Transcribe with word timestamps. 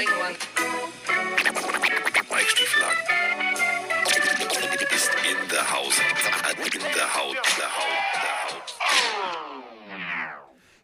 Sprengemann. 0.00 0.34
Mike 2.30 2.48
Stieflagen. 2.48 2.98
Ist 4.94 5.10
in 5.30 5.48
der 5.50 5.70
Haus. 5.70 5.98
In 6.64 6.80
der 6.80 7.14
Haut. 7.14 7.36
Der 7.36 7.76
Haut. 7.76 7.96
Der 8.16 8.56
Haut. 8.56 8.74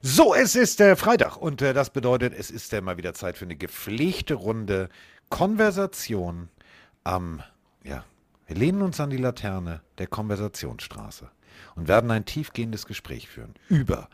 So, 0.03 0.35
es 0.35 0.55
ist 0.55 0.81
äh, 0.81 0.97
Freitag 0.97 1.37
und 1.37 1.63
äh, 1.63 1.73
das 1.73 1.91
bedeutet, 1.91 2.35
es 2.35 2.51
ist 2.51 2.73
äh, 2.73 2.81
mal 2.81 2.97
wieder 2.97 3.15
Zeit 3.15 3.39
für 3.39 3.47
eine 3.47 3.57
gepflegte 3.57 4.35
Runde 4.35 4.89
Konversation 5.31 6.49
am, 7.03 7.43
ja, 7.85 8.05
wir 8.47 8.57
lehnen 8.57 8.83
uns 8.83 9.01
an 9.01 9.11
die 9.11 9.17
Laterne 9.17 9.81
der 9.99 10.07
Konversationsstraße 10.07 11.31
und 11.75 11.89
werden 11.89 12.11
ein 12.11 12.25
tiefgehendes 12.25 12.87
Gespräch 12.87 13.29
führen 13.29 13.55
über 13.69 14.09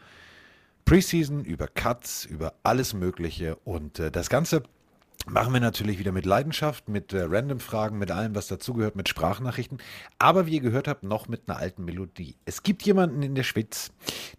Preseason, 0.84 1.45
über 1.45 1.66
Cuts, 1.69 2.25
über 2.25 2.55
alles 2.62 2.95
Mögliche 2.95 3.56
und 3.56 3.98
äh, 3.98 4.10
das 4.10 4.30
Ganze 4.30 4.62
Machen 5.28 5.52
wir 5.52 5.60
natürlich 5.60 5.98
wieder 5.98 6.10
mit 6.10 6.26
Leidenschaft, 6.26 6.88
mit 6.88 7.12
äh, 7.12 7.22
Random-Fragen, 7.22 7.96
mit 7.96 8.10
allem, 8.10 8.34
was 8.34 8.48
dazugehört, 8.48 8.96
mit 8.96 9.08
Sprachnachrichten. 9.08 9.78
Aber 10.18 10.46
wie 10.46 10.54
ihr 10.54 10.60
gehört 10.60 10.88
habt, 10.88 11.04
noch 11.04 11.28
mit 11.28 11.48
einer 11.48 11.58
alten 11.58 11.84
Melodie. 11.84 12.36
Es 12.45 12.64
gibt 12.64 12.82
jemanden 12.82 13.22
in 13.22 13.34
der 13.36 13.45
Schwitz, 13.45 13.92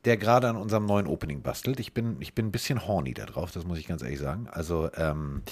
der 0.03 0.17
gerade 0.17 0.49
an 0.49 0.57
unserem 0.57 0.85
neuen 0.85 1.07
Opening 1.07 1.41
bastelt. 1.41 1.79
Ich 1.79 1.93
bin, 1.93 2.17
ich 2.19 2.33
bin 2.33 2.47
ein 2.47 2.51
bisschen 2.51 2.85
horny 2.85 3.13
da 3.13 3.25
drauf, 3.25 3.51
das 3.51 3.65
muss 3.65 3.79
ich 3.79 3.87
ganz 3.87 4.01
ehrlich 4.01 4.19
sagen. 4.19 4.47
Also, 4.51 4.89
ähm, 4.97 5.43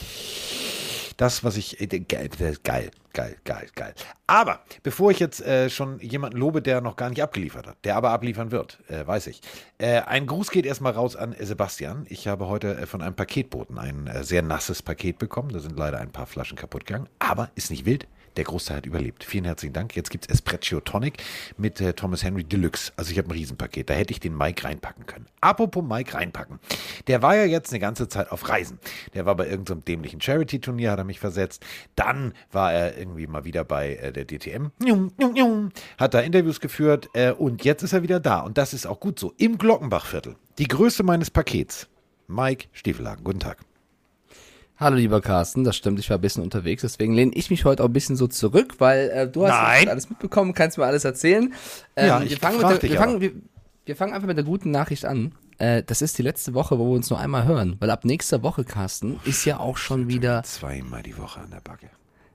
das, 1.22 1.44
was 1.44 1.56
ich. 1.56 1.80
Äh, 1.80 1.88
geil, 1.88 2.30
geil, 2.64 2.92
geil, 3.14 3.38
geil, 3.44 3.68
geil. 3.76 3.94
Aber 4.26 4.62
bevor 4.82 5.12
ich 5.12 5.20
jetzt 5.20 5.42
äh, 5.42 5.70
schon 5.70 6.00
jemanden 6.00 6.38
lobe, 6.38 6.62
der 6.62 6.82
noch 6.82 6.96
gar 6.96 7.10
nicht 7.10 7.22
abgeliefert 7.22 7.68
hat, 7.68 7.78
der 7.84 7.96
aber 7.96 8.10
abliefern 8.10 8.52
wird, 8.52 8.80
äh, 8.90 9.06
weiß 9.06 9.28
ich. 9.28 9.42
Äh, 9.78 10.02
ein 10.02 10.26
Gruß 10.26 10.50
geht 10.50 10.66
erstmal 10.66 10.94
raus 10.94 11.16
an 11.16 11.36
Sebastian. 11.40 12.06
Ich 12.10 12.28
habe 12.28 12.48
heute 12.48 12.76
äh, 12.76 12.86
von 12.88 13.04
einem 13.04 13.16
Paketboten 13.16 13.78
ein 13.78 14.08
äh, 14.08 14.24
sehr 14.24 14.42
nasses 14.42 14.82
Paket 14.82 15.20
bekommen. 15.20 15.50
Da 15.50 15.60
sind 15.60 15.78
leider 15.78 16.00
ein 16.00 16.12
paar 16.12 16.26
Flaschen 16.26 16.58
kaputt 16.58 16.86
gegangen. 16.88 17.08
Aber 17.20 17.52
ist 17.54 17.70
nicht 17.70 17.86
wild. 17.86 18.08
Der 18.38 18.46
Großteil 18.46 18.78
hat 18.78 18.86
überlebt. 18.86 19.24
Vielen 19.24 19.46
herzlichen 19.46 19.74
Dank. 19.74 19.96
Jetzt 19.96 20.10
gibt 20.10 20.26
es 20.26 20.34
Espresso 20.34 20.80
Tonic 20.80 21.22
mit 21.58 21.82
äh, 21.82 21.94
Thomas 21.94 22.24
Henry 22.24 22.44
Deluxe. 22.44 22.94
Also 22.96 23.12
ich 23.12 23.18
habe 23.18 23.28
ein 23.30 23.32
Riesenpaket. 23.32 23.90
Da 23.90 23.94
hätte 23.94 24.14
ich 24.14 24.20
den 24.20 24.38
Mike 24.38 24.64
reinpacken 24.64 25.06
können. 25.06 25.26
Apropos 25.42 25.84
Mike 25.84 26.14
reinpacken. 26.14 26.60
Der 27.08 27.22
war 27.22 27.36
ja 27.36 27.46
jetzt 27.46 27.72
eine 27.72 27.80
ganze 27.80 28.08
Zeit 28.08 28.32
auf 28.32 28.48
Reisen. 28.48 28.80
Der 29.14 29.26
war 29.26 29.36
bei 29.36 29.48
irgendeinem 29.48 29.80
so 29.80 29.84
dämlichen 29.84 30.22
Charity-Turnier, 30.22 30.92
hat 30.92 31.00
er 31.00 31.04
mich 31.04 31.20
versetzt. 31.20 31.66
Dann 31.96 32.34
war 32.52 32.74
er 32.74 32.98
irgendwie 32.98 33.28
mal 33.28 33.44
wieder 33.44 33.64
bei 33.64 33.96
äh, 33.96 34.14
der 34.14 34.26
DTM. 34.26 34.72
Hat 35.98 36.14
da 36.14 36.20
Interviews 36.20 36.60
geführt 36.60 37.10
äh, 37.14 37.32
und 37.32 37.64
jetzt 37.66 37.84
ist 37.84 37.94
er 37.94 38.04
wieder 38.04 38.20
da. 38.20 38.40
Und 38.40 38.58
das 38.58 38.74
ist 38.74 38.86
auch 38.86 39.00
gut 39.00 39.20
so. 39.20 39.34
Im 39.38 39.58
Glockenbachviertel. 39.58 40.36
Die 40.58 40.68
Größe 40.68 41.04
meines 41.04 41.30
Pakets. 41.30 41.88
Mike 42.28 42.68
Stiefelhagen. 42.72 43.24
Guten 43.24 43.40
Tag. 43.40 43.58
Hallo 44.82 44.96
lieber 44.96 45.22
Carsten, 45.22 45.64
das 45.64 45.76
stimmt, 45.76 46.00
ich 46.00 46.10
war 46.10 46.18
ein 46.18 46.22
bisschen 46.22 46.42
unterwegs, 46.42 46.82
deswegen 46.82 47.14
lehne 47.14 47.34
ich 47.36 47.52
mich 47.52 47.66
heute 47.66 47.84
auch 47.84 47.88
ein 47.88 47.94
bisschen 47.94 48.16
so 48.16 48.26
zurück, 48.26 48.78
weil 48.80 49.12
äh, 49.12 49.28
du 49.28 49.46
hast 49.46 49.52
Nein. 49.52 49.90
alles 49.90 50.10
mitbekommen, 50.10 50.56
kannst 50.56 50.80
mir 50.80 50.88
alles 50.88 51.06
erzählen. 51.06 51.54
Ähm, 51.96 52.08
Ja, 52.08 52.24
ich 52.24 52.32
wir, 52.32 52.38
fangen 52.40 53.20
der, 53.20 53.32
wir 53.86 53.96
fangen 53.96 54.14
einfach 54.14 54.28
mit 54.28 54.38
der 54.38 54.44
guten 54.44 54.72
Nachricht 54.72 55.06
an. 55.06 55.34
Äh, 55.60 55.84
das 55.84 56.02
ist 56.02 56.18
die 56.18 56.24
letzte 56.24 56.56
Woche, 56.56 56.80
wo 56.80 56.88
wir 56.90 56.96
uns 56.96 57.12
nur 57.12 57.20
einmal 57.20 57.46
hören, 57.46 57.76
weil 57.80 57.92
ab 57.92 58.06
nächster 58.06 58.42
Woche, 58.42 58.64
Carsten, 58.64 59.20
ist 59.24 59.46
ja 59.46 59.60
auch 59.60 59.78
schon 59.78 60.08
wieder, 60.08 60.42
Zweimal 60.42 61.04
die 61.04 61.16
Woche 61.16 61.42
an 61.42 61.52
der 61.52 61.62
Backe. 61.62 61.92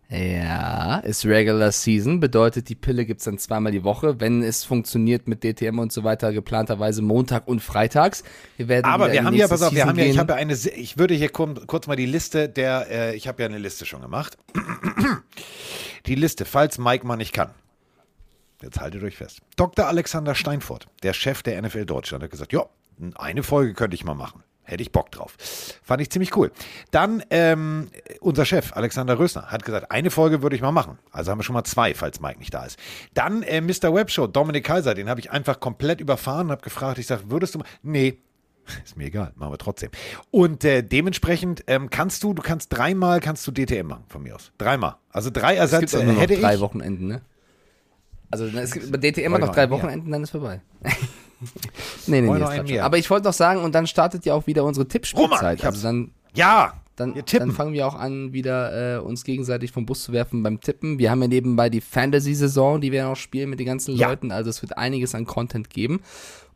Ja, 0.09 0.99
ist 0.99 1.27
Regular 1.27 1.73
Season, 1.73 2.21
bedeutet, 2.21 2.69
die 2.69 2.77
Pille 2.77 3.05
gibt's 3.05 3.25
dann 3.25 3.39
zweimal 3.39 3.73
die 3.73 3.83
Woche, 3.83 4.21
wenn 4.21 4.43
es 4.43 4.63
funktioniert 4.63 5.27
mit 5.27 5.43
DTM 5.43 5.81
und 5.81 5.93
so 5.93 6.05
weiter, 6.05 6.33
geplanterweise 6.33 7.03
Montag 7.03 7.49
und 7.49 7.61
Freitags. 7.61 8.23
Wir 8.57 8.69
werden 8.69 8.85
Aber 8.87 9.11
wir 9.11 9.25
haben 9.25 9.35
ja, 9.35 9.49
pass 9.49 9.63
auf, 9.63 9.73
wir 9.73 9.79
Season 9.79 9.89
haben 9.89 9.99
ja, 9.99 10.05
ich 10.05 10.19
habe 10.19 10.35
ja 10.35 10.39
eine, 10.39 10.53
ich 10.55 10.97
würde 10.97 11.15
hier 11.15 11.29
kurz, 11.29 11.67
kurz 11.67 11.89
mal 11.89 11.97
die 11.97 12.07
Liste 12.07 12.49
der, 12.49 12.87
äh, 12.89 13.17
ich 13.17 13.27
habe 13.27 13.43
ja 13.43 13.49
eine 13.49 13.59
Liste 13.59 13.85
schon 13.85 14.01
gemacht. 14.01 14.39
Die 16.07 16.15
Liste, 16.15 16.45
falls 16.45 16.79
Mike 16.79 17.05
mal 17.05 17.17
nicht 17.17 17.33
kann. 17.33 17.51
Jetzt 18.63 18.81
haltet 18.81 19.03
euch 19.03 19.17
fest. 19.17 19.41
Dr. 19.57 19.87
Alexander 19.87 20.35
Steinfurt, 20.35 20.87
der 21.03 21.13
Chef 21.13 21.43
der 21.43 21.61
NFL 21.61 21.85
Deutschland, 21.85 22.23
hat 22.23 22.31
gesagt, 22.31 22.53
ja, 22.53 22.67
eine 23.17 23.43
Folge 23.43 23.75
könnte 23.75 23.97
ich 23.97 24.05
mal 24.05 24.15
machen. 24.15 24.43
Hätte 24.67 24.83
ich 24.83 24.91
Bock 24.93 25.13
drauf. 25.13 25.37
Fand 25.83 26.03
ich 26.03 26.11
ziemlich 26.11 26.37
cool. 26.37 26.51
Dann 26.91 27.23
ähm, 27.31 27.89
unser 28.21 28.45
Chef, 28.45 28.73
Alexander 28.77 29.19
Rösner, 29.19 29.47
hat 29.47 29.65
gesagt, 29.65 29.93
eine 29.93 30.11
Folge 30.11 30.43
würde 30.43 30.57
ich 30.57 30.63
mal 30.63 30.73
machen. 30.73 30.99
Also 31.13 31.31
haben 31.31 31.39
wir 31.39 31.45
schon 31.45 31.55
mal 31.55 31.65
zwei, 31.65 31.95
falls 31.95 32.21
Mike 32.21 32.41
nicht 32.41 32.53
da 32.53 32.65
ist. 32.65 32.79
Dann 33.15 33.43
äh, 33.43 33.61
Mr. 33.61 33.95
Webshow, 33.95 34.27
Dominik 34.27 34.65
Kaiser, 34.65 34.95
den 34.95 35.09
habe 35.09 35.21
ich 35.21 35.31
einfach 35.31 35.61
komplett 35.61 36.01
überfahren 36.01 36.47
und 36.47 36.53
habe 36.53 36.63
gefragt, 36.63 36.99
ich 36.99 37.07
sage, 37.07 37.31
würdest 37.31 37.55
du 37.55 37.61
mal. 37.61 37.67
Nee, 37.83 38.19
ist 38.85 38.97
mir 38.97 39.05
egal, 39.05 39.33
machen 39.37 39.53
wir 39.53 39.59
trotzdem. 39.59 39.91
Und 40.33 40.65
äh, 40.65 40.83
dementsprechend 40.83 41.63
ähm, 41.69 41.89
kannst 41.91 42.25
du, 42.25 42.35
du 42.35 42.43
kannst 42.43 42.73
dreimal 42.73 43.21
kannst 43.21 43.47
du 43.47 43.53
DTM 43.53 43.87
machen, 43.87 44.05
von 44.09 44.23
mir 44.23 44.35
aus. 44.35 44.51
Dreimal. 44.59 44.97
Also 45.11 45.31
drei 45.31 45.57
Es 45.57 45.71
gibt 45.71 45.83
Ersatz 45.85 45.95
äh, 45.95 46.05
noch 46.05 46.21
hätte 46.21 46.41
drei 46.41 46.55
ich. 46.55 46.61
Wochenenden, 46.61 47.07
ne? 47.07 47.23
Also 48.31 48.47
es 48.47 48.73
gibt 48.73 48.91
bei 48.91 48.99
DTM 48.99 49.39
noch 49.39 49.55
drei? 49.55 49.71
Wochenenden, 49.71 50.11
dann 50.11 50.25
ist 50.25 50.31
vorbei. 50.31 50.61
nee, 52.07 52.21
nee, 52.21 52.31
nee, 52.31 52.63
mehr? 52.63 52.85
Aber 52.85 52.99
ich 52.99 53.11
wollte 53.11 53.27
noch 53.27 53.33
sagen, 53.33 53.63
und 53.63 53.75
dann 53.75 53.87
startet 53.87 54.25
ja 54.25 54.35
auch 54.35 54.47
wieder 54.47 54.65
unsere 54.65 54.89
Tippspielzeit. 54.89 55.65
Also 55.65 55.83
dann, 55.83 56.11
Ja, 56.35 56.75
dann, 56.97 57.15
dann 57.31 57.53
fangen 57.53 57.75
wir 57.75 57.87
auch 57.87 57.95
an, 57.95 58.33
wieder 58.33 58.97
äh, 58.97 58.99
uns 59.01 59.23
gegenseitig 59.25 59.71
vom 59.71 59.85
Bus 59.85 60.03
zu 60.03 60.13
werfen 60.13 60.43
beim 60.43 60.61
Tippen. 60.61 60.99
Wir 60.99 61.11
haben 61.11 61.21
ja 61.21 61.29
nebenbei 61.29 61.69
die 61.69 61.83
Fantasy-Saison, 61.83 62.81
die 62.81 62.91
wir 62.91 63.05
noch 63.05 63.17
spielen 63.17 63.51
mit 63.51 63.61
den 63.61 63.67
ganzen 63.67 63.95
Ja. 63.97 64.09
Leuten. 64.09 64.33
Also 64.33 64.49
es 64.51 64.63
wird 64.63 64.79
einiges 64.79 65.15
an 65.15 65.27
Content 65.27 65.69
geben. 65.71 66.01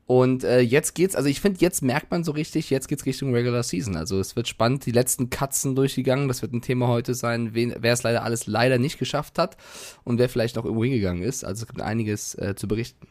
Und 0.07 0.43
äh, 0.43 0.59
jetzt 0.59 0.97
geht's, 0.97 1.15
also 1.15 1.29
ich 1.29 1.41
finde, 1.41 1.61
jetzt 1.61 1.83
merkt 1.83 2.11
man 2.11 2.25
so 2.25 2.33
richtig, 2.33 2.69
jetzt 2.69 2.89
geht's 2.89 3.07
Richtung 3.07 3.33
Regular 3.33 3.63
Season. 3.63 3.95
Also 3.97 4.19
es 4.19 4.35
wird 4.35 4.49
spannend, 4.49 4.85
die 4.85 4.91
letzten 4.91 5.31
Katzen 5.31 5.77
durchgegangen. 5.77 6.27
Das 6.27 6.43
wird 6.43 6.53
ein 6.53 6.63
Thema 6.63 6.89
heute 6.89 7.15
sein, 7.15 7.55
wen, 7.55 7.77
wer 7.79 7.93
es 7.93 8.03
leider 8.03 8.25
alles 8.25 8.49
leider 8.49 8.79
nicht 8.79 8.99
geschafft 8.99 9.39
hat 9.39 9.57
und 10.03 10.19
wer 10.19 10.29
vielleicht 10.29 10.57
noch 10.57 10.65
irgendwo 10.65 10.83
hingegangen 10.83 11.23
ist. 11.23 11.45
Also 11.45 11.63
es 11.63 11.69
gibt 11.69 11.81
einiges 11.81 12.35
äh, 12.35 12.57
zu 12.57 12.67
berichten. 12.67 13.07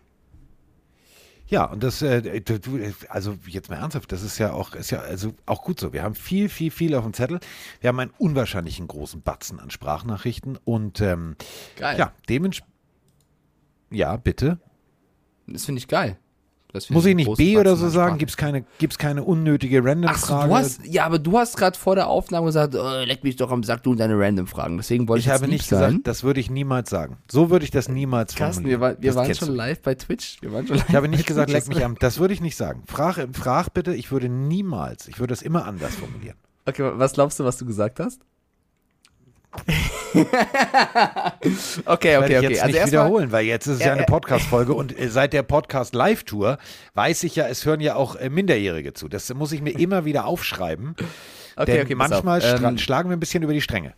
Ja, 1.50 1.66
und 1.66 1.84
das, 1.84 2.04
äh, 2.04 2.42
du, 2.42 2.80
also 3.10 3.36
jetzt 3.48 3.70
mal 3.70 3.78
ernsthaft, 3.78 4.12
das 4.12 4.22
ist 4.22 4.38
ja 4.38 4.54
auch, 4.54 4.76
ist 4.76 4.92
ja 4.92 5.00
also 5.00 5.34
auch 5.48 5.64
gut 5.64 5.80
so. 5.80 5.94
Wir 5.94 6.04
haben 6.04 6.14
viel, 6.14 6.48
viel, 6.48 6.70
viel 6.70 6.94
auf 6.94 7.04
dem 7.04 7.14
Zettel. 7.14 7.40
Wir 7.82 7.88
haben 7.88 8.00
einen 8.00 8.14
unwahrscheinlichen 8.20 8.88
großen 8.88 9.22
Batzen 9.22 9.60
an 9.60 9.72
Sprachnachrichten 9.72 10.60
und 10.64 11.02
ähm, 11.02 11.36
Geil. 11.76 11.98
ja, 11.98 12.14
dementsprechend. 12.30 12.74
Ja, 13.90 14.16
bitte. 14.18 14.60
Das 15.48 15.66
finde 15.66 15.80
ich 15.80 15.88
geil. 15.88 16.20
Muss 16.90 17.06
ich 17.06 17.16
nicht 17.16 17.36
B 17.36 17.58
oder 17.58 17.76
so 17.76 17.90
sagen? 17.90 18.10
Sprache. 18.10 18.18
Gibt's 18.20 18.38
keine, 18.38 18.64
gibt's 18.78 18.98
keine 19.00 19.24
unnötige 19.24 19.80
Ach 19.80 19.84
so, 19.84 19.90
Random-Frage? 19.90 20.48
du 20.48 20.56
hast, 20.56 20.86
ja, 20.86 21.06
aber 21.06 21.18
du 21.18 21.38
hast 21.38 21.58
gerade 21.58 21.78
vor 21.78 21.96
der 21.96 22.08
Aufnahme 22.08 22.46
gesagt, 22.46 22.76
oh, 22.76 23.04
leck 23.06 23.24
mich 23.24 23.38
doch 23.38 23.50
am 23.50 23.64
Sack, 23.64 23.82
du 23.82 23.92
und 23.92 24.00
deine 24.00 24.20
Random-Fragen. 24.20 24.78
Deswegen 24.78 25.08
wollte 25.08 25.22
ich, 25.22 25.26
ich 25.26 25.32
habe 25.32 25.48
nicht 25.48 25.66
sein. 25.66 25.94
gesagt, 25.94 26.08
das 26.08 26.24
würde 26.24 26.40
ich 26.40 26.52
niemals 26.52 26.92
sagen. 26.92 27.18
So 27.30 27.50
würde 27.50 27.66
ich 27.66 27.72
das 27.72 27.90
niemals 27.90 28.36
Carsten, 28.36 28.66
wir, 28.66 28.80
war, 28.80 29.02
wir 29.02 29.16
waren 29.16 29.34
schon 29.34 29.56
live 29.56 29.82
bei 29.82 29.96
Twitch. 29.96 30.38
Wir 30.42 30.54
waren 30.54 30.68
schon 30.68 30.78
live 30.78 30.90
Ich 30.90 30.96
habe 30.96 31.08
nicht 31.08 31.26
gesagt, 31.26 31.50
leck 31.50 31.68
mich 31.68 31.84
am. 31.84 31.96
Das 32.00 32.20
würde 32.20 32.36
ich 32.36 32.42
nicht 32.42 32.56
sagen. 32.56 32.84
Frag, 32.86 33.28
frag 33.34 33.74
bitte, 33.74 33.96
ich 33.96 34.12
würde 34.12 34.30
niemals, 34.30 35.08
ich 35.08 35.20
würde 35.20 35.32
das 35.32 35.42
immer 35.42 35.66
anders 35.66 35.96
formulieren. 35.96 36.38
Okay, 36.68 36.92
was 36.94 37.14
glaubst 37.14 37.40
du, 37.40 37.46
was 37.46 37.58
du 37.58 37.66
gesagt 37.66 38.00
hast? 38.00 38.22
okay, 40.14 40.24
werde 41.84 41.86
okay, 41.86 42.34
ich 42.34 42.38
okay. 42.38 42.50
jetzt 42.50 42.64
Also 42.64 42.78
nicht 42.78 42.88
wiederholen, 42.88 43.32
weil 43.32 43.46
jetzt 43.46 43.68
ist 43.68 43.76
es 43.76 43.80
ja 43.80 43.88
Ja, 43.88 43.94
eine 43.94 44.02
ja. 44.02 44.08
Podcast-Folge 44.08 44.74
und 44.76 44.98
äh, 44.98 45.10
seit 45.10 45.34
der 45.34 45.44
Podcast-Live-Tour 45.44 46.58
weiß 46.94 47.24
ich 47.24 47.36
ja, 47.36 47.48
es 47.48 47.66
hören 47.66 47.82
ja 47.82 47.96
auch 47.96 48.16
äh, 48.16 48.30
Minderjährige 48.30 48.94
zu. 48.94 49.08
Das 49.08 49.34
muss 49.34 49.52
ich 49.52 49.62
mir 49.62 49.72
immer 49.80 50.06
wieder 50.06 50.26
aufschreiben. 50.26 50.96
okay, 51.56 51.66
denn 51.66 51.86
okay, 51.86 51.96
manchmal 51.96 52.42
Ähm, 52.44 52.78
schlagen 52.78 53.10
wir 53.10 53.18
ein 53.18 53.20
bisschen 53.20 53.44
über 53.44 53.54
die 53.54 53.62
Stränge. 53.62 53.94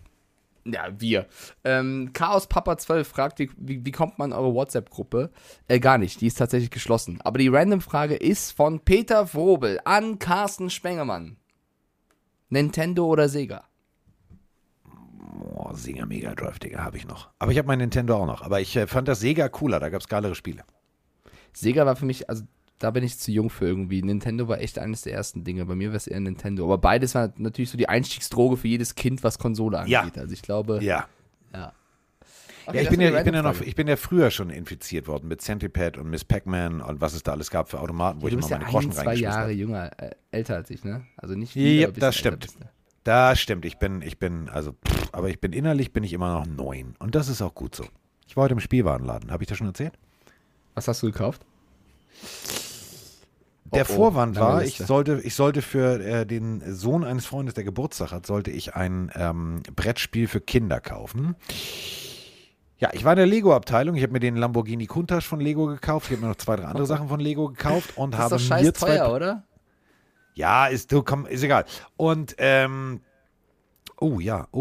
Ja, 0.64 0.88
wir. 0.98 1.26
Ähm, 1.64 2.12
Chaos 2.14 2.48
Papa 2.48 2.78
12 2.78 3.08
fragt, 3.08 3.40
wie, 3.40 3.50
wie, 3.58 3.92
kommt 3.92 4.20
man 4.20 4.32
in 4.32 4.38
eure 4.38 4.54
WhatsApp-Gruppe? 4.54 5.32
Äh, 5.68 5.80
gar 5.80 5.98
nicht, 5.98 6.22
die 6.22 6.28
ist 6.28 6.38
tatsächlich 6.38 6.70
geschlossen. 6.70 7.20
Aber 7.24 7.40
die 7.40 7.48
Random-Frage 7.48 8.16
ist 8.16 8.52
von 8.52 8.80
Peter 8.80 9.26
Frobel 9.26 9.80
an 9.86 10.20
Carsten 10.20 10.70
Spengemann. 10.70 11.38
Nintendo 12.50 13.08
oder 13.08 13.28
Sega? 13.28 13.64
Oh, 15.56 15.72
Sega 15.74 16.06
Mega 16.06 16.36
Drive, 16.36 16.60
Digga, 16.60 16.84
habe 16.84 16.98
ich 16.98 17.08
noch. 17.08 17.30
Aber 17.40 17.52
ich 17.52 17.58
habe 17.58 17.68
mein 17.68 17.80
Nintendo 17.80 18.16
auch 18.18 18.26
noch. 18.26 18.42
Aber 18.42 18.60
ich 18.60 18.76
äh, 18.76 18.88
fand 18.88 19.08
das 19.08 19.20
Sega 19.22 19.48
cooler, 19.50 19.80
da 19.80 19.90
gab 19.90 20.02
es 20.02 20.08
geilere 20.08 20.36
Spiele. 20.36 20.64
Sega 21.54 21.86
war 21.86 21.96
für 21.96 22.06
mich, 22.06 22.30
also 22.30 22.44
da 22.80 22.92
bin 22.92 23.04
ich 23.04 23.18
zu 23.20 23.32
jung 23.32 23.50
für 23.50 23.66
irgendwie. 23.68 24.02
Nintendo 24.02 24.48
war 24.48 24.60
echt 24.60 24.80
eines 24.80 25.04
der 25.04 25.14
ersten 25.14 25.44
Dinge. 25.44 25.66
Bei 25.66 25.76
mir 25.76 25.90
war 25.90 25.96
es 25.98 26.08
eher 26.08 26.20
Nintendo. 26.20 26.64
Aber 26.66 26.78
beides 26.80 27.14
war 27.16 27.32
natürlich 27.38 27.70
so 27.70 27.78
die 27.78 27.88
Einstiegsdroge 27.90 28.58
für 28.58 28.68
jedes 28.68 28.96
Kind, 28.96 29.24
was 29.24 29.38
Konsole 29.38 29.78
angeht. 29.80 29.92
Ja. 29.92 30.10
Also 30.16 30.34
ich 30.34 30.42
glaube, 30.42 30.80
Ja. 30.82 31.08
ja. 31.54 31.74
ja, 32.74 32.82
ich 32.82 32.90
bin 32.90 33.00
ja, 33.02 33.16
ich 33.18 33.24
bin 33.24 33.34
ja 33.34 33.42
noch, 33.44 33.62
ich 33.62 33.76
bin 33.76 33.88
ja 33.88 33.96
früher 33.98 34.32
schon 34.32 34.50
infiziert 34.50 35.08
worden 35.08 35.28
mit 35.28 35.42
Centipede 35.42 36.00
und 36.00 36.10
Miss 36.10 36.24
Pac-Man 36.26 36.82
und 36.82 37.02
was 37.02 37.14
es 37.14 37.22
da 37.24 37.34
alles 37.34 37.52
gab 37.52 37.70
für 37.70 37.80
Automaten, 37.80 38.22
wo 38.22 38.28
du 38.28 38.30
ich 38.30 38.36
bist 38.38 38.50
immer 38.50 38.60
ja 38.62 38.66
meine 38.66 38.68
ein, 38.68 38.72
Groschen 38.74 38.92
zwei 38.92 39.02
reingeschmissen 39.02 39.24
Jahre 39.40 39.52
jünger, 39.52 39.92
äh, 40.02 40.12
älter 40.32 40.56
als 40.56 40.70
ich, 40.72 40.84
ne? 40.84 41.04
Also 41.18 41.36
nicht 41.36 41.54
viel, 41.54 41.82
Ja, 41.82 41.92
das 41.92 42.16
stimmt. 42.16 42.40
bist 42.42 42.56
du. 42.60 42.66
Das 43.04 43.40
stimmt. 43.40 43.66
Ich 43.66 43.78
bin, 43.80 44.02
ich 44.02 44.20
bin, 44.20 44.50
also, 44.50 44.74
pff, 44.74 45.10
aber 45.12 45.30
ich 45.30 45.40
bin 45.42 45.54
innerlich 45.54 45.92
bin 45.92 46.04
ich 46.04 46.14
immer 46.14 46.34
noch 46.34 46.46
neun. 46.46 46.96
Und 47.00 47.16
das 47.16 47.30
ist 47.30 47.42
auch 47.42 47.56
gut 47.56 47.76
so. 47.76 47.86
Ich 48.28 48.38
war 48.38 48.44
heute 48.44 48.54
im 48.54 48.60
Spielwarenladen. 48.60 49.32
Habe 49.32 49.44
ich 49.44 49.50
das 49.50 49.58
schon 49.58 49.68
erzählt? 49.68 49.94
Was 50.76 50.88
hast 50.88 51.02
du 51.04 51.08
gekauft? 51.08 51.42
Der 53.74 53.86
Oh, 53.90 53.94
oh, 53.94 53.96
Vorwand 53.96 54.38
war, 54.38 54.64
ich 54.64 54.78
sollte, 54.78 55.22
ich 55.24 55.34
sollte 55.34 55.62
für 55.62 56.00
äh, 56.04 56.26
den 56.26 56.62
Sohn 56.74 57.04
eines 57.04 57.26
Freundes, 57.26 57.56
der 57.56 57.64
Geburtstag 57.64 58.12
hat, 58.12 58.26
sollte 58.26 58.52
ich 58.52 58.76
ein 58.76 59.12
ähm, 59.16 59.64
Brettspiel 59.76 60.28
für 60.28 60.42
Kinder 60.42 60.82
kaufen. 60.82 61.36
Ja, 62.78 62.90
ich 62.94 63.06
war 63.06 63.14
in 63.14 63.18
der 63.18 63.28
Lego-Abteilung. 63.28 63.96
Ich 63.96 64.04
habe 64.04 64.12
mir 64.14 64.20
den 64.20 64.36
Lamborghini 64.36 64.88
Countach 64.88 65.24
von 65.24 65.40
Lego 65.40 65.68
gekauft. 65.68 66.08
Ich 66.08 66.14
habe 66.18 66.24
mir 66.24 66.30
noch 66.30 66.38
zwei, 66.38 66.56
drei 66.58 66.66
andere 66.66 66.86
Sachen 66.88 67.08
von 67.08 67.20
Lego 67.20 67.48
gekauft 67.48 67.98
und 67.98 68.14
Das 68.14 68.20
ist 68.20 68.24
habe 68.24 68.36
doch 68.36 68.42
scheiß 68.42 68.66
mir 68.66 68.74
zwei 68.74 68.98
teuer, 68.98 69.14
oder? 69.14 69.44
Ja, 70.42 70.66
ist, 70.66 70.92
du, 70.92 71.04
komm, 71.04 71.28
ist 71.28 71.44
egal. 71.44 71.66
Und, 71.98 72.34
ähm, 72.40 73.02
oh 74.00 74.20
ja, 74.20 74.48
oh, 74.52 74.60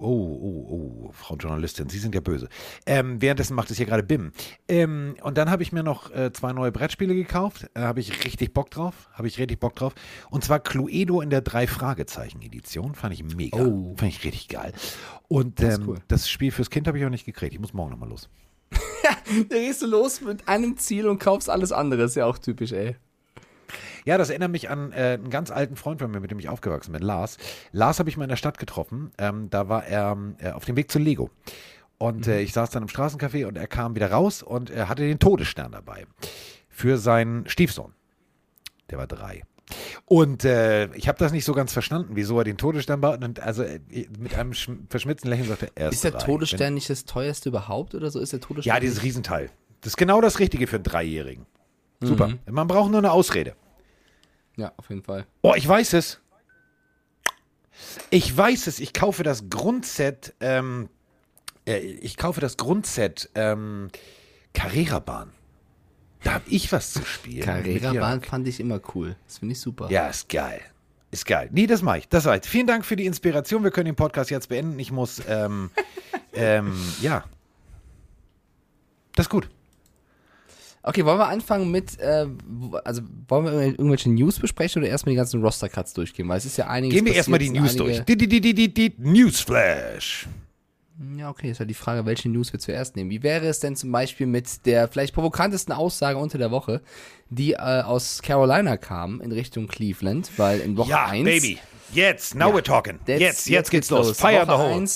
oh, 0.00 0.02
oh, 0.02 0.66
oh, 0.68 1.10
Frau 1.12 1.36
Journalistin, 1.36 1.88
Sie 1.88 2.00
sind 2.00 2.12
ja 2.12 2.20
böse. 2.20 2.48
Ähm, 2.86 3.22
währenddessen 3.22 3.54
macht 3.54 3.70
es 3.70 3.76
hier 3.76 3.86
gerade 3.86 4.02
BIM. 4.02 4.32
Ähm, 4.66 5.14
und 5.22 5.38
dann 5.38 5.48
habe 5.48 5.62
ich 5.62 5.70
mir 5.70 5.84
noch 5.84 6.10
äh, 6.10 6.32
zwei 6.32 6.52
neue 6.52 6.72
Brettspiele 6.72 7.14
gekauft. 7.14 7.70
Da 7.74 7.82
habe 7.82 8.00
ich 8.00 8.24
richtig 8.24 8.52
Bock 8.52 8.68
drauf. 8.70 9.08
Habe 9.12 9.28
ich 9.28 9.38
richtig 9.38 9.60
Bock 9.60 9.76
drauf. 9.76 9.94
Und 10.28 10.42
zwar 10.42 10.58
Cluedo 10.58 11.20
in 11.20 11.30
der 11.30 11.40
Drei-Fragezeichen-Edition. 11.40 12.96
Fand 12.96 13.14
ich 13.14 13.22
mega. 13.22 13.58
Oh. 13.58 13.94
Fand 13.96 14.10
ich 14.10 14.24
richtig 14.24 14.48
geil. 14.48 14.72
Und 15.28 15.62
Das 15.62 15.78
ähm, 15.78 15.84
cool. 15.86 15.98
das 16.08 16.28
Spiel 16.28 16.50
fürs 16.50 16.68
Kind 16.68 16.88
habe 16.88 16.98
ich 16.98 17.04
auch 17.04 17.10
nicht 17.10 17.26
gekriegt. 17.26 17.54
Ich 17.54 17.60
muss 17.60 17.72
morgen 17.72 17.92
nochmal 17.92 18.08
los. 18.08 18.28
Da 19.48 19.56
gehst 19.56 19.82
du 19.82 19.86
los 19.86 20.20
mit 20.20 20.48
einem 20.48 20.76
Ziel 20.76 21.06
und 21.06 21.20
kaufst 21.20 21.48
alles 21.48 21.70
andere. 21.70 22.02
Ist 22.02 22.16
ja 22.16 22.26
auch 22.26 22.38
typisch, 22.38 22.72
ey. 22.72 22.96
Ja, 24.06 24.16
das 24.16 24.30
erinnert 24.30 24.50
mich 24.52 24.70
an 24.70 24.92
äh, 24.92 25.18
einen 25.20 25.28
ganz 25.30 25.50
alten 25.50 25.76
Freund 25.76 26.00
von 26.00 26.10
mir, 26.10 26.20
mit 26.20 26.30
dem 26.30 26.38
ich 26.38 26.48
aufgewachsen 26.48 26.92
bin, 26.92 27.02
Lars. 27.02 27.36
Lars 27.72 27.98
habe 27.98 28.08
ich 28.08 28.16
mal 28.16 28.24
in 28.24 28.30
der 28.30 28.36
Stadt 28.36 28.56
getroffen. 28.58 29.10
Ähm, 29.18 29.50
da 29.50 29.68
war 29.68 29.84
er 29.84 30.16
äh, 30.38 30.50
auf 30.52 30.64
dem 30.64 30.76
Weg 30.76 30.90
zu 30.90 30.98
Lego. 30.98 31.28
Und 31.98 32.26
äh, 32.28 32.40
ich 32.40 32.52
saß 32.52 32.70
dann 32.70 32.82
im 32.84 32.88
Straßencafé 32.88 33.46
und 33.46 33.56
er 33.58 33.66
kam 33.66 33.94
wieder 33.94 34.10
raus 34.10 34.42
und 34.42 34.70
er 34.70 34.88
hatte 34.88 35.02
den 35.02 35.18
Todesstern 35.18 35.72
dabei. 35.72 36.06
Für 36.68 36.98
seinen 36.98 37.48
Stiefsohn. 37.48 37.92
Der 38.90 38.98
war 38.98 39.06
drei. 39.06 39.42
Und 40.04 40.44
äh, 40.44 40.86
ich 40.94 41.08
habe 41.08 41.18
das 41.18 41.32
nicht 41.32 41.44
so 41.44 41.52
ganz 41.52 41.72
verstanden, 41.72 42.10
wieso 42.14 42.38
er 42.38 42.44
den 42.44 42.56
Todesstern 42.58 43.00
baut. 43.00 43.24
Und 43.24 43.40
also 43.40 43.64
äh, 43.64 43.80
mit 44.18 44.36
einem 44.38 44.52
schm- 44.52 44.88
verschmitzten 44.88 45.28
Lächeln 45.30 45.48
sagte 45.48 45.70
er, 45.74 45.90
Ist 45.90 46.04
der 46.04 46.12
drei. 46.12 46.24
Todesstern 46.24 46.74
nicht 46.74 46.88
das 46.90 47.06
teuerste 47.06 47.48
überhaupt 47.48 47.94
oder 47.96 48.10
so? 48.10 48.20
Ist 48.20 48.32
der 48.32 48.40
Todesstern? 48.40 48.74
ja, 48.74 48.78
dieses 48.78 49.02
Riesenteil. 49.02 49.50
Das 49.80 49.94
ist 49.94 49.96
genau 49.96 50.20
das 50.20 50.38
Richtige 50.38 50.68
für 50.68 50.76
einen 50.76 50.84
Dreijährigen. 50.84 51.46
Super. 52.00 52.28
Mhm. 52.28 52.38
Man 52.50 52.68
braucht 52.68 52.90
nur 52.90 52.98
eine 52.98 53.10
Ausrede. 53.10 53.56
Ja, 54.56 54.72
auf 54.76 54.88
jeden 54.88 55.02
Fall. 55.02 55.26
Oh, 55.42 55.54
ich 55.54 55.66
weiß 55.66 55.92
es. 55.92 56.20
Ich 58.10 58.34
weiß 58.34 58.66
es. 58.66 58.80
Ich 58.80 58.92
kaufe 58.94 59.22
das 59.22 59.50
Grundset. 59.50 60.34
Ähm, 60.40 60.88
äh, 61.66 61.78
ich 61.78 62.16
kaufe 62.16 62.40
das 62.40 62.56
Grundset 62.56 63.30
ähm, 63.34 63.90
Carrera-Bahn. 64.54 65.32
Da 66.22 66.34
habe 66.34 66.44
ich 66.48 66.72
was 66.72 66.92
zu 66.92 67.04
spielen. 67.04 67.44
Carrera-Bahn 67.44 68.22
fand 68.22 68.48
ich 68.48 68.58
immer 68.60 68.80
cool. 68.94 69.16
Das 69.26 69.38
finde 69.38 69.52
ich 69.52 69.60
super. 69.60 69.88
Ja, 69.90 70.08
ist 70.08 70.28
geil. 70.28 70.60
Ist 71.10 71.26
geil. 71.26 71.48
Nee, 71.52 71.66
das 71.66 71.82
mache 71.82 71.98
ich. 71.98 72.08
Das 72.08 72.26
reicht. 72.26 72.46
Vielen 72.46 72.66
Dank 72.66 72.84
für 72.84 72.96
die 72.96 73.06
Inspiration. 73.06 73.62
Wir 73.62 73.70
können 73.70 73.86
den 73.86 73.96
Podcast 73.96 74.30
jetzt 74.30 74.48
beenden. 74.48 74.78
Ich 74.78 74.90
muss, 74.90 75.22
ähm, 75.28 75.70
ähm, 76.32 76.74
ja. 77.00 77.24
Das 79.14 79.26
ist 79.26 79.30
gut. 79.30 79.48
Okay, 80.88 81.04
wollen 81.04 81.18
wir 81.18 81.28
anfangen 81.28 81.70
mit, 81.70 81.98
äh, 81.98 82.26
also 82.84 83.02
wollen 83.28 83.44
wir 83.44 83.52
irgendwel- 83.52 83.72
irgendwelche 83.78 84.10
News 84.10 84.38
besprechen 84.38 84.82
oder 84.82 84.90
erstmal 84.90 85.10
die 85.10 85.16
ganzen 85.16 85.42
Roster-Cuts 85.42 85.94
durchgehen? 85.94 86.28
Weil 86.28 86.38
es 86.38 86.44
ist 86.44 86.56
ja 86.58 86.68
einiges 86.68 86.94
Gehen 86.94 87.04
wir 87.06 87.14
erstmal 87.14 87.40
die 87.40 87.50
News 87.50 87.74
durch. 87.76 87.96
einige- 87.96 88.04
Die, 88.04 88.16
die, 88.16 88.28
die, 88.40 88.54
die, 88.54 88.54
die, 88.72 88.74
die 88.74 88.94
Newsflash. 88.98 90.28
Ja, 91.18 91.28
okay, 91.28 91.50
ist 91.50 91.58
ja 91.58 91.66
die 91.66 91.74
Frage, 91.74 92.06
welche 92.06 92.28
News 92.30 92.52
wir 92.52 92.60
zuerst 92.60 92.96
nehmen. 92.96 93.10
Wie 93.10 93.22
wäre 93.22 93.46
es 93.48 93.60
denn 93.60 93.76
zum 93.76 93.92
Beispiel 93.92 94.26
mit 94.26 94.64
der 94.64 94.88
vielleicht 94.88 95.12
provokantesten 95.12 95.74
Aussage 95.74 96.18
unter 96.18 96.38
der 96.38 96.50
Woche, 96.50 96.80
die 97.28 97.52
äh, 97.52 97.56
aus 97.56 98.22
Carolina 98.22 98.76
kam 98.78 99.20
in 99.20 99.30
Richtung 99.32 99.66
Cleveland, 99.66 100.30
weil 100.38 100.60
in 100.60 100.76
Woche 100.78 100.90
Ja, 100.90 101.06
1 101.06 101.24
Baby. 101.24 101.58
Jetzt, 101.92 102.34
now 102.34 102.46
we're 102.54 102.62
talking. 102.62 102.98
Jetzt, 103.06 103.48
jetzt, 103.48 103.70
geht's 103.70 103.90
los. 103.90 104.06
Woche 104.08 104.14
Fire 104.14 104.44
the 104.46 104.52
hole. 104.52 104.86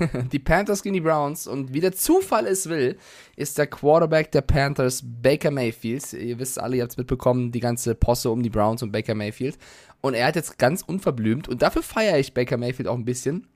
1, 0.00 0.28
die 0.32 0.38
Panthers 0.38 0.82
gegen 0.82 0.94
die 0.94 1.00
Browns 1.00 1.46
und 1.46 1.72
wie 1.72 1.80
der 1.80 1.92
Zufall 1.92 2.46
es 2.46 2.68
will, 2.68 2.96
ist 3.36 3.58
der 3.58 3.66
Quarterback 3.66 4.32
der 4.32 4.42
Panthers 4.42 5.02
Baker 5.04 5.50
Mayfield. 5.50 6.12
Ihr 6.12 6.38
wisst 6.38 6.58
alle, 6.58 6.76
ihr 6.76 6.82
habt 6.82 6.92
es 6.92 6.98
mitbekommen, 6.98 7.52
die 7.52 7.60
ganze 7.60 7.94
Posse 7.94 8.30
um 8.30 8.42
die 8.42 8.50
Browns 8.50 8.82
und 8.82 8.92
Baker 8.92 9.14
Mayfield. 9.14 9.58
Und 10.00 10.14
er 10.14 10.26
hat 10.26 10.36
jetzt 10.36 10.58
ganz 10.58 10.82
unverblümt, 10.82 11.48
und 11.48 11.62
dafür 11.62 11.82
feiere 11.82 12.18
ich 12.18 12.32
Baker 12.32 12.56
Mayfield 12.56 12.88
auch 12.88 12.96
ein 12.96 13.04
bisschen, 13.04 13.46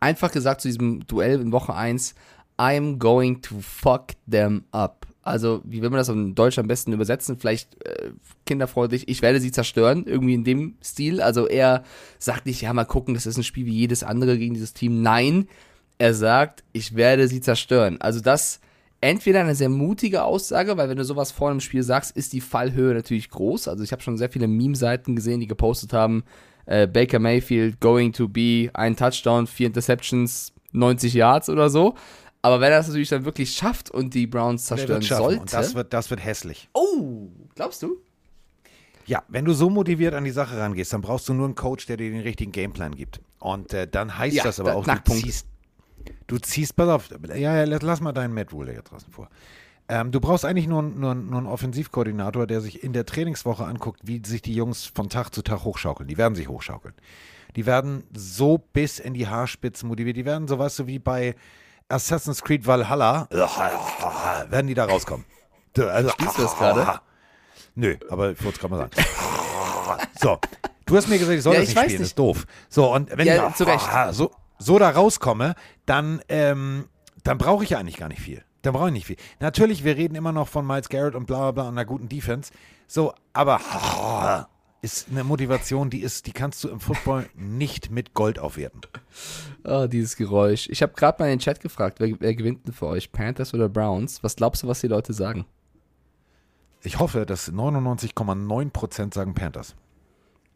einfach 0.00 0.32
gesagt 0.32 0.62
zu 0.62 0.68
diesem 0.68 1.06
Duell 1.06 1.40
in 1.40 1.52
Woche 1.52 1.74
1, 1.74 2.14
I'm 2.58 2.98
going 2.98 3.40
to 3.42 3.56
fuck 3.60 4.12
them 4.30 4.64
up. 4.72 5.01
Also, 5.22 5.62
wie 5.64 5.82
will 5.82 5.90
man 5.90 5.98
das 5.98 6.08
in 6.08 6.34
Deutsch 6.34 6.58
am 6.58 6.66
besten 6.66 6.92
übersetzen? 6.92 7.38
Vielleicht 7.38 7.84
äh, 7.86 8.10
kinderfreundlich, 8.44 9.08
ich 9.08 9.22
werde 9.22 9.40
sie 9.40 9.52
zerstören, 9.52 10.04
irgendwie 10.04 10.34
in 10.34 10.42
dem 10.42 10.74
Stil. 10.82 11.20
Also, 11.20 11.46
er 11.46 11.84
sagt 12.18 12.46
nicht, 12.46 12.62
ja, 12.62 12.72
mal 12.72 12.84
gucken, 12.84 13.14
das 13.14 13.26
ist 13.26 13.36
ein 13.36 13.44
Spiel 13.44 13.66
wie 13.66 13.72
jedes 13.72 14.02
andere 14.02 14.36
gegen 14.36 14.54
dieses 14.54 14.74
Team. 14.74 15.00
Nein, 15.00 15.48
er 15.98 16.14
sagt, 16.14 16.64
ich 16.72 16.96
werde 16.96 17.28
sie 17.28 17.40
zerstören. 17.40 18.00
Also, 18.00 18.20
das 18.20 18.60
entweder 19.00 19.40
eine 19.40 19.54
sehr 19.54 19.68
mutige 19.68 20.24
Aussage, 20.24 20.76
weil 20.76 20.88
wenn 20.88 20.96
du 20.96 21.04
sowas 21.04 21.30
vor 21.30 21.50
einem 21.50 21.60
Spiel 21.60 21.84
sagst, 21.84 22.16
ist 22.16 22.32
die 22.32 22.40
Fallhöhe 22.40 22.92
natürlich 22.92 23.30
groß. 23.30 23.68
Also, 23.68 23.84
ich 23.84 23.92
habe 23.92 24.02
schon 24.02 24.18
sehr 24.18 24.30
viele 24.30 24.48
Meme-Seiten 24.48 25.14
gesehen, 25.14 25.38
die 25.38 25.46
gepostet 25.46 25.92
haben, 25.92 26.24
äh, 26.66 26.88
Baker 26.88 27.20
Mayfield 27.20 27.80
going 27.80 28.12
to 28.12 28.28
be 28.28 28.70
ein 28.74 28.96
Touchdown, 28.96 29.46
vier 29.46 29.68
Interceptions, 29.68 30.52
90 30.72 31.14
Yards 31.14 31.48
oder 31.48 31.70
so. 31.70 31.94
Aber 32.42 32.60
wenn 32.60 32.72
er 32.72 32.78
das 32.78 32.88
natürlich 32.88 33.08
dann 33.08 33.24
wirklich 33.24 33.52
schafft 33.54 33.90
und 33.90 34.14
die 34.14 34.26
Browns 34.26 34.64
zerstören 34.66 35.00
sollte. 35.02 35.46
Das 35.56 35.74
wird, 35.74 35.92
das 35.92 36.10
wird 36.10 36.24
hässlich. 36.24 36.68
oh, 36.72 37.28
glaubst 37.54 37.82
du? 37.82 37.96
Ja, 39.06 39.22
wenn 39.28 39.44
du 39.44 39.52
so 39.52 39.68
motiviert 39.70 40.14
an 40.14 40.24
die 40.24 40.30
Sache 40.30 40.58
rangehst, 40.58 40.92
dann 40.92 41.00
brauchst 41.02 41.28
du 41.28 41.34
nur 41.34 41.46
einen 41.46 41.54
Coach, 41.56 41.86
der 41.86 41.96
dir 41.96 42.10
den 42.10 42.20
richtigen 42.20 42.52
Gameplan 42.52 42.94
gibt. 42.94 43.20
Und 43.40 43.72
äh, 43.74 43.88
dann 43.88 44.16
heißt 44.16 44.34
Ja, 44.36 44.44
das 44.44 44.60
aber 44.60 44.70
da- 44.70 44.76
auch, 44.76 44.86
du 44.86 45.12
ziehst, 45.14 45.46
du 46.28 46.38
ziehst, 46.38 46.76
pass 46.76 46.88
auf, 46.88 47.08
ja, 47.34 47.64
ja, 47.64 47.78
lass, 47.80 48.00
mal 48.00 48.12
deinen 48.12 48.32
Matt 48.34 48.52
Rule 48.52 48.72
jetzt 48.72 48.90
draußen 48.90 49.10
vor. 49.12 49.28
Ähm, 49.88 50.12
du 50.12 50.20
brauchst 50.20 50.44
eigentlich 50.44 50.68
nur, 50.68 50.82
nur, 50.82 51.14
nur 51.16 51.38
einen 51.38 51.48
Offensivkoordinator, 51.48 52.46
der 52.46 52.60
sich 52.60 52.84
in 52.84 52.92
der 52.92 53.04
Trainingswoche 53.04 53.64
anguckt, 53.64 54.00
wie 54.04 54.22
sich 54.24 54.40
die 54.40 54.54
Jungs 54.54 54.86
von 54.86 55.08
Tag 55.08 55.30
zu 55.34 55.42
Tag 55.42 55.64
hochschaukeln. 55.64 56.08
Die 56.08 56.16
werden 56.16 56.36
sich 56.36 56.48
hochschaukeln. 56.48 56.94
Die 57.56 57.66
werden 57.66 58.04
so 58.16 58.58
bis 58.58 59.00
in 59.00 59.14
die 59.14 59.26
Haarspitzen 59.26 59.88
motiviert. 59.88 60.16
Die 60.16 60.24
werden 60.24 60.46
so, 60.46 60.58
weißt 60.58 60.78
du, 60.78 60.86
wie 60.86 61.00
bei 61.00 61.34
Assassin's 61.92 62.42
Creed 62.42 62.66
Valhalla, 62.66 63.28
werden 64.50 64.66
die 64.66 64.74
da 64.74 64.84
rauskommen. 64.86 65.24
Also, 65.78 66.10
Spielst 66.10 66.38
du 66.38 66.42
das 66.42 66.56
gerade? 66.56 67.00
Nö, 67.74 67.96
aber 68.10 68.30
ich 68.32 68.42
wollte 68.44 68.56
es 68.56 68.58
gerade 68.60 68.74
mal 68.74 68.88
sagen. 68.90 70.06
So, 70.20 70.38
du 70.86 70.96
hast 70.96 71.08
mir 71.08 71.18
gesagt, 71.18 71.36
ich 71.38 71.42
soll 71.42 71.54
Ja, 71.54 71.60
das 71.60 71.68
ich 71.70 71.74
nicht 71.74 71.82
spielen, 71.84 71.92
nicht. 71.92 72.00
das 72.02 72.08
ist 72.08 72.18
doof. 72.18 72.46
So, 72.68 72.92
und 72.92 73.16
wenn 73.16 73.26
Ja, 73.26 73.48
ich 73.48 73.54
zu 73.54 73.64
Recht. 73.64 73.88
so, 74.10 74.30
so 74.58 74.78
da 74.78 74.90
rauskomme, 74.90 75.54
dann, 75.86 76.20
ähm, 76.28 76.88
dann 77.24 77.38
brauche 77.38 77.64
ich 77.64 77.70
ja 77.70 77.78
eigentlich 77.78 77.96
gar 77.96 78.08
nicht 78.08 78.20
viel. 78.20 78.44
Dann 78.62 78.74
brauche 78.74 78.88
ich 78.88 78.92
nicht 78.92 79.06
viel. 79.06 79.16
Natürlich, 79.40 79.82
wir 79.84 79.96
reden 79.96 80.14
immer 80.14 80.32
noch 80.32 80.48
von 80.48 80.66
Miles 80.66 80.88
Garrett 80.88 81.14
und 81.14 81.26
bla 81.26 81.38
bla 81.38 81.50
bla 81.52 81.62
und 81.64 81.70
einer 81.70 81.84
guten 81.84 82.08
Defense. 82.08 82.52
So, 82.86 83.12
aber 83.32 83.60
ist 84.82 85.08
eine 85.10 85.22
Motivation, 85.22 85.90
die 85.90 86.00
ist, 86.00 86.26
die 86.26 86.32
kannst 86.32 86.62
du 86.64 86.68
im 86.68 86.80
Football 86.80 87.28
nicht 87.34 87.90
mit 87.90 88.14
Gold 88.14 88.40
aufwerten. 88.40 88.80
Oh, 89.64 89.86
dieses 89.86 90.16
Geräusch. 90.16 90.68
Ich 90.68 90.82
habe 90.82 90.92
gerade 90.94 91.22
mal 91.22 91.26
in 91.26 91.38
den 91.38 91.38
Chat 91.38 91.60
gefragt, 91.60 92.00
wer, 92.00 92.12
wer 92.18 92.34
gewinnt 92.34 92.66
denn 92.66 92.74
für 92.74 92.88
euch, 92.88 93.12
Panthers 93.12 93.54
oder 93.54 93.68
Browns? 93.68 94.24
Was 94.24 94.34
glaubst 94.34 94.64
du, 94.64 94.66
was 94.66 94.80
die 94.80 94.88
Leute 94.88 95.12
sagen? 95.12 95.46
Ich 96.82 96.98
hoffe, 96.98 97.24
dass 97.26 97.52
99,9% 97.52 99.14
sagen 99.14 99.34
Panthers. 99.34 99.76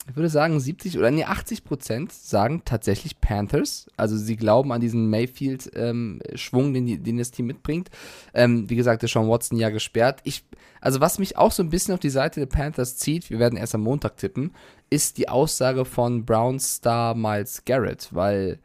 Ich 0.08 0.14
würde 0.14 0.28
sagen 0.28 0.58
70 0.60 0.98
oder 0.98 1.10
nee, 1.10 1.24
80 1.24 1.64
Prozent 1.64 2.12
sagen 2.12 2.62
tatsächlich 2.64 3.20
Panthers. 3.20 3.88
Also 3.96 4.16
sie 4.16 4.36
glauben 4.36 4.70
an 4.72 4.80
diesen 4.80 5.10
Mayfield-Schwung, 5.10 6.72
den, 6.74 6.86
die- 6.86 6.98
den 6.98 7.18
das 7.18 7.30
Team 7.32 7.46
mitbringt. 7.46 7.90
Ähm, 8.32 8.70
wie 8.70 8.76
gesagt, 8.76 9.02
der 9.02 9.08
Sean 9.08 9.28
Watson 9.28 9.58
ja 9.58 9.70
gesperrt. 9.70 10.20
Ich, 10.24 10.44
also 10.80 11.00
was 11.00 11.18
mich 11.18 11.36
auch 11.36 11.50
so 11.52 11.62
ein 11.62 11.70
bisschen 11.70 11.92
auf 11.94 12.00
die 12.00 12.10
Seite 12.10 12.40
der 12.40 12.46
Panthers 12.46 12.96
zieht, 12.96 13.30
wir 13.30 13.38
werden 13.38 13.58
erst 13.58 13.74
am 13.74 13.82
Montag 13.82 14.16
tippen, 14.16 14.52
ist 14.90 15.18
die 15.18 15.28
Aussage 15.28 15.84
von 15.84 16.24
Browns 16.24 16.76
Star 16.76 17.14
Miles 17.14 17.64
Garrett, 17.64 18.08
weil 18.12 18.58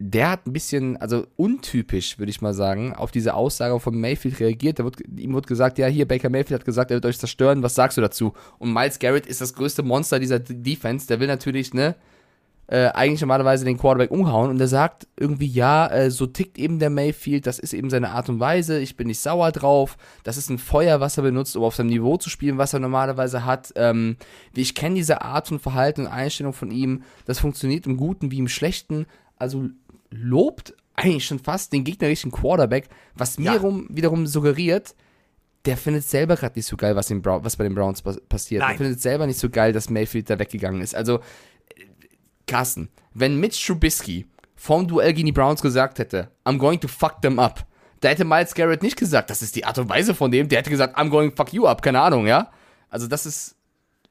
der 0.00 0.30
hat 0.30 0.46
ein 0.46 0.52
bisschen, 0.52 0.96
also 0.96 1.26
untypisch, 1.36 2.18
würde 2.18 2.30
ich 2.30 2.40
mal 2.40 2.54
sagen, 2.54 2.94
auf 2.94 3.10
diese 3.10 3.34
Aussage 3.34 3.80
von 3.80 3.98
Mayfield 3.98 4.38
reagiert. 4.38 4.78
Wird, 4.78 5.00
ihm 5.00 5.34
wird 5.34 5.48
gesagt, 5.48 5.76
ja, 5.78 5.88
hier, 5.88 6.06
Baker 6.06 6.30
Mayfield 6.30 6.60
hat 6.60 6.64
gesagt, 6.64 6.92
er 6.92 6.96
wird 6.96 7.06
euch 7.06 7.18
zerstören, 7.18 7.64
was 7.64 7.74
sagst 7.74 7.96
du 7.96 8.00
dazu? 8.00 8.32
Und 8.58 8.72
Miles 8.72 9.00
Garrett 9.00 9.26
ist 9.26 9.40
das 9.40 9.54
größte 9.54 9.82
Monster 9.82 10.20
dieser 10.20 10.38
Defense, 10.38 11.08
der 11.08 11.18
will 11.18 11.26
natürlich, 11.26 11.74
ne, 11.74 11.96
äh, 12.68 12.90
eigentlich 12.90 13.22
normalerweise 13.22 13.64
den 13.64 13.78
Quarterback 13.78 14.12
umhauen. 14.12 14.50
Und 14.50 14.58
der 14.58 14.68
sagt 14.68 15.08
irgendwie, 15.16 15.46
ja, 15.46 15.88
äh, 15.88 16.10
so 16.12 16.26
tickt 16.26 16.58
eben 16.58 16.78
der 16.78 16.90
Mayfield, 16.90 17.46
das 17.46 17.58
ist 17.58 17.72
eben 17.72 17.90
seine 17.90 18.10
Art 18.10 18.28
und 18.28 18.38
Weise, 18.38 18.78
ich 18.78 18.96
bin 18.96 19.08
nicht 19.08 19.20
sauer 19.20 19.50
drauf, 19.50 19.96
das 20.22 20.36
ist 20.36 20.48
ein 20.48 20.58
Feuer, 20.58 21.00
was 21.00 21.16
er 21.16 21.24
benutzt, 21.24 21.56
um 21.56 21.64
auf 21.64 21.74
seinem 21.74 21.88
Niveau 21.88 22.18
zu 22.18 22.30
spielen, 22.30 22.58
was 22.58 22.72
er 22.72 22.78
normalerweise 22.78 23.44
hat. 23.44 23.72
Ähm, 23.74 24.16
ich 24.54 24.76
kenne 24.76 24.94
diese 24.94 25.22
Art 25.22 25.48
von 25.48 25.58
Verhalten 25.58 26.02
und 26.02 26.06
Einstellung 26.08 26.52
von 26.52 26.70
ihm, 26.70 27.02
das 27.24 27.40
funktioniert 27.40 27.86
im 27.86 27.96
Guten 27.96 28.30
wie 28.30 28.38
im 28.38 28.48
Schlechten, 28.48 29.06
also 29.38 29.70
lobt 30.10 30.74
eigentlich 30.94 31.26
schon 31.26 31.38
fast 31.38 31.72
den 31.72 31.84
gegnerischen 31.84 32.30
Quarterback, 32.30 32.88
was 33.14 33.38
mir 33.38 33.52
Ja. 33.54 33.56
rum, 33.56 33.86
wiederum 33.90 34.26
suggeriert, 34.26 34.94
der 35.64 35.76
findet 35.76 36.04
selber 36.04 36.36
gerade 36.36 36.58
nicht 36.58 36.66
so 36.66 36.76
geil, 36.76 36.96
was, 36.96 37.08
Brown, 37.08 37.44
was 37.44 37.56
bei 37.56 37.64
den 37.64 37.74
Browns 37.74 38.02
passiert. 38.02 38.60
Nein. 38.62 38.70
Der 38.70 38.78
findet 38.78 39.00
selber 39.00 39.26
nicht 39.26 39.38
so 39.38 39.50
geil, 39.50 39.72
dass 39.72 39.90
Mayfield 39.90 40.30
da 40.30 40.38
weggegangen 40.38 40.80
ist. 40.80 40.94
Also, 40.94 41.20
Carsten, 42.46 42.88
wenn 43.14 43.38
Mitch 43.38 43.64
Trubisky 43.66 44.26
vom 44.56 44.88
Duell 44.88 45.12
gegen 45.12 45.26
die 45.26 45.32
Browns 45.32 45.62
gesagt 45.62 45.98
hätte, 45.98 46.30
I'm 46.44 46.58
going 46.58 46.80
to 46.80 46.88
fuck 46.88 47.20
them 47.22 47.38
up, 47.38 47.66
da 48.00 48.08
hätte 48.08 48.24
Miles 48.24 48.54
Garrett 48.54 48.82
nicht 48.82 48.96
gesagt, 48.96 49.30
das 49.30 49.42
ist 49.42 49.56
die 49.56 49.64
Art 49.64 49.78
und 49.78 49.88
Weise 49.88 50.14
von 50.14 50.30
dem, 50.30 50.48
der 50.48 50.60
hätte 50.60 50.70
gesagt, 50.70 50.96
I'm 50.96 51.10
going 51.10 51.30
to 51.30 51.36
fuck 51.36 51.52
you 51.52 51.66
up, 51.66 51.82
keine 51.82 52.00
Ahnung, 52.00 52.26
ja? 52.26 52.50
Also 52.88 53.06
das 53.06 53.26
ist, 53.26 53.56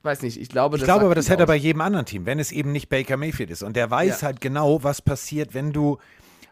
weiß 0.07 0.21
nicht, 0.23 0.39
ich 0.41 0.49
glaube, 0.49 0.77
Ich 0.77 0.81
das 0.81 0.87
glaube 0.87 1.01
sagt 1.01 1.05
aber, 1.05 1.15
das 1.15 1.29
hätte 1.29 1.43
er 1.43 1.47
bei 1.47 1.55
jedem 1.55 1.81
anderen 1.81 2.05
Team, 2.05 2.25
wenn 2.25 2.39
es 2.39 2.51
eben 2.51 2.71
nicht 2.71 2.89
Baker 2.89 3.17
Mayfield 3.17 3.51
ist. 3.51 3.61
Und 3.61 3.75
der 3.75 3.91
weiß 3.91 4.21
Ja. 4.21 4.27
halt 4.27 4.41
genau, 4.41 4.83
was 4.83 5.01
passiert, 5.01 5.53
wenn 5.53 5.71
du, 5.71 5.97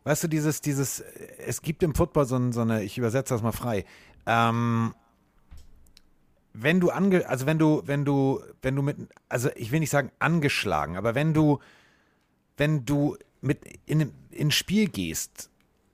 weißt 0.04 0.26
du, 0.26 0.28
dieses, 0.28 0.62
dieses, 0.62 1.04
es 1.46 1.62
gibt 1.62 1.82
im 1.82 1.96
Football 1.96 2.26
so, 2.26 2.52
so 2.52 2.62
eine, 2.62 2.84
ich 2.84 2.98
übersetze 2.98 3.34
das 3.34 3.42
mal 3.42 3.52
frei, 3.52 3.86
ähm, 4.28 4.94
wenn 6.54 6.80
du 6.80 6.90
ange, 6.90 7.28
also 7.28 7.46
wenn 7.46 7.58
du, 7.60 7.82
wenn 7.86 8.06
du, 8.06 8.42
wenn 8.62 8.76
du 8.76 8.82
mit, 8.82 8.98
also 9.28 9.50
ich 9.56 9.72
will 9.72 9.80
nicht 9.82 9.90
sagen 9.90 10.12
angeschlagen, 10.20 10.96
aber 10.96 11.16
wenn 11.16 11.34
du, 11.34 11.60
wenn 12.58 12.86
du 12.86 13.18
mit 13.42 13.60
in 13.86 14.12
ins 14.32 14.56
Spiel 14.56 14.88
gehst 14.88 15.50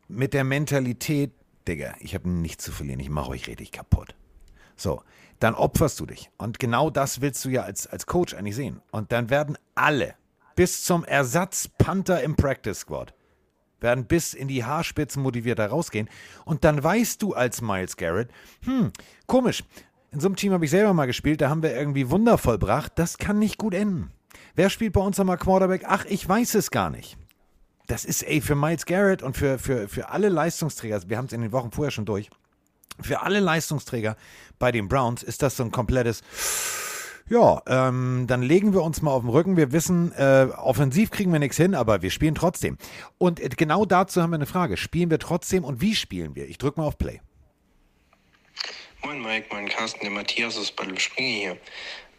mit 0.08 0.34
der 0.34 0.44
Mentalität, 0.44 1.32
Digga, 1.68 1.96
ich 2.00 2.14
habe 2.16 2.30
nichts 2.30 2.64
zu 2.64 2.72
verlieren, 2.72 3.00
ich 3.00 3.10
mache 3.10 3.32
euch 3.32 3.48
richtig 3.48 3.72
kaputt. 3.72 4.16
So, 4.82 5.04
dann 5.40 5.54
opferst 5.54 6.00
du 6.00 6.08
dich. 6.08 6.32
Und 6.38 6.58
genau 6.58 6.90
das 6.90 7.22
willst 7.22 7.46
du 7.46 7.50
ja 7.50 7.62
als, 7.62 7.86
als 7.86 8.08
Coach 8.08 8.34
eigentlich 8.34 8.56
sehen. 8.56 8.82
Und 8.92 9.12
dann 9.12 9.30
werden 9.30 9.58
alle, 9.76 10.16
bis 10.56 10.84
zum 10.84 11.06
Ersatzpanther 11.06 12.24
im 12.24 12.36
Practice 12.36 12.80
Squad, 12.80 13.14
werden 13.80 14.06
bis 14.06 14.34
in 14.34 14.48
die 14.48 14.66
Haarspitzen 14.66 15.22
motiviert 15.22 15.60
da 15.60 15.68
rausgehen. 15.68 16.10
Und 16.46 16.64
dann 16.64 16.84
weißt 16.84 17.22
du 17.22 17.34
als 17.34 17.62
Miles 17.62 17.96
Garrett, 17.96 18.30
hm, 18.64 18.92
komisch, 19.28 19.64
in 20.10 20.20
so 20.20 20.28
einem 20.28 20.36
Team 20.36 20.52
habe 20.52 20.66
ich 20.66 20.72
selber 20.72 20.94
mal 20.94 21.06
gespielt, 21.06 21.42
da 21.42 21.50
haben 21.50 21.62
wir 21.62 21.76
irgendwie 21.76 22.10
Wunder 22.10 22.40
vollbracht, 22.40 22.94
das 22.96 23.20
kann 23.20 23.38
nicht 23.38 23.60
gut 23.60 23.76
enden. 23.76 24.12
Wer 24.56 24.72
spielt 24.72 24.94
bei 24.94 25.02
uns 25.02 25.18
nochmal 25.18 25.38
Quarterback? 25.38 25.84
Ach, 25.86 26.06
ich 26.06 26.28
weiß 26.28 26.56
es 26.56 26.72
gar 26.72 26.90
nicht. 26.90 27.18
Das 27.86 28.04
ist, 28.04 28.24
ey, 28.24 28.42
für 28.42 28.56
Miles 28.56 28.86
Garrett 28.86 29.22
und 29.22 29.38
für, 29.38 29.60
für, 29.60 29.88
für 29.88 30.10
alle 30.10 30.30
Leistungsträger, 30.30 31.02
wir 31.08 31.18
haben 31.18 31.26
es 31.26 31.34
in 31.34 31.42
den 31.42 31.52
Wochen 31.52 31.72
vorher 31.72 31.92
schon 31.92 32.06
durch, 32.06 32.30
für 33.04 33.22
alle 33.22 33.40
Leistungsträger 33.40 34.16
bei 34.60 34.72
den 34.72 34.88
Browns 34.88 35.24
ist 35.24 35.42
das 35.42 35.58
so 35.58 35.64
ein 35.64 35.72
komplettes, 35.72 36.22
ja, 37.30 37.62
ähm, 37.68 38.26
dann 38.28 38.42
legen 38.42 38.74
wir 38.74 38.84
uns 38.84 39.02
mal 39.02 39.12
auf 39.12 39.22
den 39.22 39.30
Rücken. 39.30 39.56
Wir 39.56 39.72
wissen, 39.72 40.12
äh, 40.14 40.48
offensiv 40.58 41.12
kriegen 41.12 41.32
wir 41.32 41.40
nichts 41.40 41.58
hin, 41.58 41.76
aber 41.76 42.02
wir 42.02 42.12
spielen 42.12 42.36
trotzdem. 42.36 42.78
Und 43.18 43.40
äh, 43.40 43.50
genau 43.50 43.86
dazu 43.86 44.22
haben 44.22 44.32
wir 44.32 44.36
eine 44.36 44.46
Frage. 44.46 44.76
Spielen 44.76 45.10
wir 45.10 45.20
trotzdem 45.20 45.64
und 45.64 45.82
wie 45.82 45.96
spielen 45.96 46.36
wir? 46.36 46.48
Ich 46.48 46.58
drücke 46.58 46.80
mal 46.80 46.88
auf 46.88 46.98
Play. 46.98 47.22
Moin 49.04 49.22
Mike, 49.22 49.48
moin 49.50 49.68
Carsten, 49.68 50.02
der 50.02 50.12
Matthias 50.12 50.58
aus 50.58 50.72
Bad 50.72 51.02
Springe 51.02 51.30
hier. 51.30 51.58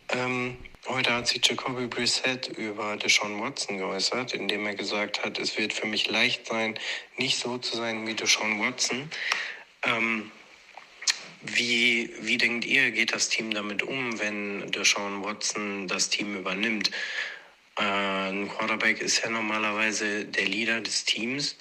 Ähm, 0.09 0.57
heute 0.89 1.15
hat 1.15 1.29
sich 1.29 1.47
Jacoby 1.47 1.87
Brissett 1.87 2.49
über 2.49 2.97
Deshaun 2.97 3.41
Watson 3.41 3.79
geäußert, 3.79 4.35
indem 4.35 4.67
er 4.67 4.75
gesagt 4.75 5.25
hat, 5.25 5.39
es 5.39 5.57
wird 5.57 5.73
für 5.73 5.87
mich 5.87 6.11
leicht 6.11 6.47
sein, 6.47 6.79
nicht 7.19 7.39
so 7.39 7.59
zu 7.59 7.77
sein 7.77 8.07
wie 8.07 8.15
Deshaun 8.15 8.61
Watson. 8.61 9.11
Ähm, 9.85 10.33
wie, 11.45 12.11
wie 12.21 12.39
denkt 12.39 12.65
ihr, 12.65 12.91
geht 12.91 13.13
das 13.13 13.29
Team 13.29 13.53
damit 13.53 13.83
um, 13.83 14.19
wenn 14.19 14.71
Deshaun 14.71 15.25
Watson 15.25 15.89
das 15.89 16.09
Team 16.09 16.37
übernimmt? 16.37 16.91
Äh, 17.79 17.83
ein 17.83 18.49
Quarterback 18.49 19.01
ist 19.01 19.23
ja 19.23 19.31
normalerweise 19.31 20.25
der 20.25 20.47
Leader 20.47 20.81
des 20.81 21.05
Teams. 21.05 21.57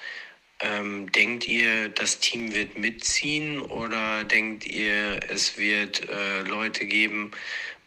Ähm, 0.60 1.12
denkt 1.12 1.48
ihr, 1.48 1.90
das 1.90 2.20
Team 2.20 2.54
wird 2.54 2.78
mitziehen 2.78 3.60
oder 3.62 4.24
denkt 4.24 4.68
ihr, 4.68 5.20
es 5.30 5.58
wird 5.58 6.08
äh, 6.08 6.42
Leute 6.44 6.86
geben 6.86 7.32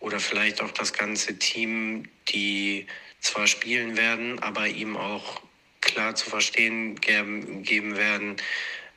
oder 0.01 0.19
vielleicht 0.19 0.61
auch 0.61 0.73
das 0.73 0.93
ganze 0.93 1.39
Team, 1.39 2.09
die 2.29 2.87
zwar 3.21 3.47
spielen 3.47 3.97
werden, 3.97 4.41
aber 4.41 4.67
ihm 4.67 4.97
auch 4.97 5.41
klar 5.81 6.15
zu 6.17 6.29
verstehen 6.29 6.97
geben, 6.97 7.63
geben 7.63 7.97
werden, 7.97 8.37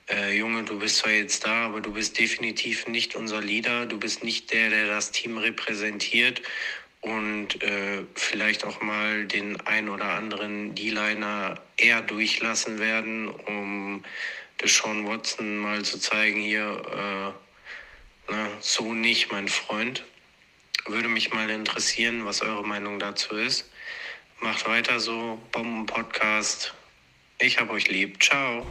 äh, 0.10 0.38
Junge, 0.38 0.64
du 0.64 0.80
bist 0.80 0.98
zwar 0.98 1.12
jetzt 1.12 1.46
da, 1.46 1.66
aber 1.66 1.82
du 1.82 1.92
bist 1.92 2.18
definitiv 2.20 2.88
nicht 2.88 3.16
unser 3.16 3.42
Leader, 3.42 3.86
du 3.86 4.00
bist 4.00 4.24
nicht 4.24 4.52
der, 4.54 4.70
der 4.70 4.88
das 4.88 5.12
Team 5.12 5.38
repräsentiert 5.38 6.42
und 7.02 7.62
äh, 7.62 8.04
vielleicht 8.16 8.66
auch 8.66 8.82
mal 8.82 9.26
den 9.26 9.60
ein 9.62 9.90
oder 9.90 10.06
anderen 10.12 10.76
D-Liner 10.76 11.62
eher 11.78 12.02
durchlassen 12.02 12.80
werden, 12.80 13.30
um 13.30 14.04
Deshaun 14.62 15.08
Watson 15.08 15.58
mal 15.58 15.84
zu 15.84 16.00
zeigen, 16.00 16.42
hier, 16.42 16.82
äh, 16.92 18.32
na, 18.32 18.50
so 18.60 18.94
nicht, 18.94 19.32
mein 19.32 19.48
Freund. 19.48 20.04
Würde 20.86 21.10
mich 21.10 21.34
mal 21.34 21.50
interessieren, 21.50 22.26
was 22.26 22.42
eure 22.42 22.66
Meinung 22.66 22.98
dazu 22.98 23.36
ist. 23.36 23.70
Macht 24.40 24.68
weiter 24.68 25.00
so, 25.00 25.40
Bomben-Podcast. 25.52 26.74
Ich 27.40 27.60
hab 27.60 27.70
euch 27.70 27.88
lieb. 27.90 28.22
Ciao. 28.24 28.66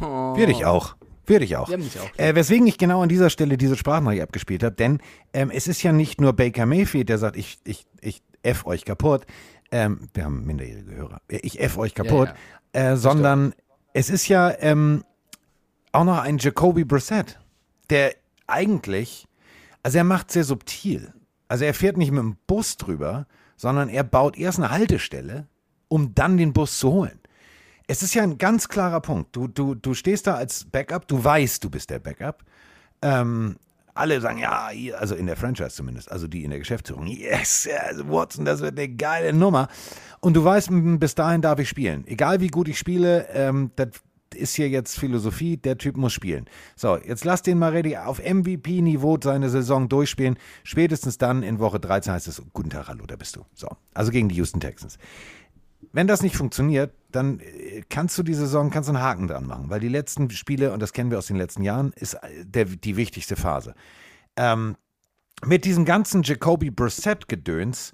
Auch. 0.00 0.36
Wir 1.26 1.38
dich 1.38 1.54
auch. 1.54 1.68
Wir 1.68 1.74
haben 1.74 1.82
dich 1.82 1.98
auch. 1.98 2.18
Äh, 2.18 2.34
weswegen 2.34 2.66
ich 2.66 2.78
genau 2.78 3.02
an 3.02 3.08
dieser 3.08 3.30
Stelle 3.30 3.56
diese 3.56 3.76
Sprachnachricht 3.76 4.22
abgespielt 4.22 4.62
habe, 4.62 4.74
denn 4.74 4.98
ähm, 5.32 5.50
es 5.50 5.66
ist 5.66 5.82
ja 5.82 5.92
nicht 5.92 6.20
nur 6.20 6.32
Baker 6.34 6.66
Mayfield, 6.66 7.08
der 7.08 7.18
sagt, 7.18 7.36
ich, 7.36 7.58
ich, 7.64 7.86
ich 8.00 8.22
F 8.42 8.66
euch 8.66 8.84
kaputt. 8.84 9.24
Ähm, 9.70 10.08
wir 10.12 10.24
haben 10.24 10.44
minderjährige 10.44 10.94
Hörer. 10.94 11.20
Ich 11.28 11.60
F 11.60 11.78
euch 11.78 11.94
kaputt. 11.94 12.28
Äh, 12.72 12.96
sondern 12.96 13.54
es 13.92 14.10
ist 14.10 14.28
ja 14.28 14.52
ähm, 14.58 15.04
auch 15.92 16.04
noch 16.04 16.18
ein 16.18 16.38
Jacoby 16.38 16.84
Brissett, 16.84 17.38
der 17.88 18.14
eigentlich, 18.46 19.26
also 19.82 19.98
er 19.98 20.04
macht 20.04 20.30
sehr 20.30 20.44
subtil. 20.44 21.14
Also 21.48 21.64
er 21.64 21.74
fährt 21.74 21.96
nicht 21.96 22.10
mit 22.10 22.20
dem 22.20 22.36
Bus 22.46 22.76
drüber, 22.76 23.26
sondern 23.56 23.88
er 23.88 24.04
baut 24.04 24.36
erst 24.36 24.58
eine 24.58 24.70
Haltestelle, 24.70 25.46
um 25.88 26.14
dann 26.14 26.36
den 26.36 26.52
Bus 26.52 26.78
zu 26.78 26.90
holen. 26.90 27.20
Es 27.86 28.02
ist 28.02 28.14
ja 28.14 28.22
ein 28.22 28.38
ganz 28.38 28.68
klarer 28.68 29.00
Punkt. 29.00 29.36
Du, 29.36 29.46
du, 29.46 29.74
du 29.74 29.94
stehst 29.94 30.26
da 30.26 30.36
als 30.36 30.64
Backup, 30.64 31.06
du 31.06 31.22
weißt, 31.22 31.62
du 31.62 31.70
bist 31.70 31.90
der 31.90 31.98
Backup. 31.98 32.42
Ähm, 33.02 33.56
alle 33.92 34.20
sagen, 34.20 34.38
ja, 34.38 34.70
also 34.98 35.14
in 35.14 35.26
der 35.26 35.36
Franchise 35.36 35.70
zumindest, 35.70 36.10
also 36.10 36.26
die 36.26 36.44
in 36.44 36.50
der 36.50 36.58
Geschäftsführung, 36.58 37.06
yes, 37.06 37.68
also 37.86 38.08
Watson, 38.08 38.44
das 38.44 38.60
wird 38.60 38.78
eine 38.78 38.88
geile 38.88 39.32
Nummer. 39.32 39.68
Und 40.20 40.34
du 40.34 40.42
weißt, 40.42 40.70
bis 40.98 41.14
dahin 41.14 41.42
darf 41.42 41.58
ich 41.58 41.68
spielen. 41.68 42.04
Egal 42.06 42.40
wie 42.40 42.48
gut 42.48 42.68
ich 42.68 42.78
spiele, 42.78 43.28
ähm, 43.32 43.70
das 43.76 43.88
ist 44.34 44.56
hier 44.56 44.68
jetzt 44.68 44.98
Philosophie, 44.98 45.56
der 45.56 45.78
Typ 45.78 45.96
muss 45.96 46.12
spielen. 46.12 46.46
So, 46.74 46.96
jetzt 46.96 47.24
lass 47.24 47.42
den 47.42 47.58
mal 47.58 47.70
ready 47.70 47.96
auf 47.96 48.18
MVP-Niveau 48.18 49.18
seine 49.22 49.48
Saison 49.48 49.88
durchspielen. 49.88 50.38
Spätestens 50.64 51.18
dann 51.18 51.44
in 51.44 51.60
Woche 51.60 51.78
13 51.78 52.14
heißt 52.14 52.26
es, 52.26 52.42
guten 52.52 52.70
Tag, 52.70 52.88
hallo, 52.88 53.04
da 53.06 53.14
bist 53.14 53.36
du. 53.36 53.44
So, 53.54 53.68
also 53.92 54.10
gegen 54.10 54.28
die 54.28 54.34
Houston 54.36 54.58
Texans 54.58 54.98
wenn 55.92 56.06
das 56.06 56.22
nicht 56.22 56.36
funktioniert, 56.36 56.92
dann 57.10 57.40
äh, 57.40 57.82
kannst 57.88 58.16
du 58.18 58.22
die 58.22 58.34
Saison, 58.34 58.70
kannst 58.70 58.88
einen 58.88 59.00
Haken 59.00 59.28
dran 59.28 59.46
machen, 59.46 59.70
weil 59.70 59.80
die 59.80 59.88
letzten 59.88 60.30
Spiele, 60.30 60.72
und 60.72 60.80
das 60.80 60.92
kennen 60.92 61.10
wir 61.10 61.18
aus 61.18 61.26
den 61.26 61.36
letzten 61.36 61.62
Jahren, 61.62 61.92
ist 61.96 62.14
äh, 62.14 62.44
der, 62.44 62.64
die 62.66 62.96
wichtigste 62.96 63.36
Phase. 63.36 63.74
Ähm, 64.36 64.76
mit 65.44 65.64
diesem 65.64 65.84
ganzen 65.84 66.22
Jacoby 66.22 66.70
Brissett-Gedöns, 66.70 67.92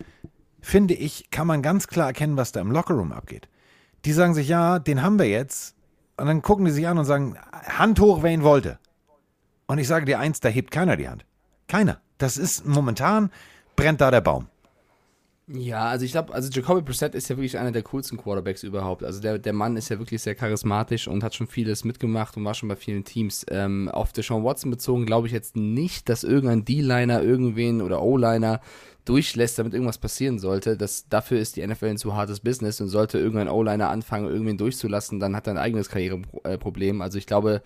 finde 0.60 0.94
ich, 0.94 1.30
kann 1.30 1.46
man 1.46 1.62
ganz 1.62 1.86
klar 1.86 2.08
erkennen, 2.08 2.36
was 2.36 2.52
da 2.52 2.60
im 2.60 2.70
Lockerroom 2.70 3.12
abgeht. 3.12 3.48
Die 4.04 4.12
sagen 4.12 4.34
sich, 4.34 4.48
ja, 4.48 4.78
den 4.78 5.02
haben 5.02 5.18
wir 5.18 5.28
jetzt. 5.28 5.74
Und 6.16 6.26
dann 6.26 6.42
gucken 6.42 6.64
die 6.64 6.70
sich 6.70 6.86
an 6.86 6.98
und 6.98 7.04
sagen, 7.04 7.36
Hand 7.52 7.98
hoch, 8.00 8.22
wer 8.22 8.30
ihn 8.30 8.42
wollte. 8.42 8.78
Und 9.66 9.78
ich 9.78 9.88
sage 9.88 10.04
dir 10.04 10.18
eins, 10.18 10.40
da 10.40 10.48
hebt 10.48 10.70
keiner 10.70 10.96
die 10.96 11.08
Hand. 11.08 11.24
Keiner. 11.66 12.00
Das 12.18 12.36
ist 12.36 12.66
momentan, 12.66 13.30
brennt 13.76 14.00
da 14.00 14.10
der 14.10 14.20
Baum. 14.20 14.48
Ja, 15.52 15.86
also 15.86 16.04
ich 16.04 16.12
glaube, 16.12 16.32
also 16.32 16.48
Jacoby 16.48 16.82
Brissett 16.82 17.16
ist 17.16 17.28
ja 17.28 17.36
wirklich 17.36 17.58
einer 17.58 17.72
der 17.72 17.82
coolsten 17.82 18.16
Quarterbacks 18.16 18.62
überhaupt. 18.62 19.02
Also 19.02 19.20
der, 19.20 19.36
der 19.36 19.52
Mann 19.52 19.76
ist 19.76 19.88
ja 19.88 19.98
wirklich 19.98 20.22
sehr 20.22 20.36
charismatisch 20.36 21.08
und 21.08 21.24
hat 21.24 21.34
schon 21.34 21.48
vieles 21.48 21.82
mitgemacht 21.82 22.36
und 22.36 22.44
war 22.44 22.54
schon 22.54 22.68
bei 22.68 22.76
vielen 22.76 23.04
Teams. 23.04 23.44
Ähm, 23.50 23.88
auf 23.88 24.12
Deshaun 24.12 24.44
Watson 24.44 24.70
bezogen 24.70 25.06
glaube 25.06 25.26
ich 25.26 25.32
jetzt 25.32 25.56
nicht, 25.56 26.08
dass 26.08 26.22
irgendein 26.22 26.64
D-Liner 26.64 27.20
irgendwen 27.22 27.82
oder 27.82 28.00
O-Liner 28.00 28.60
durchlässt, 29.04 29.58
damit 29.58 29.74
irgendwas 29.74 29.98
passieren 29.98 30.38
sollte. 30.38 30.76
Das, 30.76 31.08
dafür 31.08 31.40
ist 31.40 31.56
die 31.56 31.66
NFL 31.66 31.86
ein 31.86 31.98
zu 31.98 32.14
hartes 32.14 32.38
Business 32.38 32.80
und 32.80 32.86
sollte 32.86 33.18
irgendein 33.18 33.48
O-Liner 33.48 33.88
anfangen, 33.88 34.28
irgendwen 34.28 34.56
durchzulassen, 34.56 35.18
dann 35.18 35.34
hat 35.34 35.48
er 35.48 35.54
ein 35.54 35.58
eigenes 35.58 35.88
Karriereproblem. 35.88 37.02
Also 37.02 37.18
ich 37.18 37.26
glaube, 37.26 37.62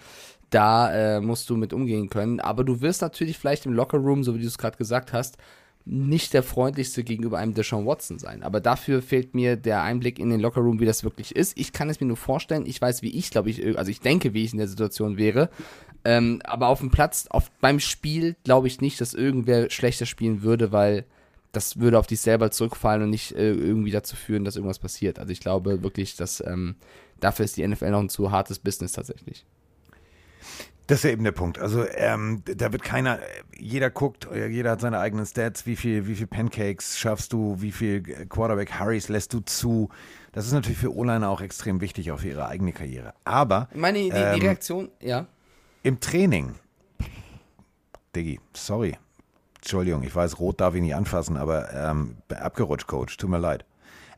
da 0.49 1.17
äh, 1.17 1.21
musst 1.21 1.51
du 1.51 1.57
mit 1.59 1.75
umgehen 1.75 2.09
können. 2.09 2.41
Aber 2.41 2.65
du 2.65 2.81
wirst 2.81 3.03
natürlich 3.03 3.37
vielleicht 3.37 3.67
im 3.67 3.75
Lockerroom, 3.75 4.25
so 4.25 4.35
wie 4.35 4.41
du 4.41 4.47
es 4.47 4.57
gerade 4.57 4.79
gesagt 4.79 5.13
hast, 5.13 5.37
nicht 5.87 6.33
der 6.33 6.43
freundlichste 6.43 7.05
gegenüber 7.05 7.39
einem 7.39 7.53
Deshaun 7.53 7.87
Watson 7.87 8.19
sein. 8.19 8.43
Aber 8.43 8.61
dafür 8.61 9.03
fehlt 9.03 9.35
mir 9.35 9.57
der 9.57 9.83
Einblick 9.83 10.19
in 10.19 10.31
den 10.31 10.41
Lockerroom, 10.41 10.81
wie 10.81 10.87
das 10.87 11.05
wirklich 11.05 11.37
ist. 11.37 11.59
Ich 11.59 11.73
kann 11.73 11.91
es 11.91 12.01
mir 12.01 12.07
nur 12.07 12.17
vorstellen. 12.17 12.65
Ich 12.67 12.81
weiß, 12.81 13.03
wie 13.03 13.15
ich, 13.15 13.31
glaube 13.31 13.51
ich, 13.51 13.77
also 13.77 13.91
ich 13.91 14.01
denke, 14.01 14.33
wie 14.33 14.45
ich 14.45 14.53
in 14.53 14.59
der 14.59 14.69
Situation 14.69 15.19
wäre. 15.19 15.51
Ähm, 16.05 16.41
aber 16.45 16.69
auf 16.69 16.81
dem 16.81 16.91
Platz, 16.91 17.27
auf, 17.29 17.51
beim 17.61 17.81
Spiel, 17.81 18.37
glaube 18.45 18.67
ich 18.67 18.81
nicht, 18.81 19.01
dass 19.01 19.15
irgendwer 19.15 19.71
schlechter 19.71 20.07
spielen 20.07 20.43
würde, 20.43 20.73
weil 20.73 21.05
das 21.53 21.79
würde 21.79 21.99
auf 21.99 22.07
dich 22.07 22.21
selber 22.21 22.51
zurückfallen 22.51 23.03
und 23.03 23.11
nicht 23.11 23.33
äh, 23.33 23.53
irgendwie 23.53 23.91
dazu 23.91 24.17
führen, 24.17 24.45
dass 24.45 24.57
irgendwas 24.57 24.79
passiert. 24.79 25.19
Also 25.19 25.33
ich 25.33 25.41
glaube 25.41 25.83
wirklich, 25.83 26.17
dass 26.17 26.43
ähm, 26.47 26.77
dafür 27.21 27.45
ist 27.45 27.57
die 27.57 27.67
NFL 27.67 27.91
noch 27.91 28.01
ein 28.01 28.09
zu 28.09 28.31
hartes 28.31 28.59
Business 28.59 28.93
tatsächlich. 28.93 29.45
Das 30.87 30.99
ist 30.99 31.05
ja 31.05 31.11
eben 31.11 31.25
der 31.25 31.33
Punkt. 31.33 31.59
Also 31.59 31.87
ähm, 31.95 32.43
da 32.45 32.71
wird 32.73 32.83
keiner, 32.83 33.19
jeder 33.59 33.89
guckt, 33.89 34.29
jeder 34.35 34.73
hat 34.73 34.83
seine 34.83 34.99
eigenen 34.99 35.25
Stats, 35.25 35.65
wie 35.65 35.77
viel, 35.77 36.07
wie 36.07 36.15
viel 36.15 36.27
Pancakes 36.27 36.99
schaffst 36.99 37.33
du, 37.33 37.57
wie 37.61 37.73
viel 37.73 38.03
Quarterback 38.03 38.79
Hurries 38.79 39.09
lässt 39.09 39.33
du 39.33 39.41
zu. 39.41 39.89
Das 40.33 40.47
ist 40.47 40.53
natürlich 40.53 40.79
für 40.79 40.95
O-Liner 40.95 41.31
auch 41.31 41.41
extrem 41.41 41.81
wichtig, 41.81 42.11
auch 42.13 42.19
für 42.19 42.29
ihre 42.29 42.49
eigene 42.49 42.73
Karriere. 42.73 43.15
Aber 43.25 43.69
Meine 43.73 43.99
die, 43.99 44.11
Ähm, 44.11 44.35
die 44.35 44.47
Reaktion, 44.47 44.91
ja. 45.01 45.27
im 45.83 46.01
Training, 46.01 46.55
Diggi, 48.15 48.41
sorry. 48.53 48.99
Entschuldigung, 49.57 50.03
ich 50.03 50.15
weiß, 50.15 50.39
rot 50.39 50.61
darf 50.61 50.75
ich 50.75 50.83
nicht 50.83 50.95
anfassen, 50.95 51.39
aber 51.39 51.73
ähm, 51.73 52.17
abgerutscht, 52.29 52.87
Coach, 52.87 53.17
tut 53.17 53.31
mir 53.31 53.39
leid. 53.39 53.65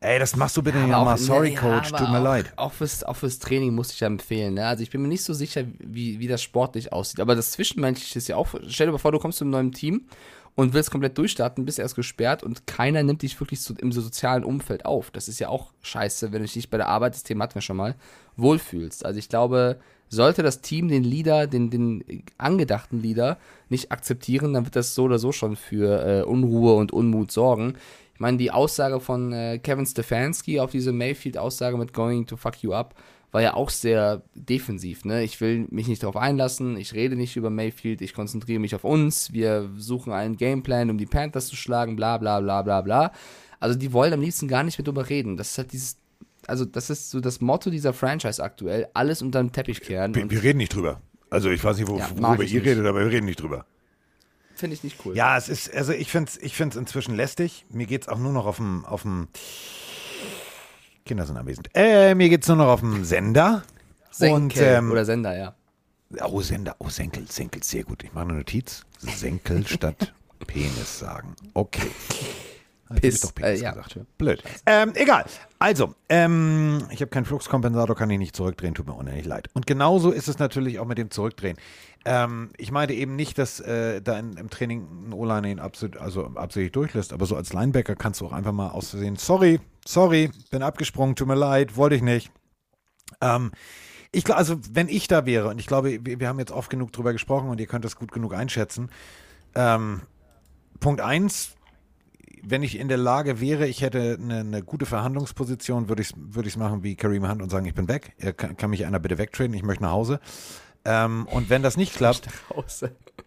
Ey, 0.00 0.18
das 0.18 0.36
machst 0.36 0.56
du 0.56 0.62
bitte 0.62 0.78
nicht 0.78 0.92
Aber 0.92 0.98
nochmal. 0.98 1.18
Sorry, 1.18 1.54
ja, 1.54 1.60
Coach, 1.60 1.90
tut 1.90 2.10
mir 2.10 2.18
auch, 2.18 2.24
leid. 2.24 2.52
Auch 2.56 2.72
fürs, 2.72 3.02
auch 3.02 3.16
fürs 3.16 3.38
Training 3.38 3.74
muss 3.74 3.92
ich 3.92 4.00
ja 4.00 4.06
empfehlen. 4.06 4.54
Ne? 4.54 4.66
Also 4.66 4.82
ich 4.82 4.90
bin 4.90 5.02
mir 5.02 5.08
nicht 5.08 5.24
so 5.24 5.32
sicher, 5.32 5.64
wie, 5.78 6.18
wie 6.18 6.28
das 6.28 6.42
sportlich 6.42 6.92
aussieht. 6.92 7.20
Aber 7.20 7.34
das 7.34 7.52
Zwischenmenschliche 7.52 8.18
ist 8.18 8.28
ja 8.28 8.36
auch. 8.36 8.48
Stell 8.68 8.86
dir 8.86 8.92
mal 8.92 8.98
vor, 8.98 9.12
du 9.12 9.18
kommst 9.18 9.38
zu 9.38 9.44
einem 9.44 9.52
neuen 9.52 9.72
Team 9.72 10.06
und 10.54 10.72
willst 10.72 10.90
komplett 10.90 11.16
durchstarten, 11.16 11.64
bist 11.64 11.78
erst 11.78 11.94
gesperrt 11.94 12.42
und 12.42 12.66
keiner 12.66 13.02
nimmt 13.02 13.22
dich 13.22 13.38
wirklich 13.40 13.60
so 13.60 13.74
im 13.74 13.92
sozialen 13.92 14.42
Umfeld 14.42 14.84
auf. 14.84 15.10
Das 15.10 15.28
ist 15.28 15.38
ja 15.38 15.48
auch 15.48 15.72
scheiße, 15.82 16.32
wenn 16.32 16.40
du 16.40 16.46
dich 16.46 16.56
nicht 16.56 16.70
bei 16.70 16.78
der 16.78 16.88
Arbeit, 16.88 17.14
das 17.14 17.22
Thema 17.22 17.44
hatten 17.44 17.54
wir 17.54 17.62
schon 17.62 17.76
mal, 17.76 17.94
wohlfühlst. 18.36 19.04
Also 19.04 19.18
ich 19.18 19.28
glaube, 19.28 19.78
sollte 20.08 20.42
das 20.42 20.60
Team 20.60 20.88
den 20.88 21.04
Leader, 21.04 21.46
den, 21.46 21.70
den 21.70 22.22
angedachten 22.38 23.02
Leader 23.02 23.38
nicht 23.68 23.92
akzeptieren, 23.92 24.54
dann 24.54 24.64
wird 24.64 24.76
das 24.76 24.94
so 24.94 25.04
oder 25.04 25.18
so 25.18 25.32
schon 25.32 25.56
für 25.56 26.20
äh, 26.20 26.22
Unruhe 26.22 26.74
und 26.74 26.92
Unmut 26.92 27.32
sorgen. 27.32 27.74
Ich 28.14 28.20
meine, 28.20 28.38
die 28.38 28.50
Aussage 28.50 29.00
von 29.00 29.32
äh, 29.32 29.58
Kevin 29.58 29.84
Stefanski 29.84 30.60
auf 30.60 30.70
diese 30.70 30.92
Mayfield-Aussage 30.92 31.76
mit 31.76 31.92
Going 31.92 32.26
to 32.26 32.36
fuck 32.36 32.62
you 32.62 32.72
up 32.72 32.94
war 33.32 33.42
ja 33.42 33.52
auch 33.52 33.68
sehr 33.68 34.22
defensiv. 34.34 35.04
Ne? 35.04 35.22
Ich 35.22 35.42
will 35.42 35.66
mich 35.70 35.88
nicht 35.88 36.02
darauf 36.02 36.16
einlassen, 36.16 36.78
ich 36.78 36.94
rede 36.94 37.16
nicht 37.16 37.36
über 37.36 37.50
Mayfield, 37.50 38.00
ich 38.00 38.14
konzentriere 38.14 38.60
mich 38.60 38.74
auf 38.74 38.82
uns, 38.82 39.30
wir 39.32 39.68
suchen 39.76 40.12
einen 40.14 40.38
Gameplan, 40.38 40.88
um 40.88 40.96
die 40.96 41.04
Panthers 41.04 41.48
zu 41.48 41.54
schlagen, 41.54 41.96
bla 41.96 42.16
bla 42.16 42.40
bla 42.40 42.62
bla 42.62 42.80
bla. 42.80 43.12
Also 43.60 43.78
die 43.78 43.92
wollen 43.92 44.14
am 44.14 44.22
liebsten 44.22 44.48
gar 44.48 44.62
nicht 44.62 44.78
mehr 44.78 44.84
drüber 44.84 45.10
reden. 45.10 45.36
Das 45.36 45.50
ist 45.50 45.58
halt 45.58 45.72
dieses, 45.72 45.98
also 46.46 46.64
das 46.64 46.90
ist 46.90 47.10
so 47.10 47.20
das 47.20 47.40
Motto 47.40 47.70
dieser 47.70 47.92
Franchise 47.92 48.42
aktuell, 48.42 48.88
alles 48.94 49.22
unter 49.22 49.42
den 49.42 49.52
Teppich 49.52 49.80
kehren. 49.80 50.14
Wir, 50.14 50.22
und 50.22 50.30
wir 50.30 50.42
reden 50.42 50.58
nicht 50.58 50.74
drüber. 50.74 51.00
Also 51.30 51.50
ich 51.50 51.62
weiß 51.62 51.76
nicht, 51.78 51.88
wo, 51.88 51.98
Ja, 51.98 52.08
worüber 52.10 52.44
ihr 52.44 52.60
nicht. 52.60 52.66
redet, 52.66 52.86
aber 52.86 53.00
wir 53.00 53.10
reden 53.10 53.26
nicht 53.26 53.40
drüber. 53.42 53.66
Finde 54.54 54.74
ich 54.74 54.84
nicht 54.84 55.04
cool. 55.04 55.14
Ja, 55.16 55.36
es 55.36 55.48
ist, 55.48 55.74
also 55.74 55.92
ich 55.92 56.10
finde 56.10 56.30
es 56.30 56.40
ich 56.42 56.56
find's 56.56 56.76
inzwischen 56.76 57.14
lästig. 57.14 57.66
Mir 57.68 57.86
geht 57.86 58.02
es 58.02 58.08
auch 58.08 58.18
nur 58.18 58.32
noch 58.32 58.46
auf 58.46 58.56
dem, 58.56 58.84
auf 58.86 59.02
dem 59.02 59.28
Kinder 61.04 61.26
sind 61.26 61.36
anwesend. 61.36 61.68
Äh, 61.74 62.14
mir 62.14 62.28
geht 62.28 62.42
es 62.42 62.48
nur 62.48 62.56
noch 62.56 62.68
auf 62.68 62.80
dem 62.80 63.04
Sender. 63.04 63.62
Senkel 64.10 64.34
Und, 64.34 64.56
ähm, 64.56 64.90
oder 64.90 65.04
Sender, 65.04 65.36
ja. 65.36 65.54
Oh, 66.24 66.40
Sender, 66.40 66.74
oh, 66.78 66.88
Senkel, 66.88 67.30
Senkel, 67.30 67.62
sehr 67.62 67.84
gut. 67.84 68.02
Ich 68.02 68.12
mache 68.14 68.28
eine 68.28 68.34
Notiz. 68.38 68.84
Senkel 68.98 69.66
statt 69.68 70.14
Penis 70.46 71.00
sagen. 71.00 71.34
Okay. 71.54 71.90
Piss, 72.94 73.20
doch 73.20 73.34
Penis 73.34 73.60
äh, 73.60 73.64
ja, 73.64 73.70
gesagt. 73.72 73.98
Blöd. 74.16 74.42
Ähm, 74.64 74.92
egal. 74.94 75.24
Also, 75.58 75.94
ähm, 76.08 76.86
ich 76.90 77.00
habe 77.00 77.10
keinen 77.10 77.24
Fluxkompensator, 77.24 77.96
kann 77.96 78.10
ich 78.10 78.18
nicht 78.18 78.36
zurückdrehen, 78.36 78.74
tut 78.74 78.86
mir 78.86 78.94
unendlich 78.94 79.26
leid. 79.26 79.48
Und 79.54 79.66
genauso 79.66 80.12
ist 80.12 80.28
es 80.28 80.38
natürlich 80.38 80.78
auch 80.78 80.86
mit 80.86 80.98
dem 80.98 81.10
Zurückdrehen. 81.10 81.56
Ähm, 82.04 82.50
ich 82.56 82.70
meinte 82.70 82.94
eben 82.94 83.16
nicht, 83.16 83.38
dass 83.38 83.58
äh, 83.58 84.00
da 84.00 84.18
in, 84.18 84.36
im 84.36 84.50
Training 84.50 85.08
ein 85.08 85.12
O-Liner 85.12 85.48
ihn 85.48 85.58
absolut, 85.58 85.96
also 85.96 86.26
absichtlich 86.36 86.72
durchlässt, 86.72 87.12
aber 87.12 87.26
so 87.26 87.34
als 87.34 87.52
Linebacker 87.52 87.96
kannst 87.96 88.20
du 88.20 88.26
auch 88.26 88.32
einfach 88.32 88.52
mal 88.52 88.68
aus 88.68 88.90
Versehen, 88.90 89.16
sorry, 89.16 89.60
sorry, 89.84 90.30
bin 90.50 90.62
abgesprungen, 90.62 91.16
tut 91.16 91.26
mir 91.26 91.34
leid, 91.34 91.76
wollte 91.76 91.96
ich 91.96 92.02
nicht. 92.02 92.30
Ähm, 93.20 93.50
ich 94.12 94.22
glaube, 94.22 94.38
also 94.38 94.56
wenn 94.70 94.88
ich 94.88 95.08
da 95.08 95.26
wäre, 95.26 95.48
und 95.48 95.58
ich 95.58 95.66
glaube, 95.66 96.04
wir, 96.04 96.20
wir 96.20 96.28
haben 96.28 96.38
jetzt 96.38 96.52
oft 96.52 96.70
genug 96.70 96.92
drüber 96.92 97.12
gesprochen 97.12 97.48
und 97.48 97.60
ihr 97.60 97.66
könnt 97.66 97.84
das 97.84 97.96
gut 97.96 98.12
genug 98.12 98.34
einschätzen. 98.34 98.90
Ähm, 99.56 100.02
Punkt 100.78 101.00
eins, 101.00 101.55
wenn 102.48 102.62
ich 102.62 102.78
in 102.78 102.88
der 102.88 102.96
Lage 102.96 103.40
wäre, 103.40 103.66
ich 103.66 103.82
hätte 103.82 104.18
eine, 104.20 104.40
eine 104.40 104.62
gute 104.62 104.86
Verhandlungsposition, 104.86 105.88
würde 105.88 106.02
ich 106.02 106.10
es 106.10 106.14
würde 106.16 106.48
ich's 106.48 106.56
machen 106.56 106.84
wie 106.84 106.94
Kareem 106.94 107.28
Hunt 107.28 107.42
und 107.42 107.50
sagen, 107.50 107.66
ich 107.66 107.74
bin 107.74 107.88
weg. 107.88 108.14
Er 108.18 108.32
kann, 108.32 108.56
kann 108.56 108.70
mich 108.70 108.86
einer 108.86 109.00
bitte 109.00 109.18
wegtraden, 109.18 109.52
ich 109.54 109.64
möchte 109.64 109.82
nach 109.82 109.90
Hause. 109.90 110.20
Ähm, 110.84 111.26
und 111.32 111.50
wenn 111.50 111.62
das 111.62 111.76
nicht 111.76 111.94
klappt, 111.94 112.28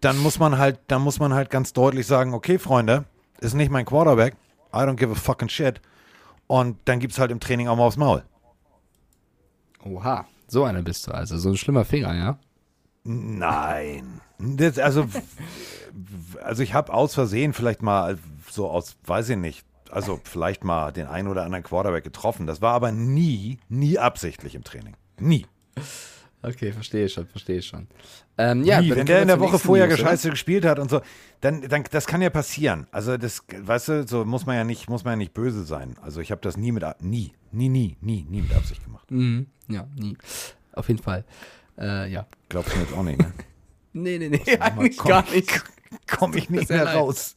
dann 0.02 0.18
muss 0.20 0.40
man 0.40 0.58
halt, 0.58 0.80
dann 0.88 1.02
muss 1.02 1.20
man 1.20 1.34
halt 1.34 1.50
ganz 1.50 1.74
deutlich 1.74 2.08
sagen, 2.08 2.34
okay, 2.34 2.58
Freunde, 2.58 3.04
ist 3.42 3.56
nicht 3.56 3.72
mein 3.72 3.86
Quarterback. 3.86 4.36
I 4.74 4.78
don't 4.78 4.96
give 4.96 5.12
a 5.12 5.16
fucking 5.16 5.50
shit. 5.50 5.82
Und 6.48 6.78
dann 6.86 7.00
gibt 7.00 7.14
es 7.14 7.20
halt 7.20 7.32
im 7.32 7.42
Training 7.42 7.68
auch 7.68 7.76
mal 7.76 7.84
aufs 7.84 7.98
Maul. 7.98 8.24
Oha, 9.84 10.26
so 10.48 10.64
einer 10.64 10.82
bist 10.82 11.08
du 11.08 11.12
also. 11.12 11.38
So 11.38 11.50
ein 11.50 11.58
schlimmer 11.58 11.84
Finger, 11.84 12.16
ja? 12.16 12.40
Nein. 13.04 14.22
Das, 14.38 14.80
also, 14.80 15.06
also 16.42 16.64
ich 16.64 16.74
habe 16.74 16.94
aus 16.94 17.14
Versehen 17.14 17.54
vielleicht 17.54 17.82
mal 17.82 18.18
so 18.52 18.70
aus, 18.70 18.98
weiß 19.06 19.30
ich 19.30 19.38
nicht, 19.38 19.66
also 19.92 20.20
vielleicht 20.24 20.64
mal 20.64 20.92
den 20.92 21.08
einen 21.08 21.28
oder 21.28 21.44
anderen 21.44 21.64
Quarterback 21.64 22.04
getroffen. 22.04 22.48
Das 22.48 22.62
war 22.62 22.74
aber 22.74 22.92
nie, 22.92 23.60
nie 23.70 23.98
absichtlich 23.98 24.56
im 24.56 24.64
Training. 24.64 24.96
Nie. 25.20 25.46
Okay, 26.42 26.72
verstehe 26.72 27.10
schon, 27.10 27.28
verstehe 27.28 27.62
schon. 27.62 27.88
Ähm, 28.38 28.64
ja, 28.64 28.80
nie. 28.82 28.96
Wenn 28.96 29.06
der 29.06 29.22
in 29.24 29.28
der 29.28 29.42
Woche 29.42 29.60
vorher 29.60 29.88
News, 29.88 29.96
oder? 30.00 30.04
gescheiße 30.04 30.30
gespielt 30.30 30.64
hat 30.64 30.80
und 30.80 30.90
so, 30.90 31.02
dann, 31.42 31.68
dann, 31.68 31.84
das 31.92 32.08
kann 32.08 32.22
ja 32.22 32.30
passieren. 32.30 32.88
Also 32.92 33.18
das, 33.18 33.44
weißt 33.54 33.88
du, 33.90 34.08
so 34.08 34.24
muss 34.24 34.46
man 34.46 34.56
ja 34.56 34.64
nicht, 34.64 34.90
muss 34.90 35.04
man 35.04 35.14
ja 35.14 35.18
nicht 35.18 35.34
böse 35.34 35.64
sein. 35.66 35.96
Also 36.02 36.22
ich 36.22 36.32
habe 36.32 36.40
das 36.40 36.56
nie 36.56 36.72
mit, 36.72 36.84
nie, 37.02 37.34
nie, 37.52 37.68
nie, 37.68 37.98
nie, 38.00 38.26
nie 38.30 38.42
mit 38.42 38.56
Absicht 38.56 38.84
gemacht. 38.86 39.12
Mhm. 39.12 39.48
Ja, 39.68 39.88
nie. 39.98 40.18
Auf 40.74 40.88
jeden 40.88 41.04
Fall. 41.04 41.26
Äh, 41.78 42.10
ja. 42.10 42.26
Glaubst 42.48 42.72
du 42.72 42.78
mir 42.78 42.84
jetzt 42.84 42.94
auch 42.94 43.04
nicht, 43.04 43.20
ne? 43.20 43.34
Nee, 43.92 44.20
nee, 44.20 44.30
nee, 44.30 44.58
eigentlich 44.60 44.98
komm- 44.98 45.10
gar 45.10 45.30
nicht. 45.32 45.64
Komme 46.08 46.38
ich 46.38 46.50
nicht 46.50 46.70
mehr 46.70 46.86
leid. 46.86 46.96
raus. 46.96 47.36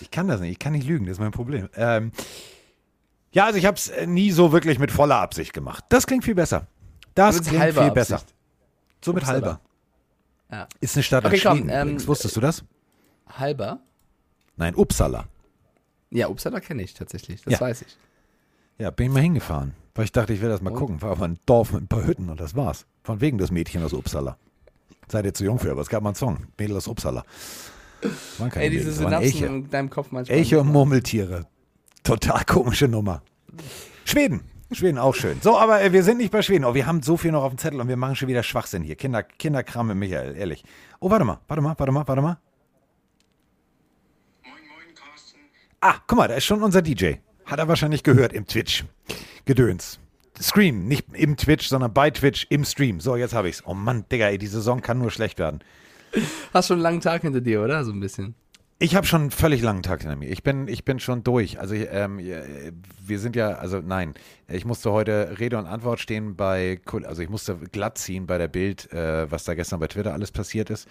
Ich 0.00 0.10
kann 0.10 0.28
das 0.28 0.40
nicht, 0.40 0.52
ich 0.52 0.58
kann 0.58 0.72
nicht 0.72 0.86
lügen, 0.86 1.06
das 1.06 1.12
ist 1.14 1.20
mein 1.20 1.32
Problem. 1.32 1.68
Ähm, 1.74 2.12
ja, 3.32 3.46
also 3.46 3.58
ich 3.58 3.66
habe 3.66 3.76
es 3.76 3.90
nie 4.06 4.30
so 4.30 4.52
wirklich 4.52 4.78
mit 4.78 4.90
voller 4.90 5.16
Absicht 5.16 5.52
gemacht. 5.52 5.84
Das 5.88 6.06
klingt 6.06 6.24
viel 6.24 6.34
besser. 6.34 6.66
Das 7.14 7.42
klingt 7.42 7.74
viel 7.74 7.90
besser. 7.90 8.16
Absicht. 8.16 8.34
So 9.04 9.12
mit 9.12 9.26
halber. 9.26 9.60
Ja. 10.50 10.66
Ist 10.80 10.96
eine 10.96 11.02
Stadt 11.02 11.24
Okay, 11.24 11.36
in 11.36 11.42
komm, 11.42 11.56
Schweden 11.58 11.68
ähm, 11.70 11.82
übrigens. 11.82 12.06
Wusstest 12.06 12.36
du 12.36 12.40
das? 12.40 12.64
Halber? 13.28 13.80
Nein, 14.56 14.74
Uppsala. 14.74 15.26
Ja, 16.10 16.28
Uppsala 16.28 16.60
kenne 16.60 16.82
ich 16.82 16.94
tatsächlich, 16.94 17.42
das 17.42 17.52
Ja. 17.54 17.60
weiß 17.60 17.82
ich. 17.82 17.96
Ja, 18.78 18.90
bin 18.90 19.08
ich 19.08 19.12
mal 19.12 19.20
hingefahren. 19.22 19.74
Weil 19.94 20.04
ich 20.04 20.12
dachte, 20.12 20.32
ich 20.32 20.40
will 20.40 20.48
das 20.48 20.62
mal 20.62 20.70
Und? 20.70 20.78
gucken. 20.78 21.02
War 21.02 21.10
aber 21.10 21.26
ein 21.26 21.38
Dorf 21.44 21.72
mit 21.72 21.82
ein 21.82 21.88
paar 21.88 22.06
Hütten 22.06 22.28
und 22.30 22.40
das 22.40 22.54
war's. 22.54 22.86
Von 23.02 23.20
wegen 23.20 23.36
das 23.36 23.50
Mädchen 23.50 23.82
aus 23.82 23.92
Uppsala. 23.92 24.38
Seid 25.08 25.24
ihr 25.24 25.34
zu 25.34 25.44
jung 25.44 25.58
für, 25.58 25.70
aber 25.72 25.80
es 25.82 25.88
gab 25.88 26.02
mal 26.02 26.10
einen 26.10 26.14
Song. 26.16 26.46
Mädel 26.56 26.76
aus 26.76 26.86
Uppsala. 26.86 27.24
Waren 28.38 28.50
keine 28.50 28.64
Ey, 28.64 28.70
diese 28.70 28.86
das 28.86 28.98
waren 29.02 29.08
Synapsen 29.08 29.24
Elche. 29.42 29.46
in 29.46 29.70
deinem 29.70 29.90
Kopf 29.90 30.10
manchmal. 30.10 30.38
Elche 30.38 30.60
und 30.60 30.68
Murmeltiere. 30.68 31.46
Total 32.04 32.44
komische 32.44 32.88
Nummer. 32.88 33.22
Schweden. 34.04 34.42
Schweden 34.70 34.98
auch 34.98 35.14
schön. 35.14 35.38
So, 35.40 35.58
aber 35.58 35.80
äh, 35.82 35.92
wir 35.92 36.02
sind 36.02 36.18
nicht 36.18 36.30
bei 36.30 36.42
Schweden. 36.42 36.64
Oh, 36.64 36.74
wir 36.74 36.86
haben 36.86 37.02
so 37.02 37.16
viel 37.16 37.32
noch 37.32 37.42
auf 37.42 37.52
dem 37.52 37.58
Zettel 37.58 37.80
und 37.80 37.88
wir 37.88 37.96
machen 37.96 38.16
schon 38.16 38.28
wieder 38.28 38.42
Schwachsinn 38.42 38.82
hier. 38.82 38.96
Kinder, 38.96 39.22
Kinderkram 39.22 39.86
mit 39.88 39.96
Michael, 39.96 40.36
ehrlich. 40.36 40.62
Oh, 41.00 41.10
warte 41.10 41.24
mal, 41.24 41.40
warte 41.48 41.62
mal, 41.62 41.74
warte 41.78 41.92
mal, 41.92 42.06
warte 42.06 42.22
mal. 42.22 42.38
Moin, 44.44 44.52
moin, 44.52 44.94
Carsten. 44.94 45.38
Ah, 45.80 45.94
guck 46.06 46.18
mal, 46.18 46.28
da 46.28 46.34
ist 46.34 46.44
schon 46.44 46.62
unser 46.62 46.82
DJ. 46.82 47.14
Hat 47.46 47.58
er 47.58 47.66
wahrscheinlich 47.68 48.02
gehört 48.02 48.34
im 48.34 48.46
Twitch. 48.46 48.84
Gedöns. 49.46 49.98
Stream, 50.38 50.86
nicht 50.86 51.06
im 51.14 51.36
Twitch, 51.38 51.66
sondern 51.66 51.92
bei 51.94 52.10
Twitch 52.10 52.46
im 52.50 52.64
Stream. 52.64 53.00
So, 53.00 53.16
jetzt 53.16 53.34
habe 53.34 53.48
ich's. 53.48 53.62
Oh 53.66 53.74
Mann, 53.74 54.04
Digga, 54.12 54.28
ey, 54.28 54.36
die 54.38 54.46
Saison 54.46 54.82
kann 54.82 54.98
nur 54.98 55.10
schlecht 55.10 55.38
werden. 55.38 55.60
Hast 56.52 56.68
schon 56.68 56.76
einen 56.76 56.82
langen 56.82 57.00
Tag 57.00 57.22
hinter 57.22 57.40
dir, 57.40 57.62
oder? 57.62 57.84
So 57.84 57.92
ein 57.92 58.00
bisschen. 58.00 58.34
Ich 58.80 58.94
habe 58.94 59.04
schon 59.06 59.22
einen 59.22 59.30
völlig 59.32 59.60
langen 59.60 59.82
Tag 59.82 60.02
hinter 60.02 60.14
mir. 60.14 60.30
Ich 60.30 60.44
bin, 60.44 60.68
ich 60.68 60.84
bin 60.84 61.00
schon 61.00 61.24
durch. 61.24 61.58
Also 61.58 61.74
ähm, 61.74 62.20
wir 62.20 63.18
sind 63.18 63.34
ja, 63.34 63.54
also 63.54 63.80
nein, 63.84 64.14
ich 64.46 64.64
musste 64.64 64.92
heute 64.92 65.36
Rede 65.40 65.58
und 65.58 65.66
Antwort 65.66 65.98
stehen 65.98 66.36
bei, 66.36 66.80
also 67.04 67.20
ich 67.20 67.28
musste 67.28 67.56
glatt 67.72 67.98
ziehen 67.98 68.28
bei 68.28 68.38
der 68.38 68.46
Bild, 68.46 68.92
äh, 68.92 69.28
was 69.32 69.42
da 69.42 69.54
gestern 69.54 69.80
bei 69.80 69.88
Twitter 69.88 70.12
alles 70.12 70.30
passiert 70.30 70.70
ist. 70.70 70.86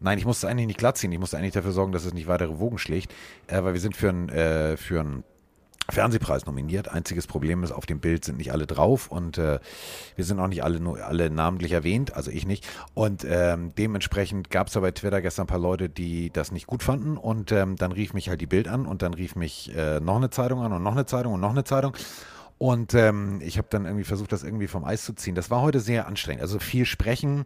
Nein, 0.00 0.18
ich 0.18 0.24
musste 0.24 0.48
eigentlich 0.48 0.66
nicht 0.66 0.80
glatt 0.80 0.96
ziehen. 0.96 1.12
Ich 1.12 1.20
musste 1.20 1.38
eigentlich 1.38 1.52
dafür 1.52 1.70
sorgen, 1.70 1.92
dass 1.92 2.04
es 2.04 2.12
nicht 2.12 2.26
weitere 2.26 2.58
Wogen 2.58 2.78
schlägt, 2.78 3.14
äh, 3.46 3.62
weil 3.62 3.72
wir 3.72 3.80
sind 3.80 3.96
für 3.96 4.08
einen 4.08 4.28
äh, 4.30 4.76
für 4.76 4.98
einen 4.98 5.22
Fernsehpreis 5.90 6.44
nominiert. 6.44 6.88
Einziges 6.88 7.26
Problem 7.26 7.62
ist, 7.62 7.72
auf 7.72 7.86
dem 7.86 8.00
Bild 8.00 8.24
sind 8.24 8.36
nicht 8.36 8.52
alle 8.52 8.66
drauf 8.66 9.08
und 9.08 9.38
äh, 9.38 9.58
wir 10.16 10.24
sind 10.24 10.38
auch 10.38 10.48
nicht 10.48 10.62
alle 10.62 10.80
nur 10.80 11.02
alle 11.04 11.30
namentlich 11.30 11.72
erwähnt, 11.72 12.14
also 12.14 12.30
ich 12.30 12.46
nicht. 12.46 12.66
Und 12.94 13.24
ähm, 13.28 13.72
dementsprechend 13.76 14.50
gab 14.50 14.66
es 14.66 14.74
da 14.74 14.80
bei 14.80 14.90
Twitter 14.90 15.22
gestern 15.22 15.44
ein 15.44 15.48
paar 15.48 15.58
Leute, 15.58 15.88
die 15.88 16.30
das 16.30 16.52
nicht 16.52 16.66
gut 16.66 16.82
fanden 16.82 17.16
und 17.16 17.52
ähm, 17.52 17.76
dann 17.76 17.92
rief 17.92 18.12
mich 18.12 18.28
halt 18.28 18.40
die 18.40 18.46
Bild 18.46 18.68
an 18.68 18.86
und 18.86 19.02
dann 19.02 19.14
rief 19.14 19.34
mich 19.34 19.74
äh, 19.74 20.00
noch 20.00 20.16
eine 20.16 20.30
Zeitung 20.30 20.62
an 20.62 20.72
und 20.72 20.82
noch 20.82 20.92
eine 20.92 21.06
Zeitung 21.06 21.32
und 21.32 21.40
noch 21.40 21.50
eine 21.50 21.64
Zeitung. 21.64 21.94
Und 22.58 22.92
ähm, 22.94 23.40
ich 23.40 23.56
habe 23.56 23.68
dann 23.70 23.84
irgendwie 23.84 24.04
versucht, 24.04 24.32
das 24.32 24.42
irgendwie 24.42 24.66
vom 24.66 24.84
Eis 24.84 25.04
zu 25.04 25.12
ziehen. 25.12 25.36
Das 25.36 25.50
war 25.50 25.62
heute 25.62 25.80
sehr 25.80 26.08
anstrengend. 26.08 26.42
Also 26.42 26.58
viel 26.58 26.86
sprechen 26.86 27.44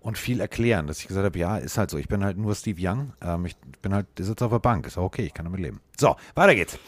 und 0.00 0.18
viel 0.18 0.40
erklären, 0.40 0.86
dass 0.86 1.00
ich 1.00 1.08
gesagt 1.08 1.24
habe, 1.24 1.38
ja, 1.38 1.56
ist 1.56 1.78
halt 1.78 1.90
so. 1.90 1.98
Ich 1.98 2.08
bin 2.08 2.24
halt 2.24 2.38
nur 2.38 2.54
Steve 2.54 2.80
Young. 2.80 3.12
Ähm, 3.20 3.44
ich 3.44 3.56
bin 3.82 3.92
halt, 3.92 4.06
ich 4.18 4.26
sitze 4.26 4.44
auf 4.44 4.52
der 4.52 4.60
Bank. 4.60 4.86
Ist 4.86 4.98
auch 4.98 5.04
okay, 5.04 5.24
ich 5.26 5.34
kann 5.34 5.44
damit 5.44 5.60
leben. 5.60 5.80
So, 5.98 6.16
weiter 6.34 6.54
geht's. 6.54 6.78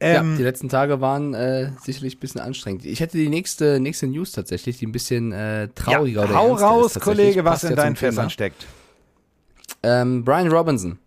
Ähm, 0.00 0.30
ja, 0.32 0.36
die 0.36 0.42
letzten 0.42 0.68
Tage 0.68 1.00
waren 1.00 1.34
äh, 1.34 1.70
sicherlich 1.82 2.16
ein 2.16 2.20
bisschen 2.20 2.40
anstrengend. 2.40 2.84
Ich 2.84 3.00
hätte 3.00 3.16
die 3.16 3.28
nächste, 3.28 3.80
nächste 3.80 4.06
News 4.06 4.32
tatsächlich, 4.32 4.78
die 4.78 4.86
ein 4.86 4.92
bisschen 4.92 5.32
äh, 5.32 5.68
trauriger 5.74 6.22
ja, 6.22 6.28
oder 6.28 6.34
hau 6.38 6.54
raus, 6.54 6.96
ist. 6.96 7.02
Kollege, 7.02 7.44
was 7.44 7.64
in 7.64 7.76
deinen. 7.76 7.96
Fässern 7.96 8.28
steckt. 8.30 8.66
Ähm, 9.82 10.24
Brian 10.24 10.48
Robinson 10.48 10.98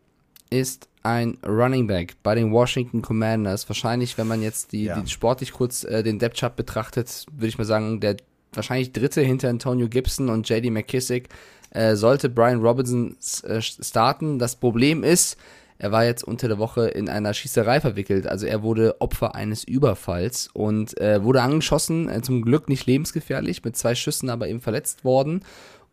ist 0.50 0.88
ein 1.04 1.38
Running 1.46 1.88
Back 1.88 2.16
bei 2.24 2.36
den 2.36 2.52
Washington 2.52 3.02
Commanders. 3.02 3.68
Wahrscheinlich, 3.70 4.18
wenn 4.18 4.28
man 4.28 4.42
jetzt 4.42 4.72
die, 4.72 4.86
Ja. 4.86 5.00
die 5.00 5.10
sportlich 5.10 5.52
kurz 5.54 5.84
äh, 5.84 6.04
den 6.04 6.20
Depth 6.20 6.38
Chart 6.40 6.56
betrachtet, 6.56 7.26
würde 7.32 7.48
ich 7.48 7.58
mal 7.58 7.66
sagen, 7.66 8.00
der 8.00 8.18
wahrscheinlich 8.54 8.92
dritte 8.94 9.22
hinter 9.22 9.50
Antonio 9.50 9.88
Gibson 9.88 10.30
und 10.30 10.48
JD 10.50 10.72
McKissick 10.72 11.30
äh, 11.72 11.96
sollte 11.96 12.30
Brian 12.30 12.62
Robinson 12.62 13.16
äh, 13.44 13.62
starten. 13.62 14.40
Das 14.40 14.56
Problem 14.56 15.04
ist, 15.04 15.38
er 15.80 15.92
war 15.92 16.06
jetzt 16.06 16.24
unter 16.24 16.48
der 16.48 16.58
Woche 16.58 16.88
in 16.88 17.10
einer 17.10 17.34
Schießerei 17.34 17.80
verwickelt. 17.82 18.28
Also 18.28 18.46
er 18.46 18.64
wurde 18.64 19.00
Opfer 19.00 19.36
eines 19.36 19.64
Überfalls 19.64 20.50
und 20.54 21.00
äh, 21.00 21.24
wurde 21.24 21.42
angeschossen, 21.42 22.10
äh, 22.10 22.22
zum 22.22 22.42
Glück 22.42 22.68
nicht 22.70 22.86
lebensgefährlich, 22.86 23.64
mit 23.64 23.78
zwei 23.78 23.94
Schüssen 23.94 24.30
aber 24.30 24.48
eben 24.48 24.62
verletzt 24.62 25.04
worden. 25.04 25.42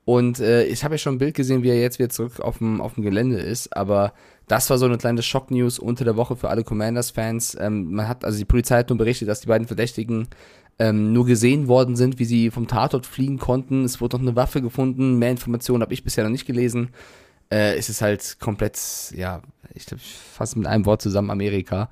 Und 0.06 0.38
äh, 0.40 0.64
ich 0.64 0.84
habe 0.84 0.94
ja 0.94 0.98
schon 0.98 1.14
ein 1.14 1.18
Bild 1.18 1.34
gesehen, 1.34 1.62
wie 1.62 1.70
er 1.70 1.80
jetzt 1.80 1.98
wieder 1.98 2.10
zurück 2.10 2.40
auf 2.40 2.58
dem, 2.58 2.80
auf 2.80 2.94
dem 2.94 3.02
Gelände 3.02 3.38
ist, 3.38 3.74
aber 3.74 4.12
das 4.46 4.68
war 4.68 4.76
so 4.76 4.84
eine 4.84 4.98
kleine 4.98 5.22
Schock-News 5.22 5.78
unter 5.78 6.04
der 6.04 6.16
Woche 6.16 6.36
für 6.36 6.50
alle 6.50 6.64
Commanders-Fans. 6.64 7.56
Ähm, 7.58 7.92
man 7.92 8.08
hat, 8.08 8.24
also 8.24 8.38
die 8.38 8.44
Polizei 8.44 8.78
hat 8.78 8.90
nur 8.90 8.98
berichtet, 8.98 9.28
dass 9.28 9.40
die 9.40 9.46
beiden 9.46 9.66
Verdächtigen 9.66 10.28
ähm, 10.78 11.12
nur 11.12 11.24
gesehen 11.24 11.68
worden 11.68 11.96
sind, 11.96 12.18
wie 12.18 12.26
sie 12.26 12.50
vom 12.50 12.66
Tatort 12.66 13.06
fliehen 13.06 13.38
konnten. 13.38 13.84
Es 13.84 14.00
wurde 14.00 14.16
noch 14.16 14.22
eine 14.22 14.36
Waffe 14.36 14.60
gefunden. 14.60 15.18
Mehr 15.18 15.30
Informationen 15.30 15.82
habe 15.82 15.94
ich 15.94 16.04
bisher 16.04 16.24
noch 16.24 16.30
nicht 16.30 16.46
gelesen. 16.46 16.90
Äh, 17.50 17.76
es 17.76 17.88
ist 17.88 18.02
halt 18.02 18.38
komplett, 18.40 18.78
ja, 19.14 19.42
ich 19.74 19.86
glaube, 19.86 20.02
fast 20.02 20.56
mit 20.56 20.66
einem 20.66 20.86
Wort 20.86 21.02
zusammen 21.02 21.30
Amerika. 21.30 21.90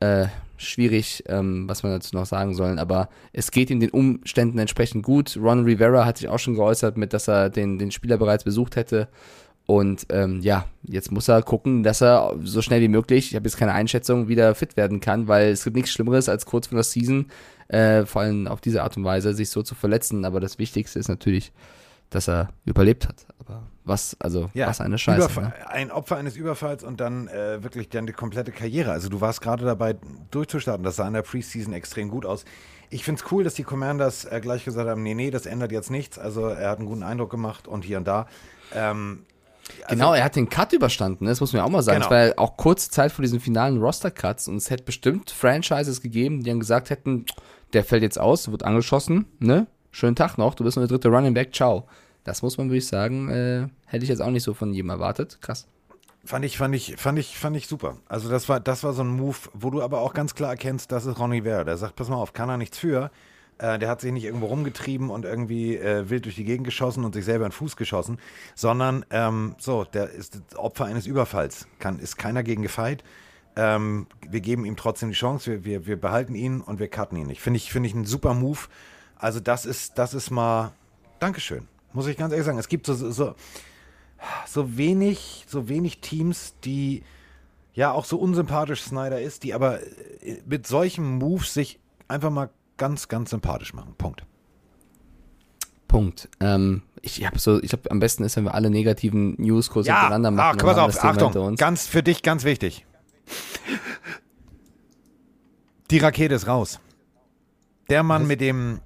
Äh, 0.00 0.26
schwierig, 0.56 1.24
ähm, 1.26 1.68
was 1.68 1.82
man 1.82 1.92
dazu 1.92 2.16
noch 2.16 2.26
sagen 2.26 2.54
sollen, 2.54 2.78
aber 2.78 3.08
es 3.32 3.50
geht 3.50 3.70
ihm 3.70 3.80
den 3.80 3.90
Umständen 3.90 4.58
entsprechend 4.58 5.04
gut. 5.04 5.36
Ron 5.40 5.64
Rivera 5.64 6.04
hat 6.04 6.18
sich 6.18 6.28
auch 6.28 6.38
schon 6.38 6.54
geäußert, 6.54 6.96
mit 6.96 7.12
dass 7.12 7.28
er 7.28 7.50
den, 7.50 7.78
den 7.78 7.90
Spieler 7.90 8.16
bereits 8.16 8.44
besucht 8.44 8.76
hätte. 8.76 9.08
Und 9.66 10.06
ähm, 10.10 10.40
ja, 10.42 10.66
jetzt 10.82 11.10
muss 11.10 11.28
er 11.28 11.42
gucken, 11.42 11.82
dass 11.82 12.02
er 12.02 12.36
so 12.42 12.60
schnell 12.60 12.82
wie 12.82 12.88
möglich, 12.88 13.30
ich 13.30 13.34
habe 13.34 13.48
jetzt 13.48 13.56
keine 13.56 13.72
Einschätzung, 13.72 14.28
wieder 14.28 14.54
fit 14.54 14.76
werden 14.76 15.00
kann, 15.00 15.26
weil 15.26 15.48
es 15.48 15.64
gibt 15.64 15.76
nichts 15.76 15.90
Schlimmeres, 15.90 16.28
als 16.28 16.44
kurz 16.44 16.66
vor 16.66 16.76
der 16.76 16.84
Season, 16.84 17.26
äh, 17.68 18.04
vor 18.04 18.22
allem 18.22 18.46
auf 18.46 18.60
diese 18.60 18.82
Art 18.82 18.96
und 18.98 19.04
Weise, 19.04 19.32
sich 19.32 19.48
so 19.48 19.62
zu 19.62 19.74
verletzen. 19.74 20.26
Aber 20.26 20.38
das 20.38 20.58
Wichtigste 20.58 20.98
ist 20.98 21.08
natürlich, 21.08 21.52
dass 22.10 22.28
er 22.28 22.50
überlebt 22.64 23.08
hat. 23.08 23.26
Aber 23.40 23.64
was, 23.84 24.16
also, 24.20 24.50
Ja, 24.54 24.66
was 24.68 24.80
eine 24.80 24.98
Scheiße. 24.98 25.18
Überfall, 25.18 25.44
Ne? 25.44 25.68
Ein 25.68 25.90
Opfer 25.90 26.16
eines 26.16 26.36
Überfalls 26.36 26.82
und 26.84 27.00
dann 27.00 27.28
äh, 27.28 27.62
wirklich 27.62 27.88
dann 27.88 28.06
die 28.06 28.12
komplette 28.12 28.52
Karriere. 28.52 28.92
Also 28.92 29.08
du 29.08 29.20
warst 29.20 29.40
gerade 29.40 29.64
dabei 29.64 29.96
durchzustarten. 30.30 30.84
Das 30.84 30.96
sah 30.96 31.06
in 31.06 31.14
der 31.14 31.22
Preseason 31.22 31.72
extrem 31.72 32.08
gut 32.08 32.24
aus. 32.24 32.44
Ich 32.90 33.04
finde 33.04 33.22
es 33.22 33.32
cool, 33.32 33.44
dass 33.44 33.54
die 33.54 33.64
Commanders 33.64 34.24
äh, 34.24 34.40
gleich 34.40 34.64
gesagt 34.64 34.88
haben, 34.88 35.02
nee, 35.02 35.14
nee, 35.14 35.30
das 35.30 35.46
ändert 35.46 35.72
jetzt 35.72 35.90
nichts. 35.90 36.18
Also 36.18 36.46
er 36.46 36.70
hat 36.70 36.78
einen 36.78 36.86
guten 36.86 37.02
Eindruck 37.02 37.30
gemacht 37.30 37.68
und 37.68 37.84
hier 37.84 37.98
und 37.98 38.06
da. 38.06 38.26
Ähm, 38.72 39.24
Genau, 39.88 40.12
er 40.12 40.24
hat 40.24 40.36
den 40.36 40.48
Cut 40.50 40.72
überstanden, 40.72 41.24
ne? 41.24 41.30
das 41.30 41.40
muss 41.40 41.52
man 41.52 41.60
ja 41.60 41.64
auch 41.64 41.70
mal 41.70 41.82
sagen. 41.82 41.96
Genau. 41.96 42.06
Es 42.06 42.10
war 42.10 42.26
ja 42.26 42.32
auch 42.36 42.56
kurze 42.56 42.90
Zeit 42.90 43.12
vor 43.12 43.22
diesen 43.22 43.40
finalen 43.40 43.78
Roster-Cuts 43.78 44.48
und 44.48 44.56
es 44.56 44.68
hätte 44.70 44.84
bestimmt 44.84 45.30
Franchises 45.30 46.02
gegeben, 46.02 46.42
die 46.42 46.50
dann 46.50 46.60
gesagt 46.60 46.90
hätten, 46.90 47.24
der 47.72 47.82
fällt 47.84 48.02
jetzt 48.02 48.20
aus, 48.20 48.50
wird 48.50 48.62
angeschossen, 48.62 49.26
ne? 49.38 49.66
Schönen 49.94 50.16
Tag 50.16 50.38
noch, 50.38 50.56
du 50.56 50.64
bist 50.64 50.76
nur 50.76 50.88
der 50.88 50.98
dritte 50.98 51.08
Running 51.08 51.34
Back, 51.34 51.54
ciao. 51.54 51.86
Das 52.24 52.42
muss 52.42 52.58
man, 52.58 52.66
würde 52.66 52.78
ich 52.78 52.86
sagen, 52.88 53.28
äh, 53.28 53.68
hätte 53.86 54.02
ich 54.02 54.08
jetzt 54.08 54.20
auch 54.20 54.30
nicht 54.32 54.42
so 54.42 54.52
von 54.52 54.74
jedem 54.74 54.90
erwartet. 54.90 55.38
Krass. 55.40 55.68
Fand 56.24 56.44
ich, 56.44 56.58
fand 56.58 56.74
ich, 56.74 56.96
fand 56.96 57.16
ich, 57.16 57.38
fand 57.38 57.56
ich 57.56 57.68
super. 57.68 57.98
Also 58.08 58.28
das 58.28 58.48
war, 58.48 58.58
das 58.58 58.82
war 58.82 58.92
so 58.92 59.04
ein 59.04 59.16
Move, 59.16 59.36
wo 59.52 59.70
du 59.70 59.82
aber 59.82 60.00
auch 60.00 60.12
ganz 60.12 60.34
klar 60.34 60.50
erkennst, 60.50 60.90
das 60.90 61.06
ist 61.06 61.20
Ronnie 61.20 61.42
Vera. 61.42 61.62
Der 61.62 61.76
sagt, 61.76 61.94
pass 61.94 62.08
mal 62.08 62.16
auf, 62.16 62.32
kann 62.32 62.48
er 62.48 62.56
nichts 62.56 62.76
für. 62.76 63.12
Äh, 63.58 63.78
der 63.78 63.88
hat 63.88 64.00
sich 64.00 64.10
nicht 64.10 64.24
irgendwo 64.24 64.46
rumgetrieben 64.46 65.10
und 65.10 65.26
irgendwie 65.26 65.76
äh, 65.76 66.10
wild 66.10 66.24
durch 66.24 66.34
die 66.34 66.44
Gegend 66.44 66.66
geschossen 66.66 67.04
und 67.04 67.14
sich 67.14 67.24
selber 67.24 67.44
in 67.44 67.50
den 67.50 67.56
Fuß 67.56 67.76
geschossen, 67.76 68.18
sondern 68.56 69.06
ähm, 69.10 69.54
so, 69.58 69.84
der 69.84 70.10
ist 70.10 70.40
Opfer 70.56 70.86
eines 70.86 71.06
Überfalls. 71.06 71.68
Kann, 71.78 72.00
ist 72.00 72.16
keiner 72.16 72.42
gegen 72.42 72.62
gefeit. 72.62 73.04
Ähm, 73.54 74.08
wir 74.28 74.40
geben 74.40 74.64
ihm 74.64 74.74
trotzdem 74.76 75.10
die 75.10 75.14
Chance, 75.14 75.52
wir, 75.52 75.64
wir, 75.64 75.86
wir 75.86 76.00
behalten 76.00 76.34
ihn 76.34 76.62
und 76.62 76.80
wir 76.80 76.88
cutten 76.88 77.16
ihn 77.16 77.28
nicht. 77.28 77.40
Finde 77.40 77.58
ich, 77.58 77.70
finde 77.70 77.88
ich 77.88 77.94
einen 77.94 78.06
super 78.06 78.34
Move. 78.34 78.58
Also 79.24 79.40
das 79.40 79.64
ist, 79.64 79.96
das 79.96 80.12
ist 80.12 80.30
mal, 80.30 80.72
Dankeschön. 81.18 81.66
Muss 81.94 82.06
ich 82.06 82.18
ganz 82.18 82.32
ehrlich 82.32 82.44
sagen. 82.44 82.58
Es 82.58 82.68
gibt 82.68 82.84
so, 82.84 82.94
so, 82.94 83.34
so 84.46 84.76
wenig, 84.76 85.46
so 85.48 85.66
wenig 85.66 86.02
Teams, 86.02 86.52
die 86.62 87.02
ja 87.72 87.90
auch 87.90 88.04
so 88.04 88.18
unsympathisch 88.18 88.82
Snyder 88.82 89.22
ist, 89.22 89.42
die 89.42 89.54
aber 89.54 89.80
äh, 89.80 90.42
mit 90.44 90.66
solchen 90.66 91.16
Moves 91.16 91.54
sich 91.54 91.80
einfach 92.06 92.28
mal 92.28 92.50
ganz, 92.76 93.08
ganz 93.08 93.30
sympathisch 93.30 93.72
machen. 93.72 93.94
Punkt. 93.96 94.26
Punkt. 95.88 96.28
Ähm, 96.40 96.82
ich 97.00 97.24
habe 97.24 97.38
so, 97.38 97.62
ich 97.62 97.70
glaube, 97.70 97.90
am 97.90 98.00
besten 98.00 98.24
ist, 98.24 98.36
wenn 98.36 98.44
wir 98.44 98.52
alle 98.52 98.68
negativen 98.68 99.36
News 99.38 99.70
kurz 99.70 99.86
hintereinander 99.86 100.32
machen. 100.32 100.58
ach, 100.60 100.62
pass 100.62 100.76
auf, 100.76 101.02
Achtung, 101.02 101.56
ganz 101.56 101.86
für 101.86 102.02
dich 102.02 102.22
ganz 102.22 102.44
wichtig. 102.44 102.84
Die 105.90 105.98
Rakete 105.98 106.34
ist 106.34 106.46
raus. 106.46 106.78
Der 107.88 108.02
Mann 108.02 108.26
mit 108.26 108.42
dem, 108.42 108.80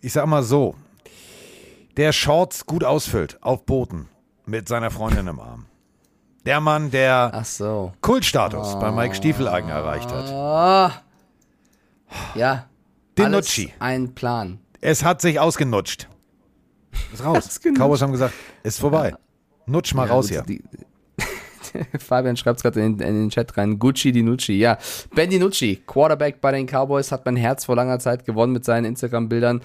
ich 0.00 0.12
sag 0.12 0.26
mal 0.26 0.42
so, 0.42 0.74
der 1.96 2.12
Shorts 2.12 2.66
gut 2.66 2.84
ausfüllt 2.84 3.38
auf 3.42 3.64
Booten 3.66 4.08
mit 4.46 4.68
seiner 4.68 4.90
Freundin 4.90 5.26
im 5.26 5.40
Arm. 5.40 5.66
Der 6.46 6.60
Mann, 6.60 6.90
der 6.90 7.42
so. 7.44 7.92
Kultstatus 8.00 8.78
bei 8.78 8.90
Mike 8.90 9.14
Stiefeleigen 9.14 9.68
erreicht 9.68 10.10
hat. 10.10 11.02
Ja. 12.34 12.66
Den 13.18 13.32
Nutschi. 13.32 13.72
Ein 13.80 14.14
Plan. 14.14 14.60
Es 14.80 15.04
hat 15.04 15.20
sich 15.20 15.40
ausgenutscht. 15.40 16.08
Ist 17.12 17.24
raus. 17.24 17.60
Cowboys 17.76 18.00
haben 18.00 18.12
gesagt, 18.12 18.34
ist 18.62 18.78
vorbei. 18.78 19.14
Nutsch 19.66 19.92
mal 19.94 20.06
Ja, 20.06 20.14
raus 20.14 20.26
gut, 20.26 20.32
hier. 20.32 20.42
Die, 20.42 20.62
Fabian 21.98 22.36
schreibt 22.36 22.58
es 22.58 22.62
gerade 22.62 22.80
in, 22.80 22.98
in 22.98 23.14
den 23.14 23.30
Chat 23.30 23.56
rein. 23.56 23.78
Gucci 23.78 24.12
Di 24.12 24.22
Nucci, 24.22 24.58
ja. 24.58 24.78
Ben 25.14 25.30
DiNucci, 25.30 25.82
Quarterback 25.86 26.40
bei 26.40 26.52
den 26.52 26.66
Cowboys, 26.66 27.12
hat 27.12 27.24
mein 27.24 27.36
Herz 27.36 27.64
vor 27.64 27.76
langer 27.76 27.98
Zeit 27.98 28.24
gewonnen 28.24 28.52
mit 28.52 28.64
seinen 28.64 28.84
Instagram-Bildern. 28.84 29.60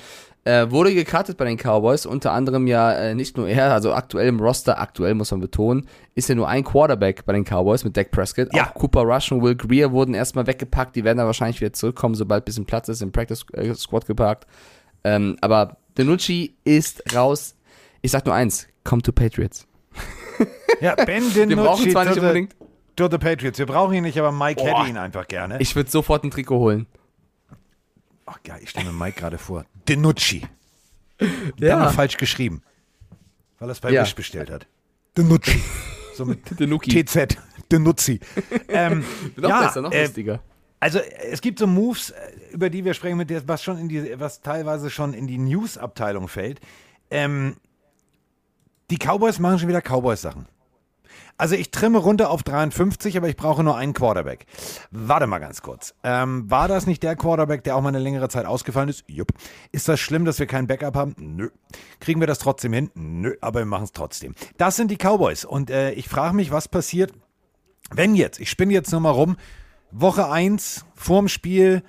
Äh, 0.45 0.69
wurde 0.71 0.93
gecuttet 0.93 1.37
bei 1.37 1.45
den 1.45 1.57
Cowboys, 1.57 2.05
unter 2.05 2.33
anderem 2.33 2.67
ja 2.67 2.91
äh, 2.91 3.15
nicht 3.15 3.37
nur 3.37 3.47
er, 3.47 3.71
also 3.71 3.93
aktuell 3.93 4.27
im 4.27 4.41
Roster, 4.41 4.77
aktuell 4.77 5.13
muss 5.13 5.31
man 5.31 5.39
betonen, 5.39 5.87
ist 6.15 6.27
ja 6.27 6.35
nur 6.35 6.49
ein 6.49 6.65
Quarterback 6.65 7.25
bei 7.25 7.31
den 7.31 7.45
Cowboys 7.45 7.85
mit 7.85 7.95
Dak 7.95 8.11
Prescott. 8.11 8.49
Ja. 8.53 8.67
Auch 8.67 8.73
Cooper 8.73 9.03
Rush 9.03 9.31
und 9.31 9.41
Will 9.41 9.55
Greer 9.55 9.93
wurden 9.93 10.13
erstmal 10.13 10.45
weggepackt, 10.45 10.97
die 10.97 11.05
werden 11.05 11.19
da 11.19 11.25
wahrscheinlich 11.25 11.61
wieder 11.61 11.71
zurückkommen, 11.71 12.15
sobald 12.15 12.43
ein 12.43 12.45
bisschen 12.45 12.65
Platz 12.65 12.89
ist, 12.89 13.01
im 13.01 13.13
Practice 13.13 13.45
äh, 13.53 13.73
Squad 13.73 14.05
geparkt. 14.05 14.45
Ähm, 15.05 15.37
aber 15.39 15.77
DiNucci 15.97 16.55
ist 16.65 17.15
raus. 17.15 17.55
Ich 18.01 18.11
sag 18.11 18.25
nur 18.25 18.35
eins, 18.35 18.67
come 18.83 19.01
to 19.01 19.13
Patriots. 19.13 19.65
Ja, 20.82 20.95
Ben 20.95 21.23
Wir 21.36 21.45
DiNucci 21.47 21.56
brauchen 21.67 21.91
zwar 21.91 22.06
nicht 22.06 22.13
the- 22.15 22.19
unbedingt 22.19 22.56
To 22.95 23.10
the 23.10 23.17
Patriots. 23.17 23.58
Wir 23.58 23.65
brauchen 23.65 23.93
ihn 23.95 24.03
nicht, 24.03 24.19
aber 24.19 24.32
Mike 24.32 24.62
Boah. 24.62 24.79
hätte 24.82 24.89
ihn 24.89 24.97
einfach 24.97 25.27
gerne. 25.27 25.60
Ich 25.60 25.75
würde 25.75 25.89
sofort 25.89 26.23
ein 26.23 26.29
Trikot 26.32 26.60
holen. 26.60 26.86
Ach 28.25 28.38
geil, 28.43 28.60
ich 28.62 28.69
stelle 28.69 28.91
mir 28.91 28.93
Mike 29.06 29.19
gerade 29.19 29.38
vor. 29.38 29.65
DiNucci. 29.89 30.45
Ja. 31.19 31.27
Dann 31.58 31.79
noch 31.79 31.93
falsch 31.93 32.17
geschrieben. 32.17 32.62
Weil 33.60 33.69
er 33.69 33.71
es 33.71 33.79
bei 33.79 33.91
Ja. 33.91 34.03
Wish 34.03 34.13
bestellt 34.15 34.49
hat. 34.51 34.67
DiNucci. 35.17 35.60
So 36.15 36.25
mit 36.25 36.60
Der 36.60 36.67
Nuki. 36.67 37.03
TZ. 37.03 37.38
DiNucci. 37.71 38.19
ähm, 38.67 39.03
Noch 39.36 39.49
ja, 39.49 39.62
besser, 39.63 39.82
noch 39.82 39.91
äh, 39.91 40.03
lustiger. 40.03 40.41
Also 40.79 40.99
es 40.99 41.41
gibt 41.41 41.58
so 41.60 41.65
Moves, 41.65 42.12
äh, 42.12 42.15
über 42.51 42.69
die 42.69 42.86
wir 42.86 42.93
sprechen, 42.93 43.17
mit 43.17 43.29
der, 43.32 43.47
was 43.47 43.63
schon 43.63 43.79
in 43.79 43.89
die, 43.89 44.19
was 44.19 44.41
teilweise 44.41 44.89
schon 44.91 45.13
in 45.13 45.25
die 45.27 45.38
News-Abteilung 45.39 46.27
fällt. 46.27 46.60
Ähm, 47.10 47.56
die 48.93 48.99
Cowboys 48.99 49.39
machen 49.39 49.58
schon 49.58 49.69
wieder 49.69 49.82
Cowboys-Sachen. 49.82 50.45
Also 51.36 51.56
ich 51.56 51.71
trimme 51.71 51.97
runter 51.97 52.29
auf 52.29 52.43
53, 52.43 53.17
aber 53.17 53.27
ich 53.27 53.36
brauche 53.36 53.63
nur 53.63 53.75
einen 53.75 53.93
Quarterback. 53.93 54.45
Warte 54.91 55.25
mal 55.25 55.39
ganz 55.39 55.63
kurz. 55.63 55.95
Ähm, 56.03 56.49
war 56.51 56.67
das 56.67 56.86
nicht 56.86 57.01
der 57.01 57.15
Quarterback, 57.15 57.63
der 57.63 57.75
auch 57.75 57.82
mal 57.82 57.89
eine 57.89 57.97
längere 57.97 58.29
Zeit 58.29 58.45
ausgefallen 58.45 58.89
ist? 58.89 59.03
Jupp. 59.08 59.29
Ist 59.71 59.89
das 59.89 59.99
schlimm, 59.99 60.25
dass 60.25 60.38
wir 60.38 60.45
keinen 60.45 60.67
Backup 60.67 60.95
haben? 60.95 61.15
Nö. 61.17 61.49
Kriegen 61.99 62.19
wir 62.19 62.27
das 62.27 62.38
trotzdem 62.38 62.71
hin? 62.71 62.91
Nö, 62.93 63.36
aber 63.41 63.62
wir 63.62 63.65
machen 63.65 63.86
es 63.86 63.93
trotzdem. 63.93 64.36
Das 64.58 64.75
sind 64.75 64.91
die 64.91 64.97
Cowboys. 64.97 65.43
Und 65.43 65.71
äh, 65.71 65.93
ich 65.93 66.08
frage 66.08 66.36
mich, 66.36 66.51
was 66.51 66.67
passiert, 66.67 67.13
wenn 67.89 68.13
jetzt, 68.13 68.39
ich 68.39 68.51
spinne 68.51 68.73
jetzt 68.73 68.91
nochmal 68.91 69.13
rum, 69.13 69.38
Woche 69.89 70.29
1 70.29 70.86
vorm 70.93 71.29
Spiel, 71.29 71.82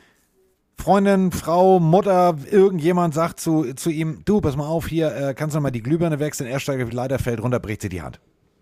Freundin, 0.78 1.32
Frau, 1.32 1.80
Mutter, 1.80 2.36
irgendjemand 2.50 3.14
sagt 3.14 3.40
zu, 3.40 3.72
zu 3.74 3.90
ihm, 3.90 4.20
du, 4.24 4.40
pass 4.40 4.56
mal 4.56 4.66
auf, 4.66 4.86
hier 4.88 5.14
äh, 5.14 5.34
kannst 5.34 5.56
du 5.56 5.60
mal 5.60 5.70
die 5.70 5.82
Glühbirne 5.82 6.18
wechseln, 6.18 6.46
er 6.48 6.60
steigt 6.60 6.92
Leiter, 6.92 7.18
fällt 7.18 7.42
runter, 7.42 7.58
bricht 7.60 7.82
sie 7.82 7.88
die 7.88 8.02
Hand. 8.02 8.20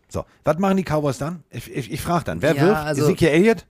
So, 0.09 0.25
was 0.45 0.59
machen 0.59 0.77
die 0.77 0.85
Cowboys 0.85 1.19
dann? 1.19 1.43
Ich, 1.51 1.71
ich, 1.75 1.91
ich 1.91 2.01
frage 2.01 2.25
dann, 2.25 2.43
wer 2.43 2.55
Ja, 2.55 2.63
wirft? 2.63 2.83
also- 2.85 3.03
Ezekiel 3.05 3.29
Elliott? 3.29 3.67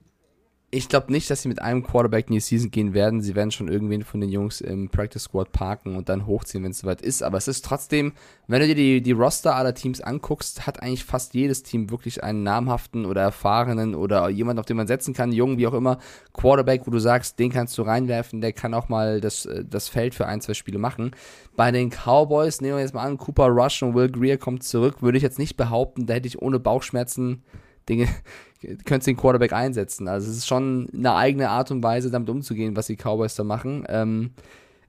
Ich 0.75 0.89
glaube 0.89 1.13
nicht, 1.13 1.29
dass 1.29 1.43
sie 1.43 1.51
mit 1.51 1.61
einem 1.61 1.83
Quarterback 1.83 2.29
in 2.29 2.33
die 2.33 2.41
Season 2.41 2.71
gehen 2.71 2.95
werden. 2.95 3.21
Sie 3.21 3.35
werden 3.35 3.51
schon 3.51 3.69
irgendwen 3.69 4.05
von 4.05 4.23
den 4.23 4.31
Jungs 4.31 4.63
im 4.63 4.89
Practice 4.89 5.25
Squad 5.25 5.53
parken 5.53 5.97
und 5.97 6.09
dann 6.09 6.25
hochziehen, 6.25 6.65
wenn 6.65 6.71
es 6.71 6.79
soweit 6.79 7.03
ist. 7.03 7.23
Aber 7.23 7.37
es 7.37 7.47
ist 7.47 7.63
trotzdem, 7.63 8.15
wenn 8.47 8.63
du 8.63 8.69
dir 8.69 8.75
die, 8.75 9.03
die 9.03 9.13
Roster 9.13 9.55
aller 9.55 9.75
Teams 9.75 10.01
anguckst, 10.01 10.67
hat 10.67 10.83
eigentlich 10.83 11.05
fast 11.05 11.35
jedes 11.35 11.63
Team 11.63 11.91
wirklich 11.91 12.25
einen 12.25 12.43
namhaften 12.43 13.05
oder 13.05 13.21
erfahrenen 13.21 13.95
oder 13.95 14.31
jemanden, 14.31 14.61
auf 14.61 14.65
den 14.65 14.79
man 14.79 14.87
setzen 14.87 15.13
kann, 15.13 15.31
jungen, 15.31 15.59
wie 15.59 15.67
auch 15.67 15.75
immer, 15.75 15.99
Quarterback, 16.33 16.87
wo 16.87 16.91
du 16.91 17.01
sagst, 17.01 17.39
den 17.39 17.53
kannst 17.53 17.77
du 17.77 17.83
reinwerfen, 17.83 18.41
der 18.41 18.55
kann 18.55 18.73
auch 18.73 18.89
mal 18.89 19.21
das, 19.21 19.47
das 19.69 19.89
Feld 19.89 20.15
für 20.15 20.25
ein, 20.25 20.41
zwei 20.41 20.55
Spiele 20.55 20.79
machen. 20.79 21.11
Bei 21.55 21.71
den 21.71 21.91
Cowboys, 21.91 22.63
nehmen 22.63 22.77
wir 22.77 22.81
jetzt 22.81 22.95
mal 22.95 23.05
an, 23.05 23.19
Cooper 23.19 23.49
Rush 23.49 23.83
und 23.83 23.95
Will 23.95 24.11
Greer 24.11 24.39
kommt 24.39 24.63
zurück, 24.63 25.03
würde 25.03 25.19
ich 25.19 25.23
jetzt 25.23 25.39
nicht 25.39 25.59
behaupten, 25.59 26.07
da 26.07 26.15
hätte 26.15 26.29
ich 26.29 26.41
ohne 26.41 26.59
Bauchschmerzen 26.59 27.43
Dinge, 27.89 28.09
könntest 28.85 29.07
den 29.07 29.17
Quarterback 29.17 29.53
einsetzen. 29.53 30.09
Also 30.09 30.31
es 30.31 30.39
ist 30.39 30.47
schon 30.47 30.89
eine 30.95 31.15
eigene 31.15 31.51
Art 31.51 31.71
und 31.71 31.83
Weise, 31.83 32.11
damit 32.11 32.29
umzugehen, 32.29 32.77
was 32.77 32.87
die 32.87 32.97
Cowboys 32.97 33.35
da 33.35 33.45
machen. 33.45 33.85
Ähm, 33.89 34.31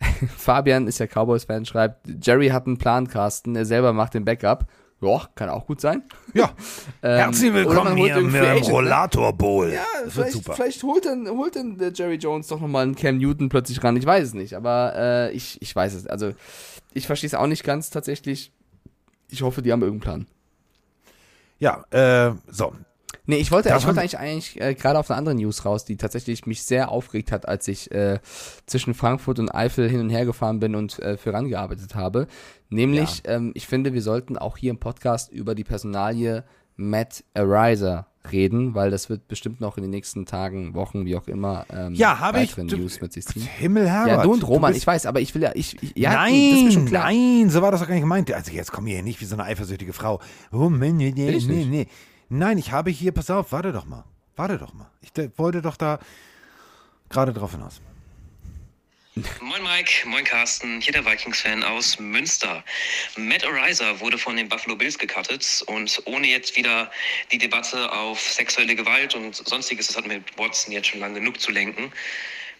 Fabian 0.37 0.87
ist 0.87 0.99
ja 0.99 1.07
Cowboys-Fan, 1.07 1.65
schreibt, 1.65 2.07
Jerry 2.21 2.49
hat 2.49 2.67
einen 2.67 2.77
Plan, 2.77 3.07
Carsten, 3.07 3.55
er 3.55 3.65
selber 3.65 3.93
macht 3.93 4.13
den 4.13 4.25
Backup. 4.25 4.67
Ja, 5.03 5.27
kann 5.35 5.49
auch 5.49 5.65
gut 5.65 5.81
sein. 5.81 6.03
Ja. 6.33 6.51
Ähm, 7.03 7.17
Herzlich 7.17 7.53
willkommen 7.53 7.95
hier 7.95 8.17
im 8.17 8.31
ne? 8.31 8.59
Rollator 8.61 9.33
Bowl. 9.33 9.71
Ja, 9.71 9.83
das 10.03 10.13
vielleicht, 10.13 10.31
super. 10.31 10.53
vielleicht 10.53 10.81
holt 10.81 11.05
dann, 11.05 11.27
holt 11.29 11.55
dann 11.55 11.77
der 11.77 11.91
Jerry 11.93 12.15
Jones 12.15 12.47
doch 12.47 12.59
nochmal 12.59 12.83
einen 12.83 12.95
Cam 12.95 13.19
Newton 13.19 13.49
plötzlich 13.49 13.83
ran. 13.83 13.95
Ich 13.97 14.05
weiß 14.05 14.29
es 14.29 14.33
nicht, 14.33 14.55
aber 14.55 14.93
äh, 14.95 15.31
ich, 15.33 15.61
ich 15.61 15.75
weiß 15.75 15.93
es. 15.93 16.07
Also, 16.07 16.31
ich 16.91 17.05
verstehe 17.05 17.27
es 17.27 17.35
auch 17.35 17.45
nicht 17.45 17.63
ganz 17.63 17.91
tatsächlich. 17.91 18.51
Ich 19.29 19.43
hoffe, 19.43 19.61
die 19.61 19.71
haben 19.71 19.83
irgendeinen 19.83 20.25
Plan. 20.25 20.32
Ja, 21.63 21.85
äh, 21.91 22.35
so. 22.51 22.73
Nee, 23.25 23.37
ich 23.37 23.49
wollte, 23.51 23.69
ich 23.69 23.85
wollte 23.85 24.01
eigentlich, 24.01 24.19
eigentlich 24.19 24.59
äh, 24.59 24.73
gerade 24.75 24.99
auf 24.99 25.09
eine 25.09 25.17
andere 25.17 25.33
News 25.35 25.63
raus, 25.63 25.85
die 25.85 25.95
tatsächlich 25.95 26.45
mich 26.45 26.63
sehr 26.63 26.91
aufgeregt 26.91 27.31
hat, 27.31 27.47
als 27.47 27.69
ich 27.69 27.89
äh, 27.91 28.19
zwischen 28.65 28.93
Frankfurt 28.93 29.39
und 29.39 29.49
Eifel 29.49 29.89
hin 29.89 30.01
und 30.01 30.09
her 30.09 30.25
gefahren 30.25 30.59
bin 30.59 30.75
und 30.75 30.99
äh, 30.99 31.15
für 31.15 31.31
rangearbeitet 31.31 31.95
habe. 31.95 32.27
Nämlich, 32.69 33.21
ähm, 33.25 33.51
ich 33.55 33.65
finde, 33.65 33.93
wir 33.93 34.01
sollten 34.01 34.37
auch 34.37 34.57
hier 34.57 34.71
im 34.71 34.79
Podcast 34.79 35.31
über 35.31 35.55
die 35.55 35.63
Personalie 35.63 36.43
Matt 36.75 37.23
Ariser 37.33 38.07
reden, 38.31 38.73
weil 38.73 38.89
das 38.89 39.09
wird 39.09 39.27
bestimmt 39.27 39.59
noch 39.59 39.75
in 39.77 39.83
den 39.83 39.89
nächsten 39.91 40.25
Tagen, 40.25 40.73
Wochen, 40.75 41.05
wie 41.05 41.15
auch 41.17 41.27
immer, 41.27 41.65
ähm, 41.69 41.93
Ja, 41.93 42.19
habe 42.19 42.41
ich. 42.41 42.51
weitere 42.57 42.67
du- 42.67 42.77
News 42.77 43.01
mit 43.01 43.11
sich 43.11 43.25
ziehen. 43.25 43.41
Himmel, 43.41 43.89
Herbert. 43.89 44.17
Ja, 44.17 44.23
du 44.23 44.31
und 44.33 44.47
Roman, 44.47 44.71
bist- 44.71 44.81
ich 44.83 44.87
weiß, 44.87 45.05
aber 45.05 45.19
ich 45.19 45.35
will 45.35 45.41
ja, 45.41 45.51
ich, 45.55 45.81
ich 45.83 45.91
ja, 45.95 46.13
nein, 46.13 46.33
das 46.51 46.59
ist 46.59 46.63
mir 46.65 46.71
schon 46.71 46.85
klar. 46.85 47.03
nein, 47.05 47.49
so 47.49 47.61
war 47.61 47.71
das 47.71 47.81
doch 47.81 47.87
gar 47.87 47.95
nicht 47.95 48.03
gemeint. 48.03 48.31
Also 48.31 48.51
jetzt 48.51 48.71
komm 48.71 48.85
hier 48.87 49.03
nicht 49.03 49.19
wie 49.19 49.25
so 49.25 49.35
eine 49.35 49.43
eifersüchtige 49.43 49.91
Frau. 49.93 50.21
Oh, 50.53 50.69
Mann, 50.69 50.95
nee, 50.97 51.11
nee, 51.15 51.37
nee, 51.45 51.65
nee. 51.65 51.87
Nein, 52.29 52.57
ich 52.57 52.71
habe 52.71 52.89
hier, 52.91 53.11
pass 53.11 53.29
auf, 53.29 53.51
warte 53.51 53.71
doch 53.73 53.85
mal. 53.85 54.05
Warte 54.35 54.57
doch 54.57 54.73
mal. 54.73 54.89
Ich 55.01 55.11
wollte 55.37 55.61
doch 55.61 55.75
da 55.77 55.99
gerade 57.09 57.33
drauf 57.33 57.51
hinaus. 57.51 57.81
Moin 59.41 59.61
Mike, 59.61 60.07
moin 60.07 60.23
Carsten, 60.23 60.81
hier 60.81 60.91
der 60.91 61.05
Vikings-Fan 61.05 61.61
aus 61.61 61.99
Münster. 61.99 62.63
Matt 63.15 63.43
Ariser 63.43 63.99
wurde 63.99 64.17
von 64.17 64.35
den 64.35 64.49
Buffalo 64.49 64.75
Bills 64.75 64.97
gecuttet 64.97 65.63
und 65.67 66.01
ohne 66.05 66.25
jetzt 66.25 66.55
wieder 66.55 66.89
die 67.31 67.37
Debatte 67.37 67.91
auf 67.91 68.19
sexuelle 68.19 68.73
Gewalt 68.73 69.13
und 69.13 69.35
sonstiges, 69.35 69.85
das 69.85 69.97
hat 69.97 70.07
mit 70.07 70.23
Watson 70.39 70.73
jetzt 70.73 70.87
schon 70.87 70.99
lange 70.99 71.19
genug 71.19 71.39
zu 71.39 71.51
lenken, 71.51 71.93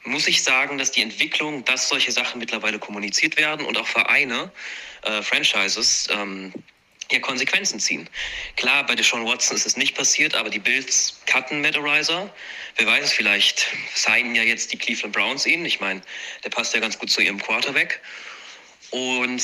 muss 0.03 0.27
ich 0.27 0.43
sagen, 0.43 0.77
dass 0.77 0.91
die 0.91 1.01
Entwicklung, 1.01 1.65
dass 1.65 1.89
solche 1.89 2.11
Sachen 2.11 2.37
mittlerweile 2.37 2.77
kommuniziert 2.77 3.35
werden 3.35 3.65
und 3.65 3.75
auch 3.75 3.87
Vereine, 3.87 4.51
äh, 5.01 5.23
Franchises, 5.23 6.07
ähm, 6.11 6.53
ja, 7.11 7.19
Konsequenzen 7.19 7.79
ziehen. 7.79 8.09
Klar, 8.55 8.85
bei 8.85 8.95
Deshaun 8.95 9.25
Watson 9.25 9.55
ist 9.55 9.65
es 9.65 9.77
nicht 9.77 9.95
passiert, 9.95 10.35
aber 10.35 10.49
die 10.49 10.59
Bills 10.59 11.19
cutten 11.25 11.61
Matt 11.61 11.77
Ariser. 11.77 12.33
Wer 12.75 12.87
weiß 12.87 13.13
vielleicht 13.13 13.67
signen 13.93 14.35
ja 14.35 14.43
jetzt 14.43 14.71
die 14.71 14.77
Cleveland 14.77 15.13
Browns 15.13 15.45
ihn. 15.45 15.65
Ich 15.65 15.79
meine, 15.79 16.01
der 16.43 16.49
passt 16.49 16.73
ja 16.73 16.79
ganz 16.79 16.97
gut 16.97 17.09
zu 17.09 17.21
ihrem 17.21 17.39
Quarterback. 17.39 18.01
Und 18.93 19.41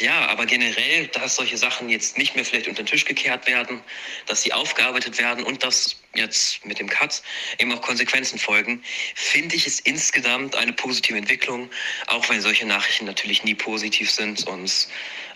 ja, 0.00 0.26
aber 0.28 0.44
generell, 0.44 1.06
dass 1.06 1.36
solche 1.36 1.56
Sachen 1.56 1.88
jetzt 1.88 2.18
nicht 2.18 2.34
mehr 2.34 2.44
vielleicht 2.44 2.68
unter 2.68 2.82
den 2.82 2.88
Tisch 2.88 3.06
gekehrt 3.06 3.46
werden, 3.46 3.80
dass 4.26 4.42
sie 4.42 4.52
aufgearbeitet 4.52 5.16
werden 5.16 5.44
und 5.44 5.62
dass 5.62 5.96
jetzt 6.14 6.62
mit 6.66 6.78
dem 6.78 6.90
Cut 6.90 7.22
eben 7.58 7.72
auch 7.72 7.80
Konsequenzen 7.80 8.38
folgen, 8.38 8.84
finde 9.14 9.56
ich 9.56 9.66
es 9.66 9.80
insgesamt 9.80 10.56
eine 10.56 10.74
positive 10.74 11.16
Entwicklung, 11.16 11.70
auch 12.06 12.28
wenn 12.28 12.42
solche 12.42 12.66
Nachrichten 12.66 13.06
natürlich 13.06 13.44
nie 13.44 13.54
positiv 13.54 14.10
sind 14.10 14.46
und 14.46 14.88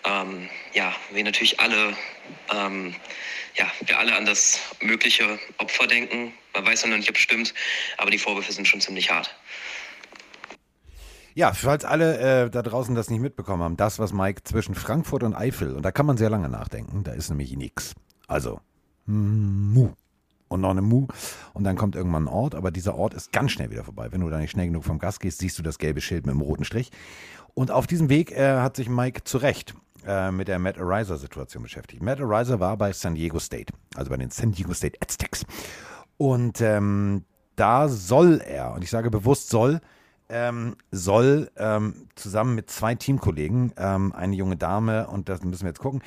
ähm, 0.07 0.49
ja, 0.73 0.93
wir 1.11 1.23
natürlich 1.23 1.59
alle, 1.59 1.93
ähm, 2.53 2.95
ja, 3.55 3.65
wir 3.85 3.99
alle 3.99 4.15
an 4.15 4.25
das 4.25 4.59
mögliche 4.81 5.39
Opfer 5.57 5.87
denken. 5.87 6.33
Man 6.53 6.65
weiß 6.65 6.85
noch 6.85 6.97
nicht, 6.97 7.09
ob 7.09 7.15
es 7.15 7.21
stimmt, 7.21 7.53
aber 7.97 8.11
die 8.11 8.17
Vorwürfe 8.17 8.51
sind 8.51 8.67
schon 8.67 8.81
ziemlich 8.81 9.11
hart. 9.11 9.35
Ja, 11.35 11.53
falls 11.53 11.85
alle 11.85 12.45
äh, 12.45 12.49
da 12.49 12.63
draußen 12.63 12.95
das 12.95 13.11
nicht 13.11 13.19
mitbekommen 13.19 13.61
haben, 13.61 13.77
das, 13.77 13.99
was 13.99 14.11
Mike 14.11 14.43
zwischen 14.43 14.73
Frankfurt 14.73 15.21
und 15.21 15.35
Eifel, 15.35 15.75
und 15.75 15.83
da 15.83 15.91
kann 15.91 16.07
man 16.07 16.17
sehr 16.17 16.31
lange 16.31 16.49
nachdenken, 16.49 17.03
da 17.03 17.11
ist 17.11 17.29
nämlich 17.29 17.55
nix. 17.55 17.93
Also, 18.27 18.59
Mu. 19.05 19.91
Und 20.47 20.61
noch 20.61 20.71
eine 20.71 20.81
Mu. 20.81 21.07
Und 21.53 21.63
dann 21.65 21.75
kommt 21.75 21.95
irgendwann 21.95 22.23
ein 22.23 22.27
Ort, 22.27 22.55
aber 22.55 22.71
dieser 22.71 22.95
Ort 22.95 23.13
ist 23.13 23.31
ganz 23.31 23.51
schnell 23.51 23.69
wieder 23.69 23.83
vorbei. 23.83 24.07
Wenn 24.11 24.21
du 24.21 24.29
da 24.29 24.39
nicht 24.39 24.51
schnell 24.51 24.67
genug 24.67 24.85
vom 24.85 24.97
Gas 24.97 25.19
gehst, 25.19 25.39
siehst 25.39 25.59
du 25.59 25.63
das 25.63 25.77
gelbe 25.77 26.01
Schild 26.01 26.25
mit 26.25 26.33
dem 26.33 26.41
roten 26.41 26.63
Strich. 26.63 26.89
Und 27.53 27.69
auf 27.69 27.85
diesem 27.85 28.09
Weg 28.09 28.31
äh, 28.31 28.57
hat 28.57 28.75
sich 28.75 28.87
Mike 28.89 29.23
zu 29.23 29.37
Recht 29.37 29.75
äh, 30.07 30.31
mit 30.31 30.47
der 30.47 30.57
Matt 30.57 30.79
Ariser-Situation 30.79 31.63
beschäftigt. 31.63 32.01
Matt 32.01 32.21
Ariser 32.21 32.59
war 32.59 32.77
bei 32.77 32.93
San 32.93 33.15
Diego 33.15 33.39
State, 33.39 33.73
also 33.95 34.09
bei 34.09 34.17
den 34.17 34.29
San 34.29 34.51
Diego 34.51 34.73
State 34.73 34.97
Aztecs. 35.01 35.45
Und 36.17 36.61
ähm, 36.61 37.25
da 37.55 37.89
soll 37.89 38.41
er, 38.45 38.73
und 38.73 38.83
ich 38.83 38.89
sage 38.89 39.11
bewusst 39.11 39.49
soll, 39.49 39.81
ähm, 40.29 40.75
soll 40.91 41.51
ähm, 41.57 42.07
zusammen 42.15 42.55
mit 42.55 42.69
zwei 42.69 42.95
Teamkollegen, 42.95 43.73
ähm, 43.77 44.13
eine 44.13 44.35
junge 44.35 44.57
Dame, 44.57 45.07
und 45.07 45.29
das 45.29 45.43
müssen 45.43 45.63
wir 45.63 45.69
jetzt 45.69 45.79
gucken, 45.79 46.01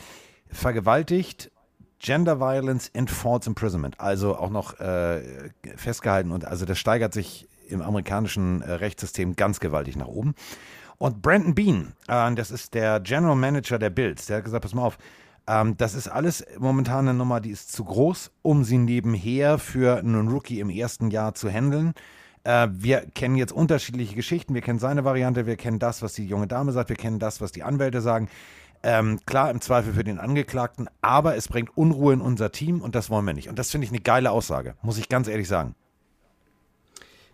vergewaltigt, 0.49 1.51
Gender 1.99 2.41
Violence 2.41 2.91
and 2.97 3.11
False 3.11 3.49
Imprisonment, 3.49 4.01
also 4.01 4.37
auch 4.37 4.51
noch 4.51 4.81
äh, 4.81 5.51
festgehalten 5.77 6.33
und 6.33 6.47
also 6.47 6.65
das 6.65 6.79
steigert 6.79 7.13
sich 7.13 7.47
im 7.69 7.83
amerikanischen 7.83 8.63
äh, 8.63 8.73
Rechtssystem 8.73 9.37
ganz 9.37 9.61
gewaltig 9.61 9.97
nach 9.97 10.07
oben. 10.07 10.35
Und 11.01 11.23
Brandon 11.23 11.55
Bean, 11.55 11.95
äh, 12.09 12.35
das 12.35 12.51
ist 12.51 12.75
der 12.75 13.01
General 13.01 13.35
Manager 13.35 13.79
der 13.79 13.89
Bills, 13.89 14.27
der 14.27 14.37
hat 14.37 14.45
gesagt, 14.45 14.63
pass 14.63 14.75
mal 14.75 14.85
auf, 14.85 14.99
ähm, 15.49 15.75
das 15.79 15.95
ist 15.95 16.09
alles 16.09 16.45
momentan 16.59 17.09
eine 17.09 17.17
Nummer, 17.17 17.41
die 17.41 17.51
ist 17.51 17.73
zu 17.73 17.85
groß, 17.85 18.31
um 18.43 18.65
sie 18.65 18.77
nebenher 18.77 19.57
für 19.57 19.99
einen 19.99 20.29
Rookie 20.29 20.61
im 20.61 20.69
ersten 20.69 21.11
Jahr 21.11 21.35
zu 21.35 21.49
handeln. 21.49 21.95
Äh, 22.45 22.69
wir 22.73 23.07
kennen 23.15 23.37
jetzt 23.37 23.53
unterschiedliche 23.53 24.15
Geschichten. 24.15 24.53
Wir 24.53 24.61
kennen 24.61 24.79
seine 24.79 25.03
Variante, 25.03 25.47
wir 25.47 25.57
kennen 25.57 25.79
das, 25.79 26.03
was 26.03 26.13
die 26.13 26.27
junge 26.27 26.47
Dame 26.47 26.71
sagt, 26.73 26.91
wir 26.91 26.97
kennen 26.97 27.19
das, 27.19 27.41
was 27.41 27.51
die 27.51 27.63
Anwälte 27.63 28.03
sagen. 28.03 28.29
Ähm, 28.83 29.21
klar, 29.25 29.51
im 29.51 29.63
Zweifel 29.63 29.95
für 29.95 30.05
den 30.05 30.19
Angeklagten, 30.19 30.87
aber 31.01 31.35
es 31.35 31.49
bringt 31.49 31.75
Unruhe 31.79 32.13
in 32.13 32.21
unser 32.21 32.53
Team 32.53 32.83
und 32.83 32.95
das 32.95 33.09
wollen 33.09 33.25
wir 33.25 33.33
nicht. 33.33 33.49
Und 33.49 33.59
das 33.59 33.71
finde 33.71 33.87
ich 33.87 33.91
eine 33.91 34.01
geile 34.01 34.31
Aussage, 34.31 34.75
muss 34.83 34.99
ich 34.99 35.09
ganz 35.09 35.29
ehrlich 35.29 35.49
sagen. 35.49 35.75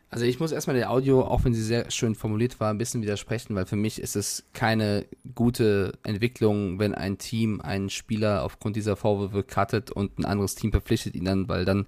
Also 0.08 0.24
ich 0.24 0.38
muss 0.38 0.52
erstmal 0.52 0.76
der 0.76 0.90
Audio, 0.92 1.22
auch 1.22 1.44
wenn 1.44 1.52
sie 1.52 1.62
sehr 1.62 1.90
schön 1.90 2.14
formuliert 2.14 2.60
war, 2.60 2.70
ein 2.70 2.78
bisschen 2.78 3.02
widersprechen, 3.02 3.56
weil 3.56 3.66
für 3.66 3.74
mich 3.74 4.00
ist 4.00 4.14
es 4.14 4.44
keine 4.52 5.04
gute 5.34 5.94
Entwicklung, 6.04 6.78
wenn 6.78 6.94
ein 6.94 7.18
Team 7.18 7.60
einen 7.60 7.90
Spieler 7.90 8.44
aufgrund 8.44 8.76
dieser 8.76 8.94
Vorwürfe 8.94 9.42
cuttet 9.42 9.90
und 9.90 10.16
ein 10.18 10.24
anderes 10.24 10.54
Team 10.54 10.70
verpflichtet 10.70 11.16
ihn 11.16 11.24
dann, 11.24 11.48
weil 11.48 11.64
dann 11.64 11.86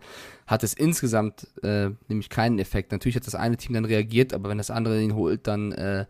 hat 0.48 0.64
es 0.64 0.74
insgesamt 0.74 1.46
äh, 1.62 1.90
nämlich 2.09 2.28
keinen 2.28 2.59
Effekt. 2.59 2.90
Natürlich 2.90 3.14
hat 3.14 3.26
das 3.26 3.37
eine 3.37 3.57
Team 3.57 3.74
dann 3.74 3.85
reagiert, 3.85 4.35
aber 4.35 4.48
wenn 4.48 4.59
das 4.59 4.72
andere 4.72 5.00
ihn 5.00 5.14
holt, 5.14 5.46
dann 5.46 5.70
äh, 5.70 6.07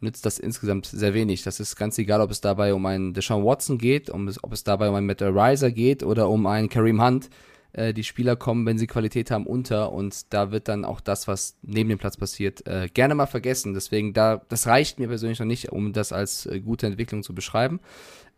nützt 0.00 0.26
das 0.26 0.38
insgesamt 0.38 0.84
sehr 0.86 1.14
wenig. 1.14 1.42
Das 1.42 1.58
ist 1.58 1.76
ganz 1.76 1.96
egal, 1.96 2.20
ob 2.20 2.30
es 2.30 2.42
dabei 2.42 2.74
um 2.74 2.84
einen 2.84 3.14
Deshaun 3.14 3.44
Watson 3.44 3.78
geht, 3.78 4.10
um 4.10 4.30
ob 4.42 4.52
es 4.52 4.62
dabei 4.62 4.90
um 4.90 4.94
einen 4.94 5.06
Matt 5.06 5.22
Ariser 5.22 5.70
geht 5.70 6.02
oder 6.02 6.28
um 6.28 6.46
einen 6.46 6.68
Kareem 6.68 7.02
Hunt. 7.02 7.30
Äh, 7.76 7.92
die 7.92 8.04
Spieler 8.04 8.36
kommen, 8.36 8.64
wenn 8.64 8.78
sie 8.78 8.86
Qualität 8.86 9.30
haben, 9.30 9.46
unter 9.46 9.92
und 9.92 10.32
da 10.32 10.50
wird 10.50 10.68
dann 10.68 10.84
auch 10.84 11.00
das, 11.00 11.28
was 11.28 11.56
neben 11.62 11.90
dem 11.90 11.98
Platz 11.98 12.16
passiert, 12.16 12.66
äh, 12.66 12.88
gerne 12.92 13.14
mal 13.14 13.26
vergessen. 13.26 13.74
Deswegen, 13.74 14.14
da, 14.14 14.42
das 14.48 14.66
reicht 14.66 14.98
mir 14.98 15.08
persönlich 15.08 15.38
noch 15.38 15.46
nicht, 15.46 15.70
um 15.70 15.92
das 15.92 16.12
als 16.12 16.46
äh, 16.46 16.60
gute 16.60 16.86
Entwicklung 16.86 17.22
zu 17.22 17.34
beschreiben. 17.34 17.80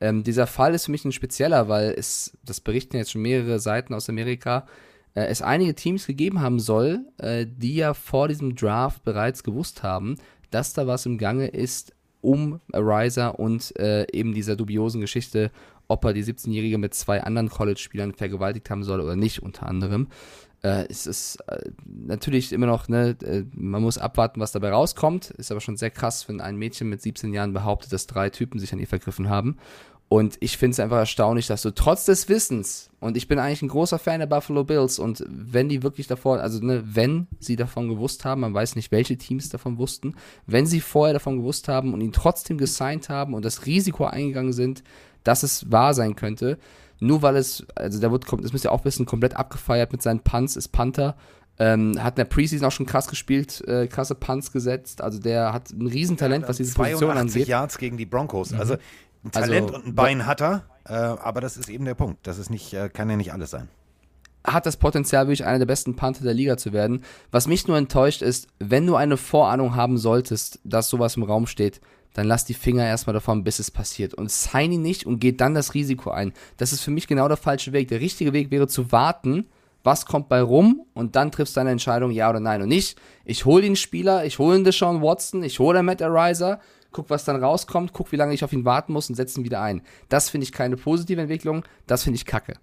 Ähm, 0.00 0.24
dieser 0.24 0.46
Fall 0.46 0.74
ist 0.74 0.86
für 0.86 0.90
mich 0.90 1.04
ein 1.04 1.12
spezieller, 1.12 1.68
weil 1.68 1.94
es, 1.96 2.36
das 2.44 2.60
berichten 2.60 2.96
jetzt 2.96 3.12
schon 3.12 3.22
mehrere 3.22 3.60
Seiten 3.60 3.94
aus 3.94 4.08
Amerika, 4.08 4.66
äh, 5.14 5.26
es 5.26 5.40
einige 5.40 5.74
Teams 5.74 6.06
gegeben 6.06 6.40
haben 6.40 6.58
soll, 6.58 7.00
äh, 7.18 7.46
die 7.46 7.76
ja 7.76 7.94
vor 7.94 8.26
diesem 8.26 8.56
Draft 8.56 9.04
bereits 9.04 9.44
gewusst 9.44 9.84
haben, 9.84 10.16
dass 10.50 10.72
da 10.72 10.86
was 10.86 11.06
im 11.06 11.16
Gange 11.16 11.46
ist 11.46 11.94
um 12.20 12.60
Ariser 12.72 13.38
und 13.38 13.78
äh, 13.78 14.04
eben 14.12 14.34
dieser 14.34 14.56
dubiosen 14.56 15.00
Geschichte, 15.00 15.52
ob 15.88 16.04
er 16.04 16.12
die 16.12 16.24
17-Jährige 16.24 16.78
mit 16.78 16.94
zwei 16.94 17.22
anderen 17.22 17.48
College-Spielern 17.48 18.14
vergewaltigt 18.14 18.70
haben 18.70 18.84
soll 18.84 19.00
oder 19.00 19.16
nicht, 19.16 19.42
unter 19.42 19.66
anderem. 19.66 20.08
Äh, 20.62 20.86
es 20.88 21.06
ist 21.06 21.36
äh, 21.48 21.70
natürlich 21.84 22.52
immer 22.52 22.66
noch, 22.66 22.88
ne, 22.88 23.16
äh, 23.22 23.44
man 23.54 23.82
muss 23.82 23.98
abwarten, 23.98 24.40
was 24.40 24.52
dabei 24.52 24.70
rauskommt. 24.70 25.30
Ist 25.30 25.50
aber 25.50 25.60
schon 25.60 25.76
sehr 25.76 25.90
krass, 25.90 26.28
wenn 26.28 26.40
ein 26.40 26.56
Mädchen 26.56 26.88
mit 26.88 27.00
17 27.00 27.32
Jahren 27.32 27.52
behauptet, 27.52 27.92
dass 27.92 28.06
drei 28.06 28.30
Typen 28.30 28.58
sich 28.58 28.72
an 28.72 28.78
ihr 28.78 28.86
vergriffen 28.86 29.28
haben. 29.28 29.56
Und 30.10 30.38
ich 30.40 30.56
finde 30.56 30.72
es 30.72 30.80
einfach 30.80 30.96
erstaunlich, 30.96 31.48
dass 31.48 31.60
du 31.60 31.70
trotz 31.70 32.06
des 32.06 32.30
Wissens, 32.30 32.88
und 32.98 33.18
ich 33.18 33.28
bin 33.28 33.38
eigentlich 33.38 33.60
ein 33.60 33.68
großer 33.68 33.98
Fan 33.98 34.20
der 34.20 34.26
Buffalo 34.26 34.64
Bills, 34.64 34.98
und 34.98 35.22
wenn 35.28 35.68
die 35.68 35.82
wirklich 35.82 36.06
davor, 36.06 36.40
also 36.40 36.64
ne, 36.64 36.82
wenn 36.86 37.26
sie 37.40 37.56
davon 37.56 37.88
gewusst 37.88 38.24
haben, 38.24 38.40
man 38.40 38.54
weiß 38.54 38.74
nicht, 38.74 38.90
welche 38.90 39.18
Teams 39.18 39.50
davon 39.50 39.76
wussten, 39.76 40.14
wenn 40.46 40.64
sie 40.64 40.80
vorher 40.80 41.12
davon 41.12 41.36
gewusst 41.36 41.68
haben 41.68 41.92
und 41.92 42.00
ihn 42.00 42.12
trotzdem 42.12 42.56
gesigned 42.56 43.10
haben 43.10 43.34
und 43.34 43.44
das 43.44 43.66
Risiko 43.66 44.06
eingegangen 44.06 44.54
sind, 44.54 44.82
dass 45.24 45.42
es 45.42 45.70
wahr 45.70 45.94
sein 45.94 46.16
könnte, 46.16 46.58
nur 47.00 47.22
weil 47.22 47.36
es, 47.36 47.64
also 47.74 48.00
der 48.00 48.10
wird, 48.10 48.24
das 48.42 48.52
müsst 48.52 48.64
ihr 48.64 48.72
auch 48.72 48.84
wissen, 48.84 49.06
komplett 49.06 49.36
abgefeiert 49.36 49.92
mit 49.92 50.02
seinen 50.02 50.20
Punts, 50.20 50.56
ist 50.56 50.68
Panther, 50.68 51.16
ähm, 51.60 52.02
hat 52.02 52.14
in 52.14 52.16
der 52.16 52.24
Preseason 52.24 52.66
auch 52.66 52.72
schon 52.72 52.86
krass 52.86 53.08
gespielt, 53.08 53.62
äh, 53.66 53.86
krasse 53.88 54.14
Punts 54.14 54.52
gesetzt. 54.52 55.00
Also 55.00 55.18
der 55.18 55.52
hat 55.52 55.70
ein 55.70 55.86
Riesentalent, 55.86 56.48
was 56.48 56.56
diese 56.56 56.74
Position 56.74 57.10
82 57.10 57.20
angeht. 57.36 57.48
Yards 57.48 57.78
gegen 57.78 57.96
die 57.96 58.06
Broncos. 58.06 58.52
Also 58.52 58.74
ein 58.74 58.78
Also, 59.34 59.40
Talent 59.40 59.70
und 59.72 59.86
ein 59.86 59.94
Bein 59.94 60.26
hat 60.26 60.40
er, 60.40 60.64
äh, 60.86 60.92
aber 60.92 61.40
das 61.40 61.56
ist 61.56 61.68
eben 61.68 61.84
der 61.84 61.94
Punkt. 61.94 62.26
Das 62.26 62.38
ist 62.38 62.50
nicht, 62.50 62.72
äh, 62.74 62.88
kann 62.88 63.10
ja 63.10 63.16
nicht 63.16 63.32
alles 63.32 63.50
sein. 63.50 63.68
hat 64.46 64.66
das 64.66 64.76
Potenzial, 64.76 65.26
wirklich 65.26 65.44
einer 65.44 65.58
der 65.58 65.66
besten 65.66 65.94
Panther 65.96 66.22
der 66.24 66.32
Liga 66.32 66.56
zu 66.56 66.72
werden. 66.72 67.02
Was 67.32 67.48
mich 67.48 67.66
nur 67.66 67.76
enttäuscht 67.76 68.22
ist, 68.22 68.46
wenn 68.60 68.86
du 68.86 68.94
eine 68.94 69.16
Vorahnung 69.16 69.74
haben 69.74 69.98
solltest, 69.98 70.60
dass 70.64 70.88
sowas 70.88 71.16
im 71.16 71.24
Raum 71.24 71.46
steht, 71.46 71.80
dann 72.18 72.26
lass 72.26 72.44
die 72.44 72.54
Finger 72.54 72.84
erstmal 72.84 73.14
davon, 73.14 73.44
bis 73.44 73.60
es 73.60 73.70
passiert. 73.70 74.12
Und 74.12 74.28
sign 74.28 74.72
ihn 74.72 74.82
nicht 74.82 75.06
und 75.06 75.20
geht 75.20 75.40
dann 75.40 75.54
das 75.54 75.74
Risiko 75.74 76.10
ein. 76.10 76.32
Das 76.56 76.72
ist 76.72 76.80
für 76.80 76.90
mich 76.90 77.06
genau 77.06 77.28
der 77.28 77.36
falsche 77.36 77.72
Weg. 77.72 77.86
Der 77.88 78.00
richtige 78.00 78.32
Weg 78.32 78.50
wäre 78.50 78.66
zu 78.66 78.90
warten, 78.90 79.46
was 79.84 80.04
kommt 80.04 80.28
bei 80.28 80.42
rum 80.42 80.84
und 80.94 81.14
dann 81.14 81.30
triffst 81.30 81.54
du 81.54 81.60
deine 81.60 81.70
Entscheidung, 81.70 82.10
ja 82.10 82.28
oder 82.28 82.40
nein. 82.40 82.60
Und 82.60 82.70
nicht, 82.70 82.98
ich 83.24 83.44
hole 83.44 83.62
den 83.62 83.76
Spieler, 83.76 84.24
ich 84.24 84.40
hole 84.40 84.56
den 84.56 84.64
Deshaun 84.64 85.00
Watson, 85.00 85.44
ich 85.44 85.60
hole 85.60 85.78
den 85.78 85.86
Matt 85.86 86.02
Ariser, 86.02 86.60
guck, 86.90 87.08
was 87.08 87.24
dann 87.24 87.42
rauskommt, 87.42 87.92
guck, 87.92 88.10
wie 88.10 88.16
lange 88.16 88.34
ich 88.34 88.42
auf 88.42 88.52
ihn 88.52 88.64
warten 88.64 88.92
muss 88.92 89.08
und 89.08 89.14
setze 89.14 89.40
ihn 89.40 89.44
wieder 89.44 89.62
ein. 89.62 89.82
Das 90.08 90.28
finde 90.28 90.44
ich 90.44 90.52
keine 90.52 90.76
positive 90.76 91.20
Entwicklung, 91.20 91.62
das 91.86 92.02
finde 92.02 92.16
ich 92.16 92.26
kacke. 92.26 92.54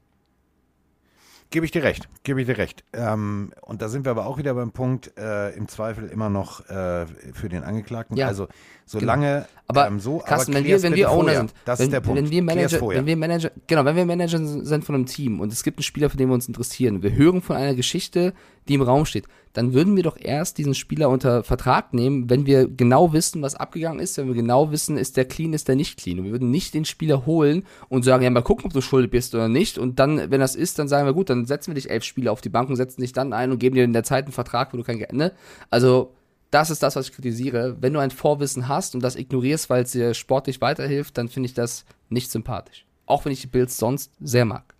Gebe 1.51 1.65
ich 1.65 1.71
dir 1.71 1.83
recht, 1.83 2.09
gebe 2.23 2.41
ich 2.41 2.47
dir 2.47 2.57
recht. 2.57 2.83
Ähm, 2.91 3.53
und 3.61 3.81
da 3.81 3.87
sind 3.87 4.03
wir 4.05 4.11
aber 4.11 4.25
auch 4.25 4.37
wieder 4.37 4.53
beim 4.55 4.71
Punkt, 4.71 5.17
äh, 5.17 5.51
im 5.51 5.67
Zweifel 5.67 6.09
immer 6.09 6.29
noch 6.29 6.67
äh, 6.69 7.05
für 7.33 7.49
den 7.49 7.63
Angeklagten. 7.63 8.17
Ja, 8.17 8.27
also 8.27 8.47
solange 8.85 9.45
Aber 9.67 9.87
ähm, 9.87 9.99
so, 9.99 10.19
Carsten, 10.19 10.51
aber 10.51 10.59
wenn 10.59 10.65
wir, 10.65 10.83
wenn 10.83 10.95
wir 10.95 11.11
Owner 11.11 11.35
sind, 11.35 11.53
das 11.63 11.79
wenn, 11.79 11.85
ist 11.85 11.93
der 11.93 12.01
Punkt. 12.01 12.21
wenn 12.21 12.29
wir 12.29 12.43
Manager, 12.43 12.81
wenn 12.81 13.05
wir 13.05 13.15
Manager, 13.15 13.51
genau, 13.67 13.85
wenn 13.85 13.95
wir 13.95 14.05
Manager 14.05 14.39
sind 14.39 14.83
von 14.83 14.95
einem 14.95 15.05
Team 15.05 15.39
und 15.39 15.53
es 15.53 15.63
gibt 15.63 15.77
einen 15.77 15.83
Spieler, 15.83 16.09
für 16.09 16.17
den 16.17 16.29
wir 16.29 16.33
uns 16.33 16.47
interessieren, 16.47 17.03
wir 17.03 17.13
hören 17.13 17.41
von 17.41 17.55
einer 17.55 17.75
Geschichte, 17.75 18.33
die 18.67 18.73
im 18.73 18.81
Raum 18.81 19.05
steht, 19.05 19.25
dann 19.55 19.73
würden 19.73 19.95
wir 19.95 20.03
doch 20.03 20.17
erst 20.19 20.57
diesen 20.57 20.75
Spieler 20.75 21.09
unter 21.09 21.41
Vertrag 21.41 21.93
nehmen, 21.93 22.29
wenn 22.29 22.45
wir 22.45 22.67
genau 22.67 23.13
wissen, 23.13 23.41
was 23.41 23.55
abgegangen 23.55 24.01
ist, 24.01 24.17
wenn 24.17 24.27
wir 24.27 24.35
genau 24.35 24.69
wissen, 24.69 24.97
ist 24.97 25.15
der 25.15 25.23
clean, 25.23 25.53
ist 25.53 25.69
der 25.69 25.77
nicht 25.77 25.97
clean. 25.97 26.19
Und 26.19 26.25
wir 26.25 26.33
würden 26.33 26.51
nicht 26.51 26.73
den 26.73 26.83
Spieler 26.83 27.25
holen 27.25 27.65
und 27.87 28.03
sagen, 28.03 28.21
ja, 28.21 28.29
mal 28.29 28.41
gucken, 28.41 28.65
ob 28.65 28.73
du 28.73 28.81
schuldig 28.81 29.11
bist 29.11 29.33
oder 29.33 29.47
nicht. 29.47 29.77
Und 29.77 29.97
dann, 29.97 30.29
wenn 30.29 30.41
das 30.41 30.55
ist, 30.55 30.77
dann 30.77 30.89
sagen 30.89 31.07
wir, 31.07 31.13
gut, 31.13 31.29
dann 31.29 31.45
setzen 31.45 31.67
wir 31.71 31.75
dich 31.75 31.89
elf 31.89 32.03
Spieler 32.03 32.33
auf 32.33 32.41
die 32.41 32.49
Bank 32.49 32.69
und 32.69 32.75
setzen 32.75 32.99
dich 32.99 33.13
dann 33.13 33.31
ein 33.31 33.51
und 33.51 33.59
geben 33.59 33.75
dir 33.75 33.85
in 33.85 33.93
der 33.93 34.03
Zeit 34.03 34.25
einen 34.25 34.33
Vertrag, 34.33 34.73
wo 34.73 34.77
du 34.77 34.83
kein 34.83 34.97
Geld, 34.97 35.13
ne? 35.13 35.31
Also, 35.69 36.13
das 36.51 36.69
ist 36.69 36.83
das, 36.83 36.97
was 36.97 37.07
ich 37.07 37.15
kritisiere. 37.15 37.77
Wenn 37.79 37.93
du 37.93 37.99
ein 37.99 38.11
Vorwissen 38.11 38.67
hast 38.67 38.93
und 38.93 39.03
das 39.03 39.15
ignorierst, 39.15 39.69
weil 39.69 39.83
es 39.83 39.91
dir 39.91 40.13
sportlich 40.13 40.59
weiterhilft, 40.59 41.17
dann 41.17 41.29
finde 41.29 41.47
ich 41.47 41.53
das 41.53 41.85
nicht 42.09 42.29
sympathisch. 42.29 42.85
Auch 43.05 43.23
wenn 43.23 43.31
ich 43.31 43.41
die 43.41 43.47
Bills 43.47 43.77
sonst 43.77 44.11
sehr 44.19 44.45
mag. 44.45 44.74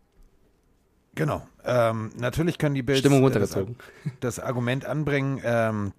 Genau. 1.15 1.47
Ähm, 1.63 2.11
natürlich 2.17 2.57
können 2.57 2.75
die 2.75 2.83
Bills 2.83 2.99
Stimmung 2.99 3.21
äh, 3.21 3.23
runtergezogen. 3.23 3.75
Das, 4.19 4.35
das 4.35 4.39
Argument 4.39 4.85
anbringen. 4.85 5.41
Ähm, 5.43 5.93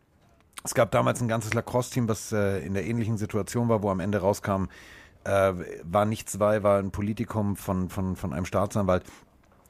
es 0.65 0.75
gab 0.75 0.91
damals 0.91 1.21
ein 1.21 1.29
ganzes 1.29 1.55
Lacrosse-Team, 1.55 2.09
was 2.09 2.33
äh, 2.33 2.59
in 2.65 2.75
der 2.75 2.87
ähnlichen 2.87 3.17
Situation 3.17 3.69
war, 3.69 3.83
wo 3.83 3.91
am 3.91 4.01
Ende 4.01 4.19
rauskam, 4.19 4.67
äh, 5.25 5.53
war 5.83 6.05
nichts 6.05 6.39
bei, 6.39 6.63
war 6.63 6.79
ein 6.79 6.91
Politikum 6.91 7.57
von, 7.57 7.89
von, 7.89 8.17
von 8.17 8.33
einem 8.33 8.45
Staatsanwalt. 8.45 9.05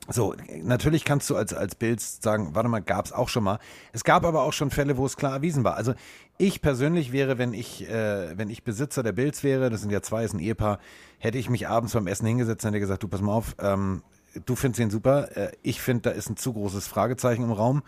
So, 0.08 0.34
natürlich 0.62 1.04
kannst 1.04 1.28
du 1.30 1.36
als, 1.36 1.52
als 1.52 1.74
Bills 1.74 2.20
sagen, 2.22 2.54
warte 2.54 2.68
mal, 2.68 2.80
gab 2.80 3.06
es 3.06 3.12
auch 3.12 3.28
schon 3.28 3.42
mal. 3.42 3.58
Es 3.92 4.04
gab 4.04 4.24
aber 4.24 4.42
auch 4.42 4.52
schon 4.52 4.70
Fälle, 4.70 4.96
wo 4.96 5.04
es 5.04 5.16
klar 5.16 5.32
erwiesen 5.32 5.64
war. 5.64 5.74
Also 5.74 5.94
ich 6.38 6.62
persönlich 6.62 7.12
wäre, 7.12 7.38
wenn 7.38 7.52
ich, 7.52 7.88
äh, 7.88 8.38
wenn 8.38 8.48
ich 8.48 8.62
Besitzer 8.62 9.02
der 9.02 9.12
Bills 9.12 9.42
wäre, 9.42 9.68
das 9.68 9.80
sind 9.80 9.90
ja 9.90 10.02
zwei, 10.02 10.24
ist 10.24 10.32
ein 10.32 10.38
Ehepaar, 10.38 10.78
hätte 11.18 11.38
ich 11.38 11.50
mich 11.50 11.66
abends 11.66 11.92
beim 11.92 12.06
Essen 12.06 12.26
hingesetzt 12.26 12.64
und 12.64 12.70
hätte 12.70 12.80
gesagt, 12.80 13.02
du 13.02 13.08
pass 13.08 13.20
mal 13.20 13.32
auf, 13.32 13.56
ähm, 13.58 14.02
du 14.44 14.56
findest 14.56 14.80
ihn 14.80 14.90
super, 14.90 15.36
äh, 15.36 15.52
ich 15.62 15.80
finde, 15.80 16.02
da 16.02 16.10
ist 16.10 16.28
ein 16.28 16.36
zu 16.36 16.52
großes 16.52 16.86
Fragezeichen 16.86 17.44
im 17.44 17.52
Raum 17.52 17.82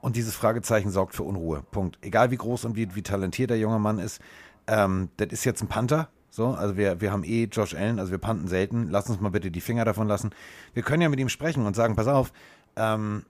und 0.00 0.16
dieses 0.16 0.34
Fragezeichen 0.34 0.90
sorgt 0.90 1.14
für 1.14 1.22
Unruhe. 1.22 1.62
Punkt. 1.70 1.98
Egal 2.02 2.30
wie 2.30 2.36
groß 2.36 2.64
und 2.64 2.76
wie, 2.76 2.94
wie 2.94 3.02
talentiert 3.02 3.50
der 3.50 3.58
junge 3.58 3.78
Mann 3.78 3.98
ist, 3.98 4.20
ähm, 4.66 5.10
das 5.16 5.28
ist 5.28 5.44
jetzt 5.44 5.62
ein 5.62 5.68
Panther. 5.68 6.08
So, 6.30 6.48
also 6.48 6.76
wir, 6.76 7.00
wir 7.00 7.12
haben 7.12 7.24
eh 7.24 7.44
Josh 7.44 7.74
Allen, 7.74 7.98
also 7.98 8.10
wir 8.10 8.18
panten 8.18 8.48
selten. 8.48 8.88
Lass 8.90 9.08
uns 9.08 9.20
mal 9.20 9.30
bitte 9.30 9.50
die 9.50 9.60
Finger 9.60 9.84
davon 9.84 10.08
lassen. 10.08 10.30
Wir 10.72 10.82
können 10.82 11.02
ja 11.02 11.08
mit 11.08 11.20
ihm 11.20 11.28
sprechen 11.28 11.66
und 11.66 11.76
sagen, 11.76 11.94
pass 11.94 12.08
auf, 12.08 12.32
ähm, 12.74 13.24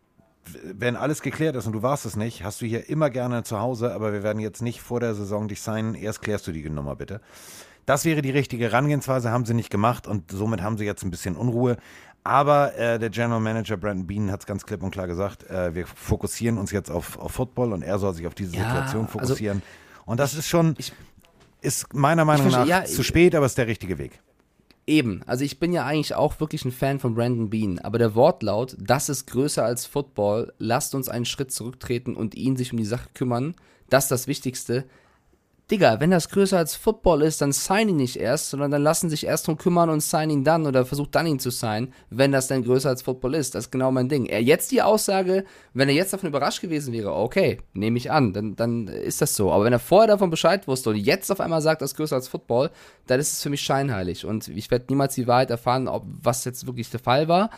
wenn 0.64 0.96
alles 0.96 1.22
geklärt 1.22 1.56
ist 1.56 1.66
und 1.66 1.72
du 1.72 1.82
warst 1.82 2.06
es 2.06 2.16
nicht, 2.16 2.44
hast 2.44 2.60
du 2.60 2.66
hier 2.66 2.88
immer 2.88 3.10
gerne 3.10 3.42
zu 3.42 3.60
Hause, 3.60 3.92
aber 3.92 4.12
wir 4.12 4.22
werden 4.22 4.40
jetzt 4.40 4.62
nicht 4.62 4.80
vor 4.80 5.00
der 5.00 5.14
Saison 5.14 5.48
dich 5.48 5.60
signen. 5.60 5.94
Erst 5.94 6.22
klärst 6.22 6.46
du 6.46 6.52
die 6.52 6.68
Nummer 6.68 6.96
bitte. 6.96 7.20
Das 7.86 8.04
wäre 8.04 8.22
die 8.22 8.30
richtige 8.30 8.66
Herangehensweise, 8.66 9.30
haben 9.30 9.44
sie 9.44 9.54
nicht 9.54 9.70
gemacht 9.70 10.06
und 10.06 10.30
somit 10.30 10.62
haben 10.62 10.78
sie 10.78 10.84
jetzt 10.84 11.02
ein 11.02 11.10
bisschen 11.10 11.36
Unruhe. 11.36 11.76
Aber 12.24 12.76
äh, 12.76 12.98
der 12.98 13.10
General 13.10 13.40
Manager 13.40 13.76
Brandon 13.76 14.06
Bean 14.06 14.30
hat 14.30 14.40
es 14.40 14.46
ganz 14.46 14.64
klipp 14.64 14.82
und 14.82 14.92
klar 14.92 15.06
gesagt, 15.08 15.48
äh, 15.50 15.74
wir 15.74 15.86
fokussieren 15.86 16.56
uns 16.58 16.70
jetzt 16.70 16.90
auf, 16.90 17.18
auf 17.18 17.32
Football 17.32 17.72
und 17.72 17.82
er 17.82 17.98
soll 17.98 18.14
sich 18.14 18.26
auf 18.26 18.34
diese 18.34 18.56
Ja, 18.56 18.64
Situation 18.68 19.06
also 19.06 19.18
fokussieren. 19.18 19.62
und 20.06 20.20
das 20.20 20.34
ist 20.34 20.46
schon, 20.48 20.76
ich- 20.78 20.92
ist 21.62 21.92
meiner 21.94 22.24
Meinung 22.24 22.50
verstehe, 22.50 22.60
nach 22.74 22.82
ja, 22.82 22.84
zu 22.84 23.00
ich- 23.00 23.06
spät, 23.06 23.34
aber 23.34 23.46
ist 23.46 23.58
der 23.58 23.66
richtige 23.66 23.98
Weg. 23.98 24.20
Eben, 24.86 25.22
also 25.26 25.44
ich 25.44 25.60
bin 25.60 25.72
ja 25.72 25.84
eigentlich 25.86 26.14
auch 26.14 26.38
wirklich 26.40 26.64
ein 26.64 26.72
Fan 26.72 26.98
von 26.98 27.14
Brandon 27.14 27.50
Bean, 27.50 27.78
aber 27.78 27.98
der 27.98 28.14
Wortlaut, 28.16 28.76
das 28.80 29.08
ist 29.08 29.26
größer 29.26 29.64
als 29.64 29.86
Football, 29.86 30.52
lasst 30.58 30.94
uns 30.96 31.08
einen 31.08 31.24
Schritt 31.24 31.52
zurücktreten 31.52 32.16
und 32.16 32.34
ihn 32.34 32.56
sich 32.56 32.72
um 32.72 32.78
die 32.78 32.84
Sache 32.84 33.08
kümmern, 33.14 33.54
das 33.90 34.04
ist 34.04 34.10
das 34.10 34.26
Wichtigste. 34.26 34.84
Digga, 35.72 36.00
wenn 36.00 36.10
das 36.10 36.28
größer 36.28 36.58
als 36.58 36.76
Football 36.76 37.22
ist, 37.22 37.40
dann 37.40 37.50
sign 37.50 37.88
ihn 37.88 37.96
nicht 37.96 38.16
erst, 38.16 38.50
sondern 38.50 38.70
dann 38.70 38.82
lassen 38.82 39.08
sich 39.08 39.24
erst 39.24 39.46
drum 39.46 39.56
kümmern 39.56 39.88
und 39.88 40.02
sign 40.02 40.28
ihn 40.28 40.44
dann 40.44 40.66
oder 40.66 40.84
versucht 40.84 41.14
dann 41.14 41.26
ihn 41.26 41.38
zu 41.38 41.48
signen, 41.50 41.94
wenn 42.10 42.30
das 42.30 42.46
dann 42.46 42.62
größer 42.62 42.90
als 42.90 43.00
Football 43.00 43.34
ist. 43.34 43.54
Das 43.54 43.64
ist 43.64 43.70
genau 43.70 43.90
mein 43.90 44.10
Ding. 44.10 44.26
Er 44.26 44.42
jetzt 44.42 44.70
die 44.70 44.82
Aussage, 44.82 45.46
wenn 45.72 45.88
er 45.88 45.94
jetzt 45.94 46.12
davon 46.12 46.28
überrascht 46.28 46.60
gewesen 46.60 46.92
wäre, 46.92 47.14
okay, 47.14 47.58
nehme 47.72 47.96
ich 47.96 48.10
an, 48.10 48.34
dann, 48.34 48.54
dann 48.54 48.86
ist 48.86 49.22
das 49.22 49.34
so. 49.34 49.50
Aber 49.50 49.64
wenn 49.64 49.72
er 49.72 49.78
vorher 49.78 50.08
davon 50.08 50.28
Bescheid 50.28 50.68
wusste 50.68 50.90
und 50.90 50.96
jetzt 50.96 51.32
auf 51.32 51.40
einmal 51.40 51.62
sagt, 51.62 51.80
das 51.80 51.92
ist 51.92 51.96
größer 51.96 52.16
als 52.16 52.28
Football, 52.28 52.70
dann 53.06 53.18
ist 53.18 53.32
es 53.32 53.42
für 53.42 53.48
mich 53.48 53.62
scheinheilig. 53.62 54.26
Und 54.26 54.48
ich 54.48 54.70
werde 54.70 54.84
niemals 54.90 55.14
die 55.14 55.26
Wahrheit 55.26 55.48
erfahren, 55.48 55.88
ob 55.88 56.04
was 56.06 56.44
jetzt 56.44 56.66
wirklich 56.66 56.90
der 56.90 57.00
Fall 57.00 57.28
war. 57.28 57.48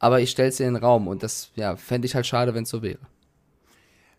Aber 0.00 0.20
ich 0.20 0.32
stelle 0.32 0.48
es 0.48 0.58
in 0.58 0.74
den 0.74 0.82
Raum 0.82 1.06
und 1.06 1.22
das 1.22 1.52
ja, 1.54 1.76
fände 1.76 2.06
ich 2.06 2.16
halt 2.16 2.26
schade, 2.26 2.52
wenn 2.52 2.64
es 2.64 2.70
so 2.70 2.82
wäre. 2.82 2.98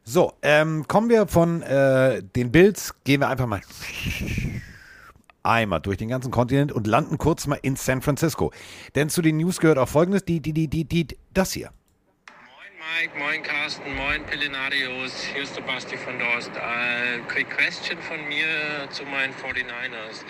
So, 0.04 0.34
ähm, 0.42 0.88
kommen 0.88 1.10
wir 1.10 1.28
von 1.28 1.62
äh, 1.62 2.24
den 2.24 2.52
Bills, 2.52 2.96
gehen 3.04 3.22
wir 3.22 3.30
einfach 3.30 3.46
mal 3.46 3.62
einmal 5.44 5.80
durch 5.80 5.98
den 5.98 6.10
ganzen 6.10 6.32
Kontinent 6.32 6.72
und 6.72 6.88
landen 6.88 7.18
kurz 7.18 7.48
mal 7.48 7.60
in 7.62 7.76
San 7.76 8.02
Francisco. 8.02 8.52
Denn 8.96 9.10
zu 9.10 9.22
den 9.22 9.38
News 9.38 9.60
gehört 9.60 9.78
auch 9.78 9.90
folgendes, 9.90 10.26
die, 10.26 10.40
die, 10.40 10.54
die, 10.54 10.68
die, 10.68 10.86
die, 10.86 11.08
das 11.34 11.54
hier. 11.54 11.72
Moin 12.28 13.00
Mike, 13.00 13.18
moin 13.18 13.44
Carsten, 13.44 13.96
moin 13.96 14.26
Pillenarios, 14.26 15.24
hier 15.34 15.44
ist 15.44 15.56
der 15.56 15.62
Basti 15.62 15.98
von 15.98 16.18
Dorst. 16.20 16.52
Äh, 16.56 17.20
quick 17.28 17.50
question 17.50 17.98
von 18.00 18.18
mir 18.28 18.90
zu 18.90 19.04
meinen 19.04 19.34
49ers. 19.34 20.26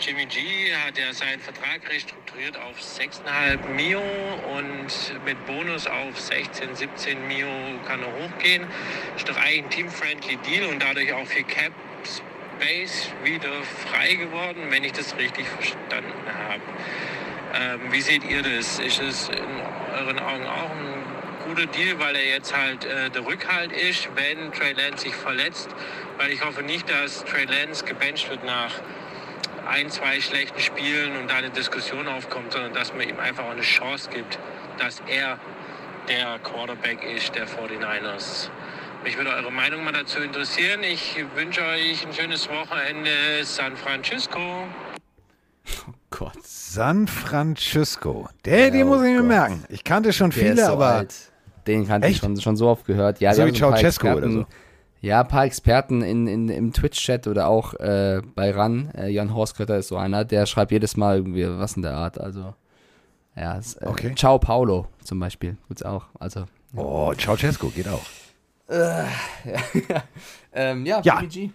Jimmy 0.00 0.26
G 0.26 0.72
hat 0.86 0.96
ja 0.96 1.12
seinen 1.12 1.40
Vertrag 1.40 1.80
restrukturiert 1.90 2.56
auf 2.56 2.78
6,5 2.80 3.68
Mio 3.70 4.00
und 4.56 5.24
mit 5.24 5.44
Bonus 5.44 5.88
auf 5.88 6.20
16, 6.20 6.76
17 6.76 7.26
Mio 7.26 7.48
kann 7.84 8.00
er 8.02 8.12
hochgehen. 8.12 8.64
Ist 9.16 9.28
doch 9.28 9.36
eigentlich 9.36 9.64
ein 9.64 9.70
team-friendly 9.70 10.36
Deal 10.36 10.66
und 10.66 10.80
dadurch 10.80 11.12
auch 11.12 11.26
für 11.26 11.42
Cap 11.42 11.72
Space 12.04 13.10
wieder 13.24 13.50
frei 13.64 14.14
geworden, 14.14 14.66
wenn 14.70 14.84
ich 14.84 14.92
das 14.92 15.16
richtig 15.16 15.46
verstanden 15.48 16.12
habe. 16.48 16.62
Ähm, 17.54 17.92
wie 17.92 18.00
seht 18.00 18.22
ihr 18.22 18.42
das? 18.42 18.78
Ist 18.78 19.00
es 19.00 19.28
in 19.30 19.96
euren 19.96 20.20
Augen 20.20 20.46
auch 20.46 20.70
ein 20.70 21.02
guter 21.48 21.66
Deal, 21.66 21.98
weil 21.98 22.14
er 22.14 22.26
jetzt 22.26 22.56
halt 22.56 22.84
äh, 22.84 23.10
der 23.10 23.26
Rückhalt 23.26 23.72
ist, 23.72 24.08
wenn 24.14 24.52
Trey 24.52 24.74
Lance 24.74 25.04
sich 25.04 25.14
verletzt? 25.16 25.70
Weil 26.18 26.30
ich 26.30 26.44
hoffe 26.44 26.62
nicht, 26.62 26.88
dass 26.88 27.24
Trey 27.24 27.46
Lance 27.46 27.84
gebencht 27.84 28.30
wird 28.30 28.44
nach 28.44 28.74
ein, 29.68 29.90
zwei 29.90 30.20
schlechten 30.20 30.58
Spielen 30.60 31.16
und 31.16 31.30
da 31.30 31.36
eine 31.36 31.50
Diskussion 31.50 32.08
aufkommt, 32.08 32.52
sondern 32.52 32.72
dass 32.72 32.92
man 32.94 33.08
ihm 33.08 33.18
einfach 33.20 33.44
auch 33.44 33.50
eine 33.50 33.60
Chance 33.62 34.08
gibt, 34.12 34.38
dass 34.78 35.02
er 35.06 35.38
der 36.08 36.38
Quarterback 36.38 37.04
ist 37.04 37.34
der 37.34 37.46
49ers. 37.46 38.48
Mich 39.04 39.16
würde 39.16 39.30
eure 39.30 39.52
Meinung 39.52 39.84
mal 39.84 39.92
dazu 39.92 40.20
interessieren. 40.20 40.82
Ich 40.82 41.16
wünsche 41.36 41.60
euch 41.62 42.06
ein 42.06 42.12
schönes 42.12 42.48
Wochenende 42.48 43.10
San 43.44 43.76
Francisco. 43.76 44.40
Gott. 46.10 46.32
San 46.42 47.06
Francisco. 47.06 48.28
Der, 48.44 48.70
den 48.70 48.84
Oh 48.84 48.86
muss 48.96 49.02
ich 49.04 49.10
mir 49.12 49.18
Gott. 49.18 49.26
merken. 49.26 49.64
Ich 49.68 49.84
kannte 49.84 50.12
schon 50.12 50.30
Der 50.30 50.42
viele, 50.42 50.64
so 50.64 50.72
aber 50.72 50.86
alt. 50.86 51.14
Den 51.66 51.86
kannte 51.86 52.08
ich 52.08 52.14
Echt? 52.14 52.24
schon, 52.24 52.40
schon 52.40 52.56
so 52.56 52.68
oft 52.68 52.86
gehört. 52.86 53.20
Ja, 53.20 53.34
So 53.34 53.44
wie 53.46 53.52
Ceausescu 53.52 54.08
oder 54.08 54.30
so. 54.30 54.46
Ja, 55.00 55.20
ein 55.20 55.28
paar 55.28 55.44
Experten 55.44 56.02
in, 56.02 56.26
in, 56.26 56.48
im 56.48 56.72
Twitch-Chat 56.72 57.26
oder 57.28 57.46
auch 57.48 57.74
äh, 57.74 58.20
bei 58.34 58.50
RAN, 58.50 58.90
äh, 58.96 59.08
Jan 59.08 59.32
Horskötter 59.34 59.78
ist 59.78 59.88
so 59.88 59.96
einer, 59.96 60.24
der 60.24 60.44
schreibt 60.46 60.72
jedes 60.72 60.96
Mal 60.96 61.18
irgendwie 61.18 61.46
was 61.48 61.76
in 61.76 61.82
der 61.82 61.94
Art. 61.94 62.20
Also, 62.20 62.54
ja, 63.36 63.56
es, 63.58 63.74
äh, 63.74 63.86
Okay. 63.86 64.14
Ciao 64.16 64.38
Paulo 64.38 64.88
zum 65.04 65.20
Beispiel, 65.20 65.56
tut's 65.68 65.82
auch. 65.82 66.06
Also, 66.18 66.44
Oh, 66.74 67.14
Ceausescu 67.14 67.70
geht 67.70 67.88
auch. 67.88 68.02
ähm, 70.52 70.84
ja, 70.86 71.00
Ja. 71.02 71.20
Jimmy 71.20 71.28
G. 71.28 71.50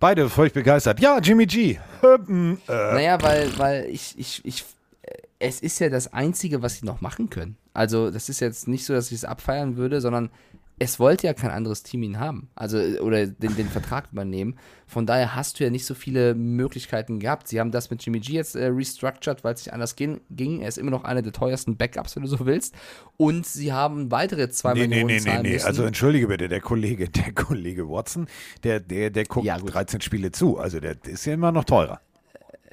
Beide 0.00 0.28
völlig 0.28 0.52
begeistert. 0.52 1.00
Ja, 1.00 1.18
Jimmy 1.18 1.46
G. 1.46 1.78
Ähm, 2.02 2.58
äh, 2.68 2.72
Naja, 2.72 3.22
weil, 3.22 3.56
weil 3.58 3.84
ich, 3.86 4.18
ich, 4.18 4.44
ich, 4.44 4.64
äh, 5.02 5.12
es 5.38 5.60
ist 5.60 5.78
ja 5.78 5.88
das 5.88 6.12
Einzige, 6.12 6.62
was 6.62 6.78
sie 6.78 6.86
noch 6.86 7.00
machen 7.00 7.30
können. 7.30 7.56
Also, 7.72 8.10
das 8.10 8.28
ist 8.28 8.40
jetzt 8.40 8.68
nicht 8.68 8.84
so, 8.84 8.92
dass 8.94 9.06
ich 9.08 9.18
es 9.18 9.24
abfeiern 9.24 9.76
würde, 9.76 10.00
sondern 10.00 10.30
es 10.78 11.00
wollte 11.00 11.26
ja 11.26 11.32
kein 11.32 11.50
anderes 11.50 11.82
Team 11.82 12.02
ihn 12.02 12.18
haben. 12.18 12.50
Also, 12.54 12.78
äh, 12.78 12.98
oder 12.98 13.26
den, 13.26 13.56
den 13.56 13.68
Vertrag 13.68 14.08
übernehmen. 14.12 14.56
Von 14.86 15.06
daher 15.06 15.34
hast 15.34 15.58
du 15.58 15.64
ja 15.64 15.70
nicht 15.70 15.86
so 15.86 15.94
viele 15.94 16.34
Möglichkeiten 16.34 17.18
gehabt. 17.18 17.48
Sie 17.48 17.58
haben 17.58 17.70
das 17.70 17.90
mit 17.90 18.04
Jimmy 18.04 18.20
G 18.20 18.34
jetzt 18.34 18.56
äh, 18.56 18.66
restructured, 18.66 19.42
weil 19.42 19.54
es 19.54 19.64
nicht 19.64 19.72
anders 19.72 19.96
ging, 19.96 20.20
ging. 20.30 20.60
Er 20.60 20.68
ist 20.68 20.76
immer 20.76 20.90
noch 20.90 21.04
einer 21.04 21.22
der 21.22 21.32
teuersten 21.32 21.76
Backups, 21.76 22.14
wenn 22.16 22.24
du 22.24 22.28
so 22.28 22.44
willst. 22.44 22.74
Und 23.16 23.46
sie 23.46 23.72
haben 23.72 24.10
weitere 24.10 24.50
zwei 24.50 24.74
Nee, 24.74 24.80
nee, 24.80 24.88
Millionen 24.88 25.06
nee, 25.06 25.14
nee, 25.14 25.20
zahlen 25.20 25.42
nee. 25.42 25.52
müssen. 25.54 25.66
Also 25.66 25.84
entschuldige 25.84 26.28
bitte, 26.28 26.48
der 26.48 26.60
Kollege, 26.60 27.08
der 27.08 27.32
Kollege 27.32 27.88
Watson, 27.88 28.26
der, 28.62 28.80
der, 28.80 29.10
der 29.10 29.24
guckt 29.24 29.46
Ja, 29.46 29.58
gut. 29.58 29.72
13 29.72 30.02
Spiele 30.02 30.30
zu. 30.30 30.58
Also 30.58 30.78
der 30.78 30.96
ist 31.04 31.24
ja 31.24 31.34
immer 31.34 31.52
noch 31.52 31.64
teurer. 31.64 32.00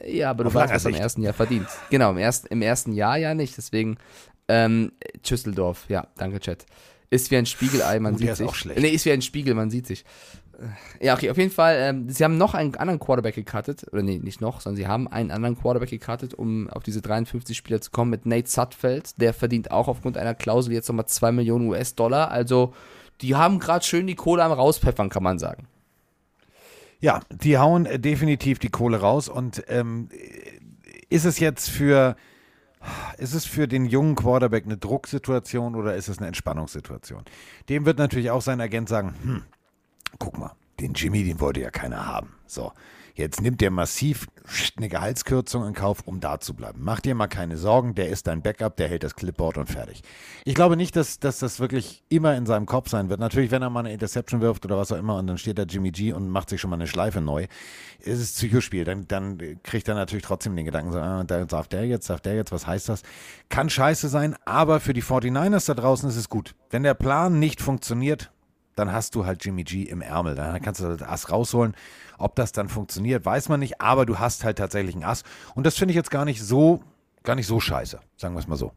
Ja, 0.06 0.32
aber 0.32 0.44
du 0.44 0.48
Auf 0.50 0.56
langer 0.56 0.74
was 0.74 0.84
er 0.84 0.92
im 0.92 0.98
ersten 0.98 1.22
Jahr 1.22 1.34
verdient. 1.34 1.68
Genau, 1.90 2.12
im, 2.12 2.18
erst, 2.18 2.48
im 2.48 2.62
ersten 2.62 2.92
Jahr 2.92 3.18
ja 3.18 3.34
nicht. 3.34 3.56
Deswegen, 3.58 3.98
ähm, 4.50 4.92
Schüsseldorf, 5.26 5.86
ja, 5.88 6.08
danke, 6.18 6.42
Chat. 6.42 6.66
Ist 7.14 7.32
wie 7.32 7.38
ein 7.38 7.46
Spiegelei, 7.46 8.00
man 8.00 8.16
Oh, 8.16 8.18
der 8.18 8.20
sieht 8.28 8.32
ist 8.32 8.38
sich. 8.40 8.48
auch 8.48 8.56
schlecht. 8.56 8.80
Nee, 8.82 8.90
ist 8.90 9.06
wie 9.06 9.12
ein 9.12 9.22
Spiegel, 9.22 9.54
man 9.54 9.70
sieht 9.70 9.86
sich. 9.88 10.04
Äh, 11.00 11.06
Ja, 11.06 11.14
okay, 11.16 11.30
auf 11.30 11.38
jeden 11.38 11.52
Fall, 11.52 11.78
ähm, 11.80 12.10
sie 12.10 12.24
haben 12.24 12.38
noch 12.38 12.54
einen 12.54 12.76
anderen 12.76 13.00
Quarterback 13.00 13.36
gecuttet, 13.36 13.86
oder 13.92 14.02
nee, 14.02 14.18
nicht 14.18 14.42
noch, 14.42 14.62
sondern 14.62 14.78
sie 14.78 14.88
haben 14.88 15.08
einen 15.08 15.32
anderen 15.32 15.58
Quarterback 15.60 15.90
gecuttet, 15.90 16.34
um 16.34 16.70
auf 16.70 16.84
diese 16.84 17.02
53 17.02 17.56
Spieler 17.58 17.82
zu 17.82 17.92
kommen, 17.92 18.10
mit 18.12 18.26
Nate 18.26 18.50
Sutfeld. 18.50 19.20
Der 19.22 19.34
verdient 19.34 19.72
auch 19.72 19.88
aufgrund 19.88 20.18
einer 20.18 20.34
Klausel 20.36 20.74
jetzt 20.74 20.88
nochmal 20.88 21.06
2 21.08 21.32
Millionen 21.32 21.68
US-Dollar. 21.68 22.32
Also, 22.32 22.74
die 23.22 23.36
haben 23.36 23.60
gerade 23.60 23.86
schön 23.86 24.08
die 24.08 24.16
Kohle 24.16 24.44
am 24.44 24.52
Rauspfeffern, 24.52 25.10
kann 25.10 25.24
man 25.24 25.38
sagen. 25.40 25.68
Ja, 27.00 27.20
die 27.30 27.58
hauen 27.58 27.88
definitiv 28.02 28.60
die 28.60 28.70
Kohle 28.70 28.98
raus. 28.98 29.28
Und 29.30 29.64
ähm, 29.68 30.08
ist 31.10 31.26
es 31.26 31.38
jetzt 31.40 31.70
für, 31.70 32.16
ist 33.18 33.34
es 33.34 33.46
für 33.46 33.68
den 33.68 33.86
jungen 33.86 34.16
Quarterback 34.16 34.66
eine 34.66 34.78
Drucksituation 34.78 35.76
oder 35.76 35.96
ist 35.96 36.08
es 36.08 36.18
eine 36.18 36.28
Entspannungssituation? 36.28 37.24
Dem 37.70 37.86
wird 37.86 37.98
natürlich 37.98 38.32
auch 38.32 38.42
sein 38.42 38.62
Agent 38.62 38.90
sagen, 38.90 39.16
hm, 39.24 39.44
guck 40.20 40.38
mal, 40.38 40.52
den 40.80 40.94
Jimmy, 40.94 41.24
den 41.24 41.40
wollte 41.40 41.62
ja 41.62 41.70
keiner 41.70 42.06
haben. 42.06 42.34
So, 42.46 42.72
jetzt 43.14 43.42
nimmt 43.42 43.62
der 43.62 43.72
massiv 43.72 44.28
eine 44.76 44.90
Gehaltskürzung 44.90 45.66
in 45.68 45.74
Kauf, 45.74 46.02
um 46.06 46.20
da 46.20 46.40
zu 46.40 46.54
bleiben. 46.54 46.80
Mach 46.82 47.00
dir 47.00 47.16
mal 47.16 47.28
keine 47.28 47.58
Sorgen, 47.58 47.96
der 47.96 48.10
ist 48.10 48.28
dein 48.28 48.42
Backup, 48.42 48.76
der 48.76 48.90
hält 48.90 49.04
das 49.04 49.16
Clipboard 49.16 49.58
und 49.58 49.70
fertig. 49.70 50.02
Ich 50.46 50.56
glaube 50.56 50.76
nicht, 50.76 50.96
dass, 50.96 51.20
dass 51.20 51.40
das 51.40 51.60
wirklich 51.60 52.04
immer 52.10 52.36
in 52.36 52.46
seinem 52.46 52.66
Kopf 52.66 52.90
sein 52.90 53.10
wird. 53.10 53.20
Natürlich, 53.20 53.52
wenn 53.52 53.62
er 53.62 53.70
mal 53.70 53.82
eine 53.82 53.94
Interception 53.94 54.42
wirft 54.42 54.66
oder 54.66 54.78
was 54.78 54.92
auch 54.92 54.98
immer 54.98 55.18
und 55.18 55.28
dann 55.28 55.38
steht 55.38 55.58
da 55.58 55.64
Jimmy 55.64 55.92
G 55.92 56.12
und 56.12 56.30
macht 56.30 56.50
sich 56.50 56.60
schon 56.60 56.70
mal 56.70 56.76
eine 56.76 56.88
Schleife 56.88 57.22
neu, 57.22 57.48
ist 58.00 58.20
es 58.20 58.34
Psychospiel. 58.34 58.84
Dann, 58.84 59.08
dann 59.08 59.38
kriegt 59.64 59.88
er 59.88 59.96
natürlich 59.96 60.26
trotzdem 60.26 60.56
den 60.56 60.66
Gedanken, 60.66 60.92
so, 60.92 61.00
ah, 61.00 61.24
da 61.24 61.46
darf 61.46 61.68
der 61.68 61.86
jetzt, 61.86 62.10
darf 62.10 62.22
der 62.22 62.36
jetzt, 62.36 62.52
was 62.52 62.68
heißt 62.68 62.90
das? 62.90 63.04
Kann 63.50 63.70
scheiße 63.70 64.10
sein, 64.10 64.36
aber 64.46 64.80
für 64.80 64.94
die 64.94 65.04
49ers 65.04 65.68
da 65.68 65.74
draußen 65.74 66.10
ist 66.10 66.18
es 66.18 66.30
gut. 66.30 66.56
Wenn 66.70 66.84
der 66.84 66.96
Plan 66.96 67.40
nicht 67.40 67.62
funktioniert, 67.62 68.32
dann 68.76 68.92
hast 68.92 69.16
du 69.16 69.26
halt 69.26 69.44
Jimmy 69.44 69.64
G 69.64 69.84
im 69.84 70.02
Ärmel. 70.02 70.36
Dann 70.36 70.62
kannst 70.62 70.82
du 70.82 70.96
das 70.96 71.08
Ass 71.08 71.32
rausholen. 71.32 71.76
Ob 72.18 72.36
das 72.36 72.52
dann 72.52 72.70
funktioniert, 72.70 73.26
weiß 73.26 73.50
man 73.50 73.60
nicht, 73.60 73.82
aber 73.82 74.06
du 74.06 74.20
hast 74.20 74.44
halt 74.44 74.58
tatsächlich 74.58 74.96
ein 74.96 75.04
Ass. 75.04 75.24
Und 75.56 75.66
das 75.66 75.78
finde 75.78 75.92
ich 75.92 75.96
jetzt 75.96 76.12
gar 76.12 76.26
nicht 76.26 76.42
so, 76.42 76.82
gar 77.24 77.36
nicht 77.36 77.48
so 77.48 77.60
scheiße, 77.60 78.00
sagen 78.18 78.36
wir 78.36 78.40
es 78.40 78.48
mal 78.48 78.56
so. 78.56 78.72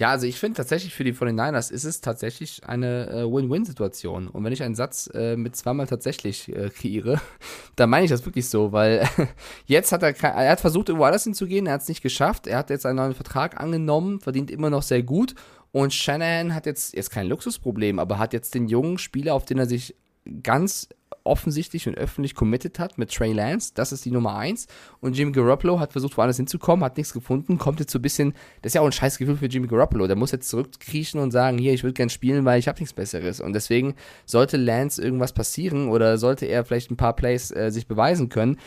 Ja, 0.00 0.08
also 0.08 0.26
ich 0.26 0.38
finde 0.38 0.56
tatsächlich 0.56 0.94
für 0.94 1.04
die 1.04 1.12
49ers 1.12 1.70
ist 1.70 1.84
es 1.84 2.00
tatsächlich 2.00 2.62
eine 2.66 3.10
äh, 3.10 3.30
Win-Win-Situation. 3.30 4.28
Und 4.28 4.42
wenn 4.42 4.52
ich 4.52 4.62
einen 4.62 4.74
Satz 4.74 5.10
äh, 5.12 5.36
mit 5.36 5.54
zweimal 5.56 5.86
tatsächlich 5.86 6.48
äh, 6.48 6.70
kreiere, 6.70 7.20
dann 7.76 7.90
meine 7.90 8.06
ich 8.06 8.10
das 8.10 8.24
wirklich 8.24 8.48
so, 8.48 8.72
weil 8.72 9.06
jetzt 9.66 9.92
hat 9.92 10.02
er, 10.02 10.18
er 10.18 10.52
hat 10.52 10.60
versucht, 10.60 10.88
irgendwo 10.88 11.04
anders 11.04 11.24
hinzugehen, 11.24 11.66
er 11.66 11.74
hat 11.74 11.82
es 11.82 11.88
nicht 11.88 12.00
geschafft, 12.00 12.46
er 12.46 12.56
hat 12.56 12.70
jetzt 12.70 12.86
einen 12.86 12.96
neuen 12.96 13.14
Vertrag 13.14 13.60
angenommen, 13.60 14.20
verdient 14.20 14.50
immer 14.50 14.70
noch 14.70 14.82
sehr 14.82 15.02
gut 15.02 15.34
und 15.72 15.94
Shanahan 15.94 16.54
hat 16.54 16.66
jetzt, 16.66 16.94
jetzt 16.94 17.10
kein 17.10 17.28
Luxusproblem, 17.28 17.98
aber 17.98 18.18
hat 18.18 18.32
jetzt 18.32 18.54
den 18.54 18.68
jungen 18.68 18.98
Spieler, 18.98 19.34
auf 19.34 19.44
den 19.44 19.58
er 19.58 19.66
sich 19.66 19.94
ganz 20.42 20.88
offensichtlich 21.24 21.86
und 21.86 21.96
öffentlich 21.96 22.34
committed 22.34 22.78
hat 22.78 22.98
mit 22.98 23.12
Trey 23.12 23.32
Lance. 23.32 23.72
Das 23.74 23.92
ist 23.92 24.04
die 24.04 24.10
Nummer 24.10 24.36
eins. 24.36 24.66
Und 25.00 25.16
Jimmy 25.16 25.32
Garoppolo 25.32 25.78
hat 25.78 25.92
versucht, 25.92 26.16
woanders 26.16 26.36
hinzukommen, 26.36 26.84
hat 26.84 26.96
nichts 26.96 27.12
gefunden, 27.12 27.58
kommt 27.58 27.80
jetzt 27.80 27.92
so 27.92 27.98
ein 27.98 28.02
bisschen, 28.02 28.32
das 28.62 28.70
ist 28.70 28.74
ja 28.74 28.80
auch 28.80 28.86
ein 28.86 28.92
scheiß 28.92 29.18
Gefühl 29.18 29.36
für 29.36 29.46
Jimmy 29.46 29.66
Garoppolo. 29.66 30.06
Der 30.06 30.16
muss 30.16 30.32
jetzt 30.32 30.48
zurückkriechen 30.48 31.20
und 31.20 31.30
sagen, 31.30 31.58
hier, 31.58 31.72
ich 31.72 31.82
würde 31.82 31.94
gern 31.94 32.10
spielen, 32.10 32.44
weil 32.44 32.58
ich 32.58 32.68
habe 32.68 32.78
nichts 32.78 32.92
Besseres. 32.92 33.40
Und 33.40 33.52
deswegen 33.52 33.94
sollte 34.24 34.56
Lance 34.56 35.02
irgendwas 35.02 35.32
passieren 35.32 35.88
oder 35.88 36.18
sollte 36.18 36.46
er 36.46 36.64
vielleicht 36.64 36.90
ein 36.90 36.96
paar 36.96 37.14
Plays 37.14 37.50
äh, 37.50 37.70
sich 37.70 37.86
beweisen 37.86 38.28
können, 38.28 38.58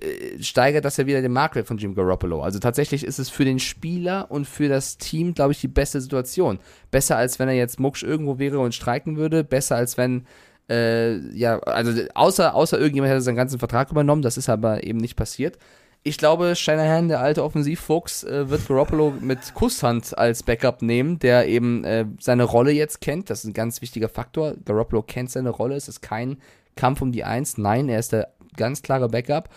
äh, 0.00 0.42
steigert 0.42 0.84
das 0.84 0.96
ja 0.96 1.06
wieder 1.06 1.22
den 1.22 1.32
Marktwert 1.32 1.66
von 1.66 1.78
Jimmy 1.78 1.94
Garoppolo. 1.94 2.42
Also 2.42 2.58
tatsächlich 2.58 3.04
ist 3.04 3.18
es 3.18 3.30
für 3.30 3.44
den 3.44 3.58
Spieler 3.58 4.30
und 4.30 4.46
für 4.46 4.68
das 4.68 4.98
Team, 4.98 5.34
glaube 5.34 5.52
ich, 5.52 5.60
die 5.60 5.68
beste 5.68 6.00
Situation. 6.00 6.58
Besser 6.90 7.16
als 7.16 7.38
wenn 7.38 7.48
er 7.48 7.54
jetzt 7.54 7.80
mucksch 7.80 8.02
irgendwo 8.02 8.38
wäre 8.38 8.58
und 8.58 8.74
streiken 8.74 9.16
würde, 9.16 9.44
besser 9.44 9.76
als 9.76 9.96
wenn 9.96 10.26
äh, 10.68 11.18
ja, 11.36 11.58
also 11.60 12.02
außer, 12.14 12.54
außer 12.54 12.78
irgendjemand 12.78 13.12
hätte 13.12 13.22
seinen 13.22 13.36
ganzen 13.36 13.58
Vertrag 13.58 13.90
übernommen, 13.90 14.22
das 14.22 14.36
ist 14.36 14.48
aber 14.48 14.84
eben 14.84 14.98
nicht 14.98 15.16
passiert. 15.16 15.58
Ich 16.02 16.18
glaube, 16.18 16.54
Shanahan, 16.54 17.08
der 17.08 17.18
alte 17.18 17.42
Offensivfuchs, 17.42 18.22
äh, 18.22 18.48
wird 18.48 18.68
Garoppolo 18.68 19.12
mit 19.20 19.54
Kusshand 19.54 20.16
als 20.16 20.44
Backup 20.44 20.80
nehmen, 20.80 21.18
der 21.18 21.48
eben 21.48 21.82
äh, 21.82 22.04
seine 22.20 22.44
Rolle 22.44 22.70
jetzt 22.70 23.00
kennt. 23.00 23.28
Das 23.28 23.40
ist 23.40 23.46
ein 23.46 23.54
ganz 23.54 23.82
wichtiger 23.82 24.08
Faktor. 24.08 24.54
Garoppolo 24.64 25.02
kennt 25.02 25.32
seine 25.32 25.50
Rolle. 25.50 25.74
Es 25.74 25.88
ist 25.88 26.02
kein 26.02 26.36
Kampf 26.76 27.02
um 27.02 27.10
die 27.10 27.24
Eins. 27.24 27.58
Nein, 27.58 27.88
er 27.88 27.98
ist 27.98 28.12
der 28.12 28.28
ganz 28.56 28.82
klare 28.82 29.08
Backup. 29.08 29.48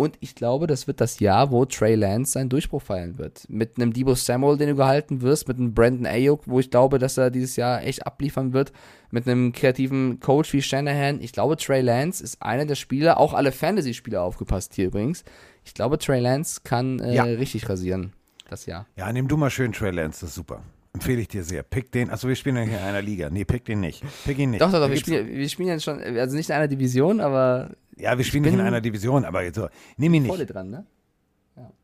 Und 0.00 0.16
ich 0.20 0.34
glaube, 0.34 0.66
das 0.66 0.86
wird 0.86 0.98
das 1.02 1.20
Jahr, 1.20 1.50
wo 1.50 1.66
Trey 1.66 1.94
Lance 1.94 2.32
seinen 2.32 2.48
Durchbruch 2.48 2.80
feiern 2.80 3.18
wird. 3.18 3.44
Mit 3.50 3.76
einem 3.76 3.92
Debo 3.92 4.14
Samuel, 4.14 4.56
den 4.56 4.70
du 4.70 4.74
gehalten 4.76 5.20
wirst, 5.20 5.46
mit 5.46 5.58
einem 5.58 5.74
Brandon 5.74 6.06
Ayuk, 6.06 6.44
wo 6.46 6.58
ich 6.58 6.70
glaube, 6.70 6.98
dass 6.98 7.18
er 7.18 7.30
dieses 7.30 7.56
Jahr 7.56 7.82
echt 7.82 8.06
abliefern 8.06 8.54
wird, 8.54 8.72
mit 9.10 9.28
einem 9.28 9.52
kreativen 9.52 10.18
Coach 10.18 10.54
wie 10.54 10.62
Shanahan. 10.62 11.20
Ich 11.20 11.32
glaube, 11.32 11.58
Trey 11.58 11.82
Lance 11.82 12.24
ist 12.24 12.40
einer 12.40 12.64
der 12.64 12.76
Spieler, 12.76 13.20
auch 13.20 13.34
alle 13.34 13.52
Fantasy-Spieler 13.52 14.22
aufgepasst 14.22 14.72
hier 14.72 14.86
übrigens. 14.86 15.22
Ich 15.66 15.74
glaube, 15.74 15.98
Trey 15.98 16.20
Lance 16.20 16.62
kann 16.64 16.98
äh, 17.00 17.14
Ja. 17.14 17.24
richtig 17.24 17.68
rasieren 17.68 18.14
das 18.48 18.64
Jahr. 18.64 18.86
Ja, 18.96 19.12
nimm 19.12 19.28
du 19.28 19.36
mal 19.36 19.50
schön 19.50 19.72
Trey 19.72 19.90
Lance, 19.90 20.20
das 20.22 20.30
ist 20.30 20.34
super. 20.34 20.62
Empfehle 20.92 21.20
ich 21.20 21.28
dir 21.28 21.44
sehr. 21.44 21.62
Pick 21.62 21.92
den. 21.92 22.10
Achso, 22.10 22.26
wir 22.26 22.34
spielen 22.34 22.56
ja 22.56 22.62
hier 22.62 22.78
in 22.78 22.84
einer 22.84 23.02
Liga. 23.02 23.30
Nee, 23.30 23.44
pick 23.44 23.64
den 23.64 23.80
nicht. 23.80 24.02
Pick 24.24 24.38
ihn 24.38 24.50
nicht. 24.50 24.60
Doch, 24.60 24.72
doch, 24.72 24.80
doch, 24.80 24.90
wir 24.90 24.96
spielen, 24.96 25.28
wir 25.28 25.48
spielen 25.48 25.68
jetzt 25.68 25.84
schon, 25.84 26.00
also 26.02 26.36
nicht 26.36 26.48
in 26.50 26.56
einer 26.56 26.68
Division, 26.68 27.20
aber 27.20 27.70
Ja, 27.96 28.18
wir 28.18 28.24
spielen 28.24 28.42
nicht 28.42 28.54
in 28.54 28.60
einer 28.60 28.80
Division, 28.80 29.24
aber 29.24 29.44
jetzt 29.44 29.54
so, 29.56 29.68
nimm 29.96 30.14
ihn 30.14 30.24
nicht. 30.24 30.46
dran, 30.46 30.70
ne? 30.70 30.86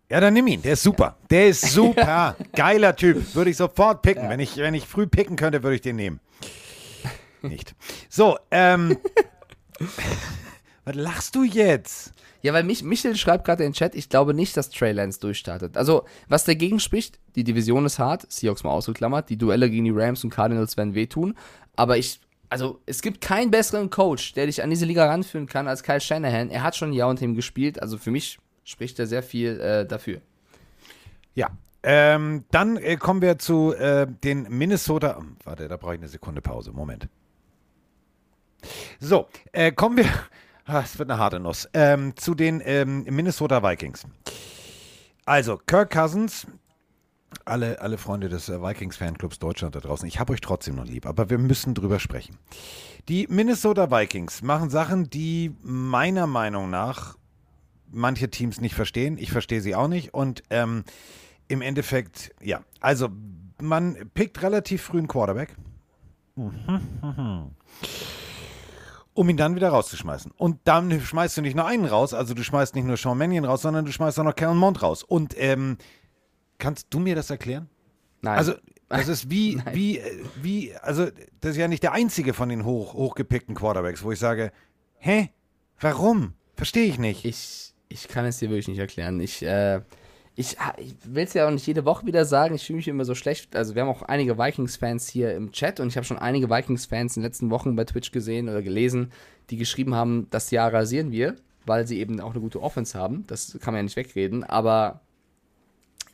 Ja, 0.08 0.20
dann 0.20 0.34
nimm 0.34 0.46
ihn. 0.46 0.62
Der 0.62 0.74
ist 0.74 0.82
super. 0.82 1.16
Der 1.30 1.48
ist 1.48 1.62
super. 1.62 2.36
Geiler 2.54 2.94
Typ. 2.94 3.34
Würde 3.34 3.50
ich 3.50 3.56
sofort 3.56 4.02
picken. 4.02 4.28
Wenn, 4.28 4.38
ich, 4.38 4.56
wenn 4.56 4.74
ich 4.74 4.86
früh 4.86 5.06
picken 5.06 5.36
könnte, 5.36 5.62
würde 5.64 5.74
ich 5.74 5.80
den 5.80 5.96
nehmen. 5.96 6.20
Nicht. 7.42 7.74
So, 8.08 8.38
ähm. 8.50 8.98
was 10.84 10.94
lachst 10.94 11.34
du 11.34 11.42
jetzt? 11.44 12.12
Ja, 12.46 12.52
weil 12.52 12.62
mich, 12.62 12.84
Michel 12.84 13.16
schreibt 13.16 13.44
gerade 13.44 13.64
in 13.64 13.70
den 13.70 13.74
Chat, 13.74 13.96
ich 13.96 14.08
glaube 14.08 14.32
nicht, 14.32 14.56
dass 14.56 14.70
Trey 14.70 14.92
Lance 14.92 15.18
durchstartet. 15.18 15.76
Also, 15.76 16.04
was 16.28 16.44
dagegen 16.44 16.78
spricht, 16.78 17.18
die 17.34 17.42
Division 17.42 17.84
ist 17.84 17.98
hart, 17.98 18.30
Seahawks 18.30 18.62
mal 18.62 18.70
ausgeklammert, 18.70 19.30
die 19.30 19.36
Duelle 19.36 19.68
gegen 19.68 19.84
die 19.84 19.90
Rams 19.90 20.22
und 20.22 20.30
Cardinals 20.30 20.76
werden 20.76 20.94
wehtun, 20.94 21.34
aber 21.74 21.98
ich, 21.98 22.20
also, 22.48 22.80
es 22.86 23.02
gibt 23.02 23.20
keinen 23.20 23.50
besseren 23.50 23.90
Coach, 23.90 24.34
der 24.34 24.46
dich 24.46 24.62
an 24.62 24.70
diese 24.70 24.84
Liga 24.84 25.06
ranführen 25.06 25.48
kann 25.48 25.66
als 25.66 25.82
Kyle 25.82 26.00
Shanahan. 26.00 26.48
Er 26.50 26.62
hat 26.62 26.76
schon 26.76 26.90
ein 26.90 26.92
Jahr 26.92 27.08
unter 27.08 27.24
ihm 27.24 27.34
gespielt, 27.34 27.82
also 27.82 27.98
für 27.98 28.12
mich 28.12 28.38
spricht 28.62 29.00
er 29.00 29.08
sehr 29.08 29.24
viel 29.24 29.58
äh, 29.58 29.84
dafür. 29.84 30.20
Ja. 31.34 31.50
Ähm, 31.82 32.44
dann 32.52 32.76
äh, 32.76 32.94
kommen 32.94 33.22
wir 33.22 33.40
zu 33.40 33.74
äh, 33.74 34.06
den 34.22 34.46
Minnesota. 34.50 35.18
oh, 35.20 35.24
Warte, 35.42 35.66
da 35.66 35.76
brauche 35.76 35.94
ich 35.94 36.00
eine 36.00 36.08
Sekunde 36.08 36.42
Pause. 36.42 36.70
Moment. 36.70 37.08
So, 39.00 39.26
äh, 39.50 39.72
kommen 39.72 39.96
wir. 39.96 40.08
Ah, 40.66 40.80
Es 40.80 40.98
wird 40.98 41.10
eine 41.10 41.20
harte 41.20 41.38
Nuss. 41.38 41.68
Ähm, 41.74 42.16
zu 42.16 42.34
den 42.34 42.60
ähm, 42.64 43.04
Minnesota 43.04 43.62
Vikings. 43.62 44.04
Also, 45.24 45.58
Kirk 45.64 45.92
Cousins, 45.92 46.46
alle, 47.44 47.80
alle 47.80 47.98
Freunde 47.98 48.28
des 48.28 48.48
äh, 48.48 48.60
Vikings-Fanclubs 48.60 49.38
Deutschland 49.38 49.76
da 49.76 49.80
draußen, 49.80 50.08
ich 50.08 50.18
habe 50.18 50.32
euch 50.32 50.40
trotzdem 50.40 50.74
noch 50.74 50.84
lieb, 50.84 51.06
aber 51.06 51.30
wir 51.30 51.38
müssen 51.38 51.74
drüber 51.74 52.00
sprechen. 52.00 52.38
Die 53.08 53.28
Minnesota 53.28 53.90
Vikings 53.92 54.42
machen 54.42 54.68
Sachen, 54.68 55.08
die 55.08 55.54
meiner 55.62 56.26
Meinung 56.26 56.68
nach 56.70 57.16
manche 57.92 58.28
Teams 58.28 58.60
nicht 58.60 58.74
verstehen. 58.74 59.18
Ich 59.18 59.30
verstehe 59.30 59.60
sie 59.60 59.76
auch 59.76 59.88
nicht. 59.88 60.12
Und 60.14 60.42
ähm, 60.50 60.82
im 61.46 61.62
Endeffekt, 61.62 62.34
ja, 62.42 62.62
also 62.80 63.08
man 63.62 64.10
pickt 64.14 64.42
relativ 64.42 64.82
früh 64.82 64.98
einen 64.98 65.06
Quarterback. 65.08 65.54
Um 69.16 69.28
ihn 69.30 69.36
dann 69.36 69.56
wieder 69.56 69.70
rauszuschmeißen. 69.70 70.30
Und 70.36 70.60
dann 70.64 71.00
schmeißt 71.00 71.38
du 71.38 71.42
nicht 71.42 71.56
nur 71.56 71.66
einen 71.66 71.86
raus, 71.86 72.12
also 72.12 72.34
du 72.34 72.42
schmeißt 72.42 72.74
nicht 72.74 72.84
nur 72.84 72.98
Sean 72.98 73.16
Mannion 73.16 73.46
raus, 73.46 73.62
sondern 73.62 73.86
du 73.86 73.92
schmeißt 73.92 74.18
auch 74.20 74.24
noch 74.24 74.36
Kellen 74.36 74.58
Mond 74.58 74.82
raus. 74.82 75.02
Und 75.02 75.34
ähm, 75.38 75.78
kannst 76.58 76.88
du 76.90 76.98
mir 76.98 77.14
das 77.14 77.30
erklären? 77.30 77.68
Nein. 78.20 78.36
Also, 78.36 78.54
das 78.88 79.08
ist 79.08 79.30
wie, 79.30 79.60
wie, 79.72 79.98
äh, 79.98 80.24
wie, 80.42 80.74
also, 80.76 81.06
das 81.40 81.52
ist 81.52 81.56
ja 81.56 81.66
nicht 81.66 81.82
der 81.82 81.92
einzige 81.92 82.34
von 82.34 82.50
den 82.50 82.66
hoch, 82.66 82.92
hochgepickten 82.92 83.54
Quarterbacks, 83.54 84.04
wo 84.04 84.12
ich 84.12 84.18
sage, 84.18 84.52
hä? 84.98 85.30
Warum? 85.80 86.34
Verstehe 86.54 86.84
ich 86.84 86.98
nicht. 86.98 87.24
Ich, 87.24 87.72
ich 87.88 88.08
kann 88.08 88.26
es 88.26 88.38
dir 88.38 88.50
wirklich 88.50 88.68
nicht 88.68 88.78
erklären. 88.78 89.18
Ich, 89.20 89.42
äh, 89.42 89.80
ich, 90.38 90.58
ich 90.76 90.94
will 91.04 91.24
es 91.24 91.32
ja 91.32 91.46
auch 91.46 91.50
nicht 91.50 91.66
jede 91.66 91.86
Woche 91.86 92.04
wieder 92.06 92.26
sagen. 92.26 92.54
Ich 92.54 92.66
fühle 92.66 92.76
mich 92.76 92.88
immer 92.88 93.06
so 93.06 93.14
schlecht. 93.14 93.56
Also, 93.56 93.74
wir 93.74 93.82
haben 93.82 93.88
auch 93.88 94.02
einige 94.02 94.38
Vikings-Fans 94.38 95.08
hier 95.08 95.34
im 95.34 95.50
Chat 95.50 95.80
und 95.80 95.88
ich 95.88 95.96
habe 95.96 96.04
schon 96.04 96.18
einige 96.18 96.50
Vikings-Fans 96.50 97.16
in 97.16 97.22
den 97.22 97.26
letzten 97.26 97.50
Wochen 97.50 97.74
bei 97.74 97.84
Twitch 97.84 98.12
gesehen 98.12 98.48
oder 98.48 98.62
gelesen, 98.62 99.12
die 99.48 99.56
geschrieben 99.56 99.94
haben, 99.94 100.26
das 100.30 100.50
Jahr 100.50 100.72
rasieren 100.72 101.10
wir, 101.10 101.36
weil 101.64 101.86
sie 101.86 101.98
eben 101.98 102.20
auch 102.20 102.32
eine 102.32 102.40
gute 102.40 102.62
Offense 102.62 102.98
haben. 102.98 103.24
Das 103.28 103.58
kann 103.60 103.72
man 103.72 103.78
ja 103.78 103.82
nicht 103.84 103.96
wegreden. 103.96 104.44
Aber 104.44 105.00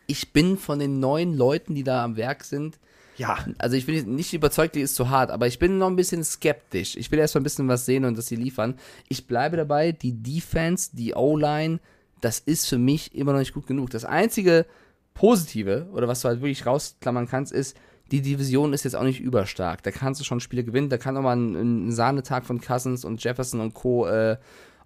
ich 0.07 0.33
bin 0.33 0.57
von 0.57 0.79
den 0.79 1.01
neuen 1.01 1.37
Leuten, 1.37 1.75
die 1.75 1.85
da 1.85 2.05
am 2.05 2.16
Werk 2.16 2.45
sind, 2.45 2.79
ja, 3.16 3.45
also 3.59 3.77
ich 3.77 3.85
bin 3.85 4.14
nicht 4.14 4.33
überzeugt, 4.33 4.75
die 4.75 4.81
ist 4.81 4.95
zu 4.95 5.11
hart, 5.11 5.31
aber 5.31 5.47
ich 5.47 5.59
bin 5.59 5.77
noch 5.77 5.89
ein 5.89 5.97
bisschen 5.97 6.25
skeptisch. 6.25 6.97
Ich 6.97 7.11
will 7.11 7.18
erst 7.18 7.35
mal 7.35 7.41
ein 7.41 7.45
bisschen 7.45 7.68
was 7.68 7.85
sehen 7.85 8.07
und 8.07 8.16
dass 8.16 8.27
sie 8.27 8.37
liefern. 8.37 8.79
Ich 9.09 9.27
bleibe 9.27 9.57
dabei, 9.59 9.93
die 9.93 10.23
Defense, 10.23 10.91
die 10.95 11.14
O-Line, 11.14 11.79
das 12.23 12.39
ist 12.39 12.68
für 12.68 12.79
mich 12.79 13.14
immer 13.14 13.33
noch 13.33 13.41
nicht 13.41 13.53
gut 13.53 13.66
genug. 13.66 13.91
Das 13.91 14.05
einzige 14.05 14.64
Positive, 15.12 15.89
oder 15.93 16.09
was 16.09 16.20
du 16.20 16.29
halt 16.29 16.41
wirklich 16.41 16.64
rausklammern 16.64 17.29
kannst, 17.29 17.53
ist, 17.53 17.77
die 18.11 18.23
Division 18.23 18.73
ist 18.73 18.85
jetzt 18.85 18.95
auch 18.95 19.03
nicht 19.03 19.20
überstark. 19.20 19.83
Da 19.83 19.91
kannst 19.91 20.20
du 20.20 20.25
schon 20.25 20.41
Spiele 20.41 20.64
gewinnen, 20.64 20.89
da 20.89 20.99
kann 20.99 21.16
auch 21.16 21.23
mal 21.23 21.37
ein, 21.37 21.89
ein 21.89 21.93
Sahnetag 21.93 22.45
von 22.45 22.61
Cousins 22.61 23.05
und 23.05 23.23
Jefferson 23.23 23.61
und 23.61 23.75
Co., 23.75 24.07
äh, 24.07 24.37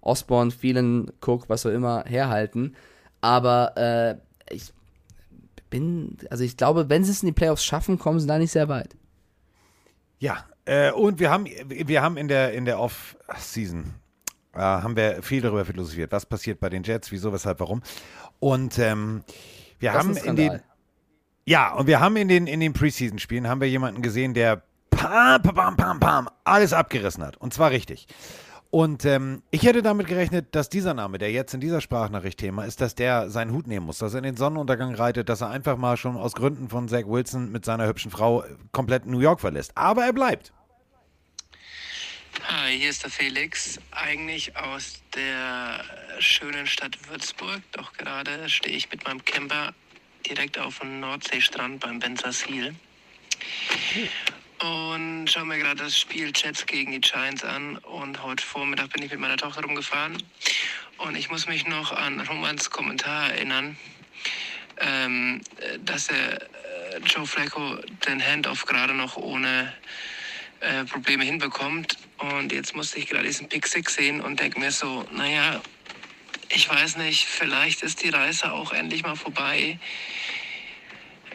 Osborne, 0.01 0.51
Phelan, 0.51 1.11
Cook, 1.25 1.49
was 1.49 1.65
auch 1.65 1.71
immer, 1.71 2.03
herhalten. 2.05 2.75
Aber 3.19 3.77
äh, 3.77 4.15
ich 4.53 4.71
bin, 5.69 6.17
also 6.29 6.43
ich 6.43 6.55
glaube, 6.55 6.89
wenn 6.89 7.03
sie 7.03 7.11
es 7.11 7.23
in 7.23 7.27
die 7.27 7.33
Playoffs 7.33 7.65
schaffen, 7.65 7.99
kommen 7.99 8.19
sie 8.19 8.27
da 8.27 8.37
nicht 8.37 8.51
sehr 8.51 8.69
weit. 8.69 8.95
Ja, 10.19 10.45
äh, 10.65 10.91
und 10.91 11.19
wir 11.19 11.29
haben, 11.29 11.45
wir 11.45 12.01
haben 12.01 12.17
in 12.17 12.27
der, 12.27 12.53
in 12.53 12.65
der 12.65 12.79
Off-Season 12.79 13.93
äh, 14.57 14.61
haben 14.61 14.95
wir 14.95 15.21
viel 15.23 15.41
darüber 15.41 15.65
philosophiert, 15.65 16.11
was 16.11 16.25
passiert 16.25 16.59
bei 16.59 16.69
den 16.69 16.83
Jets, 16.83 17.11
wieso, 17.11 17.31
weshalb, 17.31 17.59
warum. 17.59 17.81
Und 18.39 18.79
ähm, 18.79 19.23
wir 19.79 19.91
Das 19.91 20.03
haben 20.03 20.17
in 20.17 20.35
den, 20.35 20.61
ja, 21.45 21.73
und 21.73 21.87
wir 21.87 21.99
haben 21.99 22.17
in 22.17 22.27
den, 22.27 22.47
in 22.47 22.59
den 22.59 22.73
Preseason-Spielen 22.73 23.47
haben 23.47 23.61
wir 23.61 23.69
jemanden 23.69 24.01
gesehen, 24.01 24.33
der 24.33 24.63
pam, 24.89 25.41
pam, 25.41 25.77
pam, 25.77 25.99
pam, 25.99 26.29
alles 26.43 26.73
abgerissen 26.73 27.23
hat. 27.23 27.37
Und 27.37 27.53
zwar 27.53 27.71
richtig. 27.71 28.07
Und 28.69 29.05
ähm, 29.05 29.43
ich 29.49 29.63
hätte 29.63 29.81
damit 29.81 30.07
gerechnet, 30.07 30.53
dass 30.53 30.69
dieser 30.69 30.93
Name, 30.93 31.19
der 31.19 31.31
jetzt 31.31 31.53
in 31.53 31.61
dieser 31.61 31.79
Sprachnachricht 31.79 32.37
Thema 32.37 32.65
ist, 32.65 32.81
dass 32.81 32.95
der 32.95 33.29
seinen 33.29 33.53
Hut 33.53 33.65
nehmen 33.65 33.85
muss, 33.85 33.99
dass 33.99 34.13
er 34.13 34.17
in 34.17 34.25
den 34.25 34.35
Sonnenuntergang 34.35 34.93
reitet, 34.93 35.29
dass 35.29 35.41
er 35.41 35.49
einfach 35.49 35.77
mal 35.77 35.95
schon 35.95 36.17
aus 36.17 36.33
Gründen 36.33 36.67
von 36.67 36.89
Zach 36.89 37.05
Wilson 37.05 37.51
mit 37.51 37.63
seiner 37.63 37.87
hübschen 37.87 38.11
Frau 38.11 38.43
komplett 38.73 39.05
New 39.05 39.19
York 39.19 39.39
verlässt. 39.39 39.71
Aber 39.75 40.05
er 40.05 40.13
bleibt. 40.13 40.51
Hi, 42.43 42.77
hier 42.77 42.89
ist 42.89 43.03
der 43.03 43.09
Felix. 43.09 43.79
Eigentlich 43.91 44.55
aus 44.55 45.01
der 45.15 45.83
schönen 46.19 46.67
Stadt 46.67 46.97
Würzburg. 47.09 47.61
Doch 47.73 47.93
gerade 47.93 48.49
stehe 48.49 48.75
ich 48.75 48.89
mit 48.89 49.05
meinem 49.05 49.23
Camper 49.25 49.73
direkt 50.25 50.57
auf 50.57 50.79
dem 50.79 50.99
Nordseestrand 50.99 51.79
beim 51.79 51.99
Bensersiel. 51.99 52.75
Und 54.59 55.27
schaue 55.27 55.45
mir 55.45 55.57
gerade 55.57 55.83
das 55.83 55.99
Spiel 55.99 56.31
Jets 56.33 56.65
gegen 56.65 56.91
die 56.91 57.01
Giants 57.01 57.43
an. 57.43 57.77
Und 57.79 58.23
heute 58.23 58.45
Vormittag 58.45 58.91
bin 58.91 59.03
ich 59.03 59.11
mit 59.11 59.19
meiner 59.19 59.37
Tochter 59.37 59.63
rumgefahren. 59.63 60.21
Und 60.97 61.15
ich 61.15 61.29
muss 61.29 61.47
mich 61.47 61.67
noch 61.67 61.91
an 61.91 62.21
Romans 62.21 62.69
Kommentar 62.69 63.31
erinnern, 63.31 63.77
ähm, 64.77 65.41
dass 65.79 66.07
er 66.09 66.41
äh, 66.41 66.99
Joe 67.05 67.25
Flacco 67.25 67.77
den 68.07 68.21
Handoff 68.21 68.65
gerade 68.65 68.93
noch 68.93 69.17
ohne 69.17 69.73
äh, 70.59 70.85
Probleme 70.85 71.23
hinbekommt. 71.23 71.97
Und 72.17 72.51
jetzt 72.51 72.75
musste 72.75 72.99
ich 72.99 73.07
gerade 73.07 73.25
diesen 73.25 73.47
Pick 73.47 73.67
6 73.67 73.93
sehen 73.93 74.21
und 74.21 74.39
denke 74.39 74.59
mir 74.59 74.71
so, 74.71 75.05
naja, 75.11 75.61
ich 76.49 76.69
weiß 76.69 76.97
nicht, 76.97 77.25
vielleicht 77.25 77.83
ist 77.83 78.03
die 78.03 78.09
Reise 78.09 78.51
auch 78.51 78.71
endlich 78.71 79.03
mal 79.03 79.15
vorbei. 79.15 79.79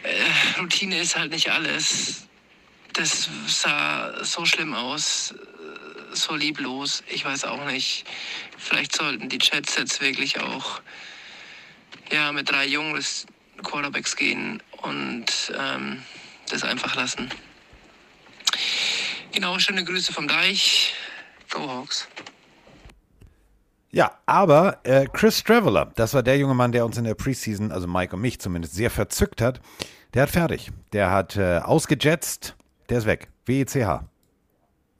Äh, 0.02 0.60
Routine 0.60 0.98
ist 1.00 1.16
halt 1.16 1.30
nicht 1.30 1.50
alles. 1.50 2.26
Das 2.94 3.28
sah 3.46 4.24
so 4.24 4.44
schlimm 4.44 4.74
aus, 4.74 5.32
äh, 5.32 6.14
so 6.16 6.34
lieblos. 6.34 7.04
Ich 7.08 7.24
weiß 7.24 7.44
auch 7.44 7.64
nicht. 7.66 8.04
Vielleicht 8.58 8.96
sollten 8.96 9.28
die 9.28 9.38
Jets 9.40 9.76
jetzt 9.76 10.00
wirklich 10.00 10.40
auch 10.40 10.80
ja, 12.10 12.32
mit 12.32 12.50
drei 12.50 12.66
jungen 12.66 13.02
Quarterbacks 13.62 14.16
gehen 14.16 14.62
und 14.82 15.26
ähm, 15.56 16.02
das 16.50 16.64
einfach 16.64 16.94
lassen. 16.96 17.30
Genau, 19.32 19.58
schöne 19.58 19.84
Grüße 19.84 20.12
vom 20.12 20.28
Deich. 20.28 20.94
Go 21.50 21.60
Hawks. 21.60 22.06
Ja, 23.90 24.18
aber 24.24 24.78
äh, 24.84 25.06
Chris 25.12 25.42
Traveler, 25.44 25.92
das 25.96 26.14
war 26.14 26.22
der 26.22 26.38
junge 26.38 26.54
Mann, 26.54 26.72
der 26.72 26.84
uns 26.86 26.96
in 26.96 27.04
der 27.04 27.14
Preseason, 27.14 27.72
also 27.72 27.86
Mike 27.86 28.16
und 28.16 28.22
mich 28.22 28.38
zumindest, 28.40 28.74
sehr 28.74 28.90
verzückt 28.90 29.42
hat. 29.42 29.60
Der 30.14 30.22
hat 30.22 30.30
fertig. 30.30 30.70
Der 30.92 31.10
hat 31.10 31.36
äh, 31.36 31.58
ausgejetzt. 31.58 32.56
Der 32.88 32.98
ist 32.98 33.06
weg. 33.06 33.28
WECH. 33.46 34.00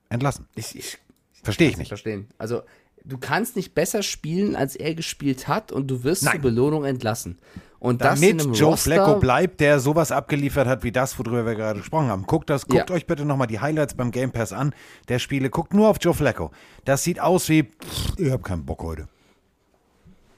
Entlassen. 0.09 0.47
Ich, 0.55 0.77
ich 0.77 0.99
Verstehe 1.43 1.71
ich 1.71 1.77
nicht. 1.79 1.89
verstehen. 1.89 2.29
Also, 2.39 2.63
du 3.05 3.19
kannst 3.19 3.57
nicht 3.57 3.75
besser 3.75 4.03
spielen, 4.03 4.57
als 4.57 4.77
er 4.77 4.95
gespielt 4.95 5.49
hat 5.49 5.73
und 5.73 5.89
du 5.89 6.05
wirst 6.05 6.23
Nein. 6.23 6.35
zur 6.35 6.43
Belohnung 6.43 6.85
entlassen. 6.85 7.39
Und 7.83 8.01
das 8.01 8.21
Damit 8.21 8.45
Joe 8.57 8.71
Roster, 8.71 8.93
Flacco 8.95 9.19
bleibt, 9.19 9.59
der 9.59 9.81
sowas 9.81 10.13
abgeliefert 10.13 10.69
hat 10.69 10.85
wie 10.85 10.93
das, 10.93 11.19
worüber 11.19 11.45
wir 11.45 11.57
gerade 11.57 11.81
gesprochen 11.81 12.07
haben. 12.07 12.23
Guckt 12.29 12.49
das, 12.49 12.67
guckt 12.69 12.91
Ja. 12.91 12.95
euch 12.95 13.09
bitte 13.09 13.25
nochmal 13.25 13.49
die 13.49 13.59
Highlights 13.59 13.95
beim 13.95 14.13
Game 14.13 14.31
Pass 14.31 14.53
an, 14.53 14.73
der 15.09 15.19
Spiele. 15.19 15.51
Guckt 15.51 15.75
nur 15.75 15.89
auf 15.89 15.97
Joe 16.01 16.15
Flacco. 16.15 16.53
Das 16.85 17.03
sieht 17.03 17.19
aus 17.19 17.49
wie, 17.49 17.65
pff, 17.65 18.19
ich 18.19 18.31
hab 18.31 18.45
keinen 18.45 18.65
Bock 18.65 18.85
heute. 18.85 19.09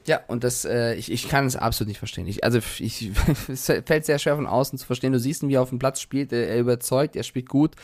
Ja, 0.07 0.21
und 0.27 0.43
das, 0.43 0.65
äh, 0.65 0.95
ich, 0.95 1.11
ich 1.11 1.29
kann 1.29 1.45
es 1.45 1.55
absolut 1.55 1.89
nicht 1.89 1.99
verstehen. 1.99 2.25
Ich, 2.25 2.43
also, 2.43 2.57
ich, 2.79 3.11
es 3.47 3.65
fällt 3.67 4.05
sehr 4.05 4.17
schwer 4.17 4.37
von 4.37 4.47
außen 4.47 4.79
zu 4.79 4.85
verstehen. 4.87 5.13
Du 5.13 5.19
siehst 5.19 5.43
ihn, 5.43 5.49
wie 5.49 5.53
er 5.53 5.61
auf 5.61 5.69
dem 5.69 5.77
Platz 5.77 6.01
spielt. 6.01 6.33
Er 6.33 6.57
überzeugt, 6.59 7.15
er 7.15 7.21
spielt 7.23 7.47
gut. 7.47 7.75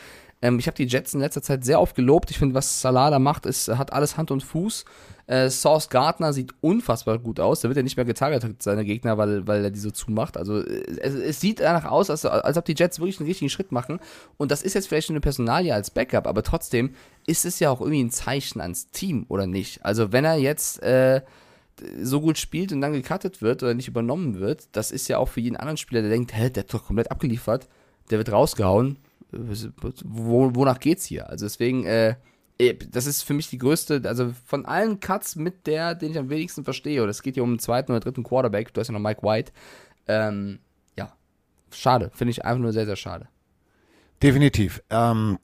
Ähm, 0.42 0.58
ich 0.58 0.66
habe 0.66 0.76
die 0.76 0.86
Jets 0.86 1.14
in 1.14 1.20
letzter 1.20 1.42
Zeit 1.42 1.64
sehr 1.64 1.80
oft 1.80 1.94
gelobt. 1.94 2.30
Ich 2.30 2.38
finde, 2.38 2.54
was 2.54 2.80
Salah 2.80 3.10
da 3.10 3.18
macht, 3.18 3.46
ist, 3.46 3.68
hat 3.68 3.92
alles 3.92 4.16
Hand 4.16 4.30
und 4.30 4.42
Fuß. 4.42 4.84
Äh, 5.28 5.48
Sauce 5.48 5.88
Gardner 5.88 6.32
sieht 6.32 6.52
unfassbar 6.60 7.18
gut 7.18 7.40
aus. 7.40 7.60
Da 7.60 7.68
wird 7.68 7.76
er 7.76 7.84
nicht 7.84 7.96
mehr 7.96 8.04
getargetet, 8.04 8.62
seine 8.62 8.84
Gegner, 8.84 9.16
weil, 9.16 9.46
weil 9.46 9.64
er 9.64 9.70
die 9.70 9.78
so 9.78 9.92
zumacht. 9.92 10.36
Also, 10.36 10.58
äh, 10.60 10.82
es, 11.00 11.14
es 11.14 11.40
sieht 11.40 11.60
danach 11.60 11.84
aus, 11.84 12.10
als, 12.10 12.26
als 12.26 12.58
ob 12.58 12.64
die 12.64 12.74
Jets 12.76 12.98
wirklich 12.98 13.20
einen 13.20 13.28
richtigen 13.28 13.48
Schritt 13.48 13.72
machen. 13.72 14.00
Und 14.36 14.50
das 14.50 14.62
ist 14.62 14.74
jetzt 14.74 14.88
vielleicht 14.88 15.10
eine 15.10 15.20
Personalie 15.20 15.72
als 15.72 15.90
Backup, 15.90 16.26
aber 16.26 16.42
trotzdem 16.42 16.94
ist 17.26 17.44
es 17.44 17.60
ja 17.60 17.70
auch 17.70 17.80
irgendwie 17.80 18.02
ein 18.02 18.10
Zeichen 18.10 18.60
ans 18.60 18.90
Team, 18.90 19.24
oder 19.28 19.46
nicht? 19.46 19.84
Also, 19.84 20.12
wenn 20.12 20.24
er 20.24 20.36
jetzt, 20.36 20.82
äh, 20.82 21.22
so 22.00 22.20
gut 22.20 22.38
spielt 22.38 22.72
und 22.72 22.80
dann 22.80 22.92
gecuttet 22.92 23.42
wird 23.42 23.62
oder 23.62 23.74
nicht 23.74 23.88
übernommen 23.88 24.38
wird, 24.40 24.68
das 24.72 24.90
ist 24.90 25.08
ja 25.08 25.18
auch 25.18 25.28
für 25.28 25.40
jeden 25.40 25.56
anderen 25.56 25.76
Spieler, 25.76 26.02
der 26.02 26.10
denkt, 26.10 26.34
hä, 26.34 26.50
der 26.50 26.64
hat 26.64 26.74
doch 26.74 26.86
komplett 26.86 27.10
abgeliefert, 27.10 27.68
der 28.10 28.18
wird 28.18 28.30
rausgehauen. 28.30 28.98
Wo, 29.32 30.54
wonach 30.54 30.78
geht's 30.78 31.04
hier? 31.04 31.28
Also 31.28 31.46
deswegen, 31.46 31.84
äh, 31.84 32.16
eh, 32.58 32.74
das 32.74 33.06
ist 33.06 33.22
für 33.22 33.34
mich 33.34 33.48
die 33.48 33.58
größte, 33.58 34.02
also 34.04 34.32
von 34.46 34.66
allen 34.66 35.00
Cuts 35.00 35.36
mit 35.36 35.66
der, 35.66 35.94
den 35.94 36.12
ich 36.12 36.18
am 36.18 36.30
wenigsten 36.30 36.64
verstehe, 36.64 37.02
oder 37.02 37.10
es 37.10 37.22
geht 37.22 37.34
hier 37.34 37.42
um 37.42 37.54
den 37.54 37.58
zweiten 37.58 37.92
oder 37.92 38.00
dritten 38.00 38.22
Quarterback, 38.22 38.72
du 38.72 38.80
hast 38.80 38.88
ja 38.88 38.92
noch 38.92 39.00
Mike 39.00 39.22
White, 39.22 39.52
ähm, 40.06 40.58
ja, 40.98 41.12
schade, 41.70 42.10
finde 42.14 42.32
ich 42.32 42.44
einfach 42.44 42.60
nur 42.60 42.72
sehr, 42.72 42.86
sehr 42.86 42.96
schade. 42.96 43.28
Definitiv. 44.22 44.82
Ähm, 44.90 45.38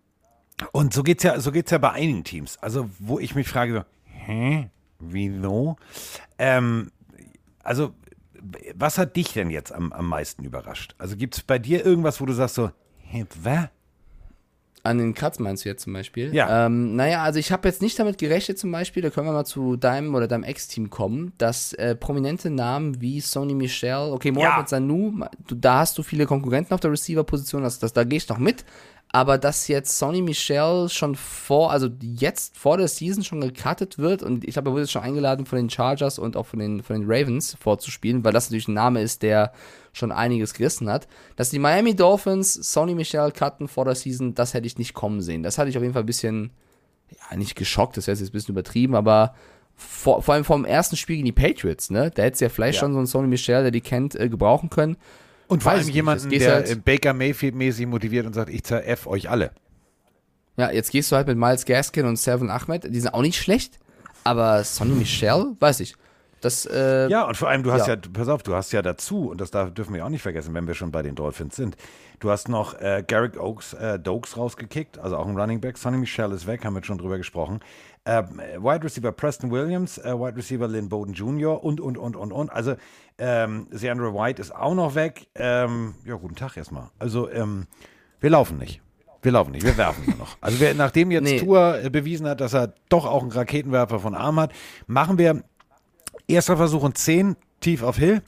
und 0.72 0.92
so 0.92 1.02
geht's 1.02 1.22
ja, 1.22 1.40
so 1.40 1.52
geht's 1.52 1.70
ja 1.70 1.78
bei 1.78 1.92
einigen 1.92 2.24
Teams. 2.24 2.58
Also, 2.58 2.88
wo 2.98 3.18
ich 3.18 3.34
mich 3.34 3.48
frage, 3.48 3.72
so, 3.74 3.84
hä? 4.04 4.70
Wieso? 4.98 5.76
Ähm, 6.38 6.90
also, 7.62 7.94
was 8.74 8.98
hat 8.98 9.16
dich 9.16 9.32
denn 9.32 9.50
jetzt 9.50 9.72
am, 9.72 9.92
am 9.92 10.08
meisten 10.08 10.44
überrascht? 10.44 10.94
Also, 10.98 11.16
gibt's 11.16 11.42
bei 11.42 11.58
dir 11.58 11.84
irgendwas, 11.84 12.20
wo 12.20 12.26
du 12.26 12.32
sagst 12.32 12.56
so, 12.56 12.70
hä, 12.98 13.26
was? 13.42 13.68
An 14.88 14.98
den 14.98 15.14
Cuts 15.14 15.38
meinst 15.38 15.64
du 15.64 15.68
jetzt 15.68 15.82
zum 15.82 15.92
Beispiel? 15.92 16.34
Ja. 16.34 16.66
Ähm, 16.66 16.96
naja, 16.96 17.22
also 17.22 17.38
ich 17.38 17.52
habe 17.52 17.68
jetzt 17.68 17.82
nicht 17.82 17.98
damit 17.98 18.16
gerechnet 18.16 18.58
zum 18.58 18.72
Beispiel, 18.72 19.02
da 19.02 19.10
können 19.10 19.26
wir 19.26 19.32
mal 19.32 19.44
zu 19.44 19.76
deinem 19.76 20.14
oder 20.14 20.26
deinem 20.26 20.44
Ex-Team 20.44 20.88
kommen, 20.88 21.32
dass 21.36 21.74
äh, 21.74 21.94
prominente 21.94 22.48
Namen 22.48 23.00
wie 23.02 23.20
Sony 23.20 23.54
Michel, 23.54 24.10
okay, 24.12 24.30
Mohamed 24.32 24.64
Ja. 24.64 24.66
Sanu, 24.66 25.12
du, 25.46 25.54
da 25.54 25.80
hast 25.80 25.98
du 25.98 26.02
viele 26.02 26.24
Konkurrenten 26.24 26.72
auf 26.72 26.80
der 26.80 26.90
Receiver-Position, 26.90 27.62
das, 27.62 27.78
das, 27.78 27.92
da 27.92 28.04
gehe 28.04 28.16
ich 28.16 28.28
noch 28.30 28.38
mit, 28.38 28.64
Aber 29.10 29.38
dass 29.38 29.68
jetzt 29.68 29.98
Sonny 29.98 30.20
Michel 30.20 30.88
schon 30.90 31.14
vor, 31.14 31.70
also 31.72 31.88
jetzt 32.00 32.56
vor 32.58 32.76
der 32.76 32.88
Season 32.88 33.24
schon 33.24 33.40
gecuttet 33.40 33.98
wird 33.98 34.22
und 34.22 34.44
ich 34.46 34.52
glaube, 34.52 34.68
er 34.68 34.72
wurde 34.72 34.82
jetzt 34.82 34.92
schon 34.92 35.02
eingeladen 35.02 35.46
von 35.46 35.56
den 35.56 35.70
Chargers 35.70 36.18
und 36.18 36.36
auch 36.36 36.44
von 36.44 36.58
den, 36.58 36.82
von 36.82 37.00
den 37.00 37.10
Ravens 37.10 37.56
vorzuspielen, 37.58 38.22
weil 38.22 38.34
das 38.34 38.48
natürlich 38.48 38.68
ein 38.68 38.74
Name 38.74 39.00
ist, 39.00 39.22
der 39.22 39.52
schon 39.94 40.12
einiges 40.12 40.52
gerissen 40.52 40.90
hat. 40.90 41.08
Dass 41.36 41.48
die 41.48 41.58
Miami 41.58 41.96
Dolphins 41.96 42.52
Sonny 42.52 42.94
Michel 42.94 43.32
cutten 43.32 43.66
vor 43.66 43.86
der 43.86 43.94
Season, 43.94 44.34
das 44.34 44.52
hätte 44.52 44.66
ich 44.66 44.76
nicht 44.76 44.92
kommen 44.92 45.22
sehen. 45.22 45.42
Das 45.42 45.56
hatte 45.56 45.70
ich 45.70 45.76
auf 45.78 45.82
jeden 45.82 45.94
Fall 45.94 46.02
ein 46.02 46.06
bisschen, 46.06 46.50
ja, 47.30 47.36
nicht 47.36 47.56
geschockt, 47.56 47.96
das 47.96 48.06
wäre 48.08 48.18
jetzt 48.18 48.28
ein 48.28 48.32
bisschen 48.32 48.52
übertrieben, 48.54 48.94
aber 48.94 49.34
vor, 49.74 50.20
vor 50.22 50.34
allem 50.34 50.44
vom 50.44 50.66
ersten 50.66 50.96
Spiel 50.96 51.16
gegen 51.16 51.26
die 51.26 51.32
Patriots, 51.32 51.88
ne? 51.88 52.10
Da 52.14 52.24
hätte 52.24 52.34
es 52.34 52.40
ja 52.40 52.48
vielleicht 52.50 52.76
Ja. 52.76 52.80
schon 52.80 52.92
so 52.92 52.98
einen 52.98 53.06
Sonny 53.06 53.28
Michel, 53.28 53.62
der 53.62 53.70
die 53.70 53.80
kennt, 53.80 54.16
äh, 54.16 54.28
gebrauchen 54.28 54.68
können. 54.68 54.96
Und 55.48 55.62
vor 55.62 55.72
allem 55.72 55.88
jemanden, 55.88 56.30
der 56.30 56.54
halt- 56.56 56.84
Baker 56.84 57.12
Mayfield-mäßig 57.14 57.86
motiviert 57.86 58.26
und 58.26 58.34
sagt, 58.34 58.50
ich 58.50 58.62
zerf 58.64 59.06
euch 59.06 59.28
alle. 59.30 59.50
Ja, 60.56 60.70
jetzt 60.70 60.90
gehst 60.90 61.10
du 61.12 61.16
halt 61.16 61.26
mit 61.26 61.38
Miles 61.38 61.64
Gaskin 61.64 62.04
und 62.06 62.16
Seven 62.16 62.50
Ahmed, 62.50 62.84
die 62.84 63.00
sind 63.00 63.14
auch 63.14 63.22
nicht 63.22 63.38
schlecht, 63.40 63.78
aber 64.24 64.62
Sonny 64.64 64.92
Michel, 64.92 65.56
weiß 65.60 65.80
ich. 65.80 65.94
Das, 66.40 66.66
äh, 66.66 67.08
Ja, 67.08 67.24
und 67.26 67.36
vor 67.36 67.48
allem, 67.48 67.62
du 67.64 67.72
hast 67.72 67.86
ja. 67.88 67.94
Ja. 67.94 68.00
pass 68.12 68.28
auf, 68.28 68.42
du 68.44 68.54
hast 68.54 68.72
ja 68.72 68.80
dazu, 68.82 69.30
und 69.30 69.40
das 69.40 69.50
darf, 69.50 69.72
dürfen 69.74 69.94
wir 69.94 70.04
auch 70.04 70.08
nicht 70.08 70.22
vergessen, 70.22 70.54
wenn 70.54 70.66
wir 70.68 70.74
schon 70.74 70.92
bei 70.92 71.02
den 71.02 71.14
Dolphins 71.16 71.56
sind, 71.56 71.76
du 72.20 72.30
hast 72.30 72.48
noch 72.48 72.74
äh, 72.80 73.02
Garrick 73.06 73.36
Oaks, 73.40 73.72
äh, 73.74 73.98
Dokes 73.98 74.36
rausgekickt, 74.36 74.98
also 74.98 75.16
auch 75.16 75.26
ein 75.26 75.36
Running 75.36 75.60
Back. 75.60 75.78
Sonny 75.78 75.96
Michel 75.96 76.30
ist 76.32 76.46
weg, 76.46 76.64
haben 76.64 76.74
wir 76.74 76.84
schon 76.84 76.98
drüber 76.98 77.18
gesprochen. 77.18 77.60
Äh, 78.08 78.22
Wide 78.58 78.84
Receiver 78.84 79.12
Preston 79.12 79.50
Williams, 79.50 79.98
äh, 79.98 80.18
Wide 80.18 80.36
Receiver 80.36 80.66
Lynn 80.66 80.88
Bowden 80.88 81.12
Jr. 81.12 81.62
und, 81.62 81.78
und, 81.78 81.98
und, 81.98 82.16
und, 82.16 82.32
und. 82.32 82.50
Also, 82.50 82.74
ähm, 83.18 83.66
Seandra 83.70 84.14
White 84.14 84.40
ist 84.40 84.54
auch 84.54 84.74
noch 84.74 84.94
weg. 84.94 85.28
Ähm, 85.34 85.94
ja, 86.06 86.14
guten 86.14 86.34
Tag 86.34 86.56
erstmal. 86.56 86.88
Also, 86.98 87.30
ähm, 87.30 87.66
wir 88.20 88.30
laufen 88.30 88.56
nicht. 88.56 88.80
Wir 89.20 89.32
laufen 89.32 89.50
nicht, 89.50 89.66
wir 89.66 89.76
werfen 89.76 90.04
nur 90.06 90.16
noch. 90.16 90.36
Also 90.40 90.60
wir, 90.60 90.74
nachdem 90.74 91.10
jetzt 91.10 91.24
Nee. 91.24 91.40
Tour 91.40 91.82
äh, 91.82 91.90
bewiesen 91.90 92.26
hat, 92.28 92.40
dass 92.40 92.54
er 92.54 92.72
doch 92.88 93.04
auch 93.04 93.22
einen 93.22 93.32
Raketenwerfer 93.32 93.98
von 93.98 94.14
Arm 94.14 94.38
hat, 94.38 94.52
machen 94.86 95.18
wir 95.18 95.42
Erster 96.28 96.56
Versuch 96.56 96.82
und 96.82 96.96
10 96.96 97.36
tief 97.60 97.82
auf 97.82 97.96
Hill. 97.96 98.22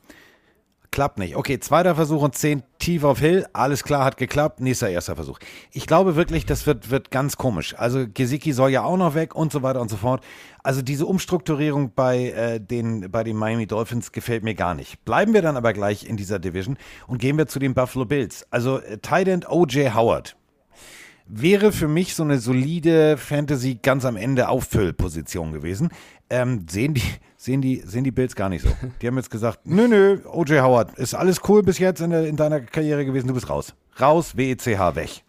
Klappt 0.93 1.19
nicht. 1.19 1.37
Okay, 1.37 1.61
zweiter 1.61 1.95
Versuch 1.95 2.21
und 2.21 2.35
10 2.35 2.65
tief 2.81 3.05
auf 3.05 3.21
Hill. 3.21 3.47
Alles 3.53 3.85
klar, 3.85 4.05
hat 4.05 4.17
geklappt. 4.17 4.61
Nächster 4.61 4.89
erster 4.89 5.15
Versuch. 5.15 5.39
Ich 5.71 5.87
glaube 5.87 6.17
wirklich, 6.17 6.47
das 6.47 6.67
wird, 6.67 6.91
wird 6.91 7.13
ganz 7.13 7.37
komisch. 7.37 7.77
Also 7.79 8.07
Gesicki 8.13 8.53
soll 8.53 8.71
ja 8.71 8.83
auch 8.83 8.97
noch 8.97 9.15
weg 9.15 9.37
und 9.37 9.53
so 9.53 9.63
weiter 9.63 9.81
und 9.81 9.89
so 9.89 9.97
fort. 9.97 10.25
Also 10.65 10.83
diese 10.83 11.07
Umstrukturierung 11.07 11.93
bei, 11.95 12.31
äh, 12.31 12.61
den, 12.61 13.09
bei 13.09 13.23
den 13.23 13.37
Miami 13.37 13.69
Dolphins 13.69 14.11
gefällt 14.11 14.43
mir 14.43 14.57
gar 14.57 14.75
nicht. 14.75 15.05
Bleiben 15.05 15.33
wir 15.33 15.43
dann 15.43 15.57
aber 15.57 15.73
gleich 15.73 16.05
in 16.09 16.17
dieser 16.17 16.41
Division 16.41 16.77
und 17.07 17.19
gehen 17.19 17.39
wir 17.39 17.47
zu 17.47 17.61
den 17.61 17.73
Buffalo 17.73 18.05
Bills. 18.05 18.45
Also 18.51 18.81
äh, 18.81 18.99
Tight 18.99 19.29
End 19.29 19.49
O.J. 19.49 19.95
Howard 19.95 20.37
wäre 21.33 21.71
für 21.71 21.87
mich 21.87 22.17
so 22.17 22.25
eine 22.25 22.39
solide 22.39 23.17
Fantasy 23.17 23.79
ganz 23.81 24.05
am 24.05 24.17
Ende 24.17 24.49
Auffüllposition 24.49 25.53
gewesen. 25.53 25.91
Ähm, 26.31 26.67
sehen 26.71 26.95
die, 26.95 27.03
sehen 27.37 27.61
die, 27.61 27.83
sehen 27.85 28.05
die 28.05 28.13
Bills 28.13 28.37
gar 28.37 28.49
nicht 28.49 28.63
so. 28.63 28.71
Die 29.03 29.07
haben 29.07 29.17
jetzt 29.17 29.31
gesagt, 29.31 29.61
nö, 29.65 29.89
nö, 29.89 30.21
O.J. 30.27 30.63
Howard, 30.63 30.97
ist 30.99 31.15
alles 31.15 31.41
cool 31.49 31.63
bis 31.63 31.79
jetzt 31.79 32.01
in, 32.01 32.11
der, 32.11 32.27
in 32.27 32.37
deiner 32.37 32.61
Karriere 32.61 33.05
gewesen, 33.05 33.29
du 33.29 33.35
bist 33.35 33.51
raus. 33.51 33.75
Raus, 34.01 34.37
WECH, 34.37 34.67
weg. 34.95 35.25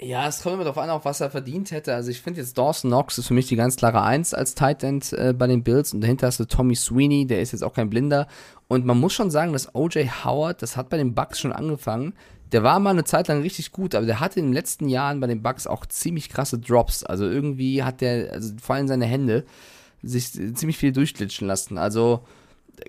Ja, 0.00 0.26
es 0.26 0.42
kommt 0.42 0.54
immer 0.54 0.64
darauf 0.64 0.78
an, 0.78 0.90
auch 0.90 1.04
was 1.04 1.20
er 1.20 1.30
verdient 1.30 1.70
hätte. 1.70 1.94
Also 1.94 2.10
ich 2.10 2.20
finde 2.20 2.40
jetzt 2.40 2.58
Dawson 2.58 2.90
Knox 2.90 3.16
ist 3.16 3.28
für 3.28 3.34
mich 3.34 3.46
die 3.46 3.56
ganz 3.56 3.76
klare 3.76 4.02
Eins 4.02 4.34
als 4.34 4.54
Tight 4.54 4.82
End 4.82 5.12
äh, 5.12 5.32
bei 5.32 5.46
den 5.46 5.62
Bills 5.62 5.94
und 5.94 6.00
dahinter 6.00 6.26
hast 6.26 6.40
du 6.40 6.46
Tommy 6.46 6.74
Sweeney, 6.74 7.26
der 7.26 7.40
ist 7.40 7.52
jetzt 7.52 7.62
auch 7.62 7.74
kein 7.74 7.90
Blinder. 7.90 8.26
Und 8.66 8.84
man 8.84 8.98
muss 8.98 9.12
schon 9.12 9.30
sagen, 9.30 9.52
dass 9.52 9.74
O.J. 9.74 10.24
Howard, 10.24 10.62
das 10.62 10.76
hat 10.76 10.88
bei 10.88 10.96
den 10.96 11.14
Bucks 11.14 11.38
schon 11.38 11.52
angefangen, 11.52 12.14
der 12.52 12.62
war 12.62 12.78
mal 12.80 12.90
eine 12.90 13.04
Zeit 13.04 13.28
lang 13.28 13.42
richtig 13.42 13.72
gut, 13.72 13.94
aber 13.94 14.06
der 14.06 14.20
hatte 14.20 14.40
in 14.40 14.46
den 14.46 14.52
letzten 14.52 14.88
Jahren 14.88 15.20
bei 15.20 15.26
den 15.26 15.42
Bucks 15.42 15.66
auch 15.66 15.86
ziemlich 15.86 16.28
krasse 16.28 16.58
Drops. 16.58 17.02
Also 17.02 17.28
irgendwie 17.28 17.82
hat 17.82 18.00
der, 18.00 18.32
also 18.32 18.52
vor 18.60 18.76
allem 18.76 18.88
seine 18.88 19.06
Hände, 19.06 19.44
sich 20.04 20.32
ziemlich 20.32 20.76
viel 20.78 20.92
durchglitschen 20.92 21.46
lassen. 21.46 21.78
Also 21.78 22.24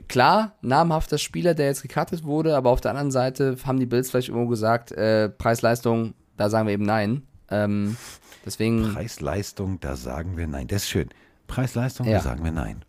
klar, 0.07 0.55
namhafter 0.61 1.17
Spieler, 1.17 1.53
der 1.53 1.67
jetzt 1.67 1.81
gecuttet 1.81 2.23
wurde, 2.23 2.55
aber 2.55 2.69
auf 2.71 2.81
der 2.81 2.91
anderen 2.91 3.11
Seite 3.11 3.55
haben 3.65 3.79
die 3.79 3.85
Bills 3.85 4.09
vielleicht 4.09 4.29
irgendwo 4.29 4.47
gesagt, 4.49 4.91
äh, 4.91 5.29
Preis-Leistung, 5.29 6.13
da 6.37 6.49
sagen 6.49 6.67
wir 6.67 6.73
eben 6.73 6.85
nein. 6.85 7.23
Ähm, 7.49 7.95
deswegen, 8.45 8.93
Preis-Leistung, 8.93 9.79
da 9.79 9.95
sagen 9.95 10.37
wir 10.37 10.47
nein. 10.47 10.67
Das 10.67 10.83
ist 10.83 10.89
schön. 10.89 11.09
Preis-Leistung, 11.47 12.07
Ja. 12.07 12.17
da 12.17 12.23
sagen 12.23 12.43
wir 12.43 12.51
nein. 12.51 12.83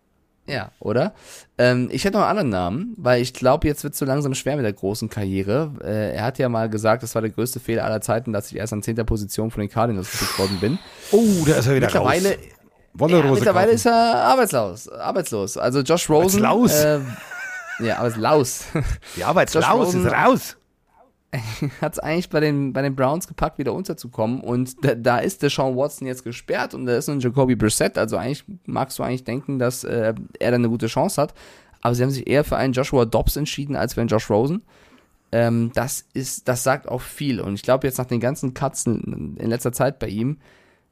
ja, 0.49 0.71
oder? 0.81 1.13
Ähm, 1.59 1.89
ich 1.93 2.05
hätte 2.05 2.17
noch 2.17 2.23
einen 2.25 2.31
anderen 2.39 2.49
Namen, 2.51 2.95
weil 2.97 3.21
ich 3.21 3.35
glaube, 3.35 3.67
jetzt 3.67 3.83
wird 3.85 3.93
es 3.93 3.99
so 3.99 4.07
langsam 4.07 4.33
schwer 4.35 4.57
mit 4.57 4.65
der 4.65 4.73
großen 4.73 5.11
Karriere. 5.11 5.73
Äh, 5.85 6.15
er 6.17 6.25
hat 6.25 6.39
ja 6.39 6.49
mal 6.49 6.71
gesagt, 6.71 7.03
das 7.03 7.15
war 7.15 7.21
der 7.23 7.31
größte 7.33 7.61
Fehler 7.61 7.85
aller 7.85 8.01
Zeiten, 8.01 8.33
dass 8.33 8.51
ich 8.51 8.57
erst 8.57 8.73
an 8.73 8.83
10. 8.83 8.97
Position 9.05 9.51
von 9.51 9.61
den 9.61 9.69
Cardinals 9.69 10.11
gepickt 10.11 10.39
worden 10.39 10.59
bin. 10.61 10.79
Oh, 11.13 11.45
da 11.47 11.57
ist 11.57 11.67
er 11.67 11.75
wieder 11.75 11.87
Mittlerweile, 11.89 12.31
raus. 12.31 12.39
Wolle 12.99 13.19
ja, 13.19 13.23
Rose 13.23 13.35
mittlerweile 13.35 13.67
kaufen. 13.67 13.77
ist 13.77 13.87
er 13.87 14.25
arbeitslos. 14.25 14.89
Arbeitslos. 14.89 15.57
Also 15.57 15.81
Josh 15.81 16.09
Rosen. 16.09 16.45
Arbeitslos? 16.45 16.85
Äh, 16.85 17.01
ja, 17.85 17.99
arbeitslos. 17.99 18.65
Die 19.17 19.25
Arbeitslaus 19.25 19.95
ist 19.95 20.07
raus. 20.07 20.57
hat 21.81 21.93
es 21.93 21.99
eigentlich 21.99 22.31
bei 22.31 22.41
den, 22.41 22.73
bei 22.73 22.83
den 22.83 22.95
Browns 22.95 23.27
gepackt, 23.27 23.59
wieder 23.59 23.73
unterzukommen. 23.73 24.41
Und 24.41 24.85
da, 24.85 24.95
da 24.95 25.19
ist 25.19 25.43
der 25.43 25.51
Sean 25.51 25.77
Watson 25.77 26.07
jetzt 26.07 26.25
gesperrt 26.25 26.75
und 26.75 26.87
da 26.87 26.97
ist 26.97 27.09
ein 27.09 27.21
Jacoby 27.21 27.57
Brissett. 27.57 27.99
Also 27.99 28.17
eigentlich 28.17 28.45
magst 28.65 28.99
du 28.99 29.03
eigentlich 29.03 29.25
denken, 29.25 29.59
dass 29.59 29.85
äh, 29.85 30.15
er 30.39 30.51
dann 30.51 30.61
eine 30.61 30.69
gute 30.69 30.87
Chance 30.87 31.21
hat. 31.21 31.35
Aber 31.83 31.95
sie 31.95 32.03
haben 32.03 32.11
sich 32.11 32.27
eher 32.27 32.45
für 32.45 32.57
einen 32.57 32.73
Joshua 32.73 33.05
Dobbs 33.05 33.37
entschieden 33.37 33.77
als 33.77 33.95
für 33.95 34.01
einen 34.01 34.09
Josh 34.09 34.31
Rosen. 34.31 34.63
Ähm, 35.33 35.71
das 35.75 36.07
ist, 36.15 36.49
das 36.49 36.63
sagt 36.63 36.89
auch 36.89 37.01
viel. 37.01 37.41
Und 37.41 37.55
ich 37.55 37.63
glaube 37.63 37.87
jetzt 37.87 37.99
nach 37.99 38.07
den 38.07 38.21
ganzen 38.21 38.55
Cuts 38.55 38.87
in, 38.87 39.37
in 39.39 39.51
letzter 39.51 39.73
Zeit 39.73 39.99
bei 39.99 40.09
ihm, 40.09 40.39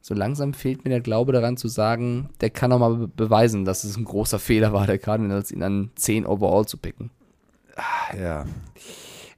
so 0.07 0.13
langsam 0.13 0.53
fehlt 0.53 0.83
mir 0.83 0.91
der 0.91 1.01
Glaube 1.01 1.31
daran 1.31 1.57
zu 1.57 1.67
sagen, 1.67 2.29
der 2.39 2.51
kann 2.51 2.71
auch 2.71 2.77
mal 2.77 2.95
be 2.95 3.07
beweisen, 3.07 3.65
dass 3.65 3.83
es 3.83 3.97
ein 3.97 4.03
großer 4.03 4.37
Fehler 4.37 4.71
war, 4.71 4.85
der 4.85 4.99
Cardinals 4.99 5.51
ihn 5.51 5.63
an 5.63 5.89
10 5.95 6.27
overall 6.27 6.67
zu 6.67 6.77
picken. 6.77 7.09
Ja. 8.15 8.45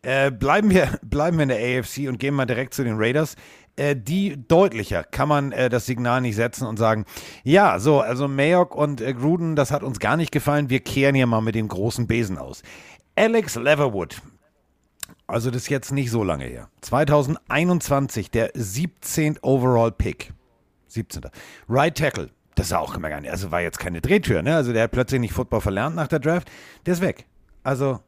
Äh, 0.01 0.29
bleiben, 0.29 0.69
wir, 0.69 0.99
bleiben 1.03 1.37
wir 1.37 1.43
in 1.43 1.49
der 1.49 1.79
AFC 1.79 2.09
und 2.09 2.19
gehen 2.19 2.33
mal 2.33 2.45
direkt 2.45 2.73
zu 2.73 2.83
den 2.83 2.97
Raiders. 2.97 3.37
Äh, 3.77 3.95
die 3.95 4.45
deutlicher 4.45 5.05
kann 5.05 5.29
man 5.29 5.53
äh, 5.53 5.69
das 5.69 5.85
Signal 5.85 6.19
nicht 6.19 6.35
setzen 6.35 6.67
und 6.67 6.75
sagen, 6.75 7.05
ja, 7.45 7.79
so, 7.79 8.01
also 8.01 8.27
Mayock 8.27 8.75
und 8.75 8.99
äh, 8.99 9.13
Gruden, 9.13 9.55
das 9.55 9.71
hat 9.71 9.83
uns 9.83 9.99
gar 9.99 10.17
nicht 10.17 10.33
gefallen, 10.33 10.69
wir 10.69 10.81
kehren 10.81 11.15
hier 11.15 11.27
mal 11.27 11.39
mit 11.39 11.55
dem 11.55 11.69
großen 11.69 12.07
Besen 12.07 12.37
aus. 12.37 12.61
Alex 13.15 13.55
Leatherwood, 13.55 14.21
also 15.27 15.49
das 15.49 15.61
ist 15.61 15.69
jetzt 15.69 15.93
nicht 15.93 16.11
so 16.11 16.25
lange 16.25 16.43
her. 16.43 16.67
2021, 16.81 18.31
der 18.31 18.51
17. 18.53 19.39
Overall 19.41 19.93
Pick. 19.93 20.33
17. 20.97 21.21
Right 21.69 21.95
Tackle. 21.97 22.29
Das 22.55 22.67
ist 22.67 22.73
auch 22.73 22.95
immer 22.95 23.09
gar 23.09 23.21
nicht. 23.21 23.29
Also 23.31 23.51
war 23.51 23.61
jetzt 23.61 23.77
keine 23.79 24.01
Drehtür, 24.01 24.41
ne? 24.41 24.55
Also 24.55 24.73
der 24.73 24.83
hat 24.83 24.91
plötzlich 24.91 25.21
nicht 25.21 25.33
Football 25.33 25.61
verlernt 25.61 25.95
nach 25.95 26.07
der 26.07 26.19
Draft. 26.19 26.49
Der 26.85 26.93
ist 26.93 27.01
weg. 27.01 27.25
Also, 27.63 27.99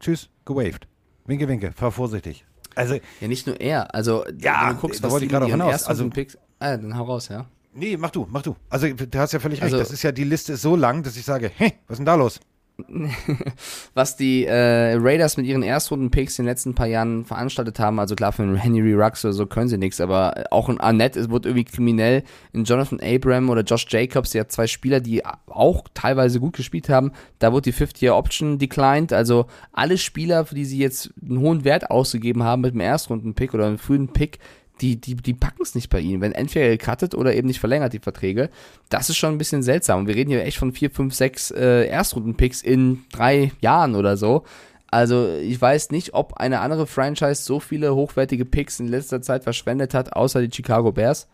tschüss, 0.00 0.28
gewaved. 0.44 0.86
Winke, 1.26 1.48
winke, 1.48 1.72
fahr 1.72 1.90
vorsichtig. 1.90 2.44
Also, 2.74 2.98
Ja, 3.20 3.28
nicht 3.28 3.46
nur 3.46 3.58
er. 3.60 3.94
Also, 3.94 4.24
Ja, 4.40 4.68
wenn 4.68 4.74
du 4.74 4.80
guckst, 4.82 5.02
da 5.02 5.10
wollte 5.10 5.24
ich 5.26 5.30
gerade 5.30 5.46
auch 5.46 5.50
hinaus. 5.50 5.84
Also- 5.84 6.10
Picks. 6.10 6.36
Ah, 6.58 6.76
dann 6.76 6.96
hau 6.98 7.04
raus, 7.04 7.28
ja. 7.28 7.46
nee, 7.72 7.96
mach 7.96 8.10
du, 8.10 8.26
mach 8.30 8.42
du. 8.42 8.56
Also, 8.68 8.88
du 8.92 9.18
hast 9.18 9.32
ja 9.32 9.38
völlig 9.40 9.58
recht. 9.62 9.72
Also- 9.72 9.78
das 9.78 9.90
ist 9.90 10.02
ja, 10.02 10.12
die 10.12 10.24
Liste 10.24 10.52
ist 10.54 10.62
so 10.62 10.76
lang, 10.76 11.02
dass 11.02 11.16
ich 11.16 11.24
sage, 11.24 11.50
hey, 11.56 11.72
was 11.86 11.94
ist 11.94 11.98
denn 12.00 12.06
da 12.06 12.14
los? 12.14 12.40
Was 13.94 14.16
die 14.16 14.46
äh, 14.46 14.96
Raiders 14.98 15.36
mit 15.36 15.46
ihren 15.46 15.62
Erstrunden-Picks 15.62 16.38
in 16.38 16.44
den 16.44 16.50
letzten 16.50 16.74
paar 16.74 16.88
Jahren 16.88 17.24
veranstaltet 17.24 17.78
haben, 17.78 18.00
also 18.00 18.16
klar, 18.16 18.32
für 18.32 18.42
einen 18.42 18.56
Henry 18.56 18.94
Rux 18.94 19.24
oder 19.24 19.32
so 19.32 19.46
können 19.46 19.68
sie 19.68 19.78
nichts, 19.78 20.00
aber 20.00 20.44
auch 20.50 20.68
ein 20.68 20.80
Arnett 20.80 21.16
es 21.16 21.30
wurde 21.30 21.50
irgendwie 21.50 21.64
kriminell. 21.64 22.24
In 22.52 22.64
Jonathan 22.64 23.00
Abram 23.00 23.48
oder 23.48 23.62
Josh 23.62 23.86
Jacobs, 23.88 24.30
der 24.30 24.42
hat 24.42 24.52
zwei 24.52 24.66
Spieler, 24.66 25.00
die 25.00 25.24
auch 25.46 25.84
teilweise 25.94 26.40
gut 26.40 26.56
gespielt 26.56 26.88
haben, 26.88 27.12
da 27.38 27.52
wurde 27.52 27.70
die 27.70 27.74
50-Year-Option 27.74 28.58
declined. 28.58 29.12
Also 29.12 29.46
alle 29.72 29.96
Spieler, 29.96 30.44
für 30.44 30.56
die 30.56 30.64
sie 30.64 30.78
jetzt 30.78 31.12
einen 31.22 31.38
hohen 31.38 31.64
Wert 31.64 31.90
ausgegeben 31.90 32.42
haben 32.42 32.62
mit 32.62 32.74
dem 32.74 32.80
Erstrunden-Pick 32.80 33.54
oder 33.54 33.66
einem 33.66 33.78
frühen 33.78 34.08
Pick, 34.08 34.40
die, 34.80 35.00
die, 35.00 35.14
die 35.14 35.34
packen 35.34 35.62
es 35.62 35.74
nicht 35.74 35.88
bei 35.90 36.00
ihnen. 36.00 36.20
Wenn 36.20 36.32
entweder 36.32 36.68
gecuttet 36.76 37.14
oder 37.14 37.34
eben 37.34 37.46
nicht 37.46 37.60
verlängert, 37.60 37.92
die 37.92 38.00
Verträge. 38.00 38.50
Das 38.88 39.08
ist 39.08 39.16
schon 39.16 39.32
ein 39.32 39.38
bisschen 39.38 39.62
seltsam. 39.62 40.00
Und 40.00 40.08
wir 40.08 40.16
reden 40.16 40.30
hier 40.30 40.44
echt 40.44 40.58
von 40.58 40.72
vier, 40.72 40.90
fünf, 40.90 41.14
sechs 41.14 41.50
äh, 41.52 41.86
Erstrunden-Picks 41.86 42.62
in 42.62 43.04
drei 43.12 43.52
Jahren 43.60 43.94
oder 43.94 44.16
so. 44.16 44.44
Also 44.90 45.28
ich 45.42 45.60
weiß 45.60 45.90
nicht, 45.90 46.14
ob 46.14 46.34
eine 46.34 46.60
andere 46.60 46.86
Franchise 46.86 47.42
so 47.42 47.58
viele 47.60 47.94
hochwertige 47.94 48.44
Picks 48.44 48.78
in 48.80 48.88
letzter 48.88 49.22
Zeit 49.22 49.42
verschwendet 49.44 49.92
hat, 49.94 50.12
außer 50.12 50.40
die 50.40 50.54
Chicago 50.54 50.92
Bears. 50.92 51.28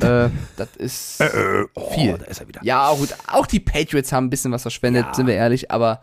Äh, 0.00 0.28
das 0.56 0.68
ist 0.76 1.22
Oh, 1.74 1.90
viel. 1.94 2.16
da 2.18 2.24
ist 2.26 2.40
er 2.40 2.48
wieder. 2.48 2.60
Ja, 2.62 2.92
gut, 2.94 3.14
auch 3.26 3.46
die 3.46 3.60
Patriots 3.60 4.12
haben 4.12 4.26
ein 4.26 4.30
bisschen 4.30 4.52
was 4.52 4.62
verschwendet, 4.62 5.06
Ja. 5.06 5.14
sind 5.14 5.26
wir 5.26 5.34
ehrlich, 5.34 5.70
aber 5.70 6.00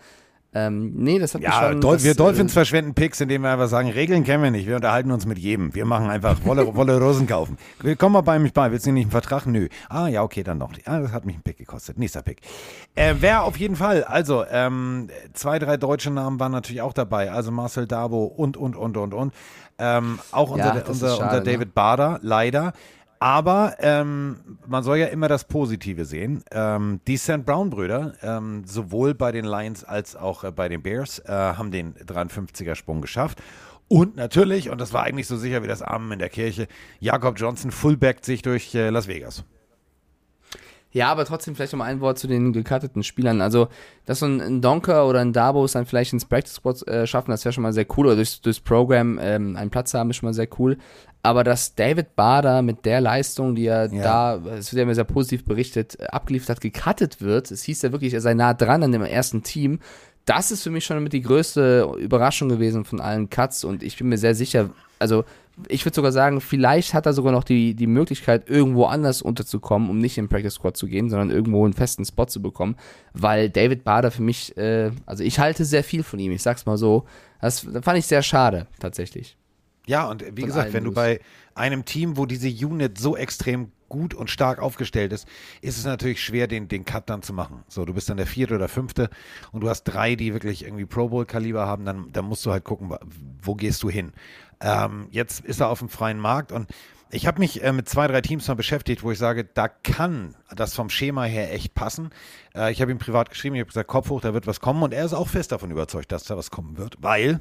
Ähm, 0.58 0.94
nee, 0.96 1.20
das 1.20 1.34
hat 1.34 1.42
mich 1.42 1.50
Ja, 1.50 1.68
schon. 1.70 1.82
Dol 1.82 1.96
das, 1.96 2.06
wir 2.06 2.16
Dolphins 2.16 2.54
äh, 2.54 2.54
verschwenden 2.54 2.94
Picks, 2.94 3.20
indem 3.20 3.42
wir 3.42 3.52
einfach 3.52 3.68
sagen, 3.68 3.90
Regeln 3.90 4.24
kennen 4.24 4.42
wir 4.42 4.52
nicht, 4.52 4.66
wir 4.66 4.78
unterhalten 4.78 5.12
uns 5.12 5.26
mit 5.26 5.38
jedem. 5.38 5.76
Wir 5.76 5.84
machen 5.84 6.10
einfach 6.10 6.46
Wolle, 6.46 6.74
Wolle 6.76 6.98
Rosen 6.98 7.28
kaufen. 7.28 7.58
Komm 7.98 8.14
mal 8.14 8.22
bei 8.22 8.40
mich 8.40 8.54
bei, 8.54 8.72
willst 8.72 8.86
du 8.86 8.94
nicht 8.94 9.04
einen 9.04 9.12
Vertrag? 9.12 9.46
Nö. 9.48 9.68
Ah, 9.90 10.08
ja, 10.08 10.24
okay, 10.24 10.44
dann 10.44 10.60
noch. 10.60 10.72
Ah, 10.86 11.02
das 11.02 11.12
hat 11.12 11.26
mich 11.26 11.36
einen 11.36 11.44
Pick 11.44 11.58
gekostet. 11.58 12.00
Nächster 12.00 12.22
Pick. 12.22 12.40
Äh, 12.96 13.16
wer 13.20 13.44
auf 13.44 13.58
jeden 13.58 13.76
Fall, 13.76 14.06
also 14.06 14.46
ähm, 14.50 15.10
zwei, 15.34 15.60
drei 15.60 15.76
deutsche 15.76 16.10
Namen 16.10 16.40
waren 16.40 16.54
natürlich 16.54 16.82
auch 16.82 16.94
dabei, 16.94 17.32
also 17.32 17.52
Marcel 17.52 17.86
Dabo 17.86 18.24
und, 18.24 18.56
und, 18.56 18.78
und, 18.78 18.96
und, 18.96 19.14
und. 19.14 19.34
Ähm, 19.78 20.20
auch 20.32 20.52
unser, 20.52 20.74
Ja, 20.74 20.84
unser, 20.88 21.10
schade, 21.18 21.24
unser 21.26 21.38
ne? 21.40 21.44
David 21.44 21.74
Bader, 21.74 22.20
leider. 22.22 22.72
Aber 23.26 23.78
ähm, 23.80 24.60
man 24.68 24.84
soll 24.84 24.98
ja 24.98 25.08
immer 25.08 25.28
das 25.28 25.46
Positive 25.46 26.06
sehen. 26.06 26.44
Ähm, 26.52 27.00
die 27.08 27.18
St. 27.18 27.44
Brown-Brüder, 27.44 28.14
ähm, 28.22 28.62
sowohl 28.68 29.16
bei 29.16 29.32
den 29.32 29.46
Lions 29.46 29.84
als 29.84 30.16
auch 30.16 30.44
äh, 30.44 30.52
bei 30.52 30.70
den 30.70 30.84
Bears, 30.84 31.18
äh, 31.26 31.32
haben 31.32 31.72
den 31.72 31.96
53er-Sprung 31.96 33.02
geschafft. 33.02 33.42
Und 33.88 34.16
natürlich, 34.16 34.70
und 34.70 34.80
das 34.80 34.94
war 34.94 35.02
eigentlich 35.02 35.26
so 35.26 35.38
sicher 35.38 35.64
wie 35.64 35.68
das 35.68 35.82
Amen 35.82 36.12
in 36.12 36.20
der 36.20 36.30
Kirche, 36.30 36.68
Jakob 37.00 37.40
Johnson 37.40 37.72
fullbackt 37.72 38.26
sich 38.26 38.44
durch 38.44 38.76
äh, 38.76 38.92
Las 38.92 39.08
Vegas. 39.08 39.44
Ja, 40.96 41.12
aber 41.12 41.26
trotzdem 41.26 41.56
vielleicht 41.56 41.74
noch 41.74 41.80
mal 41.80 41.86
ein 41.86 42.00
Wort 42.00 42.18
zu 42.18 42.26
den 42.26 42.54
gecutteten 42.54 43.04
Spielern. 43.04 43.42
Also, 43.42 43.68
dass 44.06 44.20
so 44.20 44.28
ein, 44.28 44.40
ein 44.40 44.62
Donker 44.62 45.08
oder 45.08 45.20
ein 45.20 45.34
Dabos 45.34 45.74
dann 45.74 45.86
vielleicht 45.86 46.14
ins 46.14 46.24
Practice 46.24 46.54
Squad 46.54 46.88
äh, 46.88 47.06
schaffen, 47.06 47.32
das 47.32 47.44
wäre 47.44 47.52
schon 47.52 47.64
mal 47.64 47.74
sehr 47.74 47.86
cool. 47.98 48.06
Oder 48.06 48.16
durchs, 48.16 48.40
durchs 48.40 48.62
Programm 48.62 49.20
ähm, 49.22 49.58
einen 49.58 49.72
Platz 49.72 49.94
haben, 49.94 50.12
ist 50.12 50.16
schon 50.16 50.28
mal 50.28 50.34
sehr 50.34 50.48
cool. 50.58 50.78
Aber 51.26 51.44
dass 51.44 51.74
David 51.74 52.16
Bader 52.16 52.62
mit 52.62 52.86
der 52.86 53.02
Leistung, 53.02 53.56
die 53.56 53.66
er 53.66 53.92
Ja. 53.92 54.04
da, 54.04 54.36
es 54.58 54.72
wird 54.72 54.78
ja 54.78 54.84
immer 54.84 54.94
sehr 54.94 55.06
positiv 55.06 55.44
berichtet, 55.44 56.00
äh, 56.00 56.06
abgeliefert 56.06 56.50
hat, 56.50 56.62
gecuttet 56.62 57.20
wird, 57.20 57.50
es 57.50 57.64
hieß 57.64 57.82
ja 57.82 57.92
wirklich, 57.92 58.14
er 58.14 58.22
sei 58.22 58.36
nah 58.36 58.54
dran 58.54 58.84
an 58.84 58.92
dem 58.92 59.02
ersten 59.02 59.42
Team. 59.42 59.80
Das 60.26 60.52
ist 60.52 60.64
für 60.64 60.70
mich 60.70 60.86
schon 60.86 61.02
mit 61.04 61.14
die 61.14 61.22
größte 61.22 61.90
Überraschung 61.98 62.50
gewesen 62.50 62.86
von 62.86 63.00
allen 63.02 63.30
Cuts 63.30 63.64
und 63.64 63.82
ich 63.84 63.98
bin 63.98 64.10
mir 64.10 64.18
sehr 64.18 64.36
sicher, 64.36 64.70
also 65.00 65.24
ich 65.68 65.86
würde 65.86 65.96
sogar 65.96 66.12
sagen, 66.12 66.42
vielleicht 66.42 66.94
hat 66.94 67.06
er 67.06 67.14
sogar 67.14 67.32
noch 67.32 67.44
die, 67.44 67.76
die 67.76 67.88
Möglichkeit, 67.88 68.50
irgendwo 68.50 68.86
anders 68.86 69.22
unterzukommen, 69.22 69.90
um 69.90 70.00
nicht 70.00 70.18
in 70.18 70.26
den 70.26 70.30
Practice 70.30 70.56
Squad 70.56 70.78
zu 70.78 70.86
gehen, 70.86 71.10
sondern 71.10 71.32
irgendwo 71.32 71.64
einen 71.64 71.74
festen 71.74 72.06
Spot 72.06 72.26
zu 72.26 72.42
bekommen, 72.42 72.76
weil 73.14 73.50
David 73.50 73.84
Bader 73.84 74.12
für 74.12 74.22
mich, 74.22 74.56
äh, 74.58 74.92
also 75.06 75.24
ich 75.24 75.40
halte 75.40 75.64
sehr 75.64 75.84
viel 75.84 76.04
von 76.04 76.20
ihm, 76.20 76.32
ich 76.32 76.44
sag's 76.44 76.66
mal 76.66 76.78
so. 76.78 77.06
Das 77.42 77.62
fand 77.82 77.98
ich 77.98 78.06
sehr 78.06 78.22
schade, 78.22 78.68
tatsächlich. 78.80 79.38
Ja, 79.88 80.08
und 80.08 80.24
wie 80.36 80.42
Von 80.42 80.48
gesagt, 80.48 80.74
wenn 80.74 80.84
du 80.84 80.92
bei 80.92 81.20
einem 81.54 81.86
Team, 81.86 82.18
wo 82.18 82.26
diese 82.26 82.50
Unit 82.50 82.98
so 82.98 83.16
extrem 83.16 83.72
gut 83.88 84.14
und 84.14 84.30
stark 84.30 84.60
aufgestellt 84.60 85.14
ist, 85.14 85.28
ist 85.62 85.78
es 85.78 85.86
natürlich 85.86 86.22
schwer, 86.24 86.48
den, 86.48 86.68
den 86.68 86.86
Cut 86.86 87.10
dann 87.10 87.22
zu 87.22 87.34
machen. 87.34 87.64
So, 87.68 87.86
du 87.86 87.94
bist 87.94 88.10
dann 88.10 88.18
der 88.18 88.26
vierte 88.26 88.56
oder 88.56 88.68
fünfte 88.68 89.10
und 89.52 89.62
du 89.62 89.70
hast 89.70 89.84
drei, 89.84 90.16
die 90.16 90.34
wirklich 90.34 90.66
irgendwie 90.66 90.86
Pro 90.86 91.10
Bowl-Kaliber 91.10 91.66
haben, 91.66 91.86
dann, 91.86 92.12
dann 92.12 92.26
musst 92.26 92.46
du 92.46 92.52
halt 92.52 92.64
gucken, 92.64 92.96
wo 93.42 93.56
gehst 93.56 93.84
du 93.84 93.90
hin. 93.90 94.12
Ähm, 94.60 95.08
jetzt 95.12 95.46
ist 95.46 95.60
er 95.60 95.70
auf 95.70 95.80
dem 95.80 95.90
freien 95.90 96.20
Markt 96.20 96.52
und 96.52 96.68
ich 97.12 97.28
habe 97.28 97.40
mich 97.40 97.64
äh, 97.64 97.72
mit 97.72 97.88
zwei, 97.88 98.08
drei 98.08 98.22
Teams 98.22 98.48
mal 98.48 98.56
beschäftigt, 98.56 99.04
wo 99.04 99.12
ich 99.12 99.20
sage, 99.20 99.46
da 99.46 99.68
kann 99.68 100.36
das 100.54 100.74
vom 100.74 100.90
Schema 100.90 101.24
her 101.24 101.54
echt 101.54 101.76
passen. 101.76 102.10
Äh, 102.56 102.72
ich 102.72 102.82
habe 102.82 102.92
ihm 102.92 102.98
privat 102.98 103.30
geschrieben, 103.30 103.56
ich 103.56 103.62
habe 103.62 103.70
gesagt, 103.70 103.88
Kopf 103.88 104.10
hoch, 104.10 104.22
da 104.22 104.34
wird 104.34 104.48
was 104.48 104.60
kommen 104.60 104.82
und 104.82 104.94
er 104.94 105.06
ist 105.06 105.14
auch 105.14 105.28
fest 105.28 105.52
davon 105.52 105.72
überzeugt, 105.72 106.12
dass 106.12 106.24
da 106.24 106.36
was 106.36 106.50
kommen 106.50 106.78
wird, 106.78 106.98
weil 107.00 107.40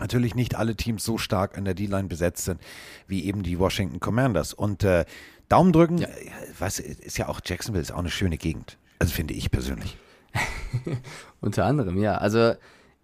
natürlich 0.00 0.34
nicht 0.34 0.54
alle 0.56 0.74
Teams 0.76 1.04
so 1.04 1.18
stark 1.18 1.56
an 1.56 1.64
der 1.64 1.74
D-Line 1.74 2.08
besetzt 2.08 2.44
sind, 2.44 2.60
wie 3.06 3.24
eben 3.24 3.42
die 3.42 3.58
Washington 3.58 4.00
Commanders. 4.00 4.52
Und 4.52 4.82
äh, 4.84 5.04
Daumen 5.48 5.72
drücken, 5.72 5.98
Ja. 5.98 6.08
äh, 6.08 6.30
was 6.58 6.78
ist 6.78 7.18
ja 7.18 7.28
auch 7.28 7.40
Jacksonville 7.44 7.82
ist 7.82 7.92
auch 7.92 7.98
eine 7.98 8.10
schöne 8.10 8.36
Gegend. 8.38 8.76
Also 8.98 9.12
finde 9.12 9.34
ich 9.34 9.50
persönlich. 9.50 9.96
Unter 11.40 11.64
anderem, 11.66 11.98
ja. 11.98 12.16
Also 12.16 12.54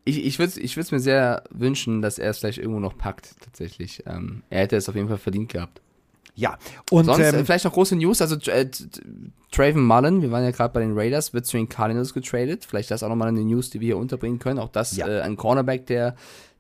ich, 0.05 0.25
ich 0.25 0.39
würde 0.39 0.59
ich 0.61 0.77
es 0.77 0.91
mir 0.93 1.01
sehr 1.01 1.45
wünschen, 1.51 2.03
dass 2.03 2.19
er 2.19 2.31
es 2.31 2.39
vielleicht 2.39 2.59
irgendwo 2.59 2.81
noch 2.81 2.97
packt, 2.97 3.35
tatsächlich. 3.41 4.03
Ähm, 4.07 4.43
er 4.51 4.63
hätte 4.63 4.77
es 4.77 4.89
auf 4.89 4.95
jeden 4.95 5.09
Fall 5.09 5.19
verdient 5.19 5.51
gehabt. 5.53 5.81
Ja, 6.37 6.59
und 6.91 7.05
Sonst 7.05 7.19
äh, 7.21 7.39
ähm, 7.39 7.45
vielleicht 7.45 7.65
noch 7.67 7.73
große 7.73 7.97
News, 7.97 8.23
also 8.23 8.37
äh, 8.51 8.67
Traven 9.51 9.85
Mullen, 9.85 10.23
wir 10.23 10.31
waren 10.31 10.45
ja 10.45 10.53
gerade 10.53 10.73
bei 10.73 10.81
den 10.81 10.97
Raiders, 10.97 11.35
wird 11.35 11.45
zu 11.45 11.57
den 11.59 11.69
Cardinals 11.69 12.15
getradet. 12.15 12.65
Vielleicht 12.65 12.91
das 12.91 13.03
auch 13.03 13.09
nochmal 13.09 13.29
eine 13.29 13.45
News, 13.45 13.69
die 13.71 13.81
wir 13.81 13.87
hier 13.87 13.99
unterbringen 13.99 14.39
können. 14.39 14.59
Auch 14.59 14.71
das 14.71 14.97
Ja. 14.97 15.07
äh, 15.07 15.21
ein 15.21 15.37
Cornerback, 15.37 15.87
der, 15.87 16.15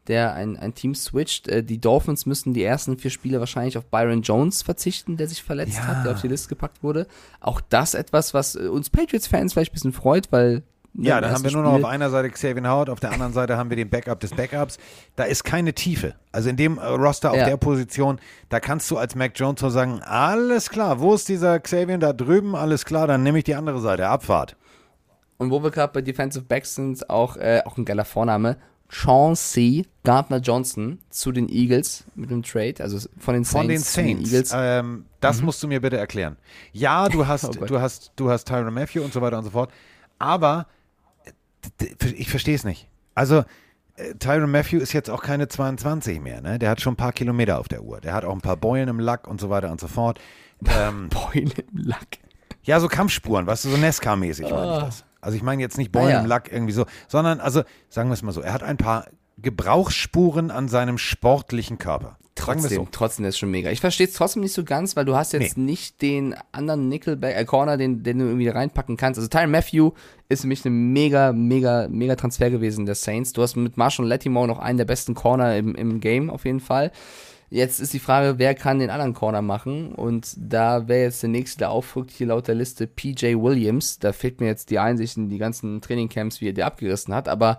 der 0.09 0.35
ein, 0.35 0.57
ein 0.57 0.75
Team 0.75 0.95
switcht. 0.95 1.49
Äh, 1.49 1.63
die 1.63 1.81
Dolphins 1.81 2.27
müssen 2.27 2.53
die 2.55 2.65
ersten 2.65 2.99
vier 2.99 3.11
Spiele 3.11 3.39
wahrscheinlich 3.41 3.77
auf 3.79 3.85
Byron 3.87 4.23
Jones 4.23 4.63
verzichten, 4.63 5.17
der 5.17 5.29
sich 5.29 5.43
verletzt 5.43 5.77
Ja. 5.77 5.87
hat, 5.87 6.05
der 6.05 6.13
auf 6.13 6.21
die 6.21 6.29
Liste 6.29 6.49
gepackt 6.49 6.83
wurde. 6.83 7.07
Auch 7.41 7.61
das 7.61 7.95
etwas, 7.95 8.35
was 8.35 8.57
äh, 8.57 8.69
uns 8.69 8.91
Patriots-Fans 8.91 9.53
vielleicht 9.53 9.73
ein 9.73 9.75
bisschen 9.75 9.93
freut, 9.93 10.33
weil 10.33 10.63
ne, 10.95 11.09
ja, 11.09 11.21
dann 11.21 11.33
haben 11.33 11.45
wir 11.45 11.53
nur 11.53 11.63
noch 11.63 11.75
Spiel- 11.75 11.85
auf 11.85 11.91
einer 11.91 12.11
Seite 12.11 12.31
Xavier 12.31 12.63
Howard, 12.69 12.91
auf 12.91 12.99
der 12.99 13.13
anderen 13.13 13.33
Seite 13.33 13.57
haben 13.57 13.71
wir 13.71 13.77
den 13.77 13.91
Backup 13.91 14.19
des 14.21 14.31
Backups. 14.33 14.79
Da 15.17 15.25
ist 15.25 15.45
keine 15.45 15.73
Tiefe. 15.75 16.15
Also 16.33 16.49
in 16.49 16.57
dem 16.57 16.79
äh, 16.79 16.85
Roster 16.87 17.31
auf 17.31 17.37
Ja. 17.37 17.45
der 17.45 17.57
Position, 17.59 18.19
da 18.49 18.59
kannst 18.59 18.91
du 18.91 18.97
als 18.99 19.15
Mac 19.15 19.33
Jones 19.37 19.61
so 19.61 19.69
sagen, 19.71 20.01
alles 20.03 20.71
klar, 20.71 20.99
wo 21.01 21.15
ist 21.15 21.29
dieser 21.29 21.61
Xavier 21.61 21.99
da 21.99 22.13
drüben? 22.13 22.57
Alles 22.57 22.85
klar, 22.85 23.07
dann 23.07 23.23
nehme 23.23 23.39
ich 23.39 23.45
die 23.45 23.55
andere 23.55 23.81
Seite, 23.81 24.09
Abfahrt. 24.09 24.57
Und 25.39 25.51
wo 25.51 25.63
wir 25.63 25.71
gerade 25.71 25.93
bei 25.93 26.03
Defensive 26.03 26.45
Backs 26.45 26.75
sind, 26.75 27.09
auch, 27.09 27.37
äh, 27.37 27.63
auch 27.65 27.79
ein 27.79 27.85
geiler 27.87 28.05
Vorname. 28.05 28.57
Chauncey 28.91 29.87
Gardner 30.03 30.39
Johnson 30.39 30.99
zu 31.11 31.31
den 31.33 31.49
Eagles 31.49 32.05
mit 32.17 32.31
dem 32.31 32.43
Trade, 32.43 32.75
also 32.81 32.99
von 33.19 33.35
den 33.35 33.45
Saints, 33.45 33.51
Von 33.53 33.69
den 33.69 33.79
zu 33.83 34.01
den 34.03 34.17
Saints. 34.19 34.33
Eagles. 34.33 34.53
Ähm, 34.55 35.05
das 35.21 35.43
musst 35.43 35.63
du 35.63 35.69
mir 35.69 35.81
bitte 35.81 35.97
erklären. 35.97 36.37
Ja, 36.73 37.09
du 37.09 37.27
hast, 37.29 37.45
Oh 37.45 37.65
du 37.67 37.81
hast, 37.81 38.13
du 38.17 38.31
hast 38.31 38.47
Tyron 38.49 38.75
Matthew 38.75 39.03
und 39.03 39.13
so 39.13 39.21
weiter 39.21 39.39
und 39.39 39.45
so 39.45 39.51
fort. 39.51 39.71
Aber 40.19 40.67
d- 41.81 41.95
ich 42.17 42.29
verstehe 42.31 42.55
es 42.55 42.65
nicht. 42.65 42.89
Also 43.15 43.45
äh, 43.97 44.15
Tyron 44.19 44.51
Matthew 44.51 44.79
ist 44.79 44.93
jetzt 44.93 45.09
auch 45.11 45.23
keine 45.23 45.47
22 45.49 46.21
mehr. 46.21 46.41
Ne? 46.41 46.59
Der 46.59 46.71
hat 46.71 46.81
schon 46.81 46.95
ein 46.95 46.97
paar 46.97 47.13
Kilometer 47.13 47.59
auf 47.59 47.69
der 47.69 47.83
Uhr. 47.83 48.01
Der 48.01 48.13
hat 48.13 48.25
auch 48.25 48.33
ein 48.35 48.41
paar 48.41 48.57
Beulen 48.57 48.89
im 48.89 48.99
Lack 49.01 49.29
und 49.29 49.41
so 49.41 49.51
weiter 49.51 49.71
und 49.71 49.81
so 49.81 49.89
fort. 49.89 50.19
Ähm, 50.69 51.09
Beule 51.09 51.53
im 51.73 51.85
Lack. 51.87 52.19
ja, 52.65 52.79
so 52.81 52.89
Kampfspuren, 52.89 53.47
weißt 53.47 53.65
du, 53.65 53.71
so 53.71 53.77
Nesca-mäßig 53.79 54.43
meine 54.51 54.75
ich 54.77 54.83
das. 54.83 55.05
Also 55.21 55.37
ich 55.37 55.43
meine 55.43 55.61
jetzt 55.63 55.79
nicht 55.79 55.93
Beulen 55.93 56.09
Ah, 56.09 56.13
ja. 56.13 56.21
im 56.21 56.27
Lack 56.27 56.51
irgendwie 56.51 56.73
so, 56.73 56.87
sondern 57.09 57.41
also 57.41 57.63
sagen 57.89 58.09
wir 58.09 58.15
es 58.15 58.23
mal 58.23 58.33
so, 58.33 58.41
er 58.41 58.53
hat 58.53 58.63
ein 58.63 58.77
paar 58.77 59.07
Gebrauchsspuren 59.39 60.51
an 60.51 60.69
seinem 60.69 60.99
sportlichen 60.99 61.79
Körper. 61.79 62.19
Trotzdem, 62.41 62.71
so. 62.79 62.89
trotzdem 62.91 63.25
ist 63.25 63.39
schon 63.39 63.51
mega. 63.51 63.71
Ich 63.71 63.81
verstehe 63.81 64.07
es 64.07 64.15
trotzdem 64.15 64.43
nicht 64.43 64.53
so 64.53 64.65
ganz, 64.65 64.97
weil 64.97 65.05
du 65.05 65.15
hast 65.17 65.33
jetzt 65.33 65.57
Nee. 65.57 65.65
nicht 65.65 66.03
den 66.03 66.35
anderen 66.53 66.89
Nickelback, 66.89 67.37
äh, 67.37 67.45
Corner, 67.45 67.77
den, 67.77 68.03
den 68.03 68.19
du 68.19 68.25
irgendwie 68.27 68.49
reinpacken 68.49 68.97
kannst. 68.97 69.19
Also 69.19 69.29
Tyron 69.29 69.51
Matthew 69.51 69.93
ist 70.29 70.43
für 70.43 70.47
mich 70.47 70.65
ein 70.65 70.93
mega, 70.93 71.33
mega, 71.33 71.89
mega 71.89 72.17
Transfer 72.17 72.51
gewesen 72.51 72.87
der 72.87 72.95
Saints. 72.95 73.33
Du 73.33 73.43
hast 73.43 73.57
mit 73.57 73.77
Marshall 73.77 74.07
Latimore 74.07 74.49
noch 74.49 74.59
einen 74.59 74.79
der 74.79 74.85
besten 74.85 75.15
Corner 75.15 75.57
im, 75.57 75.75
im 75.75 76.01
Game 76.01 76.31
auf 76.31 76.45
jeden 76.45 76.61
Fall. 76.61 76.91
Jetzt 77.53 77.81
ist 77.81 77.93
die 77.93 77.99
Frage, 77.99 78.39
wer 78.39 78.55
kann 78.55 78.79
den 78.79 78.91
anderen 78.91 79.13
Corner 79.13 79.43
machen? 79.43 79.93
Und 79.93 80.35
da 80.37 80.87
wäre 80.87 81.03
jetzt 81.03 81.23
der 81.25 81.31
nächste, 81.31 81.59
der 81.59 81.71
aufrückt, 81.73 82.13
hier 82.13 82.29
laut 82.29 82.47
der 82.47 82.55
Liste 82.55 82.87
PJ 82.87 83.35
Williams. 83.35 83.99
Da 83.99 84.13
fehlt 84.13 84.41
mir 84.41 84.47
jetzt 84.47 84.71
die 84.71 84.79
Einsicht 84.79 85.17
in 85.17 85.29
die 85.29 85.39
ganzen 85.39 85.81
Trainingcamps, 85.81 86.41
wie 86.41 86.51
er 86.51 86.53
der 86.53 86.67
abgerissen 86.67 87.13
hat. 87.13 87.29
Aber 87.29 87.59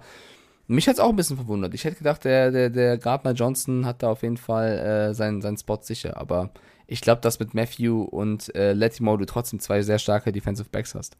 mich 0.72 0.88
hat 0.88 0.95
es 0.95 0.99
auch 0.99 1.09
ein 1.09 1.15
bisschen 1.15 1.38
verwundert. 1.38 1.74
Ich 1.74 1.84
hätte 1.84 1.97
gedacht, 1.97 2.24
der, 2.24 2.51
der, 2.51 2.69
der 2.69 2.97
Gardner 2.97 3.34
Johnson 3.34 3.86
hat 3.86 4.03
da 4.03 4.09
auf 4.09 4.24
jeden 4.24 4.38
Fall 4.38 4.78
äh, 4.80 5.13
seinen, 5.13 5.41
seinen 5.41 5.57
Spot 5.57 5.80
sicher. 5.82 6.17
Aber 6.17 6.51
ich 6.88 7.01
glaube, 7.01 7.22
dass 7.22 7.39
mit 7.39 7.53
Matthew 7.53 8.03
und 8.03 8.53
äh, 8.55 8.74
Latimore 8.74 9.17
du 9.17 9.26
trotzdem 9.26 9.59
zwei 9.59 9.82
sehr 9.82 9.99
starke 9.99 10.32
Defensive 10.32 10.69
Backs 10.69 10.95
hast. 10.95 11.17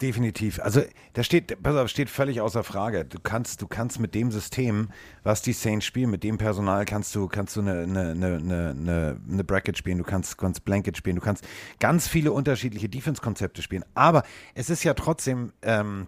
Definitiv. 0.00 0.60
Also 0.60 0.82
da 1.14 1.24
steht, 1.24 1.60
pass 1.60 1.74
auf, 1.74 1.88
steht 1.88 2.08
völlig 2.08 2.40
außer 2.40 2.62
Frage. 2.62 3.04
Du 3.04 3.18
kannst, 3.18 3.62
du 3.62 3.66
kannst 3.66 3.98
mit 3.98 4.14
dem 4.14 4.30
System, 4.30 4.90
was 5.24 5.42
die 5.42 5.52
Saints 5.52 5.84
spielen, 5.84 6.10
mit 6.10 6.22
dem 6.22 6.38
Personal 6.38 6.84
kannst 6.84 7.16
du, 7.16 7.26
kannst 7.26 7.56
du 7.56 7.62
eine, 7.62 7.82
eine, 7.82 8.10
eine, 8.10 8.70
eine, 8.70 9.20
eine 9.28 9.44
Bracket 9.44 9.76
spielen, 9.76 9.98
du 9.98 10.04
kannst, 10.04 10.38
kannst 10.38 10.64
Blanket 10.64 10.96
spielen, 10.96 11.16
du 11.16 11.22
kannst 11.22 11.44
ganz 11.80 12.06
viele 12.06 12.30
unterschiedliche 12.30 12.88
Defense-Konzepte 12.88 13.60
spielen. 13.60 13.84
Aber 13.94 14.22
es 14.54 14.70
ist 14.70 14.84
ja 14.84 14.94
trotzdem, 14.94 15.52
ähm, 15.62 16.06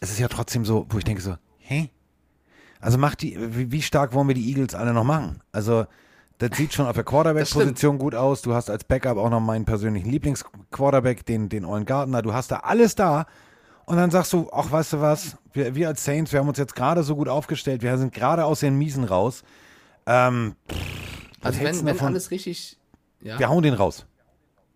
es 0.00 0.12
ist 0.12 0.20
ja 0.20 0.28
trotzdem 0.28 0.64
so, 0.64 0.86
wo 0.88 0.98
ich 0.98 1.04
denke 1.04 1.22
so, 1.22 1.34
hä? 1.72 1.90
Also 2.80 2.98
macht 2.98 3.22
die, 3.22 3.36
wie, 3.38 3.70
wie 3.70 3.82
stark 3.82 4.12
wollen 4.12 4.28
wir 4.28 4.34
die 4.34 4.48
Eagles 4.48 4.74
alle 4.74 4.92
noch 4.92 5.04
machen? 5.04 5.40
Also 5.52 5.86
das 6.38 6.56
sieht 6.56 6.72
schon 6.74 6.86
auf 6.86 6.94
der 6.94 7.04
Quarterback-Position 7.12 7.98
gut 7.98 8.14
aus. 8.14 8.42
Du 8.42 8.54
hast 8.54 8.70
als 8.70 8.84
Backup 8.84 9.16
auch 9.16 9.30
noch 9.30 9.40
meinen 9.40 9.64
persönlichen 9.64 10.10
Lieblings-Quarterback, 10.10 11.24
den, 11.26 11.48
den 11.48 11.64
Ollen 11.64 11.84
Gardner. 11.84 12.22
Du 12.22 12.32
hast 12.34 12.50
da 12.50 12.56
alles 12.56 12.94
da. 12.94 13.26
Und 13.84 13.96
dann 13.96 14.10
sagst 14.10 14.32
du, 14.32 14.48
ach, 14.52 14.70
weißt 14.70 14.94
du 14.94 15.00
was, 15.00 15.36
wir, 15.52 15.74
wir 15.74 15.88
als 15.88 16.04
Saints, 16.04 16.32
wir 16.32 16.40
haben 16.40 16.48
uns 16.48 16.58
jetzt 16.58 16.74
gerade 16.74 17.02
so 17.02 17.16
gut 17.16 17.28
aufgestellt, 17.28 17.82
wir 17.82 17.96
sind 17.98 18.12
gerade 18.12 18.44
aus 18.44 18.60
den 18.60 18.76
Miesen 18.76 19.04
raus. 19.04 19.42
Ähm, 20.06 20.54
Also 21.40 21.60
wenn, 21.60 21.84
wenn 21.84 22.00
alles 22.00 22.30
richtig. 22.30 22.78
Ja. 23.20 23.38
Wir 23.38 23.48
hauen 23.48 23.62
den 23.62 23.74
raus. 23.74 24.06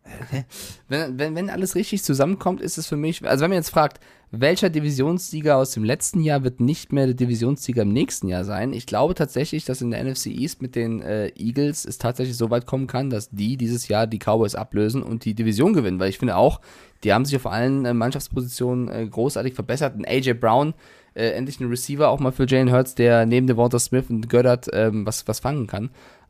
Wenn, 0.89 1.19
wenn, 1.19 1.35
wenn 1.35 1.51
alles 1.51 1.75
richtig 1.75 2.05
zusammenkommt, 2.05 2.61
ist 2.61 2.79
es 2.79 2.87
für 2.87 2.97
mich, 2.97 3.27
also 3.27 3.43
wenn 3.43 3.51
man 3.51 3.57
jetzt 3.57 3.71
fragt, 3.71 3.99
welcher 4.31 4.71
Divisionssieger 4.71 5.57
aus 5.57 5.73
dem 5.73 5.85
letzten 5.85 6.21
Jahr 6.21 6.43
wird 6.43 6.61
nicht 6.61 6.93
mehr 6.93 7.07
der 7.07 7.15
Divisionssieger 7.15 7.83
im 7.83 7.93
nächsten 7.93 8.29
Jahr 8.29 8.45
sein, 8.45 8.73
ich 8.73 8.87
glaube 8.87 9.15
tatsächlich, 9.15 9.65
dass 9.65 9.81
in 9.81 9.91
der 9.91 10.03
NFC 10.05 10.27
East 10.27 10.63
mit 10.63 10.75
den 10.75 11.01
äh, 11.01 11.29
Eagles 11.37 11.85
es 11.85 11.99
tatsächlich 11.99 12.37
so 12.37 12.51
weit 12.51 12.67
kommen 12.67 12.87
kann, 12.87 13.11
dass 13.11 13.31
die 13.31 13.57
dieses 13.57 13.89
Jahr 13.89 14.07
die 14.07 14.19
Cowboys 14.19 14.55
ablösen 14.55 15.03
und 15.03 15.25
die 15.25 15.35
Division 15.35 15.73
gewinnen, 15.73 16.01
weil 16.01 16.11
ich 16.11 16.19
finde 16.19 16.37
auch, 16.37 16.61
die 17.05 17.13
haben 17.13 17.25
sich 17.25 17.37
auf 17.37 17.47
allen 17.47 17.85
äh, 17.85 17.95
Mannschaftspositionen 17.95 18.89
äh, 18.89 19.07
großartig 19.07 19.55
verbessert. 19.55 19.95
Und 19.97 20.07
AJ 20.07 20.35
Brown 20.35 20.75
Äh, 21.17 21.31
endlich 21.31 21.59
ein 21.61 21.69
Receiver 21.71 22.11
auch 22.11 22.21
mal 22.21 22.31
für 22.31 22.47
Jalen 22.47 22.71
Hurts, 22.71 22.95
der 22.95 23.25
neben 23.25 23.47
Devonta 23.47 23.79
Smith 23.79 24.11
und 24.11 24.29
Goddard 24.29 24.69
ähm, 24.75 25.07
was, 25.07 25.27
was 25.27 25.41
fangen 25.41 25.67
kann. 25.67 25.89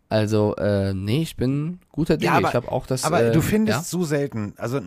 Also, 0.08 0.54
äh, 0.56 0.94
nee, 0.94 1.22
ich 1.22 1.36
bin 1.36 1.80
guter 1.90 2.16
Dinge. 2.16 2.30
Ja, 2.30 2.36
aber- 2.38 2.46
ich 2.46 2.50
glaube 2.52 2.70
auch, 2.70 2.86
dass. 2.86 3.04
Aber 3.04 3.24
äh, 3.24 3.32
du 3.32 3.40
findest 3.40 3.78
ja? 3.78 3.82
so 3.82 4.04
selten, 4.04 4.54
also 4.56 4.78
äh, 4.78 4.82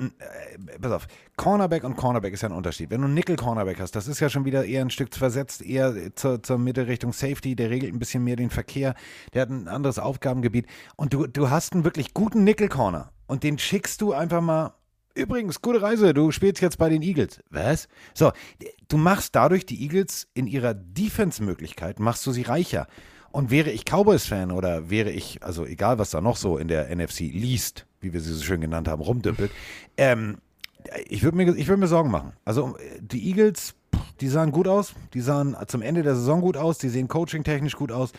pass 0.82 0.92
auf, 0.94 1.08
Cornerback 1.36 1.84
und 1.84 1.98
Cornerback 1.98 2.34
ist 2.34 2.42
ja 2.42 2.50
ein 2.50 2.56
Unterschied. 2.56 2.90
Wenn 2.90 3.02
du 3.02 3.06
einen 3.06 3.16
Nickel-Cornerback 3.16 3.80
hast, 3.80 3.96
das 3.96 4.08
ist 4.08 4.20
ja 4.22 4.30
schon 4.30 4.46
wieder 4.46 4.64
eher 4.66 4.82
ein 4.82 4.90
Stück 4.90 5.14
versetzt, 5.14 5.62
eher 5.62 6.16
zur, 6.16 6.42
zur 6.42 6.58
Mitte 6.58 6.88
Richtung 6.88 7.12
Safety, 7.12 7.56
der 7.56 7.70
regelt 7.70 7.94
ein 7.94 8.00
bisschen 8.00 8.24
mehr 8.24 8.38
den 8.38 8.50
Verkehr, 8.50 8.96
der 9.34 9.42
hat 9.42 9.50
ein 9.50 9.68
anderes 9.68 10.00
Aufgabengebiet. 10.00 10.68
Und 10.96 11.14
du, 11.14 11.28
du 11.28 11.50
hast 11.50 11.74
einen 11.74 11.84
wirklich 11.84 12.14
guten 12.14 12.44
Nickel-Corner 12.46 13.12
und 13.28 13.44
den 13.44 13.58
schickst 13.58 14.02
du 14.02 14.14
einfach 14.14 14.42
mal. 14.42 14.74
Übrigens, 15.16 15.62
gute 15.62 15.82
Reise, 15.82 16.14
du 16.14 16.32
spielst 16.32 16.62
jetzt 16.62 16.78
bei 16.78 16.88
den 16.88 17.02
Eagles. 17.02 17.42
Was? 17.50 17.90
So, 18.14 18.32
du 18.88 18.96
machst 18.96 19.36
dadurch 19.36 19.66
die 19.66 19.82
Eagles 19.82 20.28
in 20.34 20.48
ihrer 20.48 20.74
Defense-Möglichkeit, 20.74 22.00
machst 22.00 22.26
du 22.26 22.32
sie 22.32 22.44
reicher. 22.44 22.88
Und 23.32 23.52
wäre 23.52 23.70
ich 23.70 23.86
Cowboys-Fan 23.86 24.52
oder 24.52 24.90
wäre 24.90 25.12
ich, 25.12 25.44
also 25.44 25.66
egal 25.66 26.00
was 26.00 26.12
da 26.12 26.22
noch 26.22 26.36
so 26.36 26.58
in 26.58 26.68
der 26.68 26.94
NFC 26.96 27.20
liest, 27.20 27.86
wie 28.02 28.14
wir 28.14 28.22
sie 28.22 28.34
so 28.34 28.44
schön 28.44 28.62
genannt 28.62 28.88
haben, 28.88 29.02
rumdüppelt, 29.02 29.52
ähm, 29.98 30.38
ich 31.08 31.24
würde 31.24 31.38
mir, 31.38 31.56
ich 31.56 31.68
würd 31.68 31.80
mir 31.80 31.88
Sorgen 31.88 32.10
machen. 32.10 32.34
Also 32.46 32.78
äh, 32.78 33.00
die 33.02 33.28
Eagles, 33.28 33.76
die 34.22 34.28
sahen 34.28 34.52
gut 34.52 34.68
aus, 34.68 34.94
die 35.14 35.22
sahen 35.22 35.56
zum 35.68 35.82
Ende 35.82 36.04
der 36.04 36.16
Saison 36.16 36.42
gut 36.42 36.58
aus, 36.58 36.78
die 36.78 36.90
sehen 36.90 37.08
coaching-technisch 37.08 37.76
gut 37.76 37.92
aus. 37.92 38.12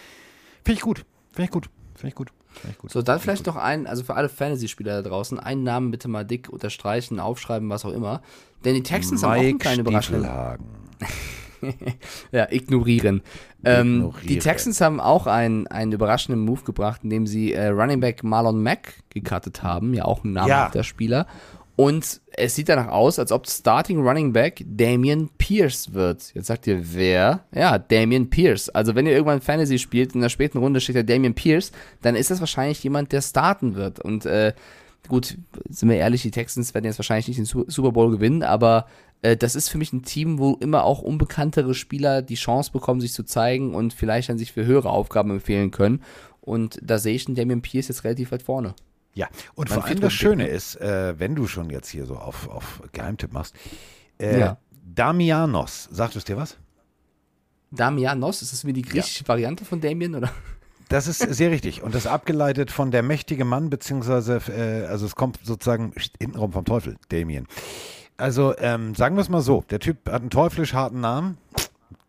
Finde 0.65 0.77
ich 0.79 0.83
gut, 0.83 1.05
finde 1.33 1.45
ich 1.45 1.51
gut, 1.51 1.71
finde 1.95 2.09
ich 2.09 2.15
gut. 2.15 2.33
Gut. 2.79 2.91
So, 2.91 3.01
dann 3.01 3.21
vielleicht 3.21 3.47
noch 3.47 3.57
ein, 3.57 3.87
also 3.87 4.03
für 4.03 4.15
alle 4.15 4.29
Fantasy-Spieler 4.29 5.03
da 5.03 5.09
draußen, 5.09 5.39
einen 5.39 5.63
Namen 5.63 5.91
bitte 5.93 6.09
mal 6.09 6.25
dick 6.25 6.49
unterstreichen, 6.49 7.21
aufschreiben, 7.21 7.69
was 7.71 7.85
auch 7.85 7.93
immer. 7.93 8.23
Denn 8.65 8.75
die 8.75 8.83
Texans 8.83 9.23
haben 9.23 9.31
auch 9.31 9.37
eine 9.37 9.57
kleine 9.57 9.81
Überraschung. 9.83 10.27
Ja, 12.33 12.47
ignorieren. 12.51 13.23
Ähm, 13.65 13.97
Ignorieren. 13.97 14.27
die 14.29 14.39
Texans 14.39 14.81
haben 14.81 15.01
auch 15.01 15.27
einen, 15.27 15.67
einen 15.67 15.93
überraschenden 15.93 16.45
Move 16.45 16.63
gebracht, 16.63 17.01
indem 17.05 17.27
sie 17.27 17.53
äh, 17.53 17.69
Running 17.69 18.01
Back 18.01 18.23
Marlon 18.25 18.63
Mack 18.63 18.95
gecuttet 19.11 19.63
haben, 19.63 19.95
ja 19.95 20.05
auch 20.05 20.25
ein 20.25 20.33
namhafter 20.33 20.85
Spieler. 20.85 21.27
Und 21.77 22.21
es 22.33 22.55
sieht 22.57 22.69
danach 22.69 22.89
aus, 22.89 23.19
als 23.19 23.33
ob 23.33 23.49
Starting 23.49 24.07
Running 24.07 24.35
Back 24.35 24.63
Damian 24.67 25.31
Pierce 25.39 25.95
wird. 25.95 26.33
Jetzt 26.35 26.49
sagt 26.49 26.67
ihr, 26.67 26.95
wer? 26.95 27.45
Ja, 27.55 27.79
Damian 27.79 28.29
Pierce. 28.29 28.69
Also 28.69 28.95
wenn 28.95 29.07
ihr 29.07 29.13
irgendwann 29.13 29.41
Fantasy 29.41 29.79
spielt, 29.79 30.15
in 30.15 30.21
der 30.21 30.29
späten 30.29 30.59
Runde 30.59 30.81
steht 30.83 30.97
da 30.97 31.03
Damian 31.03 31.33
Pierce, 31.35 31.73
dann 32.03 32.17
ist 32.17 32.31
das 32.31 32.41
wahrscheinlich 32.41 32.83
jemand, 32.85 33.13
der 33.13 33.23
starten 33.23 33.77
wird. 33.77 33.99
Und 33.99 34.27
äh, 34.27 34.53
gut, 35.09 35.39
sind 35.71 35.89
wir 35.89 35.97
ehrlich, 35.97 36.21
die 36.21 36.31
Texans 36.31 36.75
werden 36.75 36.85
jetzt 36.85 36.99
wahrscheinlich 36.99 37.29
nicht 37.29 37.39
den 37.39 37.47
Su- 37.47 37.65
Super 37.67 37.93
Bowl 37.93 38.11
gewinnen, 38.11 38.43
aber 38.43 38.85
äh, 39.23 39.37
das 39.37 39.55
ist 39.55 39.69
für 39.69 39.79
mich 39.79 39.93
ein 39.93 40.03
Team, 40.03 40.39
wo 40.39 40.55
immer 40.55 40.85
auch 40.85 41.03
unbekanntere 41.03 41.75
Spieler 41.75 42.23
die 42.23 42.35
Chance 42.35 42.73
bekommen, 42.73 43.01
sich 43.01 43.13
zu 43.13 43.25
zeigen 43.25 43.75
und 43.75 43.93
vielleicht 43.93 44.29
dann 44.29 44.39
sich 44.39 44.53
für 44.53 44.65
höhere 44.65 44.91
Aufgaben 44.91 45.31
empfehlen 45.31 45.71
können. 45.71 46.03
Und 46.41 46.79
da 46.83 46.99
sehe 46.99 47.15
ich 47.15 47.27
den 47.27 47.35
Damian 47.35 47.63
Pierce 47.63 47.89
jetzt 47.89 48.05
relativ 48.05 48.33
weit 48.33 48.43
vorne. 48.43 48.75
Ja, 49.15 49.29
und 49.55 49.69
Mein 49.69 49.79
vor 49.81 49.89
allem 49.89 50.01
das 50.01 50.13
Schöne 50.13 50.47
ist, 50.47 50.77
äh, 50.77 51.19
wenn 51.19 51.35
du 51.35 51.47
schon 51.47 51.69
jetzt 51.71 51.89
hier 51.89 52.07
so 52.07 52.17
auf, 52.17 52.49
auf 52.49 52.83
Geheimtipp 52.93 53.33
machst, 53.33 53.55
äh, 54.19 54.39
Ja. 54.39 54.59
Damianos, 54.95 55.89
sagt 55.93 56.17
es 56.17 56.25
dir 56.25 56.37
was? 56.37 56.57
Damianos, 57.71 58.43
ist 58.43 58.53
das 58.53 58.65
wie 58.65 58.73
die 58.73 58.83
griechische 58.83 59.27
Variante 59.29 59.65
von 59.65 59.81
Damien, 59.81 60.15
oder? 60.15 60.31
Das 60.89 61.07
ist 61.07 61.19
sehr 61.21 61.53
richtig. 61.53 61.83
Und 61.83 61.95
das 61.95 62.09
abgeleitet 62.09 62.73
von 62.73 62.91
der 62.91 63.05
mächtige 63.05 63.45
Mann, 63.45 63.71
beziehungsweise, 63.71 64.41
äh, 64.49 64.87
also 64.87 65.07
es 65.07 65.15
kommt 65.15 65.39
sozusagen 65.45 65.93
hintenrum 66.19 66.53
vom 66.53 66.65
Teufel, 66.65 66.97
Damien. 67.11 67.47
Also 68.21 68.55
ähm, 68.59 68.95
sagen 68.95 69.17
wir 69.17 69.23
es 69.23 69.31
mal 69.31 69.41
so, 69.41 69.65
der 69.71 69.81
Typ 69.81 70.09
hat 70.09 70.21
einen 70.21 70.31
teuflisch 70.31 70.75
harten 70.75 71.01
Namen, 71.01 71.39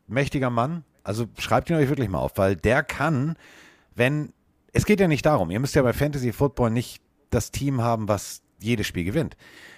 mächtiger 0.07 0.49
Mann. 0.49 0.83
Also 1.03 1.27
schreibt 1.39 1.69
ihn 1.69 1.77
euch 1.77 1.89
wirklich 1.89 2.09
mal 2.09 2.19
auf, 2.19 2.33
weil 2.35 2.55
der 2.55 2.83
kann, 2.83 3.37
wenn, 3.95 4.33
es 4.73 4.85
geht 4.85 4.99
ja 4.99 5.07
nicht 5.07 5.25
darum, 5.25 5.49
ihr 5.51 5.59
müsst 5.59 5.73
ja 5.73 5.81
bei 5.81 5.93
Fantasy 5.93 6.33
Football 6.33 6.71
nicht 6.71 7.01
das 7.29 7.51
Team 7.51 7.81
haben, 7.81 8.09
was 8.09 8.41
jedes 8.59 8.87
Spiel 8.87 9.05
gewinnt. 9.05 9.37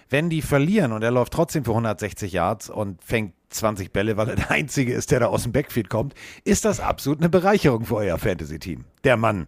Wenn 0.09 0.29
die 0.29 0.41
verlieren 0.41 0.91
und 0.91 1.03
er 1.03 1.11
läuft 1.11 1.33
trotzdem 1.33 1.65
für 1.65 1.71
160 1.71 2.33
Yards 2.33 2.69
und 2.69 3.01
fängt 3.03 3.35
20 3.49 3.93
Bälle, 3.93 4.17
weil 4.17 4.29
er 4.29 4.35
der 4.35 4.51
Einzige 4.51 4.93
ist, 4.93 5.11
der 5.11 5.21
da 5.21 5.27
aus 5.27 5.43
dem 5.43 5.51
Backfield 5.51 5.89
kommt, 5.89 6.15
ist 6.43 6.65
das 6.65 6.79
absolut 6.79 7.19
eine 7.19 7.29
Bereicherung 7.29 7.85
für 7.85 7.95
euer 7.95 8.17
Fantasy-Team. 8.17 8.85
Der 9.03 9.17
Mann, 9.17 9.47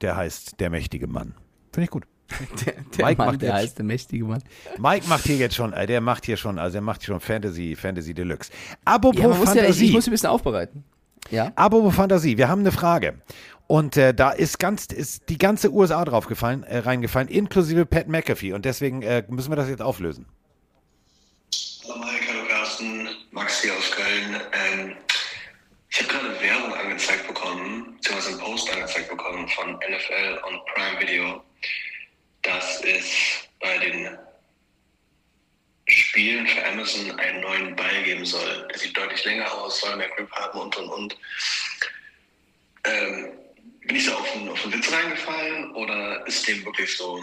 der 0.00 0.16
heißt 0.16 0.58
der 0.58 0.70
mächtige 0.70 1.06
Mann. 1.06 1.34
Finde 1.72 1.84
ich 1.84 1.90
gut. 1.90 2.04
Der, 2.64 2.72
der 2.96 3.04
Mike 3.06 3.18
Mann, 3.18 3.26
macht 3.28 3.42
der 3.42 3.48
jetzt- 3.50 3.58
heißt 3.58 3.78
der 3.78 3.84
mächtige 3.84 4.24
Mann. 4.24 4.42
Mike 4.78 5.06
macht 5.08 5.24
hier 5.24 5.36
jetzt 5.36 5.54
schon, 5.54 5.72
äh, 5.72 5.86
der 5.86 6.00
macht 6.00 6.24
hier 6.26 6.36
schon, 6.36 6.58
also 6.58 6.78
er 6.78 6.80
macht 6.80 7.02
hier 7.02 7.08
schon 7.14 7.20
Fantasy, 7.20 7.76
Fantasy 7.76 8.14
Deluxe. 8.14 8.50
Apropos 8.84 9.20
Ja, 9.20 9.28
muss 9.28 9.36
ja, 9.38 9.42
ich, 9.42 9.48
Fantasie. 9.60 9.86
ich 9.86 9.92
muss 9.92 10.06
ein 10.06 10.10
bisschen 10.10 10.30
aufbereiten. 10.30 10.84
Ja? 11.30 11.52
Apropos 11.54 11.94
Fantasie, 11.94 12.36
wir 12.38 12.48
haben 12.48 12.60
eine 12.60 12.72
Frage. 12.72 13.20
Und 13.66 13.96
äh, 13.96 14.12
da 14.14 14.30
ist 14.30 14.58
ganz, 14.58 14.86
ist 14.86 15.28
die 15.28 15.38
ganze 15.38 15.72
USA 15.72 16.04
drauf 16.04 16.26
gefallen, 16.26 16.64
äh, 16.64 16.78
reingefallen, 16.78 17.28
inklusive 17.28 17.86
Pat 17.86 18.08
McAfee. 18.08 18.52
Und 18.52 18.64
deswegen 18.64 19.02
äh, 19.02 19.22
müssen 19.28 19.50
wir 19.50 19.56
das 19.56 19.68
jetzt 19.68 19.82
auflösen. 19.82 20.26
Hallo 21.88 21.98
Mike, 22.00 22.24
hallo 22.28 22.48
Carsten, 22.48 23.08
Max 23.30 23.62
hier 23.62 23.72
aus 23.74 23.90
Köln. 23.90 24.40
Ähm, 24.80 24.92
ich 25.90 25.98
habe 26.02 26.08
gerade 26.12 26.40
Werbung 26.40 26.74
angezeigt 26.74 27.26
bekommen, 27.26 27.94
beziehungsweise 27.96 28.30
einen 28.30 28.40
Post 28.40 28.72
angezeigt 28.72 29.08
bekommen 29.10 29.46
von 29.48 29.70
NFL 29.74 30.38
und 30.48 30.60
Prime 30.74 31.00
Video, 31.00 31.42
dass 32.44 32.80
es 32.82 33.48
bei 33.60 33.78
den 33.78 34.18
Spielen 35.86 36.46
für 36.46 36.66
Amazon 36.66 37.18
einen 37.18 37.40
neuen 37.40 37.76
Ball 37.76 38.02
geben 38.04 38.24
soll. 38.24 38.68
Der 38.68 38.78
sieht 38.78 38.96
deutlich 38.96 39.24
länger 39.24 39.52
aus, 39.52 39.80
soll 39.80 39.96
mehr 39.96 40.08
Grip 40.10 40.30
haben 40.32 40.58
und 40.58 40.76
und 40.76 40.88
und. 40.88 41.16
Ähm, 42.84 43.32
bin 43.86 43.96
ich 43.96 44.06
da 44.06 44.14
auf 44.14 44.34
einen, 44.34 44.48
auf 44.48 44.62
einen 44.64 44.74
Witz 44.74 44.92
reingefallen 44.92 45.72
oder 45.72 46.26
ist 46.26 46.46
dem 46.48 46.64
wirklich 46.64 46.96
so? 46.96 47.22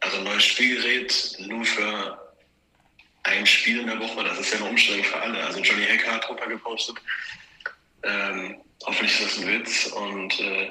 Also 0.00 0.18
ein 0.18 0.24
neues 0.24 0.44
Spielgerät 0.44 1.36
nur 1.40 1.64
für 1.64 2.36
ein 3.24 3.44
Spiel 3.44 3.80
in 3.80 3.88
der 3.88 3.98
Woche, 3.98 4.22
das 4.22 4.38
ist 4.38 4.52
ja 4.52 4.58
eine 4.58 4.68
Umstellung 4.68 5.04
für 5.04 5.20
alle. 5.20 5.44
Also 5.44 5.60
Johnny 5.60 5.84
Hacker 5.84 6.12
hat 6.12 6.28
drunter 6.28 6.46
gepostet. 6.46 6.96
Ähm, 8.04 8.60
hoffentlich 8.84 9.20
ist 9.20 9.24
das 9.24 9.42
ein 9.42 9.48
Witz 9.48 9.86
und 9.86 10.38
äh, 10.38 10.70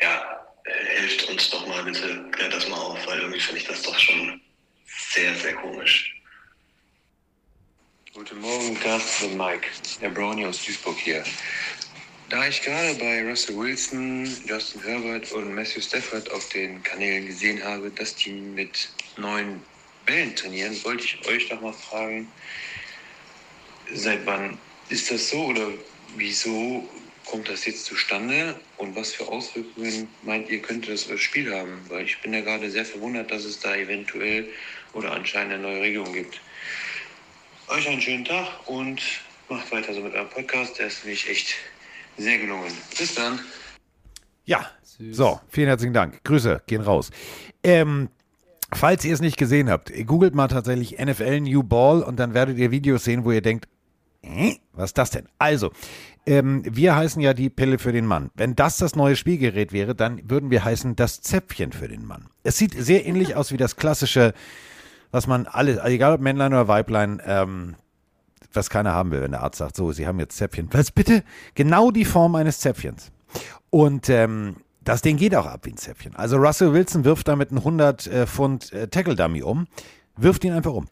ja, 0.00 0.41
äh, 0.64 1.00
hilft 1.00 1.28
uns 1.28 1.50
doch 1.50 1.66
mal 1.66 1.82
bitte, 1.84 2.24
klärt 2.32 2.52
das 2.52 2.68
mal 2.68 2.76
auf, 2.76 3.06
weil 3.06 3.18
irgendwie 3.18 3.40
finde 3.40 3.60
ich 3.60 3.66
das 3.66 3.82
doch 3.82 3.98
schon 3.98 4.40
sehr, 4.86 5.34
sehr 5.36 5.54
komisch. 5.54 6.14
Guten 8.14 8.40
Morgen, 8.40 8.78
Carsten 8.78 9.30
und 9.30 9.36
Mike. 9.38 9.68
Herr 10.00 10.10
Brownie 10.10 10.44
aus 10.44 10.62
Duisburg 10.64 10.98
hier. 10.98 11.24
Da 12.28 12.46
ich 12.46 12.62
gerade 12.62 12.94
bei 12.94 13.28
Russell 13.28 13.56
Wilson, 13.56 14.24
Justin 14.46 14.82
Herbert 14.82 15.32
und 15.32 15.54
Matthew 15.54 15.80
Stafford 15.80 16.30
auf 16.30 16.48
den 16.50 16.82
Kanälen 16.82 17.26
gesehen 17.26 17.62
habe, 17.62 17.90
dass 17.90 18.14
die 18.14 18.32
mit 18.32 18.88
neuen 19.16 19.62
Bällen 20.06 20.34
trainieren, 20.34 20.82
wollte 20.84 21.04
ich 21.04 21.26
euch 21.26 21.48
doch 21.48 21.60
mal 21.60 21.72
fragen, 21.72 22.30
seit 23.92 24.24
wann 24.26 24.58
ist 24.88 25.10
das 25.10 25.30
so 25.30 25.44
oder 25.46 25.68
wieso 26.16 26.88
kommt 27.32 27.48
das 27.48 27.64
jetzt 27.64 27.86
zustande 27.86 28.54
und 28.76 28.94
was 28.94 29.12
für 29.12 29.26
Auswirkungen 29.26 30.06
meint 30.22 30.50
ihr, 30.50 30.60
könnte 30.60 30.90
das 30.90 31.08
das 31.08 31.18
Spiel 31.18 31.50
haben? 31.54 31.80
Weil 31.88 32.04
ich 32.04 32.20
bin 32.20 32.34
ja 32.34 32.42
gerade 32.42 32.70
sehr 32.70 32.84
verwundert, 32.84 33.30
dass 33.30 33.46
es 33.46 33.58
da 33.58 33.74
eventuell 33.74 34.48
oder 34.92 35.12
anscheinend 35.12 35.54
eine 35.54 35.62
neue 35.62 35.80
Regelung 35.80 36.12
gibt. 36.12 36.42
Euch 37.68 37.88
einen 37.88 38.02
schönen 38.02 38.26
Tag 38.26 38.48
und 38.66 39.00
macht 39.48 39.72
weiter 39.72 39.94
so 39.94 40.02
mit 40.02 40.12
eurem 40.12 40.28
Podcast, 40.28 40.78
der 40.78 40.88
ist 40.88 41.04
nämlich 41.04 41.26
echt 41.26 41.54
sehr 42.18 42.36
gelungen. 42.36 42.70
Bis 42.98 43.14
dann. 43.14 43.40
Ja, 44.44 44.70
Süß. 44.82 45.16
so, 45.16 45.40
vielen 45.48 45.68
herzlichen 45.68 45.94
Dank. 45.94 46.22
Grüße 46.24 46.60
gehen 46.66 46.82
raus. 46.82 47.10
Ähm, 47.64 48.10
falls 48.74 49.06
ihr 49.06 49.14
es 49.14 49.22
nicht 49.22 49.38
gesehen 49.38 49.70
habt, 49.70 49.90
googelt 50.06 50.34
mal 50.34 50.48
tatsächlich 50.48 50.98
NFL 50.98 51.40
New 51.40 51.62
Ball 51.62 52.02
und 52.02 52.16
dann 52.16 52.34
werdet 52.34 52.58
ihr 52.58 52.70
Videos 52.70 53.04
sehen, 53.04 53.24
wo 53.24 53.32
ihr 53.32 53.40
denkt, 53.40 53.68
was 54.72 54.90
ist 54.90 54.98
das 54.98 55.10
denn? 55.10 55.28
Also, 55.38 55.72
ähm, 56.26 56.62
wir 56.64 56.94
heißen 56.94 57.20
ja 57.20 57.34
die 57.34 57.50
Pille 57.50 57.78
für 57.78 57.92
den 57.92 58.06
Mann. 58.06 58.30
Wenn 58.34 58.54
das 58.54 58.76
das 58.76 58.94
neue 58.94 59.16
Spielgerät 59.16 59.72
wäre, 59.72 59.94
dann 59.94 60.20
würden 60.28 60.50
wir 60.50 60.64
heißen 60.64 60.96
das 60.96 61.20
Zäpfchen 61.20 61.72
für 61.72 61.88
den 61.88 62.06
Mann. 62.06 62.26
Es 62.44 62.58
sieht 62.58 62.74
sehr 62.74 63.06
ähnlich 63.06 63.34
aus 63.36 63.52
wie 63.52 63.56
das 63.56 63.76
klassische, 63.76 64.34
was 65.10 65.26
man 65.26 65.46
alle, 65.46 65.82
egal 65.84 66.14
ob 66.14 66.20
Männlein 66.20 66.52
oder 66.52 66.68
Weiblein, 66.68 67.20
ähm, 67.26 67.74
was 68.52 68.70
keiner 68.70 68.92
haben 68.92 69.10
will, 69.10 69.22
wenn 69.22 69.32
der 69.32 69.42
Arzt 69.42 69.58
sagt, 69.58 69.76
so, 69.76 69.92
Sie 69.92 70.06
haben 70.06 70.20
jetzt 70.20 70.36
Zäpfchen. 70.36 70.68
Was 70.72 70.90
bitte? 70.90 71.24
Genau 71.54 71.90
die 71.90 72.04
Form 72.04 72.34
eines 72.34 72.60
Zäpfchens. 72.60 73.10
Und 73.70 74.08
ähm, 74.10 74.56
das 74.84 75.02
Ding 75.02 75.16
geht 75.16 75.34
auch 75.34 75.46
ab 75.46 75.60
wie 75.64 75.70
ein 75.70 75.76
Zäpfchen. 75.76 76.14
Also 76.16 76.36
Russell 76.36 76.72
Wilson 76.72 77.04
wirft 77.04 77.28
damit 77.28 77.50
einen 77.50 77.58
100 77.58 78.06
äh, 78.06 78.26
Pfund 78.26 78.72
äh, 78.72 78.88
Tackle 78.88 79.16
Dummy 79.16 79.42
um, 79.42 79.66
wirft 80.16 80.44
ihn 80.44 80.52
einfach 80.52 80.72
um. 80.72 80.86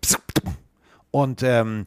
Und 1.10 1.42
ähm, 1.42 1.86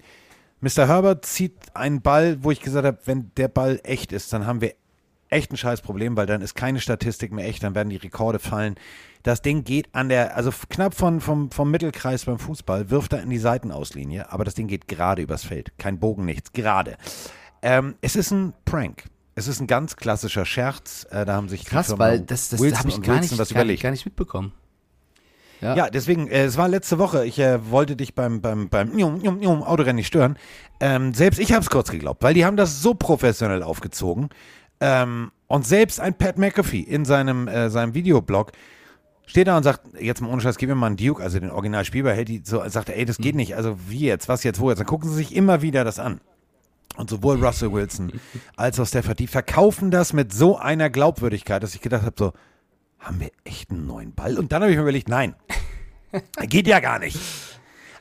Mr. 0.64 0.88
Herbert 0.88 1.26
zieht 1.26 1.54
einen 1.74 2.02
Ball, 2.02 2.38
wo 2.42 2.50
ich 2.50 2.62
gesagt 2.62 2.88
habe, 2.88 2.98
wenn 3.04 3.32
der 3.36 3.50
Ball 3.50 3.82
echt 3.84 4.14
ist, 4.14 4.32
dann 4.32 4.48
haben 4.48 4.62
wir 4.62 4.74
echt 5.28 5.52
ein 5.52 5.58
scheiß 5.58 5.82
Problem, 5.82 6.16
weil 6.16 6.26
dann 6.26 6.42
ist 6.42 6.56
keine 6.56 6.80
Statistik 6.80 7.34
mehr 7.34 7.46
echt, 7.46 7.64
dann 7.64 7.76
werden 7.76 7.90
die 7.90 7.98
Rekorde 7.98 8.40
fallen. 8.40 8.76
Das 9.24 9.42
Ding 9.42 9.66
geht 9.66 9.94
an 9.94 10.08
der, 10.08 10.38
also 10.38 10.52
knapp 10.70 10.96
von, 10.96 11.20
vom, 11.20 11.52
vom 11.52 11.70
Mittelkreis 11.70 12.24
beim 12.24 12.40
Fußball, 12.40 12.90
wirft 12.90 13.12
er 13.12 13.24
in 13.24 13.30
die 13.30 13.40
Seitenauslinie, 13.40 14.32
aber 14.32 14.46
das 14.46 14.54
Ding 14.54 14.68
geht 14.68 14.88
gerade 14.88 15.22
übers 15.22 15.44
Feld. 15.44 15.74
Kein 15.78 16.00
Bogen, 16.00 16.24
nichts, 16.24 16.54
gerade. 16.54 16.96
Ähm, 17.62 17.96
es 18.00 18.16
ist 18.16 18.32
ein 18.32 18.54
Prank. 18.64 19.10
Es 19.36 19.50
ist 19.50 19.60
ein 19.60 19.68
ganz 19.68 19.98
klassischer 19.98 20.46
Scherz. 20.46 21.06
Äh, 21.10 21.26
da 21.26 21.34
haben 21.34 21.50
sich 21.50 21.66
die 21.66 21.68
Krass, 21.72 21.98
weil 21.98 22.22
das, 22.22 22.50
das 22.50 22.62
habe 22.62 22.88
ich 22.88 23.02
gar 23.02 23.20
Wilson 23.20 23.38
nicht, 23.38 23.52
überlegt. 23.52 23.84
gar 23.84 23.92
nicht 23.92 24.06
mitbekommen. 24.06 24.54
Ja. 25.64 25.76
Ja, 25.76 25.90
deswegen, 25.90 26.28
äh, 26.28 26.44
es 26.44 26.58
war 26.58 26.68
letzte 26.68 27.00
Woche. 27.00 27.26
Ich 27.26 27.40
äh, 27.40 27.72
wollte 27.72 27.96
dich 27.96 28.14
beim, 28.16 28.42
beim, 28.42 28.70
beim 28.70 28.90
Njum, 28.90 29.20
Njum, 29.20 29.40
Njum 29.40 29.64
Autorennen 29.64 29.96
nicht 29.96 30.08
stören. 30.08 30.38
Ähm, 30.80 31.14
selbst 31.14 31.40
ich 31.40 31.54
habe 31.54 31.62
es 31.62 31.70
kurz 31.70 31.90
geglaubt, 31.90 32.22
weil 32.22 32.34
die 32.34 32.46
haben 32.46 32.58
das 32.58 32.82
so 32.82 32.94
professionell 32.94 33.64
aufgezogen. 33.64 34.30
Ähm, 34.82 35.32
und 35.48 35.66
selbst 35.66 36.00
ein 36.00 36.16
Pat 36.16 36.38
McAfee 36.38 36.82
in 36.82 37.06
seinem, 37.06 37.48
äh, 37.48 37.70
seinem 37.70 37.94
Videoblog 37.94 38.52
steht 39.26 39.48
da 39.48 39.56
und 39.56 39.64
sagt, 39.64 39.82
jetzt 40.00 40.22
mal 40.22 40.30
ohne 40.30 40.42
Scheiß, 40.42 40.58
gib 40.58 40.70
mir 40.70 40.76
mal 40.76 40.88
einen 40.88 40.98
Duke, 40.98 41.24
also 41.24 41.40
den 41.40 41.52
Original 41.52 41.86
Spielbar, 41.86 42.14
hält 42.14 42.28
die 42.28 42.42
so, 42.44 42.62
sagt, 42.68 42.90
ey, 42.90 43.06
das 43.06 43.18
geht 43.18 43.36
nicht, 43.36 43.56
also 43.56 43.78
wie 43.88 44.02
jetzt, 44.02 44.28
was 44.28 44.44
jetzt, 44.44 44.60
wo 44.60 44.70
jetzt? 44.70 44.80
Dann 44.80 44.88
gucken 44.88 45.10
sie 45.10 45.16
sich 45.16 45.36
immer 45.36 45.62
wieder 45.62 45.84
das 45.84 46.00
an. 46.00 46.20
Und 46.98 47.10
sowohl 47.10 47.44
Russell 47.44 47.72
Wilson 47.72 48.12
als 48.58 48.80
auch 48.80 48.86
Stafford, 48.86 49.20
die 49.20 49.28
verkaufen 49.28 49.90
das 49.90 50.12
mit 50.12 50.34
so 50.34 50.58
einer 50.58 50.90
Glaubwürdigkeit, 50.90 51.64
dass 51.64 51.74
ich 51.74 51.82
gedacht 51.82 52.04
habe, 52.04 52.16
so, 52.18 52.34
haben 53.04 53.20
wir 53.20 53.32
echt 53.44 53.70
einen 53.72 53.86
neuen 53.86 54.14
Ball? 54.14 54.38
Und 54.38 54.52
dann 54.52 54.62
habe 54.62 54.72
ich 54.72 54.78
mir 54.78 54.84
überlegt, 54.84 55.10
nein, 55.10 55.36
geht 56.48 56.68
ja 56.68 56.80
gar 56.80 57.00
nicht. 57.00 57.18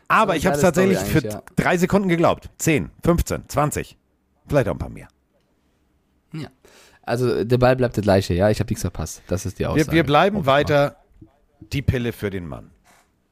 Aber 0.08 0.36
ich 0.36 0.46
habe 0.46 0.56
es 0.56 0.62
tatsächlich 0.62 0.98
für 0.98 1.24
ja. 1.24 1.42
drei 1.56 1.76
Sekunden 1.76 2.08
geglaubt. 2.08 2.50
10, 2.58 2.90
15, 3.04 3.48
20, 3.48 3.98
vielleicht 4.46 4.68
auch 4.68 4.72
ein 4.72 4.78
paar 4.78 4.90
mehr. 4.90 5.08
ja. 6.32 6.48
Also 7.04 7.42
der 7.42 7.58
Ball 7.58 7.74
bleibt 7.74 7.96
der 7.96 8.02
gleiche, 8.04 8.32
ja. 8.32 8.48
Ich 8.48 8.60
habe 8.60 8.68
nichts 8.68 8.82
verpasst. 8.82 9.22
Das 9.26 9.44
ist 9.44 9.58
die 9.58 9.64
Wir, 9.64 9.70
Aussage. 9.70 9.90
wir 9.90 10.04
bleiben 10.04 10.36
Auf 10.38 10.46
weiter 10.46 10.96
die 11.60 11.82
Pille 11.82 12.12
für 12.12 12.30
den 12.30 12.46
Mann. 12.46 12.70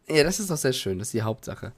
Ja, 0.09 0.25
das 0.25 0.41
ist 0.41 0.51
doch 0.51 0.57
sehr 0.57 0.73
schön. 0.73 0.99
Das 0.99 1.09
ist 1.09 1.15
die 1.15 1.23
Hauptsache. 1.23 1.73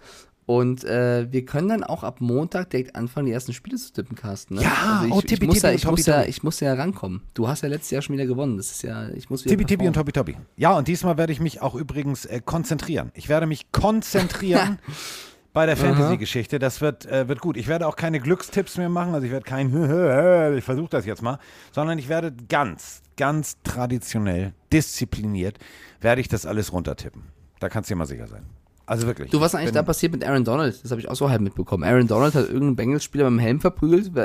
Und 0.45 0.84
äh, 0.84 1.30
wir 1.30 1.45
können 1.45 1.68
dann 1.68 1.84
auch 1.84 2.03
ab 2.03 2.20
Montag 2.20 2.70
direkt 2.70 2.97
anfangen, 2.97 3.26
die 3.26 3.32
ersten 3.32 3.53
Spiele 3.53 3.76
zu 3.76 3.93
tippen, 3.93 4.16
Carsten. 4.16 4.57
Ne? 4.57 4.62
Ja, 4.62 4.99
also 5.01 5.07
ich, 5.07 5.12
oh, 5.12 5.18
ich, 5.20 5.26
Tippi, 5.26 5.47
muss 5.47 5.62
ja, 5.62 5.70
Tippi 5.70 5.76
ich, 5.76 5.86
und 5.86 5.90
muss 5.93 6.01
Toppi, 6.01 6.11
ja, 6.11 6.16
Toppi. 6.18 6.30
ich 6.30 6.43
muss 6.43 6.61
ja 6.61 6.74
rankommen. 6.74 7.22
Du 7.34 7.49
hast 7.49 7.62
ja 7.62 7.68
letztes 7.68 7.90
Jahr 7.90 8.03
schon 8.03 8.14
wieder 8.14 8.26
gewonnen. 8.26 8.57
Das 8.57 8.72
ist 8.72 8.82
ja, 8.82 9.09
ich 9.11 9.30
muss 9.30 9.45
wieder 9.45 9.53
Tibi 9.53 9.64
Tibi 9.64 9.86
und. 9.86 9.95
Tobi 9.95 10.12
Tobi. 10.12 10.36
Ja, 10.57 10.76
und 10.76 10.88
diesmal 10.88 11.16
werde 11.16 11.32
ich 11.32 11.40
mich 11.40 11.62
auch 11.62 11.76
übrigens 11.76 12.24
äh, 12.24 12.40
konzentrieren. 12.45 13.12
Ich 13.14 13.28
werde 13.28 13.47
mich 13.47 13.70
konzentrieren 13.70 14.80
bei 15.53 15.64
der 15.66 15.76
Fantasy-Geschichte. 15.76 16.59
Das 16.59 16.80
wird, 16.80 17.07
äh, 17.07 17.28
wird 17.28 17.40
gut. 17.40 17.57
Ich 17.57 17.68
werde 17.68 17.86
auch 17.86 17.95
keine 17.95 18.18
Glückstipps 18.18 18.78
mehr 18.78 18.88
machen. 18.88 19.14
Also 19.14 19.26
ich 19.26 19.32
werde 19.32 19.45
kein, 19.45 19.68
ich 20.59 20.64
versuche 20.64 20.90
das 20.90 21.07
jetzt 21.07 21.22
mal, 21.22 21.38
sondern 21.70 22.01
ich 22.01 22.09
werde 22.09 22.34
ganz, 22.49 23.03
ganz 23.16 23.59
traditionell, 23.62 24.55
diszipliniert, 24.72 25.59
werde 26.01 26.20
ich 26.20 26.26
das 26.26 26.47
alles 26.47 26.72
runtertippen. 26.72 27.22
Da 27.61 27.68
kannst 27.68 27.88
du 27.88 27.95
dir 27.95 27.99
mal 27.99 28.07
sicher 28.07 28.26
sein. 28.26 28.45
Also 28.87 29.07
wirklich. 29.07 29.30
Du, 29.30 29.41
was 29.41 29.55
Ich 29.55 29.61
eigentlich 29.61 29.72
da 29.72 29.83
passiert 29.83 30.12
mit 30.12 30.24
Aaron 30.24 30.45
Donald? 30.45 30.78
Das 30.83 30.91
habe 30.91 31.01
ich 31.01 31.09
auch 31.09 31.14
so 31.14 31.30
halb 31.30 31.41
mitbekommen. 31.41 31.85
Aaron 31.85 32.07
Donald 32.07 32.35
hat 32.35 32.47
irgendeinen 32.47 32.76
Bengals-Spieler 32.76 33.24
beim 33.24 33.39
Helm 33.39 33.61
verprügelt. 33.61 34.11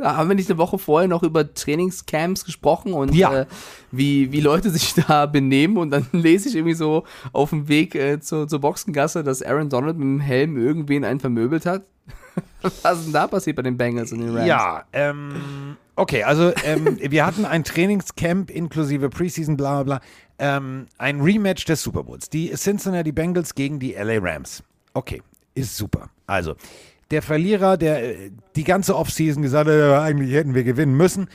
Da 0.00 0.16
haben 0.16 0.28
wir 0.28 0.36
nicht 0.36 0.48
eine 0.48 0.58
Woche 0.58 0.78
vorher 0.78 1.08
noch 1.08 1.24
über 1.24 1.52
Trainingscamps 1.52 2.44
gesprochen 2.44 2.92
und 2.92 3.12
Ja. 3.16 3.40
äh, 3.40 3.46
wie, 3.90 4.30
wie 4.30 4.40
Leute 4.40 4.70
sich 4.70 4.94
da 5.08 5.26
benehmen 5.26 5.76
und 5.76 5.90
dann 5.90 6.06
lese 6.12 6.48
ich 6.48 6.54
irgendwie 6.54 6.74
so 6.76 7.02
auf 7.32 7.50
dem 7.50 7.66
Weg 7.66 7.96
äh, 7.96 8.20
zur, 8.20 8.46
zur 8.46 8.60
Boxengasse, 8.60 9.24
dass 9.24 9.42
Aaron 9.42 9.68
Donald 9.68 9.96
mit 9.98 10.04
dem 10.04 10.20
Helm 10.20 10.56
irgendwen 10.56 11.04
einen 11.04 11.18
vermöbelt 11.18 11.66
hat. 11.66 11.82
Was 12.82 12.98
ist 13.00 13.06
denn 13.06 13.12
da 13.12 13.26
passiert 13.26 13.56
bei 13.56 13.62
den 13.62 13.76
Bengals 13.76 14.12
und 14.12 14.20
den 14.20 14.36
Rams? 14.36 14.46
Ja, 14.46 14.84
ähm, 14.92 15.76
okay, 15.96 16.22
also 16.22 16.52
ähm, 16.64 16.96
wir 17.00 17.26
hatten 17.26 17.44
ein 17.44 17.64
Trainingscamp 17.64 18.50
inklusive 18.52 19.08
Preseason, 19.10 19.56
bla 19.56 19.82
bla 19.82 19.98
bla. 19.98 20.08
Ähm, 20.38 20.86
ein 20.98 21.20
Rematch 21.20 21.64
des 21.64 21.82
Super 21.82 22.04
Bowls. 22.04 22.30
Die 22.30 22.50
Cincinnati 22.52 23.12
Bengals 23.12 23.54
gegen 23.54 23.80
die 23.80 23.92
LA 23.94 24.18
Rams. 24.20 24.62
Okay, 24.94 25.22
ist 25.54 25.76
super. 25.76 26.10
Also, 26.26 26.54
der 27.10 27.22
Verlierer, 27.22 27.76
der 27.76 28.04
äh, 28.04 28.30
die 28.56 28.64
ganze 28.64 28.96
Offseason 28.96 29.42
gesagt 29.42 29.68
hat, 29.68 30.00
eigentlich 30.00 30.32
hätten 30.32 30.54
wir 30.54 30.64
gewinnen 30.64 30.96
müssen, 30.96 31.28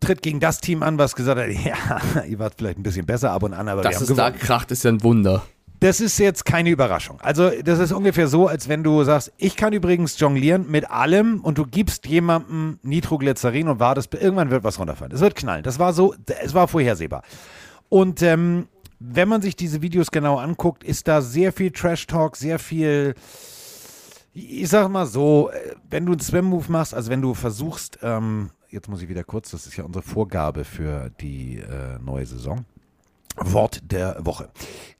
tritt 0.00 0.22
gegen 0.22 0.40
das 0.40 0.60
Team 0.60 0.82
an, 0.82 0.98
was 0.98 1.16
gesagt 1.16 1.40
hat, 1.40 1.48
ja, 1.64 2.24
ihr 2.24 2.38
wart 2.38 2.54
vielleicht 2.56 2.78
ein 2.78 2.82
bisschen 2.82 3.06
besser 3.06 3.32
ab 3.32 3.42
und 3.42 3.54
an, 3.54 3.68
aber 3.68 3.80
wir 3.80 3.84
Dass 3.84 3.96
haben 3.96 4.02
es 4.02 4.08
gewonnen. 4.08 4.32
da 4.32 4.38
kracht, 4.38 4.70
ist 4.70 4.84
ja 4.84 4.90
ein 4.92 5.02
Wunder. 5.02 5.44
Das 5.80 6.00
ist 6.00 6.18
jetzt 6.18 6.46
keine 6.46 6.70
Überraschung. 6.70 7.20
Also, 7.20 7.50
das 7.62 7.78
ist 7.78 7.92
ungefähr 7.92 8.26
so, 8.28 8.46
als 8.46 8.68
wenn 8.68 8.82
du 8.82 9.02
sagst, 9.04 9.32
ich 9.36 9.54
kann 9.56 9.72
übrigens 9.72 10.18
jonglieren 10.18 10.70
mit 10.70 10.90
allem 10.90 11.40
und 11.40 11.58
du 11.58 11.66
gibst 11.66 12.06
jemandem 12.06 12.78
Nitroglycerin 12.82 13.68
und 13.68 13.80
wartest, 13.80 14.14
irgendwann 14.14 14.50
wird 14.50 14.64
was 14.64 14.78
runterfallen. 14.78 15.12
Es 15.12 15.20
wird 15.20 15.34
knallen. 15.34 15.62
Das 15.62 15.78
war 15.78 15.92
so, 15.92 16.14
es 16.42 16.54
war 16.54 16.68
vorhersehbar. 16.68 17.22
Und 17.94 18.22
ähm, 18.22 18.66
wenn 18.98 19.28
man 19.28 19.40
sich 19.40 19.54
diese 19.54 19.80
Videos 19.80 20.10
genau 20.10 20.38
anguckt, 20.38 20.82
ist 20.82 21.06
da 21.06 21.22
sehr 21.22 21.52
viel 21.52 21.70
Trash-Talk, 21.70 22.36
sehr 22.36 22.58
viel, 22.58 23.14
ich 24.32 24.68
sag 24.68 24.88
mal 24.88 25.06
so, 25.06 25.50
äh, 25.50 25.76
wenn 25.90 26.04
du 26.04 26.10
einen 26.10 26.20
Swim-Move 26.20 26.72
machst, 26.72 26.92
also 26.92 27.08
wenn 27.08 27.22
du 27.22 27.34
versuchst, 27.34 28.00
ähm, 28.02 28.50
jetzt 28.68 28.88
muss 28.88 29.00
ich 29.00 29.08
wieder 29.08 29.22
kurz, 29.22 29.52
das 29.52 29.68
ist 29.68 29.76
ja 29.76 29.84
unsere 29.84 30.02
Vorgabe 30.02 30.64
für 30.64 31.10
die 31.20 31.58
äh, 31.58 32.00
neue 32.04 32.26
Saison. 32.26 32.64
Wort 33.36 33.80
der 33.90 34.24
Woche. 34.24 34.50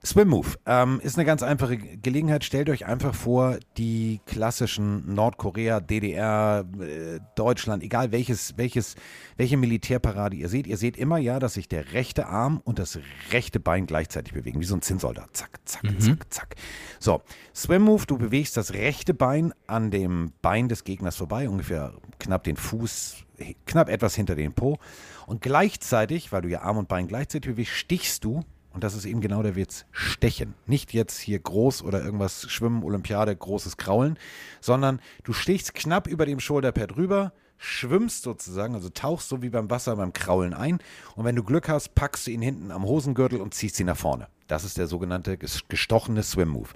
Swim 0.05 0.29
Move 0.29 0.49
ähm, 0.67 1.01
ist 1.03 1.17
eine 1.17 1.25
ganz 1.25 1.43
einfache 1.43 1.79
Gelegenheit. 1.79 2.45
Stellt 2.45 2.69
euch 2.69 2.85
einfach 2.85 3.15
vor, 3.15 3.59
die 3.77 4.21
klassischen 4.27 5.15
Nordkorea, 5.15 5.81
DDR, 5.81 6.65
äh, 6.81 7.21
Deutschland, 7.37 7.83
egal 7.83 8.13
welches, 8.13 8.57
welches, 8.59 8.97
welche 9.37 9.57
Militärparade 9.57 10.37
ihr 10.37 10.49
seht. 10.49 10.67
Ihr 10.67 10.77
seht 10.77 10.97
immer 10.97 11.19
ja, 11.19 11.39
dass 11.39 11.55
sich 11.55 11.69
der 11.69 11.93
rechte 11.93 12.27
Arm 12.27 12.61
und 12.65 12.79
das 12.79 12.99
rechte 13.31 13.61
Bein 13.61 13.87
gleichzeitig 13.87 14.35
bewegen, 14.35 14.61
wie 14.61 14.65
so 14.65 14.75
ein 14.75 14.83
Zinnsoldat. 14.83 15.31
Zack, 15.33 15.61
zack, 15.65 15.85
zack, 16.01 16.33
zack. 16.33 16.57
So, 16.99 17.23
Swim 17.55 17.83
Move, 17.83 18.05
du 18.07 18.19
bewegst 18.19 18.57
das 18.57 18.75
rechte 18.75 19.15
Bein 19.15 19.55
an 19.67 19.91
dem 19.91 20.33
Bein 20.43 20.69
des 20.69 20.85
Gegners 20.85 21.17
vorbei, 21.17 21.49
ungefähr 21.49 21.95
knapp 22.19 22.45
den 22.45 22.57
Fuß, 22.57 23.25
knapp 23.67 23.89
etwas 23.89 24.15
hinter 24.15 24.35
den 24.35 24.53
Po. 24.53 24.79
Und 25.27 25.41
gleichzeitig, 25.43 26.33
weil 26.33 26.43
du 26.43 26.49
ja 26.49 26.63
Arm 26.63 26.77
und 26.77 26.89
Bein 26.89 27.09
gleichzeitig 27.09 27.53
bewegst, 27.53 27.73
stichst 27.75 28.25
du, 28.25 28.45
und 28.73 28.83
das 28.83 28.95
ist 28.95 29.05
eben 29.05 29.21
genau 29.21 29.43
der 29.43 29.55
Witz, 29.57 29.87
stechen. 29.93 30.55
Nicht 30.67 30.93
jetzt 30.93 31.19
hier 31.19 31.39
groß 31.39 31.83
oder 31.83 32.05
irgendwas 32.05 32.51
Schwimmen, 32.51 32.83
Olympiade, 32.83 33.35
großes 33.35 33.77
Kraulen, 33.77 34.19
sondern 34.61 35.01
du 35.23 35.33
stichst 35.33 35.75
knapp 35.75 36.07
über 36.09 36.27
dem 36.27 36.41
Schulterpad 36.41 36.97
rüber, 36.97 37.33
schwimmst 37.57 38.25
sozusagen, 38.25 38.75
also 38.75 38.89
tauchst 38.89 39.29
so 39.29 39.43
wie 39.43 39.49
beim 39.49 39.71
Wasser 39.71 39.95
beim 39.97 40.13
Kraulen 40.13 40.53
ein 40.53 40.81
und 41.15 41.25
wenn 41.25 41.37
du 41.37 41.45
Glück 41.45 41.69
hast, 41.69 41.95
packst 41.95 42.27
du 42.27 42.33
ihn 42.33 42.43
hinten 42.43 42.73
am 42.73 42.83
Hosengürtel 42.85 43.41
und 43.41 43.55
ziehst 43.55 43.79
ihn 43.79 43.87
nach 43.87 43.97
vorne. 43.97 44.27
Das 44.49 44.65
ist 44.65 44.77
der 44.77 44.89
sogenannte 44.89 45.35
ges- 45.37 45.63
gestochene 45.69 46.23
Swim 46.25 46.49
Move. 46.49 46.69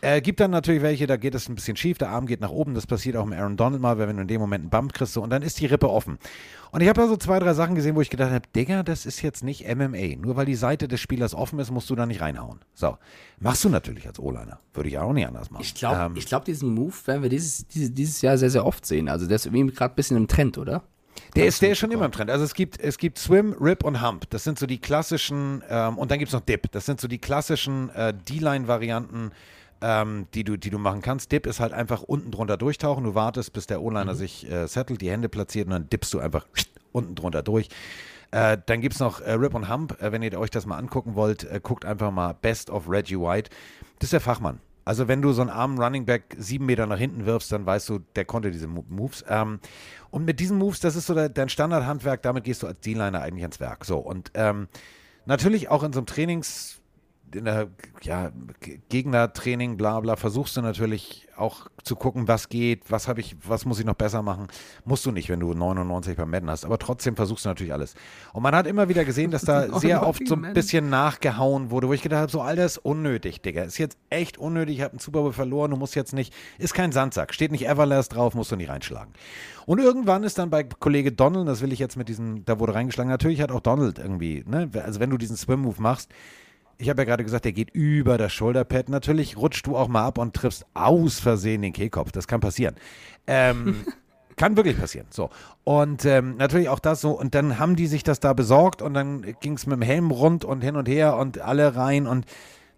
Äh, 0.00 0.20
gibt 0.20 0.38
dann 0.38 0.52
natürlich 0.52 0.82
welche, 0.82 1.06
da 1.06 1.16
geht 1.16 1.34
es 1.34 1.48
ein 1.48 1.56
bisschen 1.56 1.76
schief, 1.76 1.98
der 1.98 2.10
Arm 2.10 2.26
geht 2.26 2.40
nach 2.40 2.50
oben, 2.50 2.74
das 2.74 2.86
passiert 2.86 3.16
auch 3.16 3.24
im 3.26 3.32
Aaron 3.32 3.56
Donald 3.56 3.82
mal, 3.82 3.98
wenn 3.98 4.16
du 4.16 4.22
in 4.22 4.28
dem 4.28 4.40
Moment 4.40 4.62
einen 4.62 4.70
Bump 4.70 4.92
kriegst 4.92 5.12
so, 5.14 5.22
und 5.22 5.30
dann 5.30 5.42
ist 5.42 5.58
die 5.60 5.66
Rippe 5.66 5.90
offen. 5.90 6.18
Und 6.70 6.82
ich 6.82 6.88
habe 6.88 7.00
da 7.00 7.08
so 7.08 7.16
zwei, 7.16 7.38
drei 7.38 7.54
Sachen 7.54 7.74
gesehen, 7.74 7.96
wo 7.96 8.00
ich 8.00 8.10
gedacht 8.10 8.30
habe, 8.30 8.44
Digga, 8.54 8.82
das 8.82 9.06
ist 9.06 9.22
jetzt 9.22 9.42
nicht 9.42 9.66
MMA. 9.66 10.16
Nur 10.20 10.36
weil 10.36 10.46
die 10.46 10.54
Seite 10.54 10.86
des 10.86 11.00
Spielers 11.00 11.34
offen 11.34 11.58
ist, 11.58 11.70
musst 11.70 11.88
du 11.90 11.96
da 11.96 12.06
nicht 12.06 12.20
reinhauen. 12.20 12.60
So, 12.74 12.98
machst 13.40 13.64
du 13.64 13.70
natürlich 13.70 14.06
als 14.06 14.20
O-Liner. 14.20 14.60
Würde 14.74 14.88
ich 14.88 14.98
auch 14.98 15.12
nicht 15.12 15.26
anders 15.26 15.50
machen. 15.50 15.62
Ich 15.62 15.74
glaube, 15.74 15.96
Ähm, 16.00 16.12
ich 16.16 16.26
glaub, 16.26 16.44
diesen 16.44 16.74
Move 16.74 16.94
werden 17.06 17.22
wir 17.22 17.30
dieses, 17.30 17.66
dieses, 17.66 17.92
dieses 17.94 18.20
Jahr 18.22 18.36
sehr, 18.38 18.50
sehr 18.50 18.66
oft 18.66 18.84
sehen. 18.86 19.08
Also 19.08 19.26
der 19.26 19.36
ist 19.36 19.46
irgendwie 19.46 19.74
gerade 19.74 19.94
ein 19.94 19.96
bisschen 19.96 20.16
im 20.16 20.28
Trend, 20.28 20.58
oder? 20.58 20.82
Der 21.34 21.46
ist, 21.46 21.60
der 21.62 21.72
ist 21.72 21.78
schon 21.78 21.90
immer 21.90 22.04
im 22.04 22.12
Trend. 22.12 22.30
Also 22.30 22.44
es 22.44 22.54
gibt, 22.54 22.80
es 22.80 22.96
gibt 22.98 23.18
Swim, 23.18 23.54
Rip 23.60 23.82
und 23.82 24.00
Hump. 24.06 24.30
Das 24.30 24.44
sind 24.44 24.58
so 24.58 24.66
die 24.66 24.78
klassischen, 24.78 25.64
ähm, 25.68 25.98
und 25.98 26.10
dann 26.10 26.18
gibt 26.18 26.28
es 26.28 26.32
noch 26.34 26.42
Dip. 26.42 26.70
Das 26.70 26.86
sind 26.86 27.00
so 27.00 27.08
die 27.08 27.18
klassischen 27.18 27.90
äh, 27.90 28.14
D-Line-Varianten, 28.14 29.32
ähm, 29.80 30.26
die, 30.34 30.44
du, 30.44 30.56
die 30.56 30.70
du 30.70 30.78
machen 30.78 31.02
kannst. 31.02 31.32
Dip 31.32 31.46
ist 31.46 31.60
halt 31.60 31.72
einfach 31.72 32.02
unten 32.02 32.30
drunter 32.30 32.56
durchtauchen. 32.56 33.04
Du 33.04 33.14
wartest, 33.14 33.52
bis 33.52 33.66
der 33.66 33.82
O-Liner 33.82 34.14
sich 34.14 34.50
äh, 34.50 34.66
settelt, 34.66 35.00
die 35.00 35.10
Hände 35.10 35.28
platziert 35.28 35.66
und 35.66 35.72
dann 35.72 35.88
dippst 35.88 36.12
du 36.14 36.20
einfach 36.20 36.46
unten 36.92 37.14
drunter 37.14 37.42
durch. 37.42 37.68
Äh, 38.30 38.58
dann 38.66 38.80
gibt 38.80 38.94
es 38.94 39.00
noch 39.00 39.20
äh, 39.20 39.32
Rip 39.32 39.54
und 39.54 39.68
Hump. 39.72 40.00
Äh, 40.02 40.12
wenn 40.12 40.22
ihr 40.22 40.38
euch 40.38 40.50
das 40.50 40.66
mal 40.66 40.76
angucken 40.76 41.14
wollt, 41.14 41.44
äh, 41.44 41.60
guckt 41.62 41.84
einfach 41.84 42.10
mal 42.10 42.34
Best 42.34 42.70
of 42.70 42.88
Reggie 42.88 43.18
White. 43.18 43.50
Das 43.98 44.08
ist 44.08 44.12
der 44.12 44.20
Fachmann. 44.20 44.60
Also 44.84 45.06
wenn 45.06 45.20
du 45.20 45.32
so 45.32 45.42
einen 45.42 45.50
armen 45.50 45.78
Running 45.78 46.06
Back 46.06 46.34
sieben 46.38 46.64
Meter 46.64 46.86
nach 46.86 46.98
hinten 46.98 47.26
wirfst, 47.26 47.52
dann 47.52 47.66
weißt 47.66 47.88
du, 47.90 47.98
der 48.16 48.24
konnte 48.24 48.50
diese 48.50 48.66
Mo- 48.66 48.86
Moves. 48.88 49.22
Ähm, 49.28 49.60
und 50.10 50.24
mit 50.24 50.40
diesen 50.40 50.56
Moves, 50.56 50.80
das 50.80 50.96
ist 50.96 51.06
so 51.06 51.14
der, 51.14 51.28
dein 51.28 51.50
Standardhandwerk, 51.50 52.22
damit 52.22 52.44
gehst 52.44 52.62
du 52.62 52.66
als 52.66 52.80
D-Liner 52.80 53.20
eigentlich 53.20 53.44
ans 53.44 53.60
Werk. 53.60 53.84
So, 53.84 53.98
und 53.98 54.30
ähm, 54.32 54.66
natürlich 55.26 55.68
auch 55.68 55.82
in 55.82 55.92
so 55.92 55.98
einem 56.00 56.06
Trainings, 56.06 56.80
in 57.34 57.44
der 57.44 57.68
ja, 58.02 58.30
Gegnertraining, 58.88 59.76
bla 59.76 60.00
bla, 60.00 60.16
versuchst 60.16 60.56
du 60.56 60.62
natürlich 60.62 61.28
auch 61.36 61.68
zu 61.84 61.96
gucken, 61.96 62.28
was 62.28 62.48
geht, 62.48 62.90
was 62.90 63.08
habe 63.08 63.20
ich, 63.20 63.36
was 63.46 63.64
muss 63.64 63.78
ich 63.78 63.86
noch 63.86 63.94
besser 63.94 64.22
machen. 64.22 64.48
Musst 64.84 65.06
du 65.06 65.12
nicht, 65.12 65.28
wenn 65.28 65.40
du 65.40 65.54
99 65.54 66.16
beim 66.16 66.30
Madden 66.30 66.50
hast, 66.50 66.64
aber 66.64 66.78
trotzdem 66.78 67.16
versuchst 67.16 67.44
du 67.44 67.48
natürlich 67.48 67.72
alles. 67.72 67.94
Und 68.32 68.42
man 68.42 68.54
hat 68.54 68.66
immer 68.66 68.88
wieder 68.88 69.04
gesehen, 69.04 69.30
dass 69.30 69.42
da 69.42 69.78
sehr 69.78 70.06
oft 70.06 70.26
so 70.26 70.34
ein 70.34 70.52
bisschen 70.52 70.90
nachgehauen 70.90 71.70
wurde, 71.70 71.88
wo 71.88 71.92
ich 71.92 72.02
gedacht 72.02 72.22
habe, 72.22 72.32
so 72.32 72.40
Alter, 72.40 72.64
ist 72.64 72.78
unnötig, 72.78 73.40
Digga. 73.40 73.62
Ist 73.62 73.78
jetzt 73.78 73.98
echt 74.10 74.38
unnötig, 74.38 74.76
ich 74.76 74.82
habe 74.82 74.92
einen 74.92 75.00
Super 75.00 75.20
Bowl 75.20 75.32
verloren, 75.32 75.70
du 75.70 75.76
musst 75.76 75.94
jetzt 75.94 76.12
nicht, 76.12 76.34
ist 76.58 76.74
kein 76.74 76.92
Sandsack, 76.92 77.32
steht 77.32 77.52
nicht 77.52 77.68
Everlast 77.68 78.14
drauf, 78.14 78.34
musst 78.34 78.52
du 78.52 78.56
nicht 78.56 78.68
reinschlagen. 78.68 79.12
Und 79.66 79.78
irgendwann 79.78 80.24
ist 80.24 80.38
dann 80.38 80.50
bei 80.50 80.64
Kollege 80.64 81.12
Donald, 81.12 81.46
das 81.46 81.60
will 81.60 81.72
ich 81.72 81.78
jetzt 81.78 81.96
mit 81.96 82.08
diesem, 82.08 82.44
da 82.44 82.58
wurde 82.58 82.74
reingeschlagen, 82.74 83.10
natürlich 83.10 83.40
hat 83.40 83.52
auch 83.52 83.60
Donald 83.60 83.98
irgendwie, 83.98 84.44
ne, 84.46 84.70
also 84.84 84.98
wenn 84.98 85.10
du 85.10 85.18
diesen 85.18 85.36
Swim-Move 85.36 85.80
machst, 85.80 86.10
ich 86.78 86.88
habe 86.88 87.02
ja 87.02 87.04
gerade 87.04 87.24
gesagt, 87.24 87.44
der 87.44 87.52
geht 87.52 87.70
über 87.70 88.18
das 88.18 88.32
Schulterpad. 88.32 88.88
Natürlich 88.88 89.36
rutschst 89.36 89.66
du 89.66 89.76
auch 89.76 89.88
mal 89.88 90.06
ab 90.06 90.18
und 90.18 90.34
triffst 90.34 90.64
aus 90.74 91.18
Versehen 91.18 91.62
den 91.62 91.72
Kehlkopf. 91.72 92.12
Das 92.12 92.28
kann 92.28 92.40
passieren. 92.40 92.76
Ähm, 93.26 93.84
Kann 94.36 94.56
wirklich 94.56 94.78
passieren. 94.78 95.08
So. 95.10 95.30
Und 95.64 96.04
ähm, 96.04 96.36
natürlich 96.36 96.68
auch 96.68 96.78
das 96.78 97.00
so. 97.00 97.10
Und 97.10 97.34
dann 97.34 97.58
haben 97.58 97.74
die 97.74 97.88
sich 97.88 98.04
das 98.04 98.20
da 98.20 98.34
besorgt 98.34 98.82
und 98.82 98.94
dann 98.94 99.34
ging 99.40 99.54
es 99.54 99.66
mit 99.66 99.74
dem 99.74 99.82
Helm 99.82 100.12
rund 100.12 100.44
und 100.44 100.62
hin 100.62 100.76
und 100.76 100.88
her 100.88 101.16
und 101.16 101.40
alle 101.40 101.74
rein. 101.74 102.06
Und 102.06 102.24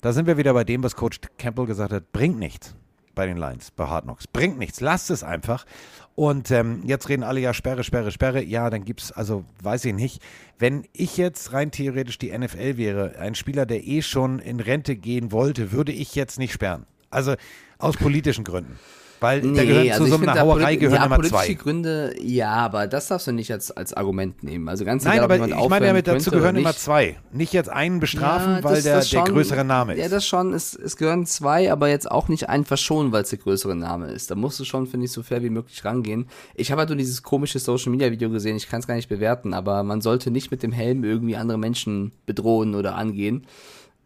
da 0.00 0.12
sind 0.12 0.26
wir 0.26 0.38
wieder 0.38 0.54
bei 0.54 0.64
dem, 0.64 0.82
was 0.82 0.96
Coach 0.96 1.20
Campbell 1.36 1.66
gesagt 1.66 1.92
hat: 1.92 2.12
bringt 2.12 2.38
nichts 2.38 2.74
bei 3.20 3.26
den 3.26 3.36
Lions, 3.36 3.70
bei 3.70 3.86
Hard 3.86 4.04
Knocks. 4.04 4.26
Bringt 4.26 4.58
nichts. 4.58 4.80
Lasst 4.80 5.10
es 5.10 5.22
einfach. 5.22 5.66
Und 6.14 6.50
ähm, 6.50 6.80
jetzt 6.86 7.10
reden 7.10 7.22
alle 7.22 7.38
ja 7.38 7.52
Sperre, 7.52 7.84
Sperre, 7.84 8.12
Sperre. 8.12 8.42
Ja, 8.42 8.70
dann 8.70 8.82
gibt 8.82 9.02
es, 9.02 9.12
also 9.12 9.44
weiß 9.62 9.84
ich 9.84 9.92
nicht. 9.92 10.22
Wenn 10.58 10.86
ich 10.94 11.18
jetzt 11.18 11.52
rein 11.52 11.70
theoretisch 11.70 12.16
die 12.16 12.36
NFL 12.36 12.78
wäre, 12.78 13.18
ein 13.18 13.34
Spieler, 13.34 13.66
der 13.66 13.86
eh 13.86 14.00
schon 14.00 14.38
in 14.38 14.58
Rente 14.58 14.96
gehen 14.96 15.32
wollte, 15.32 15.70
würde 15.70 15.92
ich 15.92 16.14
jetzt 16.14 16.38
nicht 16.38 16.54
sperren. 16.54 16.86
Also 17.10 17.34
aus 17.76 17.98
politischen 17.98 18.44
Gründen. 18.44 18.78
Weil 19.20 19.42
da 19.42 19.64
gehören 19.64 19.90
also 19.92 20.04
zu 20.06 20.10
so 20.12 20.16
einer 20.16 20.40
Hauerei 20.40 20.76
gehören 20.76 20.96
ja, 20.96 21.04
immer 21.04 21.16
politische 21.16 21.44
zwei. 21.44 21.52
Gründe, 21.54 22.14
ja, 22.22 22.52
aber 22.52 22.86
das 22.86 23.08
darfst 23.08 23.26
du 23.26 23.32
nicht 23.32 23.52
als, 23.52 23.70
als 23.70 23.92
Argument 23.92 24.42
nehmen. 24.42 24.66
Also 24.68 24.86
ganz 24.86 25.04
Nein, 25.04 25.18
egal, 25.18 25.24
aber 25.24 25.34
ich 25.46 25.68
meine 25.68 25.86
damit, 25.86 26.06
dazu 26.06 26.30
gehören 26.30 26.56
immer 26.56 26.74
zwei. 26.74 27.18
Nicht 27.30 27.52
jetzt 27.52 27.68
einen 27.68 28.00
bestrafen, 28.00 28.56
Ja, 28.56 28.64
weil 28.64 28.74
das- 28.76 28.84
der, 28.84 28.96
das 28.96 29.10
der 29.10 29.18
schon- 29.26 29.34
größere 29.34 29.64
Name 29.64 29.94
ist. 29.94 30.00
Ja, 30.00 30.08
das 30.08 30.26
schon. 30.26 30.54
Es, 30.54 30.74
es 30.74 30.96
gehören 30.96 31.26
zwei, 31.26 31.70
aber 31.70 31.88
jetzt 31.88 32.10
auch 32.10 32.28
nicht 32.28 32.48
einen 32.48 32.64
verschonen, 32.64 33.12
weil 33.12 33.22
es 33.24 33.30
der 33.30 33.38
größere 33.40 33.76
Name 33.76 34.06
ist. 34.10 34.30
Da 34.30 34.34
musst 34.36 34.58
du 34.58 34.64
schon, 34.64 34.86
finde 34.86 35.04
ich, 35.06 35.12
so 35.12 35.22
fair 35.22 35.42
wie 35.42 35.50
möglich 35.50 35.84
rangehen. 35.84 36.26
Ich 36.54 36.70
habe 36.72 36.78
halt 36.80 36.88
nur 36.88 36.96
dieses 36.96 37.22
komische 37.22 37.58
Social 37.58 37.90
Media 37.92 38.10
Video 38.10 38.30
gesehen. 38.30 38.56
Ich 38.56 38.68
kann 38.70 38.80
es 38.80 38.86
gar 38.86 38.94
nicht 38.94 39.08
bewerten, 39.10 39.52
aber 39.52 39.82
man 39.82 40.00
sollte 40.00 40.30
nicht 40.30 40.50
mit 40.50 40.62
dem 40.62 40.72
Helm 40.72 41.04
irgendwie 41.04 41.36
andere 41.36 41.58
Menschen 41.58 42.12
bedrohen 42.24 42.74
oder 42.74 42.94
angehen. 42.94 43.46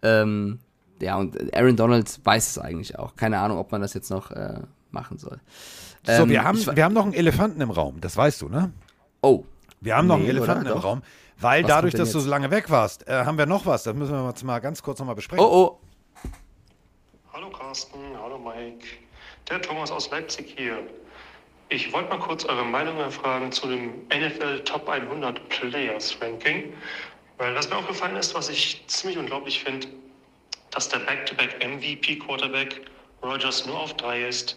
Ähm, 0.03 0.59
ja, 1.01 1.17
und 1.17 1.55
Aaron 1.55 1.77
Donald 1.77 2.21
weiß 2.25 2.51
es 2.51 2.59
eigentlich 2.59 2.99
auch. 2.99 3.17
Keine 3.17 3.39
Ahnung, 3.39 3.59
ob 3.59 3.73
man 3.73 3.81
das 3.81 3.95
jetzt 3.95 4.11
noch 4.11 4.31
äh, 4.31 4.61
machen 4.95 5.19
soll. 5.19 5.39
so, 6.07 6.13
Ähm, 6.13 6.31
wir 6.31 6.43
haben, 6.45 6.57
ich 6.59 6.75
wir 6.75 6.83
haben 6.85 6.95
noch 6.95 7.05
einen 7.05 7.13
Elefanten 7.13 7.61
im 7.61 7.71
Raum, 7.71 8.01
das 8.01 8.17
weißt 8.17 8.41
du, 8.41 8.49
ne? 8.49 8.73
Oh, 9.21 9.45
Wir 9.83 9.97
haben 9.97 10.07
noch 10.07 10.17
Nee, 10.17 10.23
einen 10.31 10.31
Elefanten 10.39 10.67
im. 10.67 10.79
Raum, 10.79 11.03
weil 11.39 11.63
Was 11.65 11.69
dadurch, 11.69 11.93
dass 11.95 12.13
du 12.13 12.21
so 12.21 12.31
lange 12.31 12.51
weg 12.51 12.71
warst, 12.71 13.07
äh, 13.07 13.25
haben 13.27 13.37
wir 13.37 13.45
noch 13.47 13.67
was. 13.67 13.83
Das 13.83 13.95
müssen 13.95 14.13
wir 14.15 14.27
jetzt 14.29 14.43
mal 14.45 14.61
ganz 14.61 14.83
kurz 14.83 14.99
nochmal 15.01 15.15
besprechen. 15.17 15.45
oh, 15.45 15.53
oh. 15.53 15.81
Hallo 17.33 17.51
Carsten, 17.51 17.99
hallo 18.23 18.39
Mike. 18.39 18.87
Der 19.51 19.61
Thomas 19.61 19.91
aus 19.91 20.11
Leipzig 20.11 20.55
hier. 20.57 20.79
Ich 21.69 21.93
wollte 21.93 22.09
mal 22.11 22.19
kurz 22.21 22.45
eure 22.45 22.65
Meinung 22.65 22.97
erfragen 22.99 23.51
zu 23.51 23.67
dem 23.67 24.07
NFL 24.09 24.61
Top 24.65 24.89
100 24.89 25.49
Players 25.49 26.17
Ranking. 26.21 26.73
Weil 27.39 27.55
was 27.57 27.69
mir 27.69 27.77
aufgefallen 27.77 28.15
ist, 28.17 28.35
was 28.35 28.49
ich 28.49 28.85
ziemlich 28.87 29.19
unglaublich 29.19 29.63
finde, 29.65 29.89
dass 30.71 30.89
der 30.89 31.01
Back-to-Back 31.01 31.67
MVP 31.67 32.17
Quarterback 32.21 32.81
Rogers 33.23 33.67
nur 33.67 33.79
auf 33.81 33.95
3 33.95 34.29
ist 34.29 34.57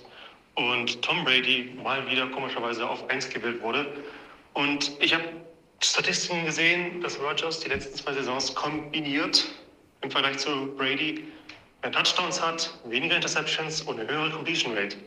und 0.57 1.03
Tom 1.03 1.23
Brady 1.23 1.71
mal 1.83 2.09
wieder 2.09 2.27
komischerweise 2.27 2.89
auf 2.89 3.07
1 3.09 3.29
gewählt 3.29 3.61
wurde. 3.61 3.85
Und 4.53 4.91
ich 4.99 5.13
habe 5.13 5.23
Statistiken 5.81 6.45
gesehen, 6.45 6.99
dass 7.01 7.19
Rogers 7.19 7.59
die 7.59 7.69
letzten 7.69 7.95
zwei 7.95 8.13
Saisons 8.13 8.55
kombiniert 8.55 9.45
im 10.01 10.09
Vergleich 10.09 10.39
zu 10.39 10.75
Brady 10.75 11.25
mehr 11.83 11.91
Touchdowns 11.91 12.41
hat, 12.41 12.73
weniger 12.85 13.15
Interceptions 13.15 13.83
und 13.83 13.99
eine 13.99 14.09
höhere 14.09 14.31
Completion 14.31 14.75
Rate. 14.75 14.97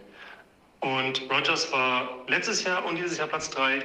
Und 0.81 1.23
Rogers 1.29 1.73
war 1.73 2.25
letztes 2.29 2.63
Jahr 2.63 2.85
und 2.85 2.97
dieses 2.97 3.19
Jahr 3.19 3.27
Platz 3.27 3.51
3 3.51 3.85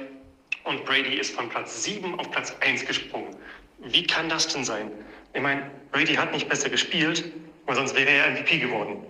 und 0.64 0.84
Brady 0.84 1.16
ist 1.16 1.34
von 1.34 1.48
Platz 1.48 1.82
7 1.82 2.18
auf 2.20 2.30
Platz 2.30 2.54
1 2.60 2.86
gesprungen. 2.86 3.34
Wie 3.78 4.06
kann 4.06 4.28
das 4.28 4.46
denn 4.46 4.64
sein? 4.64 4.92
Ich 5.34 5.42
meine, 5.42 5.68
Brady 5.90 6.14
hat 6.14 6.32
nicht 6.32 6.48
besser 6.48 6.70
gespielt, 6.70 7.24
weil 7.66 7.74
sonst 7.74 7.96
wäre 7.96 8.08
er 8.08 8.30
MVP 8.30 8.58
geworden. 8.58 9.04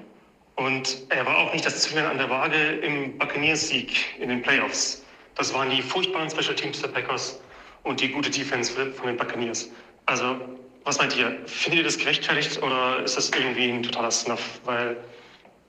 Und 0.57 1.03
er 1.11 1.25
war 1.27 1.39
auch 1.39 1.53
nicht 1.53 1.65
das 1.65 1.83
Zünglein 1.83 2.07
an 2.07 2.19
der 2.19 2.31
Waage 2.31 2.57
im 2.57 3.17
Buccaneers-Sieg 3.19 4.19
in 4.19 4.31
den 4.31 4.43
Playoffs. 4.43 5.05
Das 5.35 5.53
waren 5.53 5.71
die 5.71 5.83
furchtbaren 5.83 6.31
Special 6.31 6.55
Teams 6.55 6.81
der 6.81 6.89
Packers 6.89 7.41
und 7.85 8.01
die 8.01 8.09
gute 8.09 8.31
Defense 8.31 8.73
von 8.73 9.07
den 9.07 9.17
Buccaneers. 9.17 9.69
Also, 10.07 10.41
was 10.85 10.99
meint 10.99 11.17
ihr? 11.17 11.37
Findet 11.47 11.81
ihr 11.81 11.85
das 11.85 11.99
gerechtfertigt 11.99 12.63
oder 12.63 13.03
ist 13.03 13.17
das 13.17 13.31
irgendwie 13.31 13.71
ein 13.71 13.83
totaler 13.83 14.11
Snuff? 14.11 14.61
Weil 14.65 14.97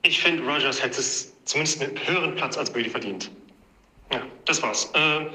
ich 0.02 0.22
finde, 0.22 0.42
Rogers 0.42 0.82
hätte 0.82 1.00
es 1.00 1.32
zumindest 1.44 1.82
einen 1.82 1.98
höheren 2.06 2.34
Platz 2.34 2.56
als 2.56 2.72
Brady 2.72 2.88
verdient. 2.88 3.30
Ja, 4.12 4.22
das 4.46 4.62
war's. 4.62 4.90
Äh, 4.94 5.26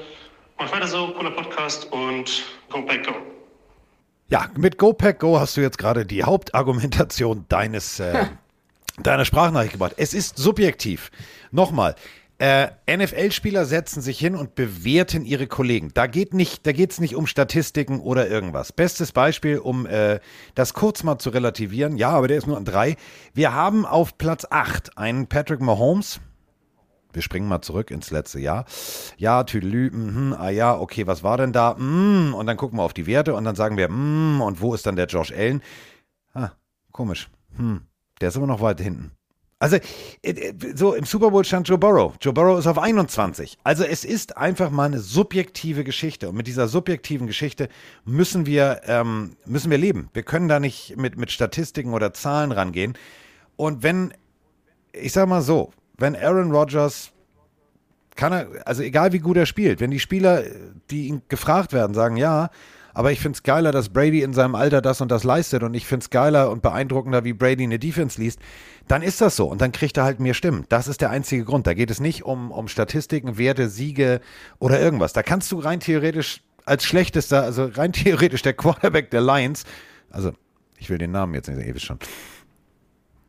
mach 0.58 0.72
weiter 0.72 0.86
so, 0.86 1.08
cooler 1.12 1.30
Podcast 1.30 1.90
und 1.92 2.44
go 2.70 2.82
back, 2.82 3.06
go. 3.06 3.14
Ja, 4.28 4.48
mit 4.56 4.78
Go 4.78 4.92
Pack 4.92 5.20
Go 5.20 5.38
hast 5.38 5.56
du 5.56 5.60
jetzt 5.60 5.78
gerade 5.78 6.06
die 6.06 6.24
Hauptargumentation 6.24 7.44
deines, 7.48 8.00
äh, 8.00 8.24
deiner 9.02 9.24
Sprachnachricht 9.24 9.72
gebracht. 9.72 9.94
Es 9.96 10.14
ist 10.14 10.38
subjektiv. 10.38 11.10
Nochmal. 11.50 11.96
Äh, 12.38 12.66
NFL-Spieler 12.88 13.64
setzen 13.64 14.02
sich 14.02 14.18
hin 14.18 14.34
und 14.34 14.56
bewerten 14.56 15.24
ihre 15.24 15.46
Kollegen. 15.46 15.92
Da 15.94 16.08
geht 16.08 16.34
nicht, 16.34 16.66
nicht 16.66 17.14
um 17.14 17.28
Statistiken 17.28 18.00
oder 18.00 18.28
irgendwas. 18.28 18.72
Bestes 18.72 19.12
Beispiel, 19.12 19.58
um 19.58 19.86
äh, 19.86 20.18
das 20.56 20.74
kurz 20.74 21.04
mal 21.04 21.18
zu 21.18 21.30
relativieren. 21.30 21.96
Ja, 21.96 22.10
aber 22.10 22.26
der 22.26 22.38
ist 22.38 22.48
nur 22.48 22.56
an 22.56 22.64
drei. 22.64 22.96
Wir 23.34 23.54
haben 23.54 23.86
auf 23.86 24.18
Platz 24.18 24.46
8 24.50 24.98
einen 24.98 25.28
Patrick 25.28 25.60
Mahomes. 25.60 26.20
Wir 27.12 27.22
springen 27.22 27.46
mal 27.46 27.62
zurück 27.62 27.92
ins 27.92 28.10
letzte 28.10 28.40
Jahr. 28.40 28.64
Ja, 29.16 29.44
Tüdelü, 29.44 29.90
mhm, 29.92 30.34
ah 30.36 30.50
ja, 30.50 30.76
okay, 30.76 31.06
was 31.06 31.22
war 31.22 31.36
denn 31.36 31.52
da? 31.52 31.74
Mm, 31.74 32.34
und 32.34 32.46
dann 32.46 32.56
gucken 32.56 32.78
wir 32.78 32.82
auf 32.82 32.92
die 32.92 33.06
Werte 33.06 33.34
und 33.34 33.44
dann 33.44 33.54
sagen 33.54 33.76
wir, 33.76 33.88
mm, 33.88 34.40
und 34.42 34.60
wo 34.60 34.74
ist 34.74 34.84
dann 34.84 34.96
der 34.96 35.06
Josh 35.06 35.30
Allen? 35.30 35.62
Ah, 36.32 36.50
komisch. 36.90 37.30
Hm, 37.56 37.82
der 38.20 38.28
ist 38.28 38.36
aber 38.36 38.46
noch 38.46 38.60
weit 38.60 38.80
hinten. 38.80 39.12
Also, 39.58 39.76
äh, 39.76 40.30
äh, 40.30 40.54
so 40.74 40.94
im 40.94 41.04
Super 41.04 41.30
Bowl 41.30 41.44
stand 41.44 41.68
Joe 41.68 41.78
Burrow. 41.78 42.14
Joe 42.20 42.34
Burrow 42.34 42.58
ist 42.58 42.66
auf 42.66 42.78
21. 42.78 43.56
Also, 43.64 43.84
es 43.84 44.04
ist 44.04 44.36
einfach 44.36 44.70
mal 44.70 44.84
eine 44.84 44.98
subjektive 44.98 45.84
Geschichte. 45.84 46.28
Und 46.28 46.36
mit 46.36 46.46
dieser 46.46 46.68
subjektiven 46.68 47.26
Geschichte 47.26 47.68
müssen 48.04 48.46
wir, 48.46 48.82
ähm, 48.86 49.36
müssen 49.46 49.70
wir 49.70 49.78
leben. 49.78 50.10
Wir 50.12 50.22
können 50.22 50.48
da 50.48 50.60
nicht 50.60 50.96
mit, 50.96 51.16
mit 51.16 51.30
Statistiken 51.30 51.94
oder 51.94 52.12
Zahlen 52.12 52.52
rangehen. 52.52 52.92
Und 53.56 53.82
wenn, 53.82 54.12
ich 54.92 55.12
sag 55.12 55.28
mal 55.28 55.40
so, 55.40 55.72
wenn 55.96 56.14
Aaron 56.16 56.50
Rodgers 56.50 57.12
kann 58.16 58.32
er, 58.32 58.48
also 58.66 58.82
egal 58.82 59.12
wie 59.12 59.18
gut 59.18 59.36
er 59.36 59.46
spielt, 59.46 59.80
wenn 59.80 59.90
die 59.90 60.00
Spieler, 60.00 60.44
die 60.90 61.08
ihn 61.08 61.22
gefragt 61.28 61.72
werden, 61.72 61.94
sagen, 61.94 62.16
ja, 62.16 62.50
aber 62.94 63.12
ich 63.12 63.20
finde 63.20 63.36
es 63.36 63.42
geiler, 63.42 63.72
dass 63.72 63.88
Brady 63.90 64.22
in 64.22 64.32
seinem 64.32 64.54
Alter 64.54 64.80
das 64.80 65.00
und 65.00 65.10
das 65.10 65.24
leistet 65.24 65.62
und 65.62 65.74
ich 65.74 65.86
finde 65.86 66.04
es 66.04 66.10
geiler 66.10 66.50
und 66.50 66.62
beeindruckender, 66.62 67.24
wie 67.24 67.32
Brady 67.32 67.64
eine 67.64 67.78
Defense 67.78 68.20
liest, 68.20 68.38
dann 68.88 69.02
ist 69.02 69.20
das 69.20 69.36
so 69.36 69.46
und 69.46 69.60
dann 69.60 69.72
kriegt 69.72 69.96
er 69.96 70.04
halt 70.04 70.20
mehr 70.20 70.34
Stimmen. 70.34 70.64
Das 70.68 70.88
ist 70.88 71.00
der 71.00 71.10
einzige 71.10 71.44
Grund. 71.44 71.66
Da 71.66 71.74
geht 71.74 71.90
es 71.90 72.00
nicht 72.00 72.24
um, 72.24 72.50
um 72.50 72.68
Statistiken, 72.68 73.36
Werte, 73.36 73.68
Siege 73.68 74.20
oder 74.58 74.80
irgendwas. 74.80 75.12
Da 75.12 75.22
kannst 75.22 75.50
du 75.52 75.58
rein 75.58 75.80
theoretisch 75.80 76.42
als 76.64 76.84
schlechtester, 76.84 77.42
also 77.42 77.66
rein 77.66 77.92
theoretisch 77.92 78.42
der 78.42 78.54
Quarterback 78.54 79.10
der 79.10 79.20
Lions, 79.20 79.64
also 80.10 80.32
ich 80.78 80.88
will 80.90 80.98
den 80.98 81.10
Namen 81.10 81.34
jetzt 81.34 81.48
nicht, 81.48 81.66
ihr 81.66 81.74
wisst 81.74 81.86
schon, 81.86 81.98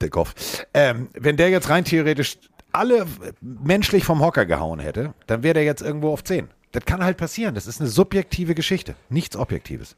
der 0.02 0.10
Goff, 0.10 0.34
ähm, 0.74 1.10
wenn 1.14 1.38
der 1.38 1.50
jetzt 1.50 1.70
rein 1.70 1.86
theoretisch 1.86 2.38
alle 2.72 3.06
menschlich 3.42 4.04
vom 4.04 4.22
Hocker 4.22 4.46
gehauen 4.46 4.80
hätte, 4.80 5.14
dann 5.28 5.44
wäre 5.44 5.54
der 5.54 5.64
jetzt 5.64 5.82
irgendwo 5.82 6.12
auf 6.12 6.24
10. 6.24 6.50
Das 6.76 6.86
kann 6.86 7.02
halt 7.04 7.16
passieren. 7.16 7.56
Das 7.56 7.68
ist 7.68 7.80
eine 7.80 7.90
subjektive 7.90 8.54
Geschichte. 8.54 8.96
Nichts 9.10 9.38
Objektives. 9.38 9.96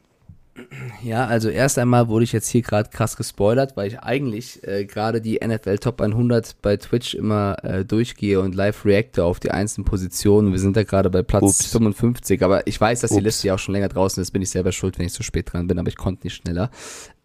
Ja, 1.02 1.26
also 1.26 1.48
erst 1.48 1.78
einmal 1.78 2.08
wurde 2.08 2.24
ich 2.24 2.32
jetzt 2.32 2.48
hier 2.48 2.62
gerade 2.62 2.90
krass 2.90 3.16
gespoilert, 3.16 3.76
weil 3.76 3.88
ich 3.88 4.00
eigentlich 4.00 4.66
äh, 4.66 4.84
gerade 4.84 5.20
die 5.20 5.40
NFL 5.44 5.78
Top 5.78 6.00
100 6.00 6.56
bei 6.62 6.76
Twitch 6.76 7.14
immer 7.14 7.56
äh, 7.64 7.84
durchgehe 7.84 8.40
und 8.40 8.54
live 8.54 8.84
reacte 8.84 9.24
auf 9.24 9.40
die 9.40 9.50
einzelnen 9.50 9.84
Positionen. 9.84 10.52
Wir 10.52 10.58
sind 10.58 10.76
da 10.76 10.84
gerade 10.84 11.10
bei 11.10 11.22
Platz 11.22 11.42
Ups. 11.42 11.66
55, 11.66 12.42
aber 12.44 12.66
ich 12.66 12.80
weiß, 12.80 13.00
dass 13.00 13.10
die 13.10 13.16
Ups. 13.16 13.24
Liste 13.24 13.48
ja 13.48 13.54
auch 13.54 13.58
schon 13.58 13.74
länger 13.74 13.88
draußen 13.88 14.20
ist. 14.20 14.30
Bin 14.30 14.42
ich 14.42 14.50
selber 14.50 14.72
schuld, 14.72 14.98
wenn 14.98 15.06
ich 15.06 15.12
so 15.12 15.22
spät 15.22 15.52
dran 15.52 15.66
bin, 15.66 15.78
aber 15.78 15.88
ich 15.88 15.96
konnte 15.96 16.26
nicht 16.26 16.34
schneller. 16.34 16.70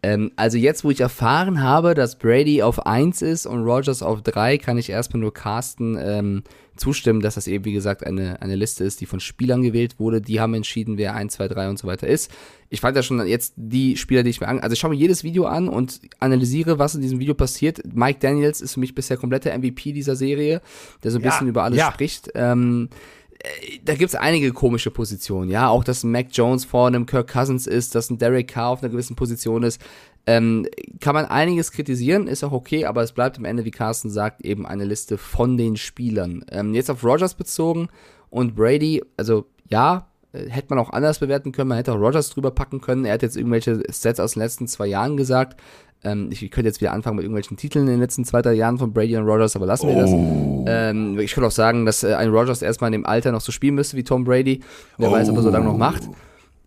Ähm, 0.04 0.32
also 0.36 0.58
jetzt, 0.58 0.84
wo 0.84 0.92
ich 0.92 1.00
erfahren 1.00 1.62
habe, 1.62 1.94
dass 1.96 2.18
Brady 2.18 2.62
auf 2.62 2.86
1 2.86 3.22
ist 3.22 3.46
und 3.46 3.64
Rogers 3.64 4.04
auf 4.04 4.22
3, 4.22 4.58
kann 4.58 4.78
ich 4.78 4.90
erstmal 4.90 5.22
nur 5.22 5.34
Carsten 5.34 5.98
ähm, 6.00 6.44
zustimmen, 6.76 7.22
dass 7.22 7.36
das 7.36 7.48
eben, 7.48 7.66
wie 7.66 7.74
gesagt, 7.74 8.06
eine, 8.06 8.42
eine 8.42 8.56
Liste 8.56 8.84
ist, 8.84 9.02
die 9.02 9.06
von 9.06 9.20
Spielern 9.20 9.62
gewählt 9.62 10.00
wurde. 10.00 10.22
Die 10.22 10.40
haben 10.40 10.54
entschieden, 10.54 10.98
wer 10.98 11.16
1, 11.16 11.34
2, 11.34 11.48
3 11.48 11.70
und 11.70 11.80
so 11.80 11.88
weiter 11.88 12.08
ist. 12.08 12.32
Ich 12.70 12.82
fand 12.82 12.96
ja 12.96 13.04
schon 13.04 13.26
jetzt 13.28 13.54
die 13.56 13.98
Spieler, 13.98 14.24
die 14.24 14.32
ich 14.32 14.42
mir 14.42 14.48
an, 14.48 14.60
also 14.60 14.74
ich 14.74 14.80
schaue 14.80 14.92
mir 14.92 14.98
jedes 14.98 15.24
Video 15.24 15.46
an 15.46 15.70
und 15.70 16.02
analysiere, 16.20 16.80
was 16.80 16.96
in 16.96 17.02
diesem 17.02 17.20
Video 17.20 17.36
passiert. 17.36 17.82
Mike 17.94 18.20
Daniels 18.20 18.62
ist 18.62 18.74
für 18.74 18.80
mich 18.80 18.96
bisher 18.96 19.18
kompletter 19.18 19.56
MVP 19.58 19.94
dieser 19.94 20.16
Serie, 20.16 20.62
der 21.04 21.12
so 21.12 21.20
ein 21.20 21.24
Ja, 21.24 21.30
bisschen 21.30 21.48
über 21.48 21.64
alles 21.64 21.80
ja. 21.80 21.92
spricht. 21.92 22.32
Ähm, 22.34 22.90
äh, 23.40 23.80
da 23.84 23.96
gibt's 23.96 24.16
einige 24.16 24.52
komische 24.54 24.90
Positionen, 24.90 25.50
ja, 25.52 25.68
auch 25.68 25.84
dass 25.84 26.04
ein 26.04 26.12
Mac 26.12 26.28
Jones 26.32 26.66
vor 26.66 26.88
einem 26.88 27.06
Kirk 27.06 27.32
Cousins 27.32 27.68
ist, 27.68 27.94
dass 27.94 28.10
ein 28.10 28.18
Derek 28.18 28.48
Carr 28.48 28.70
auf 28.70 28.82
einer 28.82 28.92
gewissen 28.92 29.16
Position 29.16 29.64
ist. 29.64 29.82
Ähm, 30.26 30.66
kann 31.02 31.16
man 31.16 31.26
einiges 31.26 31.72
kritisieren, 31.72 32.28
ist 32.28 32.44
auch 32.44 32.54
okay, 32.54 32.86
aber 32.86 33.04
es 33.04 33.12
bleibt 33.12 33.38
am 33.38 33.46
Ende, 33.46 33.66
wie 33.66 33.72
Carsten 33.72 34.10
sagt, 34.10 34.46
eben 34.46 34.66
eine 34.66 34.86
Liste 34.86 35.18
von 35.18 35.58
den 35.58 35.76
Spielern. 35.76 36.46
Ähm, 36.50 36.74
jetzt 36.74 36.90
auf 36.90 37.04
Rogers 37.04 37.34
bezogen 37.34 37.90
und 38.30 38.56
Brady, 38.56 39.04
also 39.18 39.46
ja, 39.68 40.08
äh, 40.32 40.50
hätte 40.50 40.68
man 40.70 40.80
auch 40.80 40.92
anders 40.92 41.20
bewerten 41.20 41.52
können, 41.52 41.68
man 41.70 41.78
hätte 41.78 41.92
auch 41.92 42.00
Rogers 42.00 42.30
drüber 42.30 42.52
packen 42.52 42.80
können. 42.80 43.04
Er 43.04 43.14
hat 43.14 43.22
jetzt 43.22 43.36
irgendwelche 43.36 43.84
Sets 43.90 44.22
aus 44.22 44.34
den 44.34 44.44
letzten 44.44 44.68
zwei 44.68 44.88
Jahren 44.88 45.18
gesagt. 45.18 45.60
Ähm, 46.06 46.30
ich 46.32 46.40
könnte 46.52 46.70
jetzt 46.70 46.80
wieder 46.80 46.94
anfangen 46.94 47.18
mit 47.18 47.24
irgendwelchen 47.24 47.58
Titeln 47.58 47.86
in 47.86 47.94
den 47.94 48.00
letzten 48.00 48.24
zwei, 48.24 48.42
drei 48.42 48.54
Jahren 48.54 48.78
von 48.78 48.94
Brady 48.94 49.18
und 49.18 49.26
Rogers, 49.26 49.56
aber 49.56 49.66
lassen 49.66 49.88
wir 49.88 49.96
das. 49.96 50.10
Ähm, 50.12 51.20
ich 51.20 51.34
könnte 51.34 51.48
auch 51.48 51.52
sagen, 51.52 51.86
dass 51.86 52.04
äh, 52.04 52.14
ein 52.14 52.30
Rogers 52.30 52.62
erstmal 52.62 52.90
in 52.90 52.94
dem 52.94 53.06
Alter 53.06 53.34
noch 53.34 53.42
so 53.42 53.52
spielen 53.52 53.76
müsste 53.76 53.98
wie 53.98 54.04
Tom 54.04 54.24
Brady. 54.24 54.62
Wer 54.98 55.12
weiß, 55.12 55.30
ob 55.30 55.36
er 55.38 55.42
so 55.44 55.50
lange 55.50 55.66
noch 55.66 55.78
macht. 55.78 56.04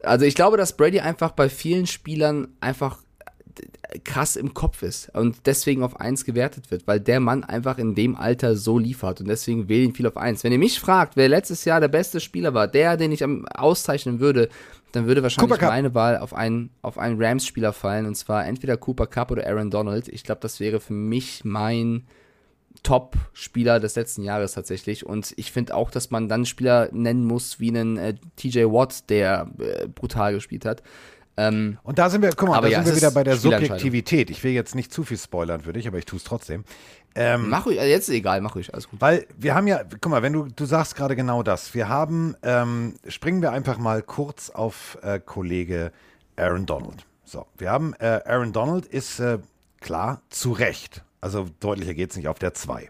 Also 0.02 0.24
ich 0.24 0.34
glaube, 0.34 0.56
dass 0.56 0.76
Brady 0.76 1.00
einfach 1.00 1.32
bei 1.32 1.48
vielen 1.48 1.86
Spielern 1.86 2.48
einfach 2.60 2.98
krass 4.04 4.36
im 4.36 4.54
Kopf 4.54 4.82
ist 4.82 5.14
und 5.14 5.36
deswegen 5.46 5.82
auf 5.82 6.00
1 6.00 6.24
gewertet 6.24 6.70
wird, 6.70 6.86
weil 6.86 7.00
der 7.00 7.20
Mann 7.20 7.44
einfach 7.44 7.78
in 7.78 7.94
dem 7.94 8.16
Alter 8.16 8.56
so 8.56 8.78
liefert 8.78 9.20
und 9.20 9.28
deswegen 9.28 9.68
wählen 9.68 9.92
viel 9.92 10.06
auf 10.06 10.16
1. 10.16 10.44
Wenn 10.44 10.52
ihr 10.52 10.58
mich 10.58 10.80
fragt, 10.80 11.16
wer 11.16 11.28
letztes 11.28 11.64
Jahr 11.64 11.80
der 11.80 11.88
beste 11.88 12.20
Spieler 12.20 12.54
war, 12.54 12.68
der, 12.68 12.96
den 12.96 13.12
ich 13.12 13.22
am 13.22 13.46
auszeichnen 13.46 14.18
würde, 14.18 14.48
dann 14.92 15.06
würde 15.06 15.22
wahrscheinlich 15.22 15.60
meine 15.60 15.94
Wahl 15.94 16.18
auf 16.18 16.34
einen, 16.34 16.70
auf 16.82 16.98
einen 16.98 17.22
Rams-Spieler 17.22 17.72
fallen 17.72 18.06
und 18.06 18.16
zwar 18.16 18.46
entweder 18.46 18.76
Cooper 18.76 19.06
Cup 19.06 19.30
oder 19.30 19.46
Aaron 19.46 19.70
Donald. 19.70 20.08
Ich 20.08 20.24
glaube, 20.24 20.40
das 20.40 20.58
wäre 20.58 20.80
für 20.80 20.94
mich 20.94 21.44
mein 21.44 22.06
Top-Spieler 22.82 23.80
des 23.80 23.96
letzten 23.96 24.22
Jahres 24.22 24.52
tatsächlich. 24.52 25.04
Und 25.04 25.32
ich 25.36 25.52
finde 25.52 25.74
auch, 25.74 25.90
dass 25.90 26.10
man 26.10 26.28
dann 26.28 26.46
Spieler 26.46 26.88
nennen 26.92 27.24
muss 27.24 27.60
wie 27.60 27.68
einen 27.68 27.96
äh, 27.96 28.14
TJ 28.36 28.64
Watt, 28.64 29.10
der 29.10 29.50
äh, 29.58 29.88
brutal 29.88 30.34
gespielt 30.34 30.64
hat. 30.64 30.82
Ähm, 31.36 31.78
Und 31.82 31.98
da 31.98 32.08
sind 32.08 32.22
wir, 32.22 32.30
guck 32.30 32.48
mal, 32.48 32.60
da 32.60 32.68
ja, 32.68 32.82
sind 32.82 32.94
wir 32.94 32.96
wieder 32.96 33.10
bei 33.10 33.22
der. 33.22 33.36
Subjektivität. 33.36 34.30
Ich 34.30 34.42
will 34.42 34.52
jetzt 34.52 34.74
nicht 34.74 34.92
zu 34.92 35.04
viel 35.04 35.18
spoilern 35.18 35.60
für 35.60 35.72
dich, 35.72 35.86
aber 35.86 35.98
ich 35.98 36.06
tue 36.06 36.16
es 36.16 36.24
trotzdem. 36.24 36.64
Ähm, 37.14 37.48
mach 37.48 37.64
ruhig, 37.64 37.78
also 37.78 37.90
jetzt 37.90 38.08
ist 38.08 38.14
egal, 38.14 38.40
mach 38.40 38.54
ruhig, 38.54 38.72
alles 38.72 38.88
gut. 38.88 39.00
Weil 39.00 39.26
wir 39.38 39.54
haben 39.54 39.66
ja, 39.66 39.82
guck 39.84 40.10
mal, 40.10 40.22
wenn 40.22 40.32
du, 40.32 40.48
du 40.54 40.64
sagst 40.66 40.96
gerade 40.96 41.16
genau 41.16 41.42
das. 41.42 41.74
Wir 41.74 41.88
haben, 41.88 42.36
ähm, 42.42 42.94
springen 43.08 43.42
wir 43.42 43.52
einfach 43.52 43.78
mal 43.78 44.02
kurz 44.02 44.50
auf 44.50 44.98
äh, 45.02 45.18
Kollege 45.18 45.92
Aaron 46.36 46.66
Donald. 46.66 47.06
So, 47.24 47.46
wir 47.56 47.70
haben, 47.70 47.94
äh, 47.98 48.20
Aaron 48.26 48.52
Donald 48.52 48.86
ist 48.86 49.18
äh, 49.18 49.38
klar 49.80 50.20
zu 50.28 50.52
Recht. 50.52 51.04
Also 51.20 51.48
deutlicher 51.60 51.94
geht 51.94 52.10
es 52.10 52.16
nicht 52.16 52.28
auf 52.28 52.38
der 52.38 52.54
2. 52.54 52.88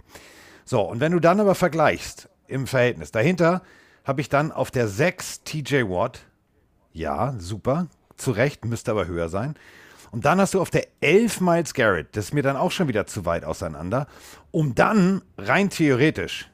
So, 0.64 0.82
und 0.82 1.01
wenn 1.01 1.12
du 1.12 1.20
dann 1.20 1.39
aber 1.39 1.55
vergleichst 1.55 2.28
im 2.48 2.66
Verhältnis, 2.66 3.12
dahinter 3.12 3.62
habe 4.05 4.20
ich 4.20 4.28
dann 4.28 4.51
auf 4.51 4.70
der 4.70 4.89
6 4.89 5.44
TJ 5.44 5.85
Watt. 5.85 6.20
Ja, 6.93 7.35
super. 7.39 7.86
Zu 8.16 8.30
Recht, 8.32 8.64
müsste 8.64 8.90
aber 8.90 9.06
höher 9.06 9.28
sein. 9.28 9.55
Und 10.10 10.24
dann 10.24 10.40
hast 10.40 10.55
du 10.55 10.60
auf 10.60 10.70
der 10.70 10.86
11 11.01 11.40
Miles 11.40 11.74
Garrett. 11.74 12.16
Das 12.16 12.26
ist 12.26 12.34
mir 12.34 12.43
dann 12.43 12.56
auch 12.56 12.70
schon 12.70 12.88
wieder 12.88 13.06
zu 13.06 13.24
weit 13.24 13.44
auseinander. 13.44 14.06
Um 14.51 14.74
dann 14.74 15.22
rein 15.36 15.68
theoretisch, 15.70 16.48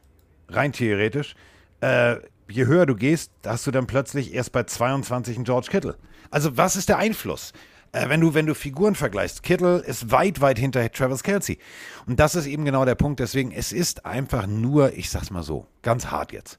rein 0.48 0.72
theoretisch, 0.72 1.34
äh, 1.80 2.16
je 2.48 2.66
höher 2.66 2.86
du 2.86 2.96
gehst, 2.96 3.32
hast 3.46 3.66
du 3.66 3.70
dann 3.70 3.86
plötzlich 3.86 4.34
erst 4.34 4.52
bei 4.52 4.64
22 4.64 5.36
einen 5.36 5.44
George 5.44 5.68
Kittle. 5.70 5.96
Also 6.30 6.56
was 6.56 6.76
ist 6.76 6.88
der 6.88 6.98
Einfluss? 6.98 7.52
Äh, 7.92 8.08
wenn, 8.08 8.20
du, 8.20 8.34
wenn 8.34 8.46
du 8.46 8.54
Figuren 8.54 8.94
vergleichst, 8.94 9.42
Kittle 9.42 9.78
ist 9.78 10.10
weit, 10.10 10.40
weit 10.40 10.58
hinter 10.58 10.90
Travis 10.90 11.22
Kelsey. 11.22 11.58
Und 12.06 12.18
das 12.18 12.34
ist 12.34 12.46
eben 12.46 12.64
genau 12.64 12.84
der 12.84 12.94
Punkt. 12.94 13.20
Deswegen, 13.20 13.52
es 13.52 13.72
ist 13.72 14.06
einfach 14.06 14.46
nur, 14.46 14.94
ich 14.94 15.10
sag's 15.10 15.30
mal 15.30 15.42
so, 15.42 15.66
ganz 15.82 16.06
hart 16.06 16.32
jetzt. 16.32 16.58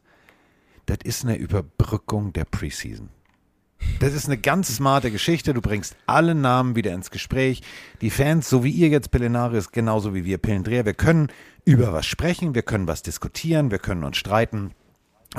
Das 0.86 1.00
ist 1.04 1.24
eine 1.24 1.38
Überbrückung 1.38 2.34
der 2.34 2.46
Preseason. 2.46 3.10
Das 4.00 4.14
ist 4.14 4.26
eine 4.26 4.38
ganz 4.38 4.76
smarte 4.76 5.12
Geschichte. 5.12 5.54
Du 5.54 5.62
bringst 5.62 5.96
alle 6.06 6.36
Namen 6.36 6.76
wieder 6.76 6.94
ins 6.94 7.10
Gespräch. 7.10 7.62
Die 8.02 8.10
Fans, 8.10 8.50
so 8.50 8.64
wie 8.64 8.72
ihr 8.72 8.90
jetzt 8.90 9.12
Pillenarius, 9.12 9.72
genauso 9.72 10.14
wie 10.14 10.26
wir 10.26 10.38
Pillendreher, 10.38 10.86
wir 10.86 10.94
können 10.94 11.30
über 11.66 11.94
was 11.94 12.06
sprechen, 12.06 12.54
wir 12.54 12.64
können 12.64 12.88
was 12.88 13.02
diskutieren, 13.02 13.72
wir 13.72 13.80
können 13.80 14.04
uns 14.04 14.18
streiten. 14.18 14.72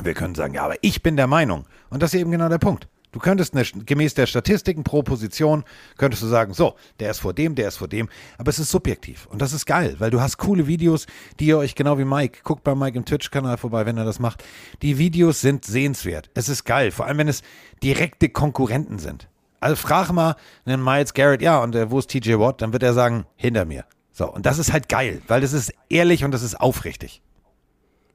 Wir 0.03 0.15
können 0.15 0.35
sagen, 0.35 0.55
ja, 0.55 0.65
aber 0.65 0.77
ich 0.81 1.03
bin 1.03 1.17
der 1.17 1.27
Meinung. 1.27 1.67
Und 1.91 2.03
das 2.03 2.15
ist 2.15 2.21
eben 2.21 2.31
genau 2.31 2.49
der 2.49 2.59
Punkt. 2.59 2.89
Du 3.15 3.21
könntest 3.21 3.55
eine, 3.55 3.65
gemäß 3.65 4.15
der 4.15 4.27
Statistiken 4.27 4.83
pro 4.83 5.05
Position, 5.05 5.63
könntest 5.99 6.25
du 6.25 6.27
sagen, 6.27 6.53
so, 6.53 6.75
der 6.99 7.13
ist 7.13 7.21
vor 7.21 7.33
dem, 7.33 7.55
der 7.55 7.69
ist 7.69 7.77
vor 7.77 7.87
dem. 7.87 8.09
Aber 8.39 8.51
es 8.51 8.59
ist 8.59 8.73
subjektiv. 8.73 9.27
Und 9.27 9.41
das 9.41 9.53
ist 9.53 9.67
geil, 9.67 9.95
weil 10.01 10.11
du 10.11 10.21
hast 10.21 10.37
coole 10.37 10.67
Videos, 10.67 11.07
die 11.39 11.47
ihr 11.47 11.59
euch, 11.59 11.77
genau 11.77 11.97
wie 11.97 12.05
Mike, 12.05 12.41
guckt 12.43 12.65
bei 12.65 12.75
Mike 12.75 12.99
im 12.99 13.05
Twitch-Kanal 13.05 13.57
vorbei, 13.57 13.87
wenn 13.87 13.97
er 13.99 14.05
das 14.05 14.19
macht. 14.19 14.43
Die 14.83 14.99
Videos 14.99 15.41
sind 15.41 15.65
sehenswert. 15.65 16.29
Es 16.35 16.49
ist 16.49 16.65
geil. 16.65 16.91
Vor 16.91 17.07
allem, 17.07 17.19
wenn 17.19 17.29
es 17.29 17.43
direkte 17.85 18.31
Konkurrenten 18.31 18.99
sind. 18.99 19.29
Also 19.61 19.77
frag 19.77 20.11
mal 20.11 20.35
einen 20.65 20.83
Miles 20.83 21.15
Garrett, 21.15 21.41
ja, 21.41 21.63
und 21.63 21.77
äh, 21.77 21.93
wo 21.93 22.01
ist 22.01 22.11
TJ 22.11 22.41
Watt? 22.41 22.63
Dann 22.63 22.73
wird 22.73 22.83
er 22.83 22.95
sagen, 22.95 23.27
hinter 23.37 23.65
mir. 23.65 23.85
So, 24.11 24.29
und 24.29 24.45
das 24.45 24.59
ist 24.59 24.73
halt 24.73 24.89
geil, 24.89 25.23
weil 25.29 25.41
das 25.41 25.53
ist 25.53 25.73
ehrlich 25.89 26.25
und 26.25 26.33
das 26.33 26.43
ist 26.43 26.61
aufrichtig. 26.61 27.23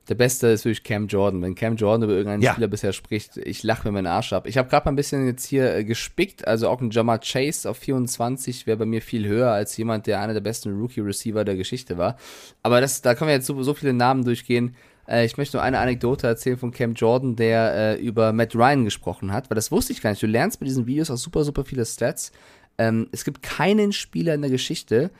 Der 0.10 0.16
Beste 0.16 0.48
ist 0.48 0.66
wirklich 0.66 0.84
Cam 0.84 1.08
Jordan. 1.08 1.42
Wenn 1.42 1.56
Cam 1.56 1.76
Jordan 1.76 2.04
über 2.04 2.14
irgendeinen 2.14 2.42
Ja. 2.42 2.54
Spieler 2.54 2.68
bisher 2.68 2.94
spricht, 2.94 3.38
ich 3.38 3.62
lache 3.64 3.88
mir 3.88 3.92
meinen 3.92 4.08
Arsch 4.08 4.34
ab. 4.34 4.48
Ich 4.48 4.58
habe 4.58 4.68
gerade 4.68 4.86
mal 4.86 4.94
ein 4.94 4.96
bisschen 4.96 5.28
jetzt 5.28 5.46
hier 5.46 5.74
äh, 5.76 5.84
gespickt, 5.84 6.48
also 6.48 6.68
auch 6.68 6.82
ein 6.82 6.90
Jamar 6.90 7.20
Chase 7.20 7.70
auf 7.70 7.78
24 7.78 8.66
wäre 8.66 8.78
bei 8.78 8.86
mir 8.86 9.02
viel 9.02 9.28
höher 9.28 9.52
als 9.52 9.78
jemand, 9.78 10.08
der 10.08 10.20
einer 10.20 10.34
der 10.34 10.42
besten 10.42 10.78
Rookie-Receiver 10.80 11.46
der 11.46 11.56
Geschichte 11.56 11.98
war. 11.98 12.18
Aber 12.64 12.82
das, 12.82 13.02
da 13.02 13.14
können 13.14 13.30
wir 13.30 13.36
jetzt 13.36 13.46
so, 13.46 13.62
so 13.62 13.74
viele 13.76 13.94
Namen 13.94 14.26
durchgehen. 14.26 14.76
Äh, 15.08 15.26
ich 15.26 15.38
möchte 15.38 15.58
nur 15.58 15.64
eine 15.64 15.80
Anekdote 15.80 16.26
erzählen 16.26 16.58
von 16.58 16.72
Cam 16.72 16.94
Jordan, 16.94 17.36
der 17.36 17.74
äh, 17.76 18.02
über 18.02 18.34
Matt 18.34 18.56
Ryan 18.56 18.86
gesprochen 18.86 19.32
hat, 19.32 19.50
weil 19.50 19.56
das 19.56 19.72
wusste 19.72 19.94
ich 19.94 20.02
gar 20.02 20.10
nicht. 20.10 20.24
Du 20.24 20.28
lernst 20.28 20.60
bei 20.60 20.66
diesen 20.66 20.88
Videos 20.88 21.12
auch 21.12 21.18
super, 21.18 21.44
super 21.44 21.64
viele 21.64 21.86
Stats. 21.86 22.32
Ähm, 22.80 23.10
es 23.12 23.26
gibt 23.26 23.44
keinen 23.44 23.92
Spieler 23.92 24.34
in 24.34 24.42
der 24.42 24.50
Geschichte, 24.50 25.12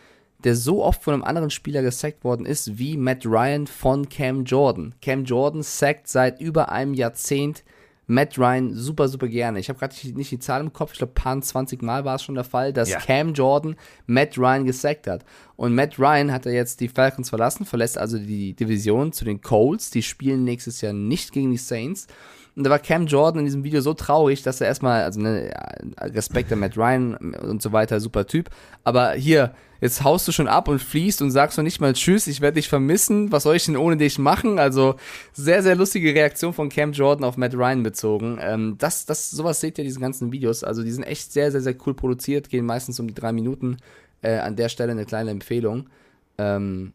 der 0.44 0.56
so 0.56 0.84
oft 0.84 1.04
von 1.04 1.14
einem 1.14 1.24
anderen 1.24 1.50
Spieler 1.50 1.82
gesackt 1.82 2.24
worden 2.24 2.46
ist 2.46 2.78
wie 2.78 2.98
Matt 2.98 3.26
Ryan 3.26 3.68
von 3.68 4.08
Cam 4.08 4.46
Jordan. 4.46 4.96
Cam 5.02 5.26
Jordan 5.26 5.64
sackt 5.64 6.08
seit 6.08 6.40
über 6.40 6.70
einem 6.70 6.94
Jahrzehnt 6.94 7.64
Matt 8.12 8.40
Ryan 8.40 8.74
super, 8.74 9.08
super 9.08 9.28
gerne. 9.28 9.60
Ich 9.60 9.70
habe 9.70 9.78
gerade 9.78 9.96
nicht, 10.16 10.32
die 10.32 10.40
Zahl 10.40 10.62
im 10.62 10.74
Kopf, 10.74 10.94
ich 10.94 10.98
glaube, 10.98 11.14
paar 11.14 11.40
20 11.40 11.84
Mal 11.84 12.06
war 12.06 12.16
es 12.16 12.24
schon 12.24 12.34
der 12.34 12.44
Fall, 12.44 12.74
dass 12.74 12.90
Ja. 12.90 12.98
Cam 12.98 13.36
Jordan 13.36 13.76
Matt 14.08 14.36
Ryan 14.36 14.66
gesackt 14.66 15.06
hat. 15.06 15.24
Und 15.56 15.76
Matt 15.76 16.00
Ryan 16.00 16.32
hat 16.32 16.48
er 16.48 16.54
jetzt 16.54 16.80
die 16.80 16.88
Falcons 16.88 17.30
verlassen, 17.30 17.66
verlässt 17.66 18.00
also 18.00 18.18
die 18.18 18.56
Division 18.56 19.14
zu 19.14 19.26
den 19.26 19.42
Colts. 19.42 19.92
Die 19.92 20.02
spielen 20.02 20.44
nächstes 20.44 20.82
Jahr 20.82 20.94
nicht 20.94 21.32
gegen 21.34 21.52
die 21.52 21.58
Saints. 21.58 22.08
Und 22.56 22.64
da 22.64 22.70
war 22.70 22.80
Cam 22.80 23.08
Jordan 23.08 23.40
in 23.40 23.46
diesem 23.46 23.64
Video 23.64 23.82
so 23.82 23.94
traurig, 23.94 24.44
dass 24.44 24.62
er 24.62 24.68
erstmal, 24.68 25.04
also 25.04 25.20
ne, 25.22 25.52
Respekt 26.00 26.52
an 26.52 26.60
Matt 26.60 26.78
Ryan 26.78 27.16
und 27.16 27.62
so 27.62 27.72
weiter, 27.72 28.00
super 28.00 28.28
Typ. 28.28 28.50
Aber 28.84 29.14
hier, 29.14 29.54
jetzt 29.82 30.04
haust 30.04 30.28
du 30.28 30.32
schon 30.32 30.48
ab 30.48 30.68
und 30.68 30.80
fließt 30.80 31.22
und 31.22 31.32
sagst 31.32 31.58
noch 31.58 31.64
nicht 31.64 31.80
mal 31.80 31.94
Tschüss, 31.94 32.28
ich 32.28 32.42
werde 32.42 32.56
dich 32.56 32.68
vermissen, 32.68 33.32
was 33.32 33.44
soll 33.44 33.56
ich 33.56 33.66
denn 33.66 33.78
ohne 33.78 33.98
dich 33.98 34.20
machen? 34.20 34.60
Also 34.60 34.96
sehr, 35.32 35.64
sehr 35.64 35.76
lustige 35.76 36.14
Reaktion 36.14 36.54
von 36.54 36.70
Cam 36.70 36.92
Jordan 36.92 37.24
auf 37.24 37.38
Matt 37.38 37.54
Ryan 37.54 37.84
bezogen. 37.84 38.40
Ähm, 38.42 38.76
das, 38.78 39.06
das, 39.06 39.32
sowas 39.32 39.62
seht 39.62 39.78
ihr 39.78 39.84
diese 39.84 40.00
ganzen 40.00 40.32
Videos. 40.32 40.64
Also 40.64 40.84
die 40.84 40.92
sind 40.92 41.04
echt 41.04 41.32
sehr, 41.32 41.52
sehr, 41.52 41.62
sehr 41.62 41.76
cool 41.86 41.94
produziert, 41.94 42.50
gehen 42.50 42.66
meistens 42.66 43.00
um 43.00 43.08
die 43.08 43.14
drei 43.14 43.32
Minuten. 43.32 43.78
Äh, 44.22 44.40
an 44.40 44.58
der 44.58 44.68
Stelle 44.68 44.92
eine 44.92 45.06
kleine 45.06 45.32
Empfehlung. 45.32 45.90
Ähm, 46.38 46.94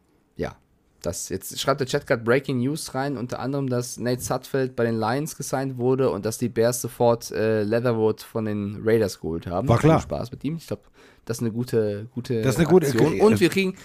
ja, 1.05 1.09
das 1.11 1.29
jetzt 1.29 1.59
schreibt 1.59 1.79
der 1.79 1.87
Chat 1.87 2.07
gerade 2.07 2.23
Breaking 2.23 2.59
News 2.59 2.93
rein, 2.95 3.17
unter 3.17 3.39
anderem, 3.39 3.69
dass 3.69 3.97
Nate 3.97 4.21
Sutfeld 4.21 4.75
bei 4.75 4.83
den 4.83 4.99
Lions 4.99 5.37
gesigned 5.37 5.77
wurde 5.77 6.09
und 6.09 6.25
dass 6.25 6.37
die 6.37 6.49
Bears 6.49 6.81
sofort 6.81 7.31
äh, 7.31 7.63
Leatherwood 7.63 8.21
von 8.21 8.45
den 8.45 8.81
Raiders 8.83 9.19
geholt 9.21 9.47
haben. 9.47 9.67
War 9.67 9.77
klar. 9.79 10.01
Spaß 10.01 10.31
mit 10.31 10.43
ihm. 10.43 10.57
Ich 10.57 10.67
glaube, 10.67 10.83
das 11.25 11.37
ist 11.37 11.41
eine 11.43 11.51
gute, 11.51 12.07
gute 12.13 12.41
Das 12.41 12.55
ist 12.55 12.59
eine 12.59 12.67
gute- 12.67 12.87
Aktion. 12.87 13.19
Und 13.21 13.39
wir 13.39 13.49
kriegen, 13.49 13.75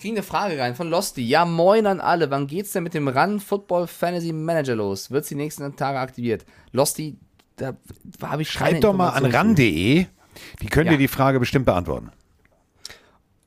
kriegen 0.00 0.16
eine 0.16 0.22
Frage 0.22 0.58
rein 0.58 0.74
von 0.74 0.88
Losty. 0.90 1.22
Ja, 1.26 1.44
moin 1.44 1.86
an 1.86 2.00
alle. 2.00 2.30
Wann 2.30 2.46
geht's 2.46 2.72
denn 2.72 2.82
mit 2.84 2.94
dem 2.94 3.08
Run 3.08 3.40
Football 3.40 3.86
Fantasy 3.86 4.32
Manager 4.32 4.74
los? 4.76 5.10
Wird's 5.10 5.28
die 5.28 5.34
nächsten 5.34 5.74
Tage 5.76 5.98
aktiviert? 5.98 6.44
Losty, 6.72 7.16
da 7.56 7.76
habe 8.22 8.42
ich 8.42 8.52
keine 8.54 8.70
Schreibt 8.72 8.84
doch 8.84 8.94
mal 8.94 9.10
an 9.10 9.24
ran.de. 9.24 10.06
Die 10.62 10.66
können 10.66 10.86
Ja. 10.86 10.92
dir 10.92 10.98
die 10.98 11.08
Frage 11.08 11.40
bestimmt 11.40 11.66
beantworten. 11.66 12.10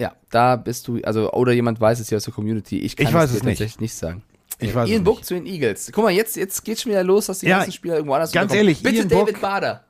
Ja, 0.01 0.13
da 0.31 0.55
bist 0.55 0.87
du, 0.87 0.99
also, 1.03 1.31
oder 1.33 1.51
jemand 1.51 1.79
weiß 1.79 1.99
es 1.99 2.09
hier 2.09 2.17
aus 2.17 2.23
der 2.23 2.33
Community. 2.33 2.79
Ich 2.79 2.95
kann 2.95 3.07
Ich 3.07 3.13
weiß 3.13 3.29
dir 3.31 3.37
es 3.37 3.43
nicht. 3.43 3.53
tatsächlich 3.59 3.79
nicht 3.79 3.93
sagen. 3.93 4.23
Ich 4.59 4.73
weiß 4.73 4.85
es 4.89 4.91
Ian 4.95 5.03
Book 5.03 5.17
nicht. 5.17 5.25
zu 5.27 5.33
den 5.35 5.45
Eagles. 5.45 5.91
Guck 5.93 6.03
mal, 6.03 6.09
jetzt, 6.11 6.35
jetzt 6.35 6.63
geht's 6.65 6.81
schon 6.81 6.91
wieder 6.91 7.03
los, 7.03 7.27
dass 7.27 7.39
die 7.39 7.47
Ja, 7.47 7.57
ganzen 7.57 7.71
Spieler 7.73 7.95
irgendwo 7.95 8.13
anders 8.15 8.31
ganz 8.31 8.53
ehrlich, 8.53 8.81
Bitte 8.83 8.97
Ian 8.97 9.09
David 9.09 9.33
Book- 9.35 9.41
Bader. 9.41 9.83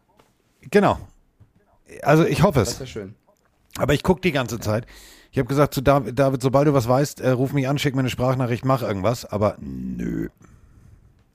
Genau. 0.70 1.00
Also 2.04 2.26
ich 2.26 2.42
hoffe 2.44 2.60
Das 2.60 2.74
es. 2.74 2.80
wäre 2.80 2.88
schön. 2.88 3.16
Aber 3.78 3.94
ich 3.94 4.04
gucke 4.04 4.22
die 4.22 4.32
ganze 4.32 4.60
Zeit. 4.60 4.86
Ich 5.32 5.38
habe 5.40 5.48
gesagt 5.48 5.74
zu 5.74 5.82
David, 5.82 6.20
David, 6.20 6.42
sobald 6.42 6.68
du 6.68 6.74
was 6.74 6.88
weißt, 6.90 7.22
äh, 7.22 7.30
ruf 7.30 7.54
mich 7.54 7.68
an, 7.68 7.78
schick 7.80 7.96
mir 7.96 8.02
eine 8.02 8.10
Sprachnachricht, 8.10 8.66
mach 8.66 8.82
irgendwas. 8.82 9.26
Aber 9.26 9.56
nö. 9.62 10.28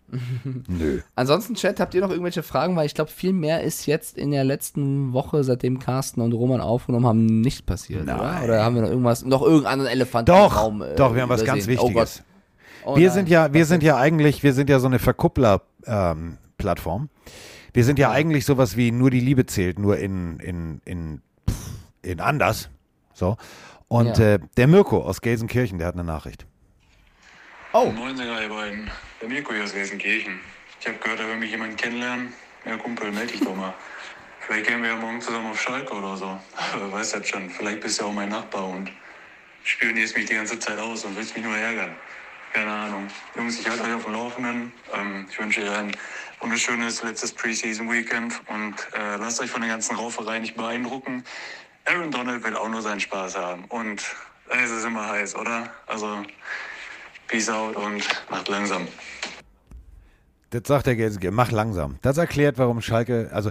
nö. 0.68 1.00
Ansonsten, 1.14 1.54
Chat, 1.54 1.80
habt 1.80 1.94
ihr 1.94 2.00
noch 2.00 2.10
irgendwelche 2.10 2.42
Fragen? 2.42 2.76
Weil 2.76 2.86
ich 2.86 2.94
glaube, 2.94 3.10
viel 3.10 3.32
mehr 3.32 3.62
ist 3.62 3.86
jetzt 3.86 4.16
in 4.16 4.30
der 4.30 4.44
letzten 4.44 5.12
Woche, 5.12 5.44
seitdem 5.44 5.78
Carsten 5.78 6.20
und 6.20 6.32
Roman 6.32 6.60
aufgenommen 6.60 7.06
haben, 7.06 7.40
nicht 7.40 7.66
passiert, 7.66 8.02
oder? 8.04 8.40
Oder 8.44 8.64
haben 8.64 8.76
wir 8.76 8.82
noch 8.82 8.90
irgendwas, 8.90 9.24
noch 9.24 9.42
irgendeinen 9.42 9.86
Elefanten 9.86 10.26
Doch, 10.32 10.52
im 10.52 10.58
Raum? 10.58 10.82
äh, 10.82 10.94
doch, 10.94 11.14
wir 11.14 11.22
haben 11.22 11.28
was 11.28 11.44
ganz 11.44 11.66
übersehen? 11.66 11.88
Wichtiges. 11.88 12.22
Oh. 12.84 12.92
Oh 12.92 12.96
wir 12.96 13.08
nein. 13.08 13.14
sind 13.14 13.28
ja, 13.28 13.52
wir 13.52 13.66
sind 13.66 13.82
ja 13.82 13.96
eigentlich, 13.96 14.42
wir 14.44 14.52
sind 14.52 14.70
ja 14.70 14.78
so 14.78 14.86
eine 14.86 15.00
Verkuppler-Plattform. 15.00 17.08
wir 17.72 17.84
sind 17.84 17.98
ja 17.98 18.10
eigentlich 18.12 18.44
sowas 18.46 18.76
wie 18.76 18.92
nur 18.92 19.10
die 19.10 19.20
Liebe 19.20 19.44
zählt, 19.46 19.78
nur 19.78 19.98
in, 19.98 20.38
in, 20.38 20.80
in, 20.84 21.20
in 22.02 22.20
anders. 22.20 22.70
So. 23.12 23.36
Und 23.88 24.18
Ja. 24.18 24.34
äh, 24.34 24.38
der 24.56 24.66
Mirko 24.68 25.02
aus 25.02 25.20
Gelsenkirchen, 25.20 25.78
der 25.78 25.88
hat 25.88 25.94
eine 25.94 26.04
Nachricht. 26.04 26.46
Oh, 27.78 27.90
Moin, 27.90 28.16
Sänger, 28.16 28.40
ihr 28.40 28.48
beiden. 28.48 28.90
Der 29.20 29.28
Mirko 29.28 29.52
hier 29.52 29.64
aus 29.64 29.74
Gelsenkirchen. 29.74 30.40
Ich 30.80 30.86
habe 30.86 30.96
gehört, 30.96 31.20
da 31.20 31.26
will 31.26 31.36
mich 31.36 31.50
jemand 31.50 31.76
kennenlernen. 31.76 32.32
Ja, 32.64 32.78
Kumpel, 32.78 33.12
melde 33.12 33.32
dich 33.32 33.42
doch 33.42 33.54
mal. 33.54 33.74
Vielleicht 34.40 34.66
gehen 34.66 34.80
wir 34.80 34.88
ja 34.88 34.96
morgen 34.96 35.20
zusammen 35.20 35.50
auf 35.50 35.60
Schalke 35.60 35.92
oder 35.92 36.16
so. 36.16 36.40
Wer 36.78 36.90
weiß 36.90 37.12
das 37.12 37.28
schon. 37.28 37.50
Vielleicht 37.50 37.82
bist 37.82 37.98
du 37.98 38.04
ja 38.04 38.08
auch 38.08 38.14
mein 38.14 38.30
Nachbar 38.30 38.66
und 38.66 38.90
spionierst 39.62 40.16
mich 40.16 40.24
die 40.24 40.36
ganze 40.36 40.58
Zeit 40.58 40.78
aus 40.78 41.04
und 41.04 41.16
willst 41.16 41.36
mich 41.36 41.44
nur 41.44 41.54
ärgern. 41.54 41.94
keine 42.54 42.72
Ahnung. 42.72 43.08
Jungs, 43.36 43.60
ich 43.60 43.68
halte 43.68 43.84
euch 43.84 43.92
auf 43.92 44.04
dem 44.04 44.14
Laufenden. 44.14 44.72
Ähm, 44.94 45.26
ich 45.30 45.38
wünsche 45.38 45.60
euch 45.60 45.70
ein 45.76 45.94
wunderschönes 46.40 47.02
letztes 47.02 47.34
Preseason-Weekend 47.34 48.40
und 48.46 48.74
äh, 48.94 49.16
lasst 49.16 49.38
euch 49.42 49.50
von 49.50 49.60
der 49.60 49.68
ganzen 49.68 49.96
Rauferei 49.96 50.38
nicht 50.38 50.56
beeindrucken. 50.56 51.24
Aaron 51.84 52.10
Donald 52.10 52.42
will 52.42 52.56
auch 52.56 52.70
nur 52.70 52.80
seinen 52.80 53.00
Spaß 53.00 53.36
haben 53.36 53.66
und 53.68 54.02
es 54.48 54.70
ist 54.70 54.86
immer 54.86 55.10
heiß, 55.10 55.36
oder? 55.36 55.70
Also, 55.86 56.24
peace 57.28 57.48
out 57.48 57.76
und 57.76 58.02
macht 58.30 58.48
langsam. 58.48 58.88
Das 60.50 60.62
sagt 60.66 60.86
der 60.86 60.96
Gelsenkirchen. 60.96 61.34
Mach 61.34 61.50
langsam. 61.50 61.98
Das 62.02 62.18
erklärt, 62.18 62.58
warum 62.58 62.80
Schalke. 62.80 63.30
Also, 63.32 63.50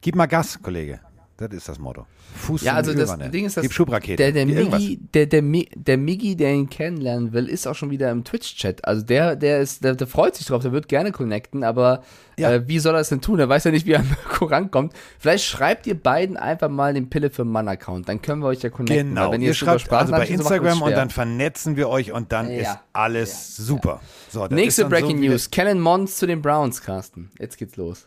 gib 0.00 0.14
mal 0.14 0.26
Gas, 0.26 0.60
Kollege. 0.62 1.00
Das 1.38 1.50
ist 1.52 1.68
das 1.68 1.78
Motto. 1.78 2.06
Fuß 2.34 2.62
Ja, 2.62 2.72
also 2.74 2.92
die 2.92 2.98
das 2.98 3.10
Ölwanne. 3.10 3.30
Ding 3.30 3.44
ist, 3.44 3.58
dass 3.58 3.62
Gib 3.62 3.72
Schubrakete. 3.74 4.16
der, 4.16 4.32
der. 4.32 4.46
Miggi, 4.46 4.98
der, 5.12 5.26
der, 5.26 5.42
der 5.42 5.96
Miggi, 5.98 6.34
der 6.34 6.54
ihn 6.54 6.70
kennenlernen 6.70 7.34
will, 7.34 7.46
ist 7.50 7.66
auch 7.66 7.74
schon 7.74 7.90
wieder 7.90 8.10
im 8.10 8.24
Twitch-Chat. 8.24 8.86
Also 8.86 9.02
der, 9.04 9.36
der 9.36 9.60
ist, 9.60 9.84
der, 9.84 9.94
der 9.96 10.06
freut 10.06 10.34
sich 10.34 10.46
drauf, 10.46 10.62
der 10.62 10.72
wird 10.72 10.88
gerne 10.88 11.12
connecten, 11.12 11.62
aber 11.62 12.02
Ja. 12.38 12.52
äh, 12.52 12.66
wie 12.68 12.78
soll 12.78 12.94
er 12.94 13.00
es 13.02 13.10
denn 13.10 13.20
tun? 13.20 13.38
Er 13.38 13.50
weiß 13.50 13.64
ja 13.64 13.70
nicht, 13.70 13.84
wie 13.84 13.92
er 13.92 14.00
an 14.00 14.08
Mirko 14.08 14.46
rankommt. 14.46 14.94
Vielleicht 15.18 15.44
schreibt 15.44 15.86
ihr 15.86 16.00
beiden 16.00 16.38
einfach 16.38 16.70
mal 16.70 16.94
den 16.94 17.10
Pille 17.10 17.28
für 17.28 17.44
Mann-Account, 17.44 18.08
dann 18.08 18.22
können 18.22 18.40
wir 18.40 18.46
euch 18.48 18.62
ja 18.62 18.70
connecten. 18.70 19.10
Genau. 19.10 19.30
wenn 19.30 19.42
Ihr 19.42 19.52
drüber 19.52 19.78
schreibt 19.78 19.92
also 19.92 20.12
bei 20.12 20.24
so 20.26 20.32
Instagram 20.32 20.80
und 20.80 20.92
dann 20.92 21.10
vernetzen 21.10 21.76
wir 21.76 21.90
euch 21.90 22.12
und 22.12 22.32
dann 22.32 22.50
Ja. 22.50 22.56
ist 22.72 22.78
alles 22.94 23.56
super. 23.58 24.00
So, 24.30 24.46
Nächste 24.46 24.86
Breaking 24.86 25.18
so 25.18 25.24
News. 25.28 25.50
Kellen 25.50 25.80
Mons 25.80 26.16
zu 26.16 26.26
den 26.26 26.40
Browns, 26.40 26.80
Carsten. 26.80 27.30
Jetzt 27.38 27.58
geht's 27.58 27.76
los. 27.76 28.06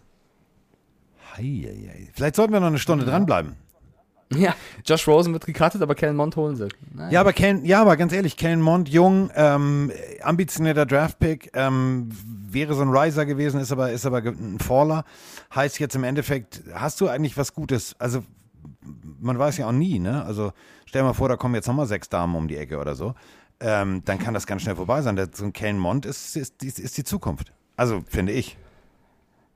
Das- 1.29 1.37
Hei, 1.37 1.63
hei, 1.65 1.89
hei. 1.93 2.09
Vielleicht 2.13 2.35
sollten 2.35 2.53
wir 2.53 2.59
noch 2.59 2.67
eine 2.67 2.79
Stunde 2.79 3.05
dranbleiben. 3.05 3.55
Ja, 4.31 4.53
Josh 4.85 5.07
Rosen 5.07 5.33
wird 5.33 5.47
gecuttet, 5.47 5.81
aber 5.81 5.95
Kellen 5.95 6.15
Mond 6.15 6.35
holen 6.35 6.55
sie. 6.55 6.67
Naja. 6.93 7.11
Ja, 7.11 7.21
aber 7.21 7.33
Ken, 7.33 7.65
ja, 7.65 7.81
aber 7.81 7.97
ganz 7.97 8.13
ehrlich, 8.13 8.37
Kellen 8.37 8.61
Mond, 8.61 8.87
jung, 8.87 9.31
ähm, 9.35 9.91
ambitionierter 10.21 10.85
Draftpick, 10.85 11.49
ähm, 11.55 12.09
wäre 12.51 12.75
so 12.75 12.83
ein 12.83 12.89
Riser 12.89 13.25
gewesen, 13.25 13.59
ist 13.59 13.71
aber, 13.71 13.91
ist 13.91 14.05
aber 14.05 14.19
ein 14.19 14.59
Faller. 14.59 15.03
Heißt 15.55 15.79
jetzt 15.79 15.95
im 15.95 16.03
Endeffekt, 16.03 16.61
hast 16.75 17.01
du 17.01 17.07
eigentlich 17.07 17.37
was 17.37 17.55
Gutes? 17.55 17.95
Also, 17.97 18.23
man 19.19 19.39
weiß 19.39 19.57
ja 19.57 19.67
auch 19.67 19.71
nie, 19.71 19.97
ne? 19.97 20.23
Also, 20.23 20.51
stell 20.85 21.01
mal 21.01 21.13
vor, 21.13 21.27
da 21.27 21.35
kommen 21.35 21.55
jetzt 21.55 21.67
nochmal 21.67 21.87
sechs 21.87 22.07
Damen 22.07 22.35
um 22.35 22.47
die 22.47 22.57
Ecke 22.57 22.77
oder 22.77 22.93
so. 22.93 23.15
Ähm, 23.59 24.03
dann 24.05 24.19
kann 24.19 24.35
das 24.35 24.45
ganz 24.45 24.61
schnell 24.61 24.75
vorbei 24.75 25.01
sein. 25.01 25.19
So 25.33 25.43
ein 25.45 25.53
Kellen 25.53 25.79
Mond 25.79 26.05
ist, 26.05 26.37
ist, 26.37 26.61
ist, 26.63 26.77
ist 26.79 26.97
die 26.99 27.03
Zukunft. 27.03 27.51
Also, 27.77 28.03
finde 28.07 28.33
ich. 28.33 28.57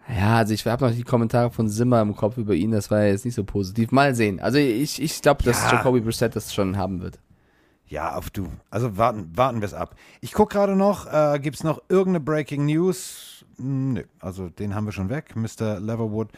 Ja, 0.10 0.38
also 0.38 0.54
ich 0.54 0.66
habe 0.66 0.86
noch 0.86 0.94
die 0.94 1.04
Kommentare 1.04 1.50
von 1.50 1.70
Simmer 1.70 2.02
im 2.02 2.16
Kopf 2.16 2.38
über 2.38 2.54
ihn, 2.54 2.72
das 2.72 2.92
war 2.92 3.04
jetzt 3.04 3.26
nicht 3.26 3.36
so 3.36 3.44
positiv. 3.44 3.92
Mal 3.92 4.16
sehen. 4.16 4.40
Also 4.40 4.58
ich, 4.58 5.02
ich 5.02 5.22
glaube, 5.22 5.44
dass 5.44 5.64
Ja. 5.64 5.74
Jacoby 5.78 6.02
Brissett 6.02 6.36
das 6.36 6.54
schon 6.54 6.78
haben 6.78 7.02
wird. 7.02 7.20
Ja, 7.88 8.16
auf 8.16 8.30
du. 8.30 8.48
Also 8.70 8.98
warten, 8.98 9.30
warten 9.36 9.62
wir 9.62 9.66
es 9.66 9.74
ab. 9.74 9.96
Ich 10.20 10.34
gucke 10.34 10.56
gerade 10.56 10.76
noch, 10.76 11.06
äh, 11.12 11.40
gibt 11.40 11.58
es 11.58 11.64
noch 11.64 11.82
irgendeine 11.90 12.24
Breaking 12.24 12.66
News? 12.66 13.46
Nö, 13.58 14.04
also 14.20 14.50
den 14.50 14.74
haben 14.76 14.86
wir 14.86 14.92
schon 14.92 15.10
weg, 15.10 15.36
Mr. 15.36 15.80
Leverwood. 15.80 16.30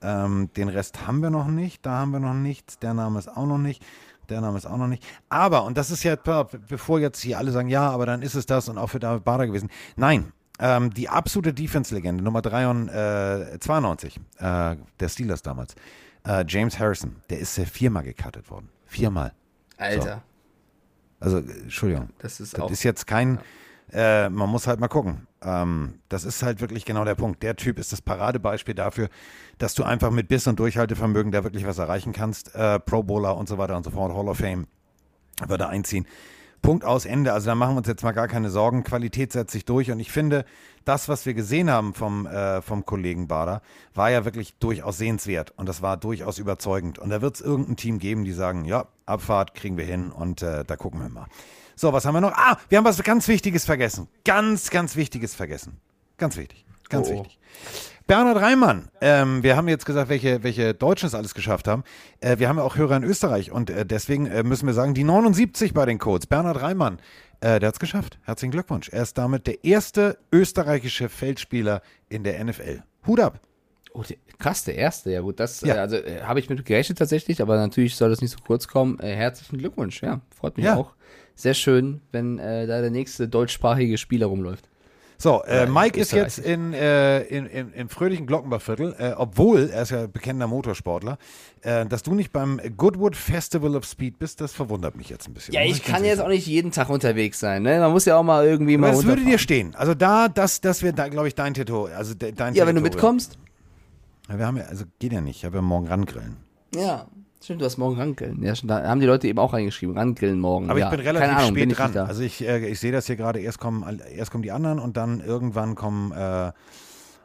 Ähm, 0.00 0.50
den 0.56 0.68
Rest 0.68 1.06
haben 1.06 1.20
wir 1.20 1.30
noch 1.30 1.46
nicht, 1.46 1.86
da 1.86 1.98
haben 1.98 2.10
wir 2.10 2.18
noch 2.18 2.34
nichts, 2.34 2.78
der 2.78 2.92
Name 2.94 3.20
ist 3.20 3.28
auch 3.28 3.46
noch 3.46 3.58
nicht, 3.58 3.84
der 4.30 4.40
Name 4.40 4.58
ist 4.58 4.66
auch 4.66 4.76
noch 4.76 4.88
nicht. 4.88 5.04
Aber, 5.28 5.64
und 5.64 5.76
das 5.78 5.90
ist 5.92 6.02
ja, 6.02 6.16
bevor 6.16 6.98
jetzt 6.98 7.20
hier 7.20 7.38
alle 7.38 7.52
sagen, 7.52 7.68
ja, 7.68 7.88
aber 7.90 8.04
dann 8.06 8.22
ist 8.22 8.34
es 8.34 8.46
das 8.46 8.68
und 8.68 8.78
auch 8.78 8.88
für 8.88 8.98
David 8.98 9.22
Bader 9.22 9.46
gewesen. 9.46 9.70
Nein, 9.94 10.32
ähm, 10.62 10.94
die 10.94 11.08
absolute 11.08 11.52
Defense-Legende, 11.52 12.22
Nummer 12.22 12.40
93, 12.40 12.94
äh, 13.54 13.58
92, 13.58 14.16
äh, 14.38 14.76
der 15.00 15.08
Steelers 15.08 15.42
damals, 15.42 15.74
äh, 16.24 16.44
James 16.46 16.78
Harrison, 16.78 17.16
der 17.30 17.40
ist 17.40 17.58
äh, 17.58 17.66
viermal 17.66 18.04
gecuttet 18.04 18.48
worden. 18.48 18.68
Viermal. 18.86 19.32
Alter, 19.76 20.22
Also, 21.18 21.38
äh, 21.38 21.50
Entschuldigung. 21.62 22.10
das 22.18 22.38
ist 22.40 22.54
Das 22.54 22.60
auch. 22.60 22.70
ist 22.70 22.84
jetzt 22.84 23.08
kein, 23.08 23.40
äh, 23.92 24.28
man 24.28 24.48
muss 24.48 24.68
halt 24.68 24.78
mal 24.78 24.86
gucken. 24.88 25.26
Ähm, 25.42 25.98
das 26.08 26.24
ist 26.24 26.44
halt 26.44 26.60
wirklich 26.60 26.84
genau 26.84 27.04
der 27.04 27.16
Punkt. 27.16 27.42
Der 27.42 27.56
Typ 27.56 27.80
ist 27.80 27.90
das 27.92 28.00
Paradebeispiel 28.00 28.74
dafür, 28.76 29.08
dass 29.58 29.74
du 29.74 29.82
einfach 29.82 30.12
mit 30.12 30.28
Biss 30.28 30.46
und 30.46 30.60
Durchhaltevermögen 30.60 31.32
da 31.32 31.42
wirklich 31.42 31.66
was 31.66 31.78
erreichen 31.78 32.12
kannst. 32.12 32.52
Pro 32.86 33.02
Bowler 33.02 33.36
und 33.36 33.48
so 33.48 33.58
weiter 33.58 33.76
und 33.76 33.82
so 33.82 33.90
fort, 33.90 34.14
Hall 34.14 34.28
of 34.28 34.38
Fame 34.38 34.68
würde 35.44 35.66
einziehen. 35.68 36.06
Punkt 36.62 36.84
aus 36.84 37.04
Ende. 37.04 37.32
Also 37.32 37.46
da 37.46 37.54
machen 37.54 37.74
wir 37.74 37.78
uns 37.78 37.88
jetzt 37.88 38.02
mal 38.04 38.12
gar 38.12 38.28
keine 38.28 38.48
Sorgen. 38.48 38.84
Qualität 38.84 39.32
setzt 39.32 39.52
sich 39.52 39.64
durch 39.64 39.90
und 39.90 40.00
ich 40.00 40.10
finde, 40.10 40.44
das, 40.84 41.08
was 41.08 41.26
wir 41.26 41.34
gesehen 41.34 41.70
haben 41.70 41.92
vom, 41.92 42.26
äh, 42.26 42.62
vom 42.62 42.86
Kollegen 42.86 43.28
Bader, 43.28 43.62
war 43.94 44.10
ja 44.10 44.24
wirklich 44.24 44.54
durchaus 44.54 44.98
sehenswert 44.98 45.52
und 45.56 45.68
das 45.68 45.82
war 45.82 45.96
durchaus 45.96 46.38
überzeugend. 46.38 46.98
Und 46.98 47.10
da 47.10 47.20
wird 47.20 47.34
es 47.34 47.40
irgendein 47.40 47.76
Team 47.76 47.98
geben, 47.98 48.24
die 48.24 48.32
sagen, 48.32 48.64
ja, 48.64 48.86
Abfahrt 49.06 49.54
kriegen 49.54 49.76
wir 49.76 49.84
hin 49.84 50.10
und 50.10 50.42
äh, 50.42 50.64
da 50.64 50.76
gucken 50.76 51.00
wir 51.00 51.08
mal. 51.08 51.26
So, 51.74 51.92
was 51.92 52.04
haben 52.04 52.14
wir 52.14 52.20
noch? 52.20 52.32
Ah, 52.32 52.58
wir 52.68 52.78
haben 52.78 52.84
was 52.84 53.02
ganz 53.02 53.28
Wichtiges 53.28 53.64
vergessen. 53.64 54.08
Ganz, 54.24 54.70
ganz 54.70 54.94
Wichtiges 54.96 55.34
vergessen. 55.34 55.78
Ganz 56.16 56.36
wichtig. 56.36 56.64
Ganz 56.88 57.08
Oh. 57.08 57.14
wichtig. 57.14 57.38
Bernhard 58.12 58.42
Reimann, 58.42 58.90
ähm, 59.00 59.42
wir 59.42 59.56
haben 59.56 59.68
jetzt 59.68 59.86
gesagt, 59.86 60.10
welche, 60.10 60.42
welche 60.42 60.74
Deutschen 60.74 61.06
es 61.06 61.14
alles 61.14 61.32
geschafft 61.32 61.66
haben. 61.66 61.82
Äh, 62.20 62.38
wir 62.38 62.50
haben 62.50 62.58
ja 62.58 62.62
auch 62.62 62.76
Hörer 62.76 62.94
in 62.98 63.04
Österreich 63.04 63.50
und 63.50 63.70
äh, 63.70 63.86
deswegen 63.86 64.26
äh, 64.26 64.42
müssen 64.42 64.66
wir 64.66 64.74
sagen, 64.74 64.92
die 64.92 65.02
79 65.02 65.72
bei 65.72 65.86
den 65.86 65.98
Codes. 65.98 66.26
Bernhard 66.26 66.60
Reimann, 66.60 66.98
äh, 67.40 67.58
der 67.58 67.68
hat 67.68 67.76
es 67.76 67.80
geschafft. 67.80 68.18
Herzlichen 68.24 68.50
Glückwunsch. 68.52 68.90
Er 68.90 69.04
ist 69.04 69.16
damit 69.16 69.46
der 69.46 69.64
erste 69.64 70.18
österreichische 70.30 71.08
Feldspieler 71.08 71.80
in 72.10 72.22
der 72.22 72.44
NFL. 72.44 72.82
Hut 73.06 73.18
ab. 73.18 73.40
Oh, 73.94 74.02
der, 74.02 74.18
krass, 74.38 74.64
der 74.64 74.74
erste. 74.74 75.10
Ja 75.10 75.22
gut, 75.22 75.40
das 75.40 75.62
Ja. 75.62 75.76
Also 75.76 75.96
äh, 75.96 76.20
habe 76.20 76.38
ich 76.38 76.50
mit 76.50 76.62
gerechnet 76.66 76.98
tatsächlich, 76.98 77.40
aber 77.40 77.56
natürlich 77.56 77.96
soll 77.96 78.10
das 78.10 78.20
nicht 78.20 78.32
so 78.32 78.44
kurz 78.46 78.68
kommen. 78.68 79.00
Äh, 79.00 79.14
herzlichen 79.14 79.56
Glückwunsch, 79.56 80.02
ja, 80.02 80.20
freut 80.36 80.58
mich 80.58 80.66
Ja. 80.66 80.76
auch. 80.76 80.92
Sehr 81.34 81.54
schön, 81.54 82.02
wenn 82.12 82.36
da 82.36 82.66
der 82.66 82.90
nächste 82.90 83.26
deutschsprachige 83.26 83.96
Spieler 83.96 84.26
rumläuft. 84.26 84.68
So, 85.22 85.40
äh, 85.44 85.66
Mike 85.66 86.00
ist 86.00 86.10
jetzt 86.10 86.40
in, 86.40 86.72
äh, 86.72 87.20
in, 87.20 87.46
in, 87.46 87.72
im 87.74 87.88
fröhlichen 87.88 88.26
Glockenbachviertel, 88.26 88.96
äh, 88.98 89.12
obwohl 89.16 89.70
er 89.72 89.82
ist 89.82 89.90
ja 89.90 90.08
bekennender 90.08 90.48
Motorsportler. 90.48 91.16
Äh, 91.60 91.86
dass 91.86 92.02
du 92.02 92.12
nicht 92.12 92.32
beim 92.32 92.60
Goodwood 92.76 93.14
Festival 93.14 93.76
of 93.76 93.84
Speed 93.84 94.18
bist, 94.18 94.40
das 94.40 94.52
verwundert 94.52 94.96
mich 94.96 95.10
jetzt 95.10 95.28
ein 95.28 95.34
bisschen. 95.34 95.54
Ja, 95.54 95.62
ich 95.62 95.84
ganz 95.84 95.96
kann 95.96 96.04
jetzt 96.04 96.18
auch 96.18 96.26
nicht 96.26 96.48
jeden 96.48 96.72
Tag 96.72 96.90
unterwegs 96.90 97.38
sein, 97.38 97.62
ne? 97.62 97.78
Man 97.78 97.92
muss 97.92 98.04
ja 98.04 98.16
auch 98.16 98.24
mal 98.24 98.44
irgendwie 98.44 98.74
Aber 98.74 98.88
mal 98.88 98.96
das 98.96 99.04
würde 99.04 99.22
dir 99.24 99.38
stehen. 99.38 99.76
Also 99.76 99.94
da, 99.94 100.26
das, 100.26 100.60
das 100.60 100.82
wäre, 100.82 100.92
da, 100.92 101.06
glaube 101.06 101.28
ich, 101.28 101.36
dein 101.36 101.54
Tattoo. 101.54 101.84
Also 101.84 102.14
de, 102.14 102.32
dein 102.32 102.54
Ja, 102.54 102.66
wenn 102.66 102.74
du 102.74 102.82
Territorium. 102.82 102.82
mitkommst. 102.82 103.38
Ja, 104.28 104.38
wir 104.38 104.46
haben 104.46 104.56
ja, 104.56 104.64
also 104.64 104.86
geht 104.98 105.12
ja 105.12 105.20
nicht. 105.20 105.36
Ich 105.36 105.44
habe 105.44 105.54
ja 105.54 105.62
morgen 105.62 105.86
Rangrillen. 105.86 106.36
Ja, 106.74 107.06
stimmt, 107.44 107.60
du 107.60 107.64
hast 107.64 107.76
morgen 107.78 107.96
Rangrillen. 107.96 108.42
Ja, 108.42 108.54
schon, 108.54 108.68
da 108.68 108.82
haben 108.86 109.00
die 109.00 109.06
Leute 109.06 109.28
eben 109.28 109.38
auch 109.38 109.52
reingeschrieben, 109.52 109.96
Rangrillen 109.96 110.38
morgen. 110.38 110.70
Aber 110.70 110.78
ja. 110.78 110.86
ich 110.86 110.90
bin 110.90 111.00
relativ 111.00 111.28
Keine 111.28 111.38
Ahnung, 111.38 111.54
bin 111.54 111.62
spät 111.62 111.72
ich 111.72 111.78
dran. 111.78 111.92
da. 111.92 112.04
Also 112.06 112.22
ich, 112.22 112.46
äh, 112.46 112.66
ich 112.68 112.80
sehe 112.80 112.92
das 112.92 113.06
hier 113.06 113.16
gerade. 113.16 113.40
Erst 113.40 113.58
kommen, 113.58 114.00
erst 114.14 114.30
kommen 114.30 114.42
die 114.42 114.52
anderen 114.52 114.78
und 114.78 114.96
dann 114.96 115.20
irgendwann 115.20 115.74
kommen 115.74 116.12
äh, 116.12 116.52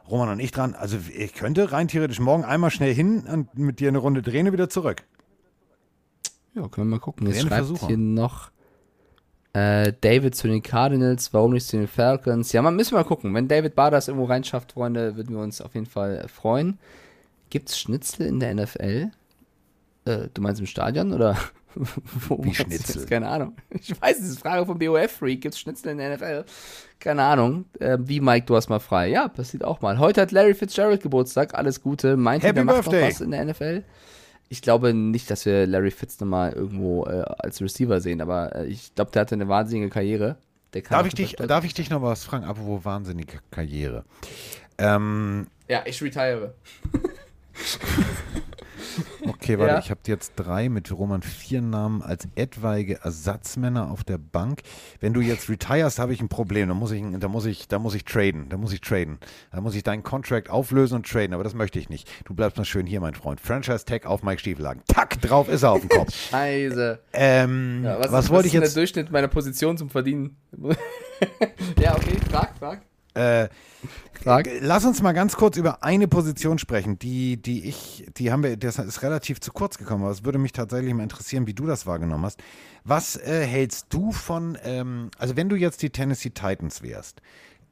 Roman 0.08 0.30
und 0.30 0.40
ich 0.40 0.50
dran. 0.50 0.74
Also 0.74 0.98
ich 1.16 1.34
könnte 1.34 1.72
rein 1.72 1.88
theoretisch 1.88 2.20
morgen 2.20 2.44
einmal 2.44 2.70
schnell 2.70 2.94
hin 2.94 3.24
und 3.30 3.56
mit 3.56 3.80
dir 3.80 3.88
eine 3.88 3.98
Runde 3.98 4.22
drehen 4.22 4.46
und 4.46 4.52
wieder 4.52 4.68
zurück. 4.68 5.04
Ja, 6.54 6.62
können 6.68 6.88
wir 6.88 6.96
mal 6.96 7.00
gucken. 7.00 7.26
Jetzt 7.26 7.42
schreibt 7.42 7.54
Versuchung. 7.54 7.88
hier 7.88 7.98
noch 7.98 8.50
äh, 9.52 9.92
David 10.00 10.34
zu 10.34 10.48
den 10.48 10.62
Cardinals, 10.62 11.32
warum 11.32 11.52
nicht 11.52 11.66
zu 11.66 11.76
den 11.76 11.88
Falcons? 11.88 12.52
Ja, 12.52 12.62
man 12.62 12.76
müssen 12.76 12.92
wir 12.92 12.98
mal 12.98 13.04
gucken. 13.04 13.34
Wenn 13.34 13.48
David 13.48 13.74
Bader 13.74 13.96
das 13.96 14.08
irgendwo 14.08 14.26
reinschafft, 14.26 14.72
Freunde, 14.72 15.16
würden 15.16 15.34
wir 15.34 15.42
uns 15.42 15.60
auf 15.60 15.74
jeden 15.74 15.86
Fall 15.86 16.26
freuen. 16.28 16.78
Gibt 17.50 17.70
es 17.70 17.78
Schnitzel 17.78 18.26
in 18.26 18.40
der 18.40 18.54
NFL? 18.54 19.10
Äh, 20.08 20.28
du 20.32 20.42
meinst 20.42 20.60
im 20.60 20.66
Stadion 20.66 21.12
oder? 21.12 21.36
Wo 21.74 22.42
Wie 22.42 22.54
Schnitzel? 22.54 23.06
Keine 23.06 23.28
Ahnung. 23.28 23.56
Ich 23.70 23.90
weiß, 23.90 24.18
das 24.18 24.28
ist 24.28 24.44
eine 24.44 24.54
Frage 24.54 24.66
vom 24.66 24.78
BOF-Freak. 24.78 25.40
Gibt 25.40 25.54
es 25.54 25.60
Schnitzel 25.60 25.92
in 25.92 25.98
der 25.98 26.16
NFL? 26.16 26.44
Keine 26.98 27.22
Ahnung. 27.22 27.66
Äh, 27.78 27.98
wie, 28.00 28.20
Mike, 28.20 28.46
du 28.46 28.56
hast 28.56 28.68
mal 28.68 28.80
frei. 28.80 29.08
Ja, 29.08 29.28
passiert 29.28 29.62
auch 29.64 29.80
mal. 29.80 29.98
Heute 29.98 30.22
hat 30.22 30.32
Larry 30.32 30.54
Fitzgerald 30.54 31.02
Geburtstag. 31.02 31.54
Alles 31.54 31.82
Gute. 31.82 32.16
Meint 32.16 32.42
ihr, 32.42 32.52
der 32.52 32.64
macht 32.64 32.86
noch 32.86 32.92
was 32.92 33.20
in 33.20 33.30
der 33.30 33.44
NFL? 33.44 33.84
Ich 34.48 34.62
glaube 34.62 34.94
nicht, 34.94 35.30
dass 35.30 35.44
wir 35.44 35.66
Larry 35.66 35.90
Fitz 35.90 36.18
nochmal 36.20 36.52
irgendwo 36.52 37.04
äh, 37.04 37.22
als 37.38 37.60
Receiver 37.60 38.00
sehen, 38.00 38.22
aber 38.22 38.56
äh, 38.56 38.66
ich 38.66 38.94
glaube, 38.94 39.10
der 39.10 39.20
hatte 39.20 39.34
eine 39.34 39.48
wahnsinnige 39.48 39.90
Karriere. 39.90 40.38
Darf 40.88 41.06
ich, 41.06 41.14
dich, 41.14 41.36
darf 41.36 41.64
ich 41.64 41.74
dich 41.74 41.90
noch 41.90 42.02
was 42.02 42.24
fragen? 42.24 42.44
Apropos 42.44 42.84
wahnsinnige 42.84 43.38
Karriere. 43.50 44.04
Ähm, 44.78 45.48
Ja, 45.68 45.82
ich 45.86 46.02
retire. 46.02 46.54
okay, 49.26 49.58
warte, 49.58 49.72
Ja. 49.74 49.78
ich 49.78 49.90
habe 49.90 50.00
jetzt 50.06 50.32
drei 50.36 50.68
mit 50.68 50.90
Roman 50.92 51.22
vier 51.22 51.60
Namen 51.62 52.02
als 52.02 52.28
etwaige 52.34 53.00
Ersatzmänner 53.02 53.90
auf 53.90 54.04
der 54.04 54.18
Bank. 54.18 54.62
Wenn 55.00 55.12
du 55.14 55.20
jetzt 55.20 55.48
retirest, 55.48 55.98
habe 55.98 56.12
ich 56.12 56.20
ein 56.20 56.28
Problem. 56.28 56.68
Da 56.68 56.74
muss 56.74 56.90
ich, 56.90 57.02
da 57.18 57.28
muss 57.28 57.46
ich, 57.46 57.68
da 57.68 57.78
muss 57.78 57.94
ich 57.94 58.04
traden. 58.04 58.48
Da 58.48 58.56
muss 58.56 58.72
ich 58.72 58.80
traden. 58.80 59.18
Da 59.52 59.60
muss 59.60 59.74
ich 59.74 59.82
deinen 59.82 60.02
Contract 60.02 60.50
auflösen 60.50 60.94
und 60.96 61.06
traden. 61.08 61.34
Aber 61.34 61.44
das 61.44 61.54
möchte 61.54 61.78
ich 61.78 61.88
nicht. 61.88 62.08
Du 62.24 62.34
bleibst 62.34 62.56
mal 62.58 62.64
schön 62.64 62.86
hier, 62.86 63.00
mein 63.00 63.14
Freund. 63.14 63.40
Franchise 63.40 63.84
Tag 63.84 64.06
auf 64.06 64.22
Mike 64.22 64.40
Stiefelagen. 64.40 64.82
Tack, 64.88 65.20
drauf 65.20 65.48
ist 65.48 65.62
er 65.62 65.72
auf 65.72 65.80
dem 65.80 65.88
Kopf. 65.88 66.12
Scheiße. 66.30 66.98
ähm, 67.12 67.82
Ja, 67.84 67.98
was, 68.00 68.12
was, 68.12 68.24
ist, 68.26 68.30
wollte 68.30 68.40
was 68.40 68.46
ich 68.46 68.52
jetzt? 68.54 68.74
der 68.76 68.80
Durchschnitt 68.82 69.10
meiner 69.10 69.28
Position 69.28 69.76
zum 69.76 69.90
Verdienen? 69.90 70.36
ja, 71.80 71.94
okay, 71.96 72.16
frag, 72.30 72.56
frag. 72.58 72.82
Äh, 73.18 73.48
Lass 74.60 74.84
uns 74.84 75.00
mal 75.00 75.12
ganz 75.12 75.36
kurz 75.36 75.56
über 75.56 75.82
eine 75.84 76.08
Position 76.08 76.58
sprechen, 76.58 76.98
die, 76.98 77.36
die 77.40 77.64
ich, 77.68 78.04
die 78.16 78.32
haben 78.32 78.42
wir, 78.42 78.56
das 78.56 78.78
ist 78.78 79.02
relativ 79.02 79.40
zu 79.40 79.52
kurz 79.52 79.78
gekommen, 79.78 80.02
aber 80.02 80.10
es 80.12 80.24
würde 80.24 80.38
mich 80.38 80.52
tatsächlich 80.52 80.92
mal 80.92 81.04
interessieren, 81.04 81.46
wie 81.46 81.54
du 81.54 81.66
das 81.66 81.86
wahrgenommen 81.86 82.24
hast. 82.24 82.40
Was 82.84 83.16
äh, 83.16 83.46
hältst 83.46 83.86
du 83.90 84.10
von, 84.12 84.58
ähm, 84.64 85.10
also 85.18 85.36
wenn 85.36 85.48
du 85.48 85.56
jetzt 85.56 85.82
die 85.82 85.90
Tennessee 85.90 86.30
Titans 86.30 86.82
wärst, 86.82 87.22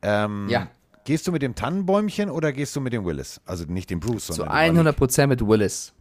ähm, 0.02 0.46
Ja. 0.48 0.68
gehst 1.04 1.26
du 1.26 1.32
mit 1.32 1.42
dem 1.42 1.54
Tannenbäumchen 1.56 2.30
oder 2.30 2.52
gehst 2.52 2.76
du 2.76 2.80
mit 2.80 2.92
dem 2.92 3.04
Willis? 3.04 3.40
Also 3.44 3.64
nicht 3.64 3.90
dem 3.90 3.98
Bruce, 4.00 4.26
Zu 4.26 4.34
sondern. 4.34 4.56
100% 4.78 5.26
mit 5.26 5.44
Willis. 5.46 5.92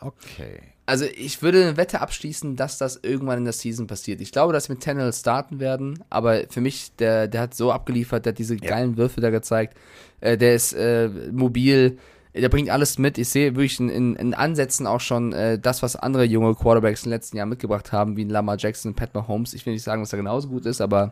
Okay. 0.00 0.60
Also 0.86 1.06
ich 1.06 1.40
würde 1.40 1.62
eine 1.62 1.76
Wette 1.78 2.02
abschließen, 2.02 2.56
dass 2.56 2.76
das 2.76 3.00
irgendwann 3.02 3.38
in 3.38 3.44
der 3.44 3.54
Season 3.54 3.86
passiert. 3.86 4.20
Ich 4.20 4.32
glaube, 4.32 4.52
dass 4.52 4.68
wir 4.68 4.74
mit 4.74 4.82
Tannehill 4.84 5.14
starten 5.14 5.58
werden, 5.58 6.04
aber 6.10 6.42
für 6.50 6.60
mich, 6.60 6.94
der, 6.96 7.26
der 7.26 7.40
hat 7.40 7.54
so 7.54 7.72
abgeliefert, 7.72 8.26
der 8.26 8.32
hat 8.32 8.38
diese 8.38 8.56
geilen 8.58 8.96
Würfe 8.98 9.22
da 9.22 9.30
gezeigt. 9.30 9.78
Äh, 10.20 10.36
der 10.36 10.54
ist 10.54 10.74
äh, 10.74 11.08
mobil, 11.32 11.96
der 12.34 12.50
bringt 12.50 12.68
alles 12.68 12.98
mit. 12.98 13.16
Ich 13.16 13.30
sehe 13.30 13.54
wirklich 13.56 13.80
in, 13.80 13.88
in, 13.88 14.16
in 14.16 14.34
Ansätzen 14.34 14.86
auch 14.86 15.00
schon 15.00 15.32
äh, 15.32 15.58
das, 15.58 15.82
was 15.82 15.96
andere 15.96 16.24
junge 16.24 16.54
Quarterbacks 16.54 17.04
in 17.04 17.10
den 17.10 17.16
letzten 17.16 17.38
Jahren 17.38 17.48
mitgebracht 17.48 17.90
haben, 17.92 18.16
wie 18.18 18.24
ein 18.24 18.30
Lamar 18.30 18.58
Jackson 18.58 18.90
und 18.90 18.96
Pat 18.96 19.14
Mahomes. 19.14 19.54
Ich 19.54 19.64
will 19.64 19.72
nicht 19.72 19.84
sagen, 19.84 20.02
dass 20.02 20.12
er 20.12 20.18
genauso 20.18 20.48
gut 20.48 20.66
ist, 20.66 20.82
aber 20.82 21.10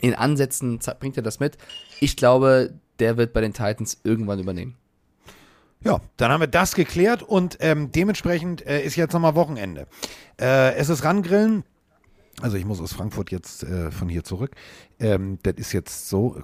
in 0.00 0.14
Ansätzen 0.14 0.80
ze- 0.80 0.96
bringt 0.98 1.16
er 1.16 1.22
das 1.22 1.38
mit. 1.38 1.58
Ich 2.00 2.16
glaube, 2.16 2.72
der 2.98 3.16
wird 3.16 3.32
bei 3.34 3.40
den 3.40 3.52
Titans 3.52 4.00
irgendwann 4.02 4.40
übernehmen. 4.40 4.74
Ja, 5.82 5.98
dann 6.18 6.30
haben 6.30 6.40
wir 6.40 6.46
das 6.46 6.74
geklärt 6.74 7.22
und 7.22 7.56
ähm, 7.60 7.90
dementsprechend 7.90 8.66
äh, 8.66 8.82
ist 8.82 8.96
jetzt 8.96 9.14
nochmal 9.14 9.34
Wochenende. 9.34 9.86
Äh, 10.38 10.74
es 10.74 10.90
ist 10.90 11.04
Rangrillen. 11.04 11.64
Also 12.42 12.58
ich 12.58 12.66
muss 12.66 12.80
aus 12.80 12.92
Frankfurt 12.92 13.30
jetzt 13.30 13.62
äh, 13.62 13.90
von 13.90 14.08
hier 14.08 14.22
zurück. 14.22 14.52
Ähm, 14.98 15.38
das 15.42 15.54
ist 15.56 15.72
jetzt 15.72 16.08
so, 16.08 16.36
äh, 16.36 16.42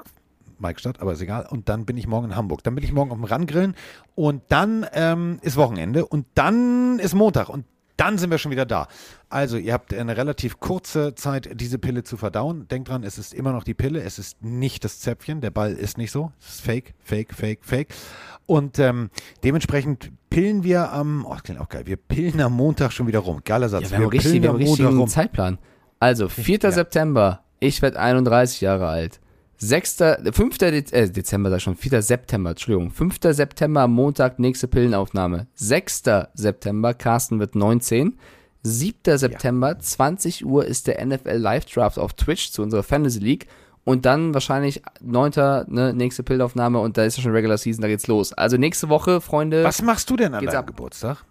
Mike 0.58 0.80
aber 0.98 1.12
ist 1.12 1.20
egal. 1.20 1.46
Und 1.50 1.68
dann 1.68 1.84
bin 1.84 1.98
ich 1.98 2.06
morgen 2.06 2.30
in 2.30 2.36
Hamburg. 2.36 2.62
Dann 2.64 2.74
bin 2.74 2.82
ich 2.82 2.92
morgen 2.92 3.10
auf 3.10 3.18
dem 3.18 3.24
Rangrillen 3.24 3.74
und 4.14 4.42
dann 4.48 4.86
ähm, 4.94 5.38
ist 5.42 5.56
Wochenende 5.56 6.06
und 6.06 6.26
dann 6.34 6.98
ist 6.98 7.14
Montag 7.14 7.50
und 7.50 7.66
dann 7.96 8.18
sind 8.18 8.30
wir 8.30 8.38
schon 8.38 8.50
wieder 8.50 8.66
da. 8.66 8.88
Also, 9.28 9.56
ihr 9.56 9.72
habt 9.72 9.94
eine 9.94 10.16
relativ 10.16 10.60
kurze 10.60 11.14
Zeit, 11.14 11.48
diese 11.54 11.78
Pille 11.78 12.04
zu 12.04 12.16
verdauen. 12.16 12.68
Denkt 12.68 12.88
dran, 12.88 13.02
es 13.02 13.18
ist 13.18 13.34
immer 13.34 13.52
noch 13.52 13.64
die 13.64 13.74
Pille, 13.74 14.02
es 14.02 14.18
ist 14.18 14.42
nicht 14.42 14.84
das 14.84 15.00
Zäpfchen. 15.00 15.40
Der 15.40 15.50
Ball 15.50 15.72
ist 15.72 15.98
nicht 15.98 16.10
so. 16.10 16.32
Es 16.40 16.56
ist 16.56 16.60
fake, 16.60 16.94
fake, 17.02 17.34
fake, 17.34 17.60
fake. 17.62 17.88
Und 18.46 18.78
ähm, 18.78 19.10
dementsprechend 19.42 20.12
pillen 20.30 20.62
wir 20.62 20.92
am, 20.92 21.24
oh, 21.26 21.32
das 21.32 21.42
klingt 21.42 21.60
auch 21.60 21.68
geil, 21.68 21.86
wir 21.86 21.96
pillen 21.96 22.40
am 22.40 22.52
Montag 22.52 22.92
schon 22.92 23.06
wieder 23.06 23.20
rum. 23.20 23.40
Geiler 23.44 23.68
Satz. 23.68 23.84
Ja, 23.84 23.90
wir 23.90 23.98
haben 23.98 24.10
richtig, 24.10 24.42
wir 24.42 24.48
haben 24.50 24.56
richtigen 24.56 24.98
rum. 24.98 25.08
Zeitplan. 25.08 25.58
Also, 25.98 26.28
4. 26.28 26.70
September, 26.72 27.40
ich 27.58 27.82
werde 27.82 27.98
31 27.98 28.60
Jahre 28.60 28.86
alt. 28.86 29.20
6. 29.58 29.96
5. 30.32 30.58
Dez 30.58 30.92
äh, 30.92 31.10
Dezember, 31.10 31.50
sag 31.50 31.60
schon, 31.62 31.76
4. 31.76 32.02
September, 32.02 32.50
Entschuldigung. 32.50 32.90
5. 32.90 33.18
September, 33.22 33.88
Montag, 33.88 34.38
nächste 34.38 34.68
Pillenaufnahme. 34.68 35.46
6. 35.54 36.02
September, 36.34 36.94
Carsten 36.94 37.40
wird 37.40 37.54
19. 37.54 38.18
7. 38.62 39.18
September, 39.18 39.78
20 39.78 40.44
Uhr 40.44 40.64
ist 40.64 40.86
der 40.88 41.04
NFL 41.04 41.36
Live 41.36 41.66
Draft 41.66 41.98
auf 41.98 42.14
Twitch 42.14 42.50
zu 42.50 42.62
unserer 42.62 42.82
Fantasy 42.82 43.20
League. 43.20 43.46
Und 43.84 44.04
dann 44.04 44.34
wahrscheinlich 44.34 44.82
9. 45.00 45.32
Ne, 45.68 45.94
nächste 45.94 46.24
Pillenaufnahme 46.24 46.80
und 46.80 46.98
da 46.98 47.04
ist 47.04 47.16
ja 47.18 47.22
schon 47.22 47.30
Regular 47.30 47.56
Season, 47.56 47.82
da 47.82 47.88
geht's 47.88 48.08
los. 48.08 48.32
Also 48.32 48.56
nächste 48.56 48.88
Woche, 48.88 49.20
Freunde. 49.20 49.62
Was 49.62 49.80
machst 49.80 50.10
du 50.10 50.16
denn 50.16 50.34
an 50.34 50.44
deinem 50.44 50.56
ab. 50.56 50.66
Geburtstag? 50.66 51.24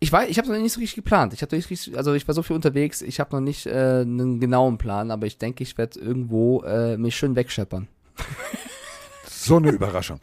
Ich 0.00 0.12
weiß, 0.12 0.28
ich 0.28 0.38
habe 0.38 0.48
noch 0.48 0.58
nicht 0.58 0.72
so 0.72 0.80
richtig 0.80 0.96
geplant. 0.96 1.32
Ich 1.32 1.42
habe 1.42 1.56
nicht 1.56 1.68
richtig, 1.70 1.96
also 1.96 2.14
ich 2.14 2.26
war 2.28 2.34
so 2.34 2.42
viel 2.42 2.54
unterwegs, 2.54 3.02
ich 3.02 3.18
habe 3.18 3.34
noch 3.34 3.40
nicht 3.40 3.66
äh, 3.66 4.00
einen 4.02 4.38
genauen 4.38 4.78
Plan, 4.78 5.10
aber 5.10 5.26
ich 5.26 5.38
denke, 5.38 5.62
ich 5.64 5.76
werde 5.76 5.98
irgendwo 5.98 6.62
äh, 6.62 6.96
mich 6.96 7.16
schön 7.16 7.36
wegscheppern. 7.36 7.88
So 9.30 9.56
eine 9.56 9.70
Überraschung. 9.70 10.20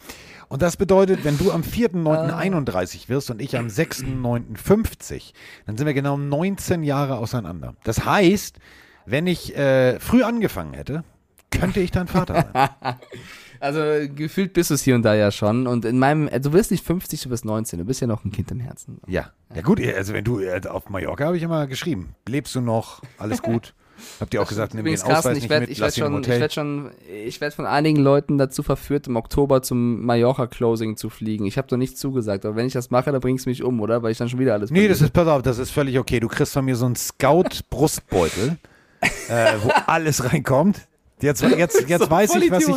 Und 0.49 0.61
das 0.61 0.77
bedeutet, 0.77 1.23
wenn 1.23 1.38
du 1.39 1.52
am 1.52 1.61
Ah. 1.61 1.65
4.9.31 1.65 3.10
wirst 3.10 3.31
und 3.31 3.41
ich 3.41 3.57
am 3.57 3.68
6.9.50, 3.68 5.34
dann 5.65 5.77
sind 5.77 5.88
wir 5.88 5.95
genau 5.95 6.15
19 6.18 6.84
Jahre 6.84 7.18
auseinander. 7.18 7.76
Das 7.84 8.06
heißt, 8.06 8.60
wenn 9.07 9.26
ich 9.26 9.56
äh, 9.57 9.99
früh 9.99 10.22
angefangen 10.22 10.73
hätte, 10.76 11.03
könnte 11.49 11.80
ich 11.80 11.89
dein 11.89 12.07
Vater 12.07 12.45
sein. 12.53 12.95
Also 13.65 13.81
gefühlt 14.13 14.53
bist 14.53 14.69
du 14.69 14.75
es 14.75 14.83
hier 14.83 14.93
und 14.93 15.01
da 15.01 15.15
ja 15.15 15.31
schon. 15.31 15.65
Und 15.65 15.85
in 15.85 15.97
meinem, 15.97 16.27
äh, 16.27 16.39
du 16.39 16.53
wirst 16.53 16.69
nicht 16.69 16.85
50, 16.85 17.21
du 17.21 17.29
bist 17.29 17.45
19, 17.45 17.79
du 17.79 17.85
bist 17.85 17.99
ja 17.99 18.05
noch 18.05 18.23
ein 18.23 18.31
Kind 18.31 18.51
im 18.51 18.59
Herzen. 18.59 18.99
Ja. 19.07 19.31
Ja 19.55 19.61
gut, 19.63 19.81
also 19.83 20.13
wenn 20.13 20.23
du 20.23 20.39
äh, 20.39 20.61
auf 20.67 20.89
Mallorca 20.89 21.25
habe 21.25 21.37
ich 21.37 21.41
immer 21.41 21.65
geschrieben, 21.65 22.13
lebst 22.27 22.53
du 22.53 22.61
noch, 22.61 23.01
alles 23.17 23.41
gut. 23.41 23.73
Habt 24.19 24.33
ihr 24.35 24.41
auch 24.41 24.47
gesagt, 24.47 24.75
nimm 24.75 24.85
den 24.85 24.93
Ausweis 24.95 25.07
Carsten, 25.07 25.33
nicht 25.33 25.43
ich 25.45 25.49
werde 25.49 25.67
mit, 25.67 25.79
werd 25.79 25.97
ihn 25.97 26.03
im 26.03 26.05
schon, 26.05 26.13
ich 26.13 26.27
Hotel. 26.27 26.41
werd 26.41 26.53
schon, 26.53 26.91
ich 27.25 27.41
werd 27.41 27.53
von 27.55 27.65
einigen 27.65 28.03
Leuten 28.03 28.37
dazu 28.37 28.61
verführt, 28.61 29.07
im 29.07 29.15
Oktober 29.15 29.63
zum 29.63 30.05
Mallorca-Closing 30.05 30.95
zu 30.95 31.09
fliegen. 31.09 31.45
Ich 31.45 31.57
habe 31.57 31.67
doch 31.67 31.77
nicht 31.77 31.97
zugesagt, 31.97 32.45
aber 32.45 32.55
wenn 32.55 32.67
ich 32.67 32.73
das 32.73 32.91
mache, 32.91 33.11
dann 33.11 33.21
bringst 33.21 33.45
du 33.45 33.49
mich 33.49 33.63
um, 33.63 33.79
oder? 33.79 34.03
Weil 34.03 34.11
ich 34.11 34.17
dann 34.19 34.29
schon 34.29 34.39
wieder 34.39 34.53
alles 34.53 34.69
Nee, 34.69 34.87
das 34.87 35.01
ist, 35.01 35.11
pass 35.11 35.27
auf, 35.27 35.41
das 35.41 35.57
ist 35.57 35.71
völlig 35.71 35.97
okay. 35.97 36.19
Du 36.19 36.27
kriegst 36.27 36.53
von 36.53 36.65
mir 36.65 36.75
so 36.75 36.85
einen 36.85 36.97
Scout-Brustbeutel, 36.97 38.57
äh, 39.29 39.53
wo 39.63 39.71
alles 39.87 40.31
reinkommt. 40.31 40.81
Jetzt, 41.21 41.41
jetzt, 41.57 41.87
jetzt 41.89 42.03
So 42.03 42.09
weiß 42.09 42.35
ich, 42.35 42.51
was 42.51 42.67
ich. 42.67 42.75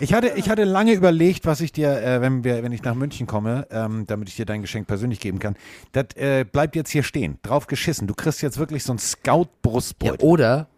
Ich 0.00 0.12
hatte, 0.12 0.32
ich 0.36 0.48
hatte 0.50 0.64
lange 0.64 0.92
überlegt, 0.92 1.46
was 1.46 1.60
ich 1.60 1.72
dir, 1.72 1.90
äh, 2.02 2.20
wenn, 2.20 2.42
wir, 2.44 2.62
wenn 2.62 2.72
ich 2.72 2.82
nach 2.82 2.94
München 2.94 3.26
komme, 3.26 3.66
ähm, 3.70 4.04
damit 4.06 4.28
ich 4.28 4.36
dir 4.36 4.44
dein 4.46 4.62
Geschenk 4.62 4.86
persönlich 4.88 5.20
geben 5.20 5.38
kann. 5.38 5.56
Das 5.92 6.06
äh, 6.16 6.44
bleibt 6.44 6.74
jetzt 6.76 6.90
hier 6.90 7.02
stehen. 7.02 7.38
Drauf 7.42 7.66
geschissen. 7.66 8.06
Du 8.06 8.14
kriegst 8.14 8.42
jetzt 8.42 8.58
wirklich 8.58 8.82
so 8.82 8.92
einen 8.92 8.98
Ja, 8.98 9.04
Scout-Brustbeutel. 9.04 10.26
oder, 10.26 10.68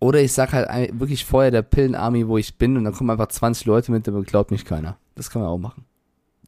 oder 0.00 0.20
ich 0.20 0.32
sag 0.32 0.52
halt 0.52 0.68
ein- 0.68 0.98
wirklich 1.00 1.24
vorher 1.24 1.50
der 1.50 1.62
Pillen-Army, 1.62 2.26
wo 2.28 2.38
ich 2.38 2.56
bin, 2.56 2.76
und 2.76 2.84
dann 2.84 2.94
kommen 2.94 3.10
einfach 3.10 3.28
20 3.28 3.66
Leute 3.66 3.92
mit, 3.92 4.06
dann 4.08 4.22
glaubt 4.24 4.50
mich 4.50 4.64
keiner. 4.64 4.96
Das 5.16 5.30
kann 5.30 5.42
man 5.42 5.50
auch 5.50 5.58
machen. 5.58 5.84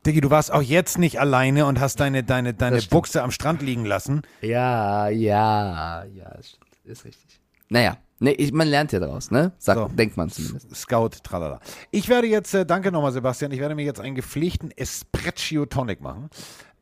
Diggi, 0.07 0.23
du 0.23 0.31
warst 0.31 0.51
auch 0.51 0.63
jetzt 0.63 0.97
nicht 0.99 1.21
alleine 1.21 1.67
und 1.67 1.79
hast 1.79 2.01
deine, 2.01 2.25
deine, 2.25 2.55
deine. 2.55 2.81
Buchse 2.89 3.23
am 3.23 3.31
Strand 3.31 3.61
liegen 3.61 3.85
lassen. 3.85 4.23
Ja, 4.41 5.09
ja, 5.11 6.05
ja, 6.05 6.31
das 6.35 6.49
stimmt. 6.51 6.65
Ist 6.85 7.05
richtig. 7.05 7.40
Naja, 7.71 7.97
nee, 8.19 8.33
ich, 8.33 8.53
man 8.53 8.67
lernt 8.69 8.91
ja 8.93 8.99
daraus, 8.99 9.31
ne? 9.31 9.53
Sagt, 9.59 9.79
So. 9.79 9.89
denkt 9.89 10.17
man 10.17 10.29
zumindest. 10.29 10.75
Scout, 10.75 11.11
tralala. 11.23 11.61
Ich 11.93 12.09
werde 12.09 12.27
jetzt, 12.27 12.53
äh, 12.53 12.67
danke 12.67 12.91
nochmal, 12.93 13.13
Sebastian, 13.13 13.53
ich 13.53 13.61
werde 13.61 13.75
mir 13.77 13.85
jetzt 13.85 14.01
einen 14.01 14.17
gepflegten 14.17 14.71
Espresso 14.77 15.67
Tonic 15.67 16.01
machen. 16.01 16.29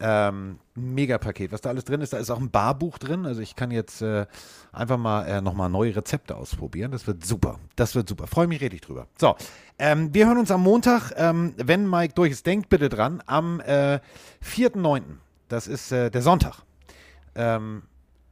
Ähm, 0.00 0.60
mega 0.76 1.18
Paket, 1.18 1.50
was 1.52 1.60
da 1.60 1.70
alles 1.70 1.84
drin 1.84 2.00
ist. 2.00 2.12
Da 2.12 2.18
ist 2.18 2.30
auch 2.30 2.38
ein 2.38 2.50
Barbuch 2.50 2.98
drin. 2.98 3.26
Also 3.26 3.40
ich 3.42 3.56
kann 3.56 3.70
jetzt 3.72 4.00
äh, 4.00 4.26
einfach 4.72 4.96
mal 4.96 5.26
äh, 5.26 5.40
nochmal 5.40 5.68
neue 5.68 5.94
Rezepte 5.96 6.36
ausprobieren. 6.36 6.92
Das 6.92 7.06
wird 7.08 7.26
super. 7.26 7.58
Das 7.74 7.96
wird 7.96 8.08
super. 8.08 8.28
Freue 8.28 8.46
mich 8.46 8.60
richtig 8.60 8.82
drüber. 8.82 9.08
So, 9.18 9.34
ähm, 9.78 10.14
wir 10.14 10.26
hören 10.28 10.38
uns 10.38 10.52
am 10.52 10.62
Montag, 10.62 11.12
ähm, 11.16 11.52
wenn 11.56 11.90
Mike 11.90 12.14
durch 12.14 12.30
ist. 12.30 12.46
Denkt 12.46 12.68
bitte 12.68 12.88
dran, 12.88 13.22
am 13.26 13.58
äh, 13.60 13.98
4.9., 14.44 15.02
das 15.48 15.66
ist 15.66 15.90
äh, 15.90 16.10
der 16.10 16.22
Sonntag. 16.22 16.62
Ähm, 17.34 17.82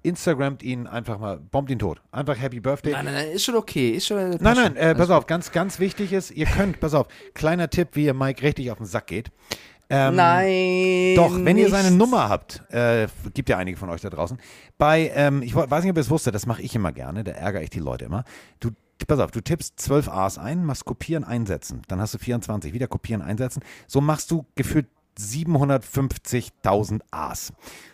Instagramt 0.06 0.62
ihn 0.62 0.86
einfach 0.86 1.18
mal, 1.18 1.38
bombt 1.38 1.70
ihn 1.70 1.78
tot. 1.78 2.00
Einfach 2.12 2.38
Happy 2.40 2.60
Birthday. 2.60 2.92
Nein, 2.92 3.06
nein, 3.06 3.14
nein, 3.14 3.28
ist 3.32 3.44
schon 3.44 3.56
okay. 3.56 3.90
Ist 3.90 4.06
schon, 4.06 4.30
Nein, 4.30 4.38
nein, 4.40 4.76
äh, 4.76 4.94
pass 4.94 5.10
auf, 5.10 5.26
ganz, 5.26 5.52
ganz 5.52 5.80
wichtig 5.80 6.12
ist, 6.12 6.30
ihr 6.30 6.46
könnt, 6.46 6.80
pass 6.80 6.94
auf, 6.94 7.08
kleiner 7.34 7.68
Tipp, 7.68 7.90
wie 7.92 8.04
ihr 8.06 8.14
Mike 8.14 8.42
richtig 8.42 8.70
auf 8.70 8.78
den 8.78 8.86
Sack 8.86 9.08
geht. 9.08 9.30
Ähm, 9.88 10.16
Nein. 10.16 11.14
Doch, 11.14 11.32
wenn 11.44 11.56
ihr 11.56 11.68
seine 11.70 11.90
nicht. 11.90 11.98
Nummer 11.98 12.28
habt, 12.28 12.62
äh, 12.72 13.06
gibt 13.34 13.48
ja 13.48 13.56
einige 13.56 13.76
von 13.76 13.88
euch 13.88 14.00
da 14.00 14.10
draußen, 14.10 14.38
bei, 14.78 15.12
ähm, 15.14 15.42
ich 15.42 15.54
weiß 15.54 15.82
nicht, 15.84 15.90
ob 15.90 15.96
ihr 15.96 16.00
es 16.00 16.10
wusstet, 16.10 16.34
das 16.34 16.46
mache 16.46 16.62
ich 16.62 16.74
immer 16.74 16.92
gerne, 16.92 17.22
da 17.22 17.32
ärgere 17.32 17.62
ich 17.62 17.70
die 17.70 17.78
Leute 17.78 18.04
immer. 18.04 18.24
Du, 18.58 18.70
pass 19.06 19.20
auf, 19.20 19.30
du 19.30 19.40
tippst 19.40 19.78
12 19.78 20.08
A's 20.08 20.38
ein, 20.38 20.64
machst 20.64 20.84
kopieren, 20.84 21.22
einsetzen, 21.22 21.82
dann 21.86 22.00
hast 22.00 22.14
du 22.14 22.18
24, 22.18 22.72
wieder 22.72 22.88
kopieren, 22.88 23.22
einsetzen. 23.22 23.62
So 23.86 24.00
machst 24.00 24.30
du 24.32 24.46
gefühlt 24.56 24.86
750.000 25.18 27.00
A's. 27.10 27.52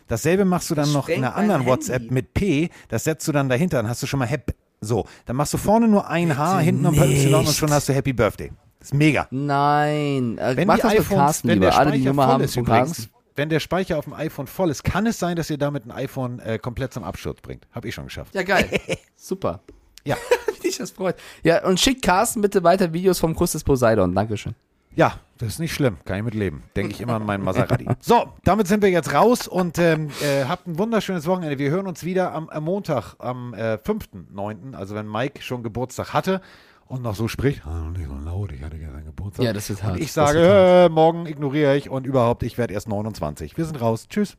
Dasselbe 0.08 0.44
machst 0.44 0.70
du 0.70 0.74
dann 0.74 0.92
noch 0.92 1.08
in 1.08 1.24
einer 1.24 1.36
anderen 1.36 1.66
WhatsApp 1.66 2.10
mit 2.10 2.34
P, 2.34 2.68
das 2.88 3.04
setzt 3.04 3.26
du 3.28 3.32
dann 3.32 3.48
dahinter, 3.48 3.78
dann 3.78 3.88
hast 3.88 4.02
du 4.02 4.06
schon 4.06 4.18
mal 4.18 4.26
Hep. 4.26 4.54
So, 4.80 5.06
dann 5.26 5.36
machst 5.36 5.54
du 5.54 5.58
vorne 5.58 5.86
nur 5.86 6.08
ein 6.08 6.36
H, 6.36 6.58
hinten 6.58 6.82
noch 6.82 6.92
ein 6.92 6.98
paar 6.98 7.06
Y 7.06 7.34
und 7.46 7.54
schon 7.54 7.70
hast 7.70 7.88
du 7.88 7.94
Happy 7.94 8.12
Birthday. 8.12 8.50
Das 8.80 8.88
ist 8.88 8.94
mega. 8.94 9.28
Nein. 9.30 10.38
Äh, 10.38 10.56
Wenn 10.56 10.66
mach 10.66 10.74
die 10.74 10.82
das 10.82 10.92
iPhones, 10.92 11.08
Carsten 11.08 11.48
wenn 11.48 11.60
der 11.60 11.70
lieber. 11.70 11.78
Alle, 11.80 11.92
die 11.92 11.98
Speicher 11.98 12.10
Nummer 12.10 12.24
voll 12.24 12.32
haben 12.32 12.42
ist 12.42 12.56
übrigens, 12.56 13.08
wenn 13.36 13.48
der 13.48 13.60
Speicher 13.60 13.96
auf 13.96 14.04
dem 14.04 14.12
iPhone 14.12 14.46
voll 14.48 14.70
ist, 14.70 14.82
kann 14.82 15.06
es 15.06 15.20
sein, 15.20 15.36
dass 15.36 15.48
ihr 15.50 15.58
damit 15.58 15.86
ein 15.86 15.92
iPhone 15.92 16.40
äh, 16.40 16.58
komplett 16.58 16.92
zum 16.92 17.04
Absturz 17.04 17.40
bringt. 17.40 17.66
Hab 17.72 17.84
ich 17.84 17.94
schon 17.94 18.04
geschafft. 18.04 18.34
Ja, 18.34 18.42
geil. 18.42 18.68
Super. 19.16 19.60
Ja. 20.04 20.16
Wie 20.56 20.60
dich 20.60 20.78
das 20.78 20.90
freut. 20.90 21.16
Ja, 21.44 21.64
und 21.64 21.78
schickt 21.78 22.02
Carsten 22.02 22.40
bitte 22.42 22.64
weiter 22.64 22.92
Videos 22.92 23.20
vom 23.20 23.36
Kuss 23.36 23.52
des 23.52 23.62
Poseidon. 23.62 24.14
Dankeschön. 24.14 24.54
Ja, 24.94 25.14
das 25.38 25.54
ist 25.54 25.58
nicht 25.58 25.72
schlimm. 25.72 25.96
Kann 26.04 26.18
ich 26.18 26.22
mit 26.22 26.34
leben. 26.34 26.62
Denke 26.76 26.92
ich 26.92 27.00
immer 27.00 27.14
an 27.14 27.26
meinen 27.26 27.44
Maserati. 27.44 27.86
So, 28.00 28.32
damit 28.44 28.68
sind 28.68 28.82
wir 28.82 28.90
jetzt 28.90 29.12
raus 29.12 29.48
und 29.48 29.78
ähm, 29.78 30.10
äh, 30.22 30.44
habt 30.44 30.66
ein 30.66 30.78
wunderschönes 30.78 31.26
Wochenende. 31.26 31.58
Wir 31.58 31.70
hören 31.70 31.86
uns 31.86 32.04
wieder 32.04 32.32
am, 32.32 32.48
am 32.48 32.64
Montag, 32.64 33.14
am 33.18 33.54
äh, 33.54 33.74
5.9., 33.74 34.74
also 34.74 34.94
wenn 34.94 35.10
Mike 35.10 35.42
schon 35.42 35.62
Geburtstag 35.62 36.12
hatte 36.12 36.40
und 36.86 37.02
noch 37.02 37.14
so 37.14 37.26
spricht. 37.26 37.66
Ah, 37.66 37.90
nicht 37.90 38.06
so 38.06 38.14
laut, 38.14 38.52
ich 38.52 38.62
hatte 38.62 38.78
gestern 38.78 39.04
Geburtstag. 39.04 39.44
Ja, 39.44 39.52
das 39.52 39.68
wird 39.68 39.82
hart. 39.82 39.94
Und 39.94 40.02
ich 40.02 40.12
sage, 40.12 40.38
äh, 40.38 40.88
morgen 40.88 41.26
ignoriere 41.26 41.76
ich 41.76 41.88
und 41.88 42.06
überhaupt, 42.06 42.42
ich 42.42 42.58
werde 42.58 42.74
erst 42.74 42.88
29. 42.88 43.56
Wir 43.56 43.64
sind 43.64 43.80
raus. 43.80 44.06
Tschüss. 44.08 44.36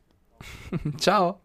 Ciao. 0.98 1.40